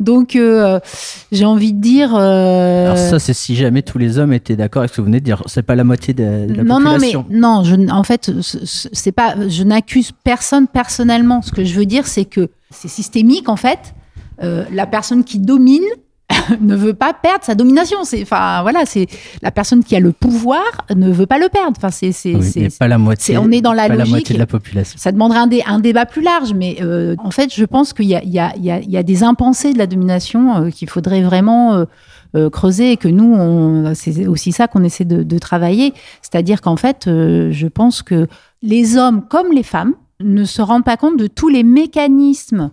Donc, 0.00 0.38
j'ai 1.32 1.44
envie 1.44 1.72
de 1.72 1.80
dire. 1.80 2.14
Alors 2.14 2.98
ça, 2.98 3.18
c'est 3.18 3.34
si 3.34 3.56
jamais 3.56 3.82
tous 3.82 3.98
les 3.98 4.18
hommes 4.18 4.32
étaient 4.32 4.56
d'accord 4.56 4.80
avec 4.80 4.90
ce 4.90 4.96
que 4.96 5.00
vous 5.00 5.06
venez 5.06 5.20
de 5.20 5.24
dire. 5.24 5.42
C'est 5.46 5.62
pas 5.62 5.74
la 5.74 5.84
moitié 5.84 6.14
de, 6.14 6.46
la 6.54 6.64
non, 6.64 6.82
population. 6.82 7.26
Non, 7.28 7.28
mais 7.30 7.38
non. 7.38 7.64
Je, 7.64 7.90
en 7.90 8.04
fait, 8.04 8.30
c'est 8.40 9.12
pas. 9.12 9.34
Je 9.48 9.62
n'accuse 9.62 10.12
personne 10.24 10.66
personnellement. 10.66 11.42
Ce 11.42 11.52
que 11.52 11.64
je 11.64 11.74
veux 11.74 11.86
dire, 11.86 12.06
c'est 12.06 12.24
que 12.24 12.50
c'est 12.70 12.88
systémique 12.88 13.48
en 13.48 13.56
fait. 13.56 13.94
la 14.40 14.86
personne 14.86 15.24
qui 15.24 15.38
domine 15.38 15.84
ne 16.60 16.76
veut 16.76 16.94
pas 16.94 17.12
perdre 17.12 17.44
sa 17.44 17.54
domination. 17.54 18.04
C'est, 18.04 18.22
enfin, 18.22 18.62
voilà, 18.62 18.86
c'est 18.86 19.06
la 19.42 19.50
personne 19.50 19.82
qui 19.84 19.96
a 19.96 20.00
le 20.00 20.12
pouvoir 20.12 20.62
ne 20.94 21.10
veut 21.10 21.26
pas 21.26 21.38
le 21.38 21.48
perdre. 21.48 21.74
Enfin, 21.76 21.90
c'est, 21.90 22.12
c'est, 22.12 22.78
pas 22.78 22.88
la 22.88 22.98
moitié. 22.98 23.38
on 23.38 23.50
est 23.50 23.60
dans 23.60 23.72
la 23.72 23.88
logique. 23.88 24.32
de 24.32 24.38
la 24.38 24.46
population. 24.46 24.98
Ça 24.98 25.12
demanderait 25.12 25.38
un, 25.38 25.74
un 25.74 25.80
débat 25.80 26.06
plus 26.06 26.22
large, 26.22 26.52
mais 26.54 26.78
euh, 26.82 27.14
en 27.18 27.30
fait, 27.30 27.52
je 27.54 27.64
pense 27.64 27.92
qu'il 27.92 28.06
y 28.06 28.14
a, 28.14 28.22
il 28.22 28.30
y, 28.30 28.40
a, 28.40 28.54
il 28.56 28.64
y 28.64 28.96
a, 28.96 29.02
des 29.02 29.22
impensés 29.22 29.72
de 29.72 29.78
la 29.78 29.86
domination 29.86 30.56
euh, 30.56 30.70
qu'il 30.70 30.88
faudrait 30.88 31.22
vraiment 31.22 31.86
euh, 32.34 32.50
creuser 32.50 32.92
et 32.92 32.96
que 32.96 33.08
nous, 33.08 33.94
c'est 33.94 34.26
aussi 34.26 34.52
ça 34.52 34.68
qu'on 34.68 34.84
essaie 34.84 35.04
de, 35.04 35.22
de 35.22 35.38
travailler. 35.38 35.94
C'est-à-dire 36.22 36.60
qu'en 36.60 36.76
fait, 36.76 37.04
je 37.06 37.66
pense 37.66 38.02
que 38.02 38.26
les 38.62 38.98
hommes 38.98 39.22
comme 39.26 39.52
les 39.52 39.62
femmes 39.62 39.94
ne 40.20 40.44
se 40.44 40.60
rendent 40.60 40.84
pas 40.84 40.96
compte 40.96 41.18
de 41.18 41.26
tous 41.26 41.48
les 41.48 41.62
mécanismes 41.62 42.70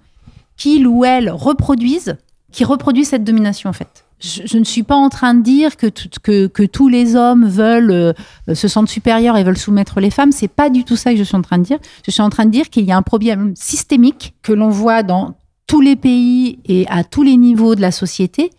qu'ils 0.58 0.88
ou 0.88 1.06
elles 1.06 1.30
reproduisent 1.30 2.18
qui 2.54 2.64
reproduit 2.64 3.04
cette 3.04 3.26
domination 3.26 3.70
en 3.70 3.74
fait. 3.74 4.06
Je, 4.20 4.58
ne 4.58 4.64
suis 4.64 4.84
pas 4.84 4.96
en 4.96 5.10
train 5.10 5.34
de 5.34 5.44
dire 5.44 5.76
que, 5.76 5.88
que, 5.88 6.66
tous 6.66 6.88
les 6.88 7.18
hommes 7.18 7.46
veulent 7.46 7.92
euh, 7.92 8.14
se 8.54 8.70
sentent 8.70 8.88
supérieurs 8.88 9.36
et 9.36 9.44
veulent 9.44 9.58
soumettre 9.58 10.00
les 10.00 10.12
femmes. 10.12 10.32
C'est 10.32 10.48
pas 10.48 10.70
du 10.70 10.86
tout 10.86 10.96
ça 10.96 11.12
que 11.12 11.18
je 11.18 11.24
suis 11.24 11.36
en 11.36 11.42
train 11.42 11.58
de 11.58 11.64
dire. 11.64 11.78
Je 12.06 12.12
suis 12.12 12.22
en 12.22 12.30
train 12.30 12.46
de 12.46 12.52
dire 12.52 12.70
qu'il 12.70 12.86
y 12.86 12.94
a 12.94 12.98
un 12.98 13.02
problème 13.02 13.54
systémique 13.58 14.34
que 14.42 14.54
l'on 14.54 14.70
voit 14.70 15.04
dans 15.04 15.36
tous 15.68 15.82
les 15.82 15.98
pays 15.98 16.60
et 16.66 16.86
à 16.88 17.04
tous 17.04 17.24
les 17.24 17.36
niveaux 17.36 17.76
de 17.76 17.82
la 17.82 17.92
société. 17.92 18.52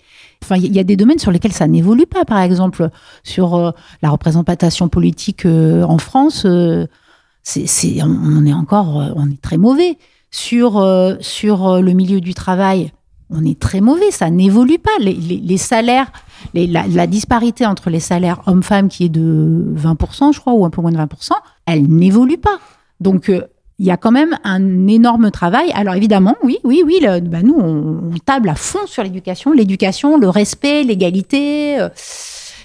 Enfin, 0.42 0.56
il 0.56 0.74
y 0.74 0.78
a 0.78 0.84
des 0.84 0.96
domaines 0.96 1.18
sur 1.18 1.30
lesquels 1.30 1.54
ça 1.54 1.66
n'évolue 1.66 2.06
pas. 2.06 2.26
Par 2.26 2.40
exemple, 2.40 2.90
sur 3.22 3.54
euh, 3.54 3.70
la 4.02 4.10
représentation 4.10 4.88
politique 4.88 5.46
euh, 5.46 5.82
en 5.84 5.96
France, 5.96 6.44
on 6.44 6.86
est 8.46 8.52
encore, 8.52 9.12
on 9.16 9.30
est 9.30 9.40
très 9.40 9.56
mauvais. 9.56 9.96
Sur, 10.30 10.84
sur 11.20 11.80
le 11.80 11.92
milieu 11.92 12.20
du 12.20 12.34
travail, 12.34 12.90
on 13.30 13.44
est 13.44 13.58
très 13.58 13.80
mauvais, 13.80 14.10
ça 14.10 14.30
n'évolue 14.30 14.78
pas. 14.78 14.90
Les, 15.00 15.56
salaires, 15.56 16.12
la, 16.54 17.06
disparité 17.06 17.66
entre 17.66 17.90
les 17.90 18.00
salaires 18.00 18.42
hommes-femmes 18.46 18.88
qui 18.88 19.04
est 19.04 19.08
de 19.08 19.72
20%, 19.76 20.32
je 20.32 20.40
crois, 20.40 20.52
ou 20.52 20.64
un 20.64 20.70
peu 20.70 20.82
moins 20.82 20.92
de 20.92 20.98
20%, 20.98 21.30
elle 21.66 21.86
n'évolue 21.88 22.38
pas. 22.38 22.58
Donc, 23.00 23.28
euh, 23.28 23.42
il 23.78 23.86
y 23.86 23.90
a 23.90 23.96
quand 23.96 24.12
même 24.12 24.38
un 24.44 24.86
énorme 24.86 25.30
travail. 25.30 25.72
Alors 25.74 25.94
évidemment, 25.94 26.36
oui, 26.44 26.58
oui, 26.62 26.82
oui, 26.86 27.00
bah, 27.22 27.42
nous, 27.42 27.56
on, 27.58 28.10
table 28.24 28.48
à 28.48 28.54
fond 28.54 28.86
sur 28.86 29.02
l'éducation, 29.02 29.52
l'éducation, 29.52 30.16
le 30.16 30.28
respect, 30.28 30.84
l'égalité. 30.84 31.80
Euh, 31.80 31.88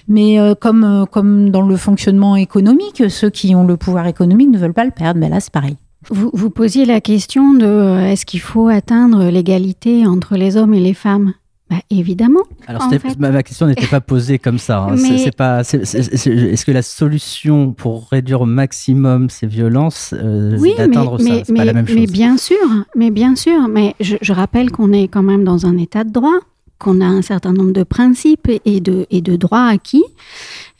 Mais 0.06 0.38
comme, 0.60 1.06
comme 1.10 1.50
dans 1.50 1.62
le 1.62 1.76
fonctionnement 1.76 2.36
économique, 2.36 3.10
ceux 3.10 3.30
qui 3.30 3.56
ont 3.56 3.66
le 3.66 3.76
pouvoir 3.76 4.06
économique 4.06 4.50
ne 4.50 4.58
veulent 4.58 4.72
pas 4.72 4.84
le 4.84 4.92
perdre. 4.92 5.18
Mais 5.18 5.28
là, 5.28 5.40
c'est 5.40 5.52
pareil. 5.52 5.76
Vous, 6.08 6.30
vous, 6.32 6.50
posiez 6.50 6.86
la 6.86 7.00
question 7.00 7.52
de 7.52 7.98
est-ce 8.06 8.24
qu'il 8.24 8.40
faut 8.40 8.68
atteindre 8.68 9.28
l'égalité 9.28 10.06
entre 10.06 10.36
les 10.36 10.56
hommes 10.56 10.72
et 10.72 10.80
les 10.80 10.94
femmes? 10.94 11.34
Bah, 11.70 11.76
évidemment. 11.88 12.42
Alors, 12.66 12.90
ma 13.20 13.42
question 13.44 13.66
n'était 13.66 13.86
pas 13.86 14.00
posée 14.00 14.40
comme 14.40 14.58
ça. 14.58 14.88
Hein. 14.90 14.96
C'est 14.96 15.34
pas. 15.34 15.60
Est-ce 15.60 16.64
que 16.64 16.72
la 16.72 16.82
solution 16.82 17.72
pour 17.72 18.08
réduire 18.08 18.40
au 18.40 18.46
maximum 18.46 19.30
ces 19.30 19.46
violences, 19.46 20.12
euh, 20.12 20.56
oui, 20.58 20.72
c'est 20.76 20.88
d'atteindre 20.88 21.18
ça? 21.18 21.24
mais, 21.24 21.56
pas 21.56 21.64
la 21.64 21.72
même 21.72 21.86
chose. 21.86 21.96
Mais 21.96 22.06
bien 22.06 22.36
sûr, 22.36 22.56
mais 22.96 23.10
bien 23.10 23.36
sûr. 23.36 23.68
Mais 23.68 23.94
je, 24.00 24.32
rappelle 24.32 24.72
qu'on 24.72 24.92
est 24.92 25.06
quand 25.06 25.22
même 25.22 25.44
dans 25.44 25.64
un 25.64 25.78
état 25.78 26.02
de 26.02 26.10
droit, 26.10 26.40
qu'on 26.80 27.00
a 27.00 27.06
un 27.06 27.22
certain 27.22 27.52
nombre 27.52 27.72
de 27.72 27.84
principes 27.84 28.50
et 28.64 28.80
de, 28.80 29.06
et 29.10 29.20
de 29.20 29.36
droits 29.36 29.66
acquis 29.66 30.04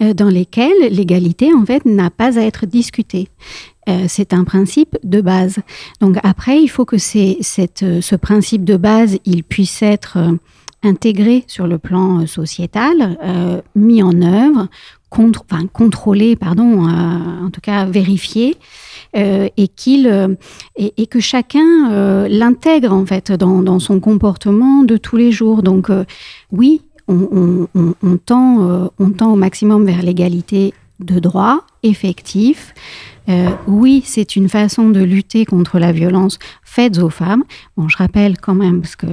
euh, 0.02 0.12
dans 0.12 0.28
lesquels 0.28 0.90
l'égalité, 0.90 1.54
en 1.54 1.64
fait, 1.64 1.84
n'a 1.84 2.10
pas 2.10 2.36
à 2.36 2.42
être 2.42 2.66
discutée. 2.66 3.28
Euh, 3.90 4.04
c'est 4.08 4.32
un 4.32 4.44
principe 4.44 4.96
de 5.04 5.20
base. 5.20 5.58
Donc 6.00 6.16
après, 6.22 6.62
il 6.62 6.68
faut 6.68 6.84
que 6.84 6.98
cette, 6.98 7.84
ce 8.00 8.16
principe 8.16 8.64
de 8.64 8.76
base, 8.76 9.18
il 9.24 9.44
puisse 9.44 9.82
être 9.82 10.18
intégré 10.82 11.44
sur 11.46 11.66
le 11.66 11.78
plan 11.78 12.20
euh, 12.20 12.26
sociétal, 12.26 13.18
euh, 13.22 13.60
mis 13.74 14.02
en 14.02 14.22
œuvre, 14.22 14.68
contrôlé, 15.10 16.36
pardon, 16.36 16.86
euh, 16.86 17.46
en 17.46 17.50
tout 17.50 17.60
cas 17.60 17.84
vérifié, 17.84 18.56
et, 19.12 19.50
et, 19.56 21.06
que 21.08 21.18
chacun 21.18 22.28
l'intègre 22.28 22.92
en 22.92 23.04
fait 23.04 23.32
dans, 23.32 23.80
son 23.80 23.98
comportement 23.98 24.84
de 24.84 24.96
tous 24.96 25.16
les 25.16 25.32
jours. 25.32 25.64
Donc 25.64 25.90
oui, 26.52 26.82
on, 27.08 27.66
tend, 28.24 28.88
on 29.00 29.10
tend 29.10 29.32
au 29.32 29.34
maximum 29.34 29.84
vers 29.84 30.02
l'égalité 30.02 30.74
de 31.00 31.18
droit 31.18 31.64
effectif. 31.82 32.72
Oui, 33.66 34.02
c'est 34.04 34.36
une 34.36 34.48
façon 34.48 34.88
de 34.88 35.00
lutter 35.00 35.44
contre 35.44 35.78
la 35.78 35.92
violence 35.92 36.38
faite 36.62 36.98
aux 36.98 37.10
femmes. 37.10 37.44
Bon, 37.76 37.88
je 37.88 37.96
rappelle 37.96 38.38
quand 38.38 38.54
même, 38.54 38.80
parce 38.80 38.96
que 38.96 39.06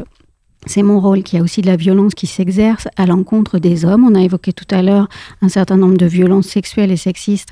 c'est 0.67 0.83
mon 0.83 0.99
rôle, 0.99 1.23
qu'il 1.23 1.37
y 1.37 1.39
a 1.39 1.43
aussi 1.43 1.61
de 1.61 1.67
la 1.67 1.75
violence 1.75 2.13
qui 2.13 2.27
s'exerce 2.27 2.87
à 2.97 3.05
l'encontre 3.05 3.59
des 3.59 3.85
hommes. 3.85 4.05
On 4.05 4.15
a 4.15 4.21
évoqué 4.21 4.53
tout 4.53 4.67
à 4.71 4.81
l'heure 4.81 5.07
un 5.41 5.49
certain 5.49 5.77
nombre 5.77 5.97
de 5.97 6.05
violences 6.05 6.47
sexuelles 6.47 6.91
et 6.91 6.97
sexistes 6.97 7.51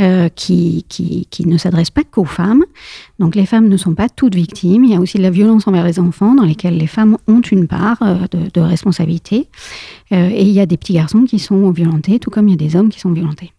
euh, 0.00 0.28
qui, 0.28 0.84
qui, 0.88 1.46
ne 1.46 1.58
s'adressent 1.58 1.90
pas 1.90 2.04
qu'aux 2.04 2.24
femmes. 2.24 2.64
Donc 3.18 3.34
les 3.34 3.46
femmes 3.46 3.68
ne 3.68 3.76
sont 3.76 3.94
pas 3.94 4.08
toutes 4.08 4.34
victimes. 4.34 4.84
Il 4.84 4.90
y 4.90 4.96
a 4.96 5.00
aussi 5.00 5.18
de 5.18 5.22
la 5.22 5.30
violence 5.30 5.66
envers 5.66 5.84
les 5.84 5.98
enfants 5.98 6.34
dans 6.34 6.44
lesquelles 6.44 6.76
les 6.76 6.86
femmes 6.86 7.18
ont 7.28 7.40
une 7.40 7.66
part 7.66 7.98
euh, 8.02 8.26
de, 8.30 8.60
responsabilité. 8.60 9.48
Euh, 10.12 10.28
et 10.30 10.42
il 10.42 10.50
y 10.50 10.60
a 10.60 10.66
des 10.66 10.76
petits 10.76 10.94
garçons 10.94 11.24
qui 11.24 11.38
sont 11.38 11.70
violentés, 11.70 12.18
tout 12.18 12.30
comme 12.30 12.48
il 12.48 12.52
y 12.52 12.54
a 12.54 12.68
des 12.68 12.76
hommes 12.76 12.88
qui 12.88 13.00
sont 13.00 13.12
violentés. 13.12 13.52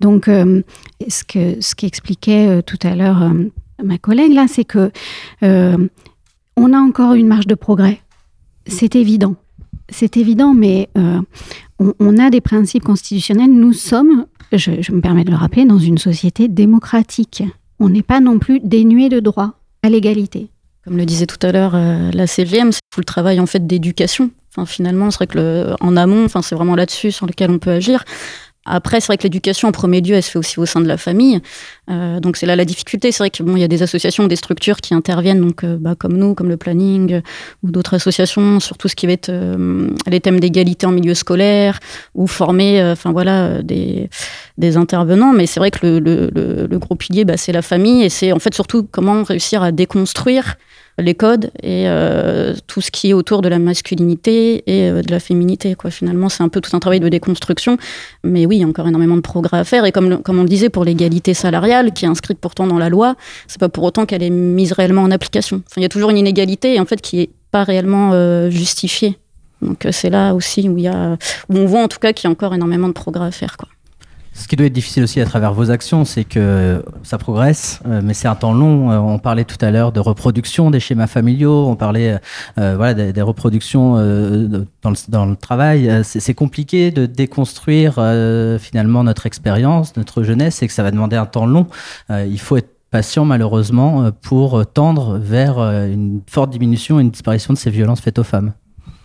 Donc 0.00 0.26
ce 0.26 1.24
que 1.24 1.60
ce 1.60 1.74
qu'expliquait 1.74 2.62
tout 2.62 2.78
à 2.82 2.94
l'heure 2.94 3.32
ma 3.82 3.98
collègue 3.98 4.32
là, 4.32 4.46
c'est 4.48 4.64
que 4.64 4.92
on 6.58 6.72
a 6.72 6.78
encore 6.78 7.14
une 7.14 7.28
marge 7.28 7.46
de 7.46 7.54
progrès. 7.54 8.00
C'est 8.66 8.96
évident. 8.96 9.36
C'est 9.88 10.16
évident, 10.16 10.52
mais 10.52 10.90
euh, 10.98 11.20
on, 11.78 12.18
a 12.18 12.30
des 12.30 12.40
principes 12.40 12.84
constitutionnels. 12.84 13.50
Nous 13.50 13.72
sommes, 13.72 14.26
je, 14.52 14.92
me 14.92 15.00
permets 15.00 15.24
de 15.24 15.30
le 15.30 15.36
rappeler, 15.36 15.64
dans 15.64 15.78
une 15.78 15.98
société 15.98 16.48
démocratique. 16.48 17.42
On 17.80 17.88
n'est 17.88 18.02
pas 18.02 18.20
non 18.20 18.38
plus 18.38 18.60
dénué 18.60 19.08
de 19.08 19.20
droit 19.20 19.54
à 19.82 19.88
l'égalité. 19.88 20.48
Comme 20.84 20.96
le 20.96 21.06
disait 21.06 21.26
tout 21.26 21.44
à 21.46 21.52
l'heure 21.52 21.74
euh, 21.74 22.10
la 22.12 22.26
CGM, 22.26 22.72
c'est 22.72 22.80
tout 22.90 23.00
le 23.00 23.04
travail 23.04 23.40
en 23.40 23.46
fait 23.46 23.66
d'éducation. 23.66 24.30
Enfin, 24.50 24.66
finalement, 24.66 25.10
c'est 25.10 25.18
vrai 25.18 25.26
que 25.26 25.74
en 25.80 25.96
amont, 25.96 26.24
enfin, 26.24 26.42
c'est 26.42 26.54
vraiment 26.54 26.74
là-dessus 26.74 27.12
sur 27.12 27.26
lequel 27.26 27.50
on 27.50 27.58
peut 27.58 27.70
agir. 27.70 28.04
Après, 28.64 29.00
c'est 29.00 29.06
vrai 29.06 29.16
que 29.16 29.22
l'éducation 29.22 29.68
en 29.68 29.72
premier 29.72 30.00
lieu, 30.00 30.14
elle 30.14 30.22
se 30.22 30.30
fait 30.30 30.38
aussi 30.38 30.60
au 30.60 30.66
sein 30.66 30.80
de 30.80 30.86
la 30.86 30.98
famille. 30.98 31.40
Euh, 31.90 32.20
donc 32.20 32.36
c'est 32.36 32.44
là 32.44 32.54
la 32.54 32.64
difficulté. 32.64 33.12
C'est 33.12 33.18
vrai 33.18 33.30
qu'il 33.30 33.58
y 33.58 33.64
a 33.64 33.68
des 33.68 33.82
associations, 33.82 34.26
des 34.26 34.36
structures 34.36 34.78
qui 34.78 34.94
interviennent, 34.94 35.40
donc 35.40 35.64
euh, 35.64 35.78
bah, 35.80 35.94
comme 35.98 36.16
nous, 36.16 36.34
comme 36.34 36.48
le 36.48 36.56
planning, 36.58 37.14
euh, 37.14 37.20
ou 37.62 37.70
d'autres 37.70 37.94
associations 37.94 38.60
sur 38.60 38.76
tout 38.76 38.88
ce 38.88 38.94
qui 38.94 39.06
va 39.06 39.12
être 39.12 39.30
les 40.06 40.20
thèmes 40.20 40.40
d'égalité 40.40 40.86
en 40.86 40.92
milieu 40.92 41.14
scolaire, 41.14 41.80
ou 42.14 42.26
former, 42.26 42.82
enfin 42.92 43.12
voilà, 43.12 43.62
des, 43.62 44.08
intervenants. 44.76 45.32
Mais 45.32 45.46
c'est 45.46 45.60
vrai 45.60 45.70
que 45.70 45.86
le, 45.86 46.78
gros 46.78 46.94
pilier, 46.94 47.24
bah, 47.24 47.36
c'est 47.36 47.52
la 47.52 47.62
famille, 47.62 48.02
et 48.04 48.08
c'est 48.10 48.32
en 48.32 48.38
fait 48.38 48.54
surtout 48.54 48.86
comment 48.90 49.22
réussir 49.22 49.62
à 49.62 49.72
déconstruire 49.72 50.56
les 50.98 51.14
codes 51.14 51.50
et 51.62 51.84
euh, 51.88 52.54
tout 52.66 52.80
ce 52.80 52.90
qui 52.90 53.10
est 53.10 53.12
autour 53.12 53.40
de 53.42 53.48
la 53.48 53.58
masculinité 53.58 54.64
et 54.66 54.90
euh, 54.90 55.02
de 55.02 55.10
la 55.10 55.20
féminité. 55.20 55.74
Quoi. 55.74 55.90
Finalement, 55.90 56.28
c'est 56.28 56.42
un 56.42 56.48
peu 56.48 56.60
tout 56.60 56.76
un 56.76 56.80
travail 56.80 57.00
de 57.00 57.08
déconstruction. 57.08 57.78
Mais 58.24 58.46
oui, 58.46 58.56
il 58.56 58.60
y 58.60 58.64
a 58.64 58.66
encore 58.66 58.88
énormément 58.88 59.16
de 59.16 59.20
progrès 59.20 59.58
à 59.58 59.64
faire. 59.64 59.84
Et 59.84 59.92
comme, 59.92 60.22
comme 60.22 60.38
on 60.38 60.42
le 60.42 60.48
disait, 60.48 60.68
pour 60.68 60.84
l'égalité 60.84 61.34
salariale, 61.34 61.92
qui 61.92 62.04
est 62.04 62.08
inscrite 62.08 62.38
pourtant 62.38 62.66
dans 62.66 62.78
la 62.78 62.88
loi, 62.88 63.14
c'est 63.46 63.60
pas 63.60 63.68
pour 63.68 63.84
autant 63.84 64.06
qu'elle 64.06 64.22
est 64.22 64.30
mise 64.30 64.72
réellement 64.72 65.02
en 65.02 65.10
application. 65.10 65.62
Il 65.76 65.82
y 65.82 65.86
a 65.86 65.88
toujours 65.88 66.10
une 66.10 66.18
inégalité 66.18 66.80
en 66.80 66.84
fait 66.84 67.00
qui 67.00 67.20
est 67.20 67.30
pas 67.50 67.64
réellement 67.64 68.10
euh, 68.12 68.50
justifiée. 68.50 69.18
Donc 69.62 69.86
c'est 69.90 70.10
là 70.10 70.34
aussi 70.34 70.68
où, 70.68 70.78
il 70.78 70.84
y 70.84 70.88
a, 70.88 71.16
où 71.48 71.56
on 71.56 71.66
voit 71.66 71.82
en 71.82 71.88
tout 71.88 71.98
cas 71.98 72.12
qu'il 72.12 72.24
y 72.24 72.28
a 72.28 72.30
encore 72.30 72.54
énormément 72.54 72.88
de 72.88 72.92
progrès 72.92 73.26
à 73.26 73.30
faire. 73.30 73.56
Quoi. 73.56 73.68
Ce 74.38 74.46
qui 74.46 74.54
doit 74.54 74.66
être 74.66 74.72
difficile 74.72 75.02
aussi 75.02 75.20
à 75.20 75.24
travers 75.24 75.52
vos 75.52 75.72
actions, 75.72 76.04
c'est 76.04 76.22
que 76.22 76.84
ça 77.02 77.18
progresse, 77.18 77.80
euh, 77.86 78.00
mais 78.04 78.14
c'est 78.14 78.28
un 78.28 78.36
temps 78.36 78.54
long. 78.54 78.90
Euh, 78.90 78.98
on 78.98 79.18
parlait 79.18 79.44
tout 79.44 79.56
à 79.60 79.72
l'heure 79.72 79.90
de 79.90 79.98
reproduction 79.98 80.70
des 80.70 80.78
schémas 80.78 81.08
familiaux, 81.08 81.66
on 81.66 81.74
parlait 81.74 82.20
euh, 82.56 82.76
voilà, 82.76 82.94
des, 82.94 83.22
reproductions 83.22 83.94
dans, 83.96 85.26
le, 85.26 85.34
travail. 85.34 85.90
C'est 86.04 86.34
compliqué 86.34 86.92
de 86.92 87.06
déconstruire 87.06 87.94
finalement 88.60 89.02
notre 89.02 89.26
expérience, 89.26 89.96
notre 89.96 90.22
jeunesse, 90.22 90.62
et 90.62 90.68
que 90.68 90.72
ça 90.72 90.84
va 90.84 90.92
demander 90.92 91.16
un 91.16 91.26
temps 91.26 91.46
long. 91.46 91.66
il 92.08 92.38
faut 92.38 92.56
être 92.56 92.70
patient 92.90 93.24
malheureusement 93.24 94.10
pour 94.22 94.64
tendre 94.66 95.18
vers 95.18 95.58
une 95.58 96.20
forte 96.26 96.50
diminution 96.50 97.00
et 97.00 97.02
une 97.02 97.10
disparition 97.10 97.52
de 97.52 97.58
ces 97.58 97.70
violences 97.70 98.00
faites 98.00 98.18
aux 98.18 98.24
femmes. 98.24 98.52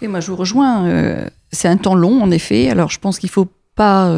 Et 0.02 0.08
moi 0.08 0.20
je 0.20 0.30
vous 0.30 0.38
rejoins, 0.38 0.88
c'est 1.52 1.68
un 1.68 1.78
temps 1.78 1.96
long 1.96 2.22
en 2.22 2.30
effet. 2.30 2.70
Alors 2.70 2.92
je 2.92 3.00
pense 3.00 3.18
qu'il 3.18 3.30
faut 3.30 3.48
pas, 3.76 4.16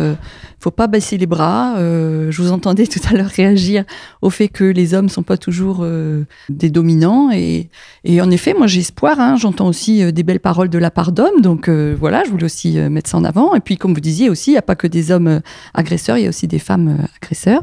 faut 0.65 0.71
pas 0.71 0.87
baisser 0.87 1.19
les 1.19 1.27
bras. 1.27 1.77
Euh, 1.77 2.31
je 2.31 2.41
vous 2.41 2.51
entendais 2.51 2.87
tout 2.93 2.99
à 3.07 3.13
l'heure 3.13 3.27
réagir 3.27 3.83
au 4.23 4.31
fait 4.31 4.47
que 4.47 4.63
les 4.63 4.95
hommes 4.95 5.09
sont 5.09 5.21
pas 5.21 5.37
toujours 5.37 5.81
euh, 5.81 6.25
des 6.49 6.71
dominants 6.71 7.29
et, 7.31 7.69
et, 8.03 8.19
en 8.19 8.31
effet, 8.31 8.55
moi 8.57 8.65
j'ai 8.65 8.79
espoir. 8.79 9.19
Hein, 9.19 9.35
J'entends 9.39 9.67
aussi 9.67 10.01
euh, 10.01 10.11
des 10.11 10.23
belles 10.23 10.39
paroles 10.39 10.69
de 10.69 10.79
la 10.79 10.89
part 10.89 11.11
d'hommes, 11.11 11.41
donc 11.41 11.69
voilà, 11.69 12.23
je 12.25 12.31
voulais 12.31 12.45
aussi 12.45 12.77
mettre 12.89 13.11
ça 13.11 13.17
en 13.17 13.23
avant. 13.23 13.53
Et 13.53 13.59
puis 13.59 13.77
comme 13.77 13.93
vous 13.93 13.99
disiez 13.99 14.27
aussi, 14.27 14.51
il 14.51 14.53
n'y 14.53 14.57
a 14.57 14.63
pas 14.63 14.75
que 14.75 14.87
des 14.87 15.11
hommes 15.11 15.41
agresseurs, 15.75 16.17
il 16.17 16.23
y 16.23 16.25
a 16.25 16.29
aussi 16.29 16.47
des 16.47 16.57
femmes 16.57 16.97
agresseurs. 17.21 17.61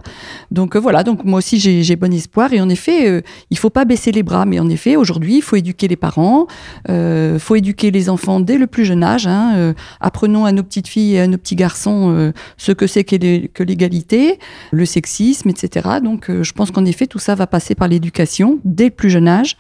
Donc 0.53 0.77
voilà, 0.77 1.03
donc 1.03 1.25
moi 1.25 1.39
aussi 1.39 1.59
j'ai 1.59 1.97
bon 1.97 2.13
espoir 2.13 2.53
et 2.53 2.61
en 2.61 2.69
effet, 2.69 3.23
il 3.51 3.59
faut 3.59 3.71
pas 3.71 3.85
baisser 3.85 4.13
les 4.13 4.23
bras. 4.23 4.45
Mais 4.45 4.61
en 4.61 4.69
effet, 4.69 4.95
aujourd'hui, 4.95 5.39
il 5.39 5.43
faut 5.43 5.57
éduquer 5.57 5.89
les 5.89 5.97
parents, 5.97 6.47
il 6.89 7.39
faut 7.41 7.57
éduquer 7.57 7.91
les 7.91 8.09
enfants 8.09 8.39
dès 8.39 8.59
le 8.59 8.69
plus 8.69 8.85
jeune 8.85 9.03
âge. 9.03 9.27
Hein, 9.27 9.75
apprenons 10.01 10.45
à 10.45 10.53
nos 10.53 10.63
petites 10.63 10.89
filles 10.89 11.15
et 11.15 11.21
à 11.21 11.27
nos 11.27 11.39
petits 11.39 11.57
garçons 11.57 12.33
ce 12.57 12.73
que 12.73 12.87
que 13.01 13.63
l'égalité, 13.63 14.39
le 14.71 14.85
sexisme, 14.85 15.49
etc. 15.49 15.89
Donc 16.03 16.31
euh, 16.31 16.43
je 16.43 16.53
pense 16.53 16.71
qu'en 16.71 16.85
effet, 16.85 17.07
tout 17.07 17.19
ça 17.19 17.35
va 17.35 17.47
passer 17.47 17.75
par 17.75 17.89
l'éducation 17.89 18.59
dès 18.65 18.85
le 18.85 18.91
plus 18.91 19.11
jeune 19.11 19.29
âge. 19.29 19.57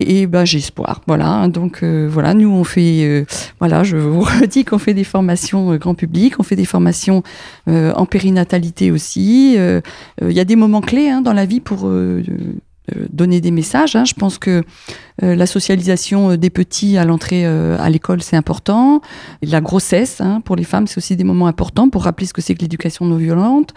Et 0.00 0.26
ben 0.26 0.44
j'ai 0.44 0.58
espoir, 0.58 1.02
voilà. 1.06 1.46
Donc 1.46 1.82
euh, 1.82 2.08
voilà, 2.10 2.34
nous 2.34 2.50
on 2.50 2.64
fait, 2.64 3.24
voilà, 3.60 3.84
je 3.84 3.96
vous 3.96 4.20
redis 4.40 4.64
qu'on 4.64 4.78
fait 4.78 4.94
des 4.94 5.04
formations 5.04 5.76
grand 5.76 5.94
public, 5.94 6.40
on 6.40 6.42
fait 6.42 6.56
des 6.56 6.64
formations 6.64 7.22
en 7.68 8.04
périnatalité 8.04 8.90
aussi. 8.90 9.56
Il 9.56 10.32
y 10.32 10.40
a 10.40 10.44
des 10.44 10.56
moments 10.56 10.80
clés 10.80 11.10
hein, 11.10 11.20
dans 11.20 11.32
la 11.32 11.46
vie 11.46 11.60
pour 11.60 11.88
donner 13.12 13.40
des 13.40 13.52
messages. 13.52 13.94
Hein. 13.94 14.04
Je 14.04 14.14
pense 14.14 14.38
que 14.38 14.64
euh, 15.22 15.36
la 15.36 15.46
socialisation 15.46 16.30
euh, 16.30 16.36
des 16.36 16.50
petits 16.50 16.98
à 16.98 17.04
l'entrée 17.04 17.46
euh, 17.46 17.76
à 17.78 17.88
l'école, 17.88 18.20
c'est 18.20 18.36
important. 18.36 19.00
la 19.42 19.60
grossesse, 19.60 20.20
hein, 20.20 20.40
pour 20.40 20.56
les 20.56 20.64
femmes, 20.64 20.88
c'est 20.88 20.98
aussi 20.98 21.14
des 21.14 21.22
moments 21.22 21.46
importants 21.46 21.88
pour 21.88 22.02
rappeler 22.02 22.26
ce 22.26 22.32
que 22.32 22.42
c'est 22.42 22.54
que 22.54 22.62
l'éducation 22.62 23.04
non 23.04 23.16
violente. 23.16 23.72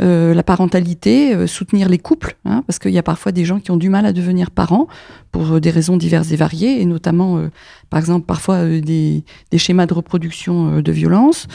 la 0.00 0.42
parentalité, 0.42 1.46
soutenir 1.46 1.88
les 1.88 1.98
couples, 1.98 2.36
hein, 2.44 2.62
parce 2.66 2.78
qu'il 2.78 2.92
y 2.92 2.98
a 2.98 3.02
parfois 3.02 3.32
des 3.32 3.44
gens 3.44 3.60
qui 3.60 3.70
ont 3.70 3.76
du 3.76 3.88
mal 3.88 4.06
à 4.06 4.12
devenir 4.12 4.50
parents 4.50 4.86
pour 5.32 5.60
des 5.60 5.70
raisons 5.70 5.96
diverses 5.96 6.30
et 6.32 6.36
variées, 6.36 6.80
et 6.80 6.86
notamment, 6.86 7.42
par 7.90 7.98
exemple, 7.98 8.24
parfois 8.24 8.64
des, 8.64 9.24
schémas 9.56 9.86
de 9.86 9.94
reproduction 9.94 10.80
de 10.80 10.92
violence. 10.92 11.46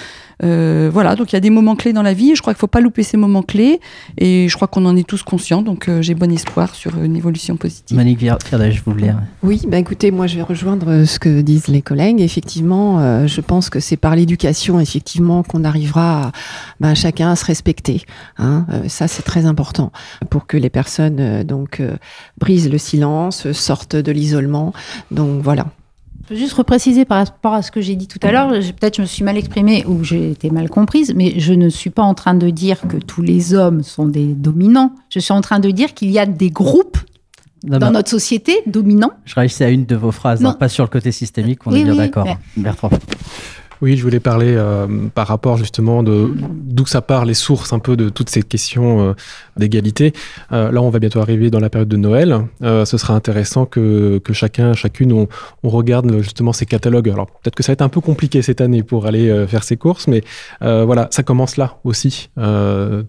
voilà, 0.42 1.16
donc 1.16 1.32
il 1.32 1.36
y 1.36 1.38
a 1.38 1.42
des 1.42 1.50
moments 1.50 1.76
clés 1.76 1.94
dans 1.94 2.04
la 2.04 2.14
vie, 2.14 2.36
je 2.36 2.42
crois 2.42 2.54
qu'il 2.54 2.60
ne 2.60 2.62
faut 2.62 2.68
pas 2.68 2.82
louper 2.82 3.04
ces 3.04 3.18
moments 3.18 3.44
clés, 3.44 3.80
et 4.18 4.48
je 4.50 4.56
crois 4.56 4.68
qu'on 4.68 4.86
en 4.86 4.96
est 4.96 5.08
tous 5.08 5.24
conscients, 5.24 5.62
donc 5.62 5.90
j'ai 6.02 6.14
bon 6.14 6.32
espoir 6.32 6.76
sur 6.76 7.02
une 7.02 7.16
évolution 7.16 7.56
positive. 7.58 7.98
Monique 7.98 8.20
je 8.22 8.82
vous 8.84 8.92
voulais 8.92 9.14
oui, 9.42 9.62
bah 9.68 9.78
écoutez, 9.78 10.12
moi 10.12 10.28
je 10.28 10.36
vais 10.36 10.42
rejoindre 10.42 10.90
euh, 10.90 11.06
ce 11.06 11.20
que 11.20 11.42
disent 11.42 11.68
les 11.68 11.82
collègues. 11.82 12.22
Effectivement, 12.22 13.00
euh, 13.00 13.28
je 13.28 13.42
pense 13.42 13.70
que 13.70 13.80
c'est 13.80 13.98
par 13.98 14.16
l'éducation, 14.16 14.80
effectivement, 14.80 15.44
qu'on 15.44 15.64
arrivera 15.64 16.28
à, 16.28 16.32
bah, 16.80 16.96
chacun 16.96 17.32
à 17.32 17.36
se 17.36 17.46
respecter. 17.46 18.04
Hein. 18.38 18.66
Euh, 18.70 18.88
ça, 18.88 19.08
c'est 19.08 19.24
très 19.24 19.46
important 19.46 19.92
pour 20.30 20.48
que 20.48 20.58
les 20.58 20.70
personnes 20.70 21.44
donc 21.44 21.82
brisent 22.38 22.70
le 22.70 22.78
silence, 22.78 23.52
sortent 23.52 23.96
de 23.96 24.12
l'isolement. 24.12 24.74
Donc 25.12 25.42
voilà. 25.42 25.68
Je 26.24 26.30
peux 26.30 26.36
juste 26.36 26.54
repréciser 26.54 27.04
par 27.04 27.18
rapport 27.18 27.54
à 27.54 27.62
ce 27.62 27.70
que 27.70 27.82
j'ai 27.82 27.96
dit 27.96 28.08
tout 28.08 28.20
à 28.22 28.32
l'heure. 28.32 28.50
Peut-être 28.50 28.96
je 28.96 29.02
me 29.02 29.06
suis 29.08 29.26
mal 29.26 29.38
exprimée 29.38 29.86
ou 29.86 30.04
j'ai 30.04 30.32
été 30.32 30.50
mal 30.50 30.70
comprise, 30.70 31.14
mais 31.14 31.38
je 31.38 31.54
ne 31.54 31.68
suis 31.68 31.90
pas 31.90 32.04
en 32.04 32.14
train 32.14 32.34
de 32.34 32.50
dire 32.50 32.80
que 32.88 32.96
tous 32.96 33.22
les 33.22 33.54
hommes 33.54 33.84
sont 33.84 34.08
des 34.08 34.28
dominants. 34.28 34.94
Je 35.10 35.20
suis 35.20 35.34
en 35.34 35.42
train 35.42 35.60
de 35.60 35.70
dire 35.70 35.94
qu'il 35.94 36.12
y 36.12 36.20
a 36.20 36.26
des 36.26 36.50
groupes 36.50 36.98
dans 37.64 37.92
notre 37.92 38.10
société 38.10 38.62
dominants. 38.66 39.14
Je 39.26 39.36
réagissais 39.36 39.66
à 39.66 39.70
une 39.70 39.86
de 39.86 39.96
vos 39.96 40.12
phrases, 40.12 40.44
hein, 40.46 40.56
pas 40.60 40.70
sur 40.70 40.84
le 40.84 40.90
côté 40.90 41.12
systémique, 41.12 41.66
on 41.66 41.74
est 41.74 41.84
bien 41.84 41.96
d'accord. 41.96 42.28
Bertrand. 42.58 42.90
Oui, 43.82 43.98
je 43.98 44.04
voulais 44.04 44.20
parler 44.20 44.56
euh, 44.56 44.88
par 45.14 45.28
rapport 45.28 45.58
justement 45.58 46.04
de 46.04 46.32
d'où 46.36 46.86
ça 46.86 47.02
part, 47.02 47.26
les 47.26 47.34
sources 47.34 47.74
un 47.74 47.80
peu 47.80 47.96
de 47.96 48.10
toutes 48.10 48.30
ces 48.30 48.44
questions 48.44 49.02
euh, 49.02 49.14
d'égalité. 49.58 50.14
Euh, 50.52 50.72
là, 50.72 50.82
on 50.82 50.90
va 50.90 51.00
bientôt 51.00 51.20
arriver 51.20 51.50
dans 51.50 51.60
la 51.60 51.70
période 51.70 51.90
de 51.90 51.98
Noël. 51.98 52.48
ce 52.62 52.98
sera 52.98 53.14
intéressant 53.14 53.66
que, 53.66 54.20
que 54.24 54.34
chacun, 54.34 54.74
chacune, 54.74 55.14
on, 55.14 55.28
on, 55.64 55.70
regarde 55.70 56.22
justement 56.22 56.54
ces 56.54 56.66
catalogues. 56.66 57.10
Alors 57.10 57.28
peut-être 57.28 57.56
que 57.56 57.64
ça 57.64 57.72
va 57.72 57.74
être 57.74 57.82
un 57.82 57.90
peu 57.90 58.02
compliqué 58.02 58.42
cette 58.42 58.62
année 58.62 58.84
pour 58.84 59.06
aller 59.06 59.46
faire 59.48 59.64
ses 59.64 59.78
courses, 59.78 60.08
mais 60.08 60.24
voilà, 60.62 61.08
ça 61.12 61.24
commence 61.24 61.58
là 61.58 61.78
aussi. 61.84 62.30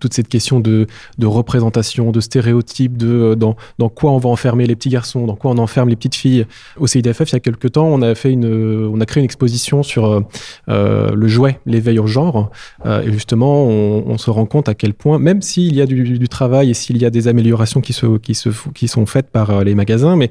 toute 0.01 0.15
cette 0.15 0.28
question 0.28 0.61
de, 0.61 0.86
de 1.19 1.27
représentation, 1.27 2.11
de 2.11 2.20
stéréotypes, 2.20 2.97
de 2.97 3.35
dans, 3.35 3.57
dans 3.78 3.89
quoi 3.89 4.12
on 4.12 4.19
va 4.19 4.28
enfermer 4.28 4.66
les 4.66 4.77
petits 4.77 4.89
garçons, 4.89 5.27
dans 5.27 5.36
quoi 5.36 5.51
on 5.51 5.59
enferme 5.59 5.89
les 5.89 5.97
petites 5.97 6.15
filles. 6.15 6.47
Au 6.78 6.86
CIDFF, 6.86 7.31
il 7.31 7.32
y 7.35 7.36
a 7.36 7.41
quelques 7.41 7.73
temps, 7.73 7.86
on 7.86 8.03
a 8.03 8.15
fait 8.15 8.32
une, 8.32 8.91
on 8.93 9.01
a 9.01 9.07
créé 9.07 9.20
une 9.20 9.27
exposition 9.27 9.82
sur 9.82 10.07
euh, 10.07 10.20
le 10.69 11.28
jouet, 11.28 11.61
l'éveil 11.66 11.99
au 11.99 12.07
genre. 12.07 12.51
Euh, 12.86 13.03
et 13.03 13.12
justement, 13.12 13.65
on, 13.66 14.19
se 14.19 14.31
rend 14.31 14.47
compte 14.47 14.69
à 14.69 14.74
quel 14.74 14.95
point, 14.95 15.19
même 15.19 15.43
s'il 15.43 15.74
y 15.74 15.81
a 15.81 15.86
du, 15.86 16.28
travail 16.28 16.70
et 16.70 16.74
s'il 16.74 16.99
y 16.99 17.05
a 17.05 17.11
des 17.11 17.28
améliorations 17.28 17.81
qui, 17.81 17.93
se, 17.93 18.19
qui, 18.19 18.35
se, 18.35 18.49
qui 18.74 18.89
sont 18.89 19.07
faites 19.07 19.31
par 19.31 19.51
euh, 19.51 19.65
les 19.65 19.74
magasins, 19.74 20.16
mais 20.16 20.31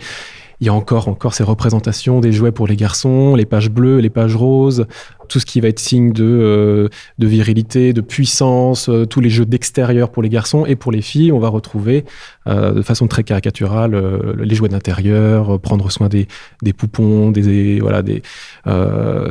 il 0.60 0.68
y 0.68 0.70
a 0.70 0.74
encore, 0.74 1.10
encore 1.10 1.34
ces 1.34 1.44
représentations 1.44 2.22
des 2.22 2.32
jouets 2.32 2.52
pour 2.52 2.68
les 2.68 2.78
garçons, 2.78 3.36
les 3.36 3.46
pages 3.46 3.70
bleues, 3.70 4.00
les 4.00 4.10
pages 4.10 4.36
roses, 4.36 4.86
tout 5.28 5.40
ce 5.40 5.46
qui 5.46 5.60
va 5.60 5.68
être 5.68 5.80
signe 5.80 6.14
de, 6.14 6.24
euh, 6.24 6.90
de 7.20 7.28
virilité, 7.28 7.92
de 7.92 8.02
puissance, 8.02 8.88
euh, 8.88 9.06
tous 9.06 9.20
les 9.20 9.30
jeux 9.30 9.46
d'extérieur 9.46 10.10
pour 10.10 10.24
les 10.24 10.30
garçons 10.30 10.66
et 10.66 10.76
pour 10.76 10.92
les 10.92 11.02
filles, 11.02 11.32
on 11.32 11.40
va 11.40 11.50
retrouver 11.50 12.06
euh, 12.06 12.08
de 12.46 12.82
façon 12.82 13.08
très 13.08 13.24
caricaturale 13.24 13.96
les 14.38 14.56
jouets 14.56 14.70
d'intérieur, 14.70 15.60
prendre 15.60 15.90
soin 15.92 16.10
des, 16.10 16.28
des 16.62 16.74
poupons, 16.74 17.32
des, 17.32 17.80
voilà, 17.80 18.02
des, 18.02 18.22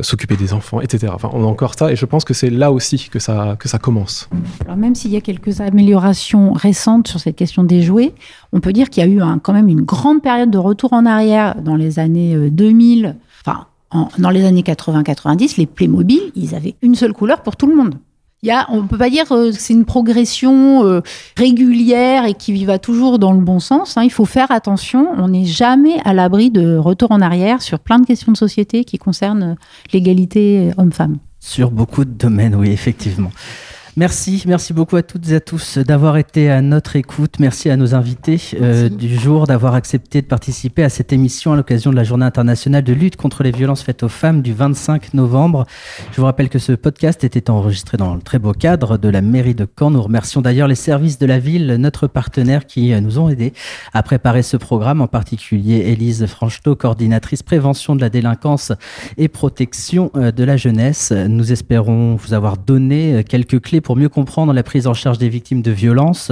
s'occuper 0.01 0.35
des 0.35 0.53
enfants, 0.53 0.81
etc. 0.81 1.11
Enfin, 1.15 1.29
on 1.33 1.43
a 1.43 1.47
encore 1.47 1.75
ça 1.77 1.91
et 1.91 1.95
je 1.95 2.05
pense 2.05 2.23
que 2.23 2.33
c'est 2.33 2.49
là 2.49 2.71
aussi 2.71 3.09
que 3.09 3.19
ça, 3.19 3.55
que 3.59 3.69
ça 3.69 3.77
commence. 3.77 4.29
Alors 4.65 4.77
même 4.77 4.95
s'il 4.95 5.11
y 5.11 5.17
a 5.17 5.21
quelques 5.21 5.61
améliorations 5.61 6.53
récentes 6.53 7.07
sur 7.07 7.19
cette 7.19 7.35
question 7.35 7.63
des 7.63 7.81
jouets, 7.81 8.13
on 8.51 8.59
peut 8.59 8.73
dire 8.73 8.89
qu'il 8.89 9.03
y 9.03 9.05
a 9.05 9.09
eu 9.09 9.21
quand 9.41 9.53
même 9.53 9.67
une 9.67 9.81
grande 9.81 10.21
période 10.21 10.51
de 10.51 10.57
retour 10.57 10.93
en 10.93 11.05
arrière 11.05 11.55
dans 11.61 11.75
les 11.75 11.99
années 11.99 12.49
2000. 12.49 13.15
Enfin, 13.45 13.67
dans 14.17 14.29
les 14.29 14.45
années 14.45 14.61
80-90, 14.61 15.55
les 15.57 15.65
Playmobil, 15.65 16.31
ils 16.35 16.55
avaient 16.55 16.75
une 16.81 16.95
seule 16.95 17.13
couleur 17.13 17.41
pour 17.41 17.55
tout 17.55 17.67
le 17.67 17.75
monde. 17.75 17.95
Y 18.43 18.51
a, 18.51 18.65
on 18.69 18.81
ne 18.81 18.87
peut 18.87 18.97
pas 18.97 19.09
dire 19.09 19.25
que 19.27 19.51
c'est 19.53 19.73
une 19.73 19.85
progression 19.85 20.85
euh, 20.85 21.01
régulière 21.37 22.25
et 22.25 22.33
qui 22.33 22.65
va 22.65 22.77
toujours 22.77 23.17
dans 23.17 23.31
le 23.31 23.39
bon 23.39 23.59
sens. 23.59 23.95
Hein. 23.95 24.03
Il 24.03 24.11
faut 24.11 24.25
faire 24.25 24.51
attention. 24.51 25.07
On 25.17 25.29
n'est 25.29 25.45
jamais 25.45 26.01
à 26.03 26.13
l'abri 26.13 26.51
de 26.51 26.75
retour 26.75 27.11
en 27.11 27.21
arrière 27.21 27.61
sur 27.61 27.79
plein 27.79 27.99
de 27.99 28.05
questions 28.05 28.33
de 28.33 28.37
société 28.37 28.83
qui 28.83 28.97
concernent 28.97 29.55
l'égalité 29.93 30.71
homme-femme. 30.77 31.19
Sur 31.39 31.71
beaucoup 31.71 32.03
de 32.03 32.11
domaines, 32.11 32.55
oui, 32.55 32.69
effectivement. 32.71 33.31
Merci, 33.95 34.43
merci 34.47 34.73
beaucoup 34.73 34.95
à 34.95 35.03
toutes 35.03 35.29
et 35.29 35.35
à 35.35 35.39
tous 35.39 35.77
d'avoir 35.77 36.17
été 36.17 36.49
à 36.49 36.63
notre 36.63 36.95
écoute. 36.95 37.35
Merci 37.37 37.69
à 37.69 37.77
nos 37.77 37.93
invités 37.93 38.41
euh, 38.59 38.89
du 38.89 39.19
jour 39.19 39.45
d'avoir 39.45 39.75
accepté 39.75 40.23
de 40.23 40.25
participer 40.25 40.83
à 40.83 40.89
cette 40.89 41.13
émission 41.13 41.53
à 41.53 41.55
l'occasion 41.55 41.91
de 41.91 41.95
la 41.95 42.03
Journée 42.03 42.25
internationale 42.25 42.83
de 42.83 42.91
lutte 42.91 43.17
contre 43.17 43.43
les 43.43 43.51
violences 43.51 43.83
faites 43.83 44.01
aux 44.01 44.09
femmes 44.09 44.41
du 44.41 44.51
25 44.51 45.13
novembre. 45.13 45.67
Je 46.11 46.17
vous 46.19 46.25
rappelle 46.25 46.49
que 46.49 46.57
ce 46.57 46.71
podcast 46.71 47.23
était 47.23 47.51
enregistré 47.51 47.97
dans 47.97 48.15
le 48.15 48.21
très 48.21 48.39
beau 48.39 48.53
cadre 48.53 48.97
de 48.97 49.09
la 49.09 49.21
mairie 49.21 49.53
de 49.53 49.67
Caen. 49.77 49.91
Nous 49.91 50.01
remercions 50.01 50.41
d'ailleurs 50.41 50.67
les 50.67 50.73
services 50.73 51.19
de 51.19 51.27
la 51.27 51.37
ville, 51.37 51.75
notre 51.75 52.07
partenaire, 52.07 52.65
qui 52.65 52.93
euh, 52.93 52.99
nous 52.99 53.19
ont 53.19 53.29
aidés 53.29 53.53
à 53.93 54.01
préparer 54.01 54.41
ce 54.41 54.57
programme, 54.57 55.01
en 55.01 55.07
particulier 55.07 55.91
Élise 55.91 56.25
Franchetot, 56.25 56.75
coordinatrice 56.75 57.43
prévention 57.43 57.95
de 57.95 58.01
la 58.01 58.09
délinquance 58.09 58.71
et 59.19 59.27
protection 59.27 60.09
euh, 60.15 60.31
de 60.31 60.43
la 60.43 60.57
jeunesse. 60.57 61.11
Nous 61.11 61.51
espérons 61.51 62.15
vous 62.15 62.33
avoir 62.33 62.57
donné 62.57 63.23
quelques 63.23 63.61
clés 63.61 63.82
pour 63.83 63.95
mieux 63.95 64.09
comprendre 64.09 64.53
la 64.53 64.63
prise 64.63 64.87
en 64.87 64.93
charge 64.93 65.17
des 65.17 65.29
victimes 65.29 65.61
de 65.61 65.71
violences 65.71 66.31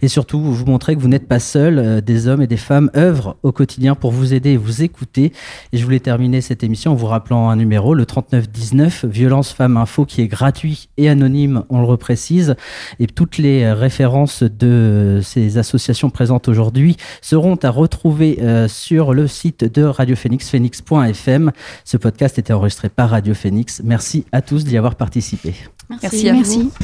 et 0.00 0.08
surtout 0.08 0.40
vous 0.40 0.64
montrer 0.64 0.96
que 0.96 1.00
vous 1.00 1.08
n'êtes 1.08 1.28
pas 1.28 1.40
seul. 1.40 1.78
Euh, 1.78 2.00
des 2.00 2.28
hommes 2.28 2.42
et 2.42 2.46
des 2.46 2.56
femmes 2.56 2.90
œuvrent 2.96 3.36
au 3.42 3.52
quotidien 3.52 3.94
pour 3.94 4.12
vous 4.12 4.34
aider 4.34 4.50
et 4.50 4.56
vous 4.56 4.82
écouter. 4.82 5.32
Et 5.72 5.78
je 5.78 5.84
voulais 5.84 6.00
terminer 6.00 6.40
cette 6.40 6.62
émission 6.62 6.92
en 6.92 6.94
vous 6.94 7.06
rappelant 7.06 7.50
un 7.50 7.56
numéro, 7.56 7.94
le 7.94 8.06
3919, 8.06 9.04
Violence 9.04 9.52
Femmes 9.52 9.76
Info, 9.76 10.04
qui 10.04 10.22
est 10.22 10.28
gratuit 10.28 10.88
et 10.96 11.08
anonyme, 11.08 11.64
on 11.68 11.80
le 11.80 11.86
reprécise. 11.86 12.54
Et 13.00 13.06
toutes 13.06 13.38
les 13.38 13.72
références 13.72 14.42
de 14.42 15.20
ces 15.22 15.58
associations 15.58 16.10
présentes 16.10 16.48
aujourd'hui 16.48 16.96
seront 17.20 17.56
à 17.56 17.70
retrouver 17.70 18.38
euh, 18.40 18.68
sur 18.68 19.12
le 19.12 19.26
site 19.26 19.64
de 19.64 19.82
Radio 19.82 20.16
Phoenix, 20.16 20.48
phoenix.fm. 20.48 21.52
Ce 21.84 21.96
podcast 21.96 22.38
était 22.38 22.52
enregistré 22.52 22.88
par 22.88 23.10
Radio 23.10 23.34
Phoenix. 23.34 23.80
Merci 23.84 24.24
à 24.32 24.42
tous 24.42 24.64
d'y 24.64 24.76
avoir 24.76 24.94
participé. 24.94 25.54
Merci, 26.02 26.28
à 26.28 26.34
vous. 26.34 26.72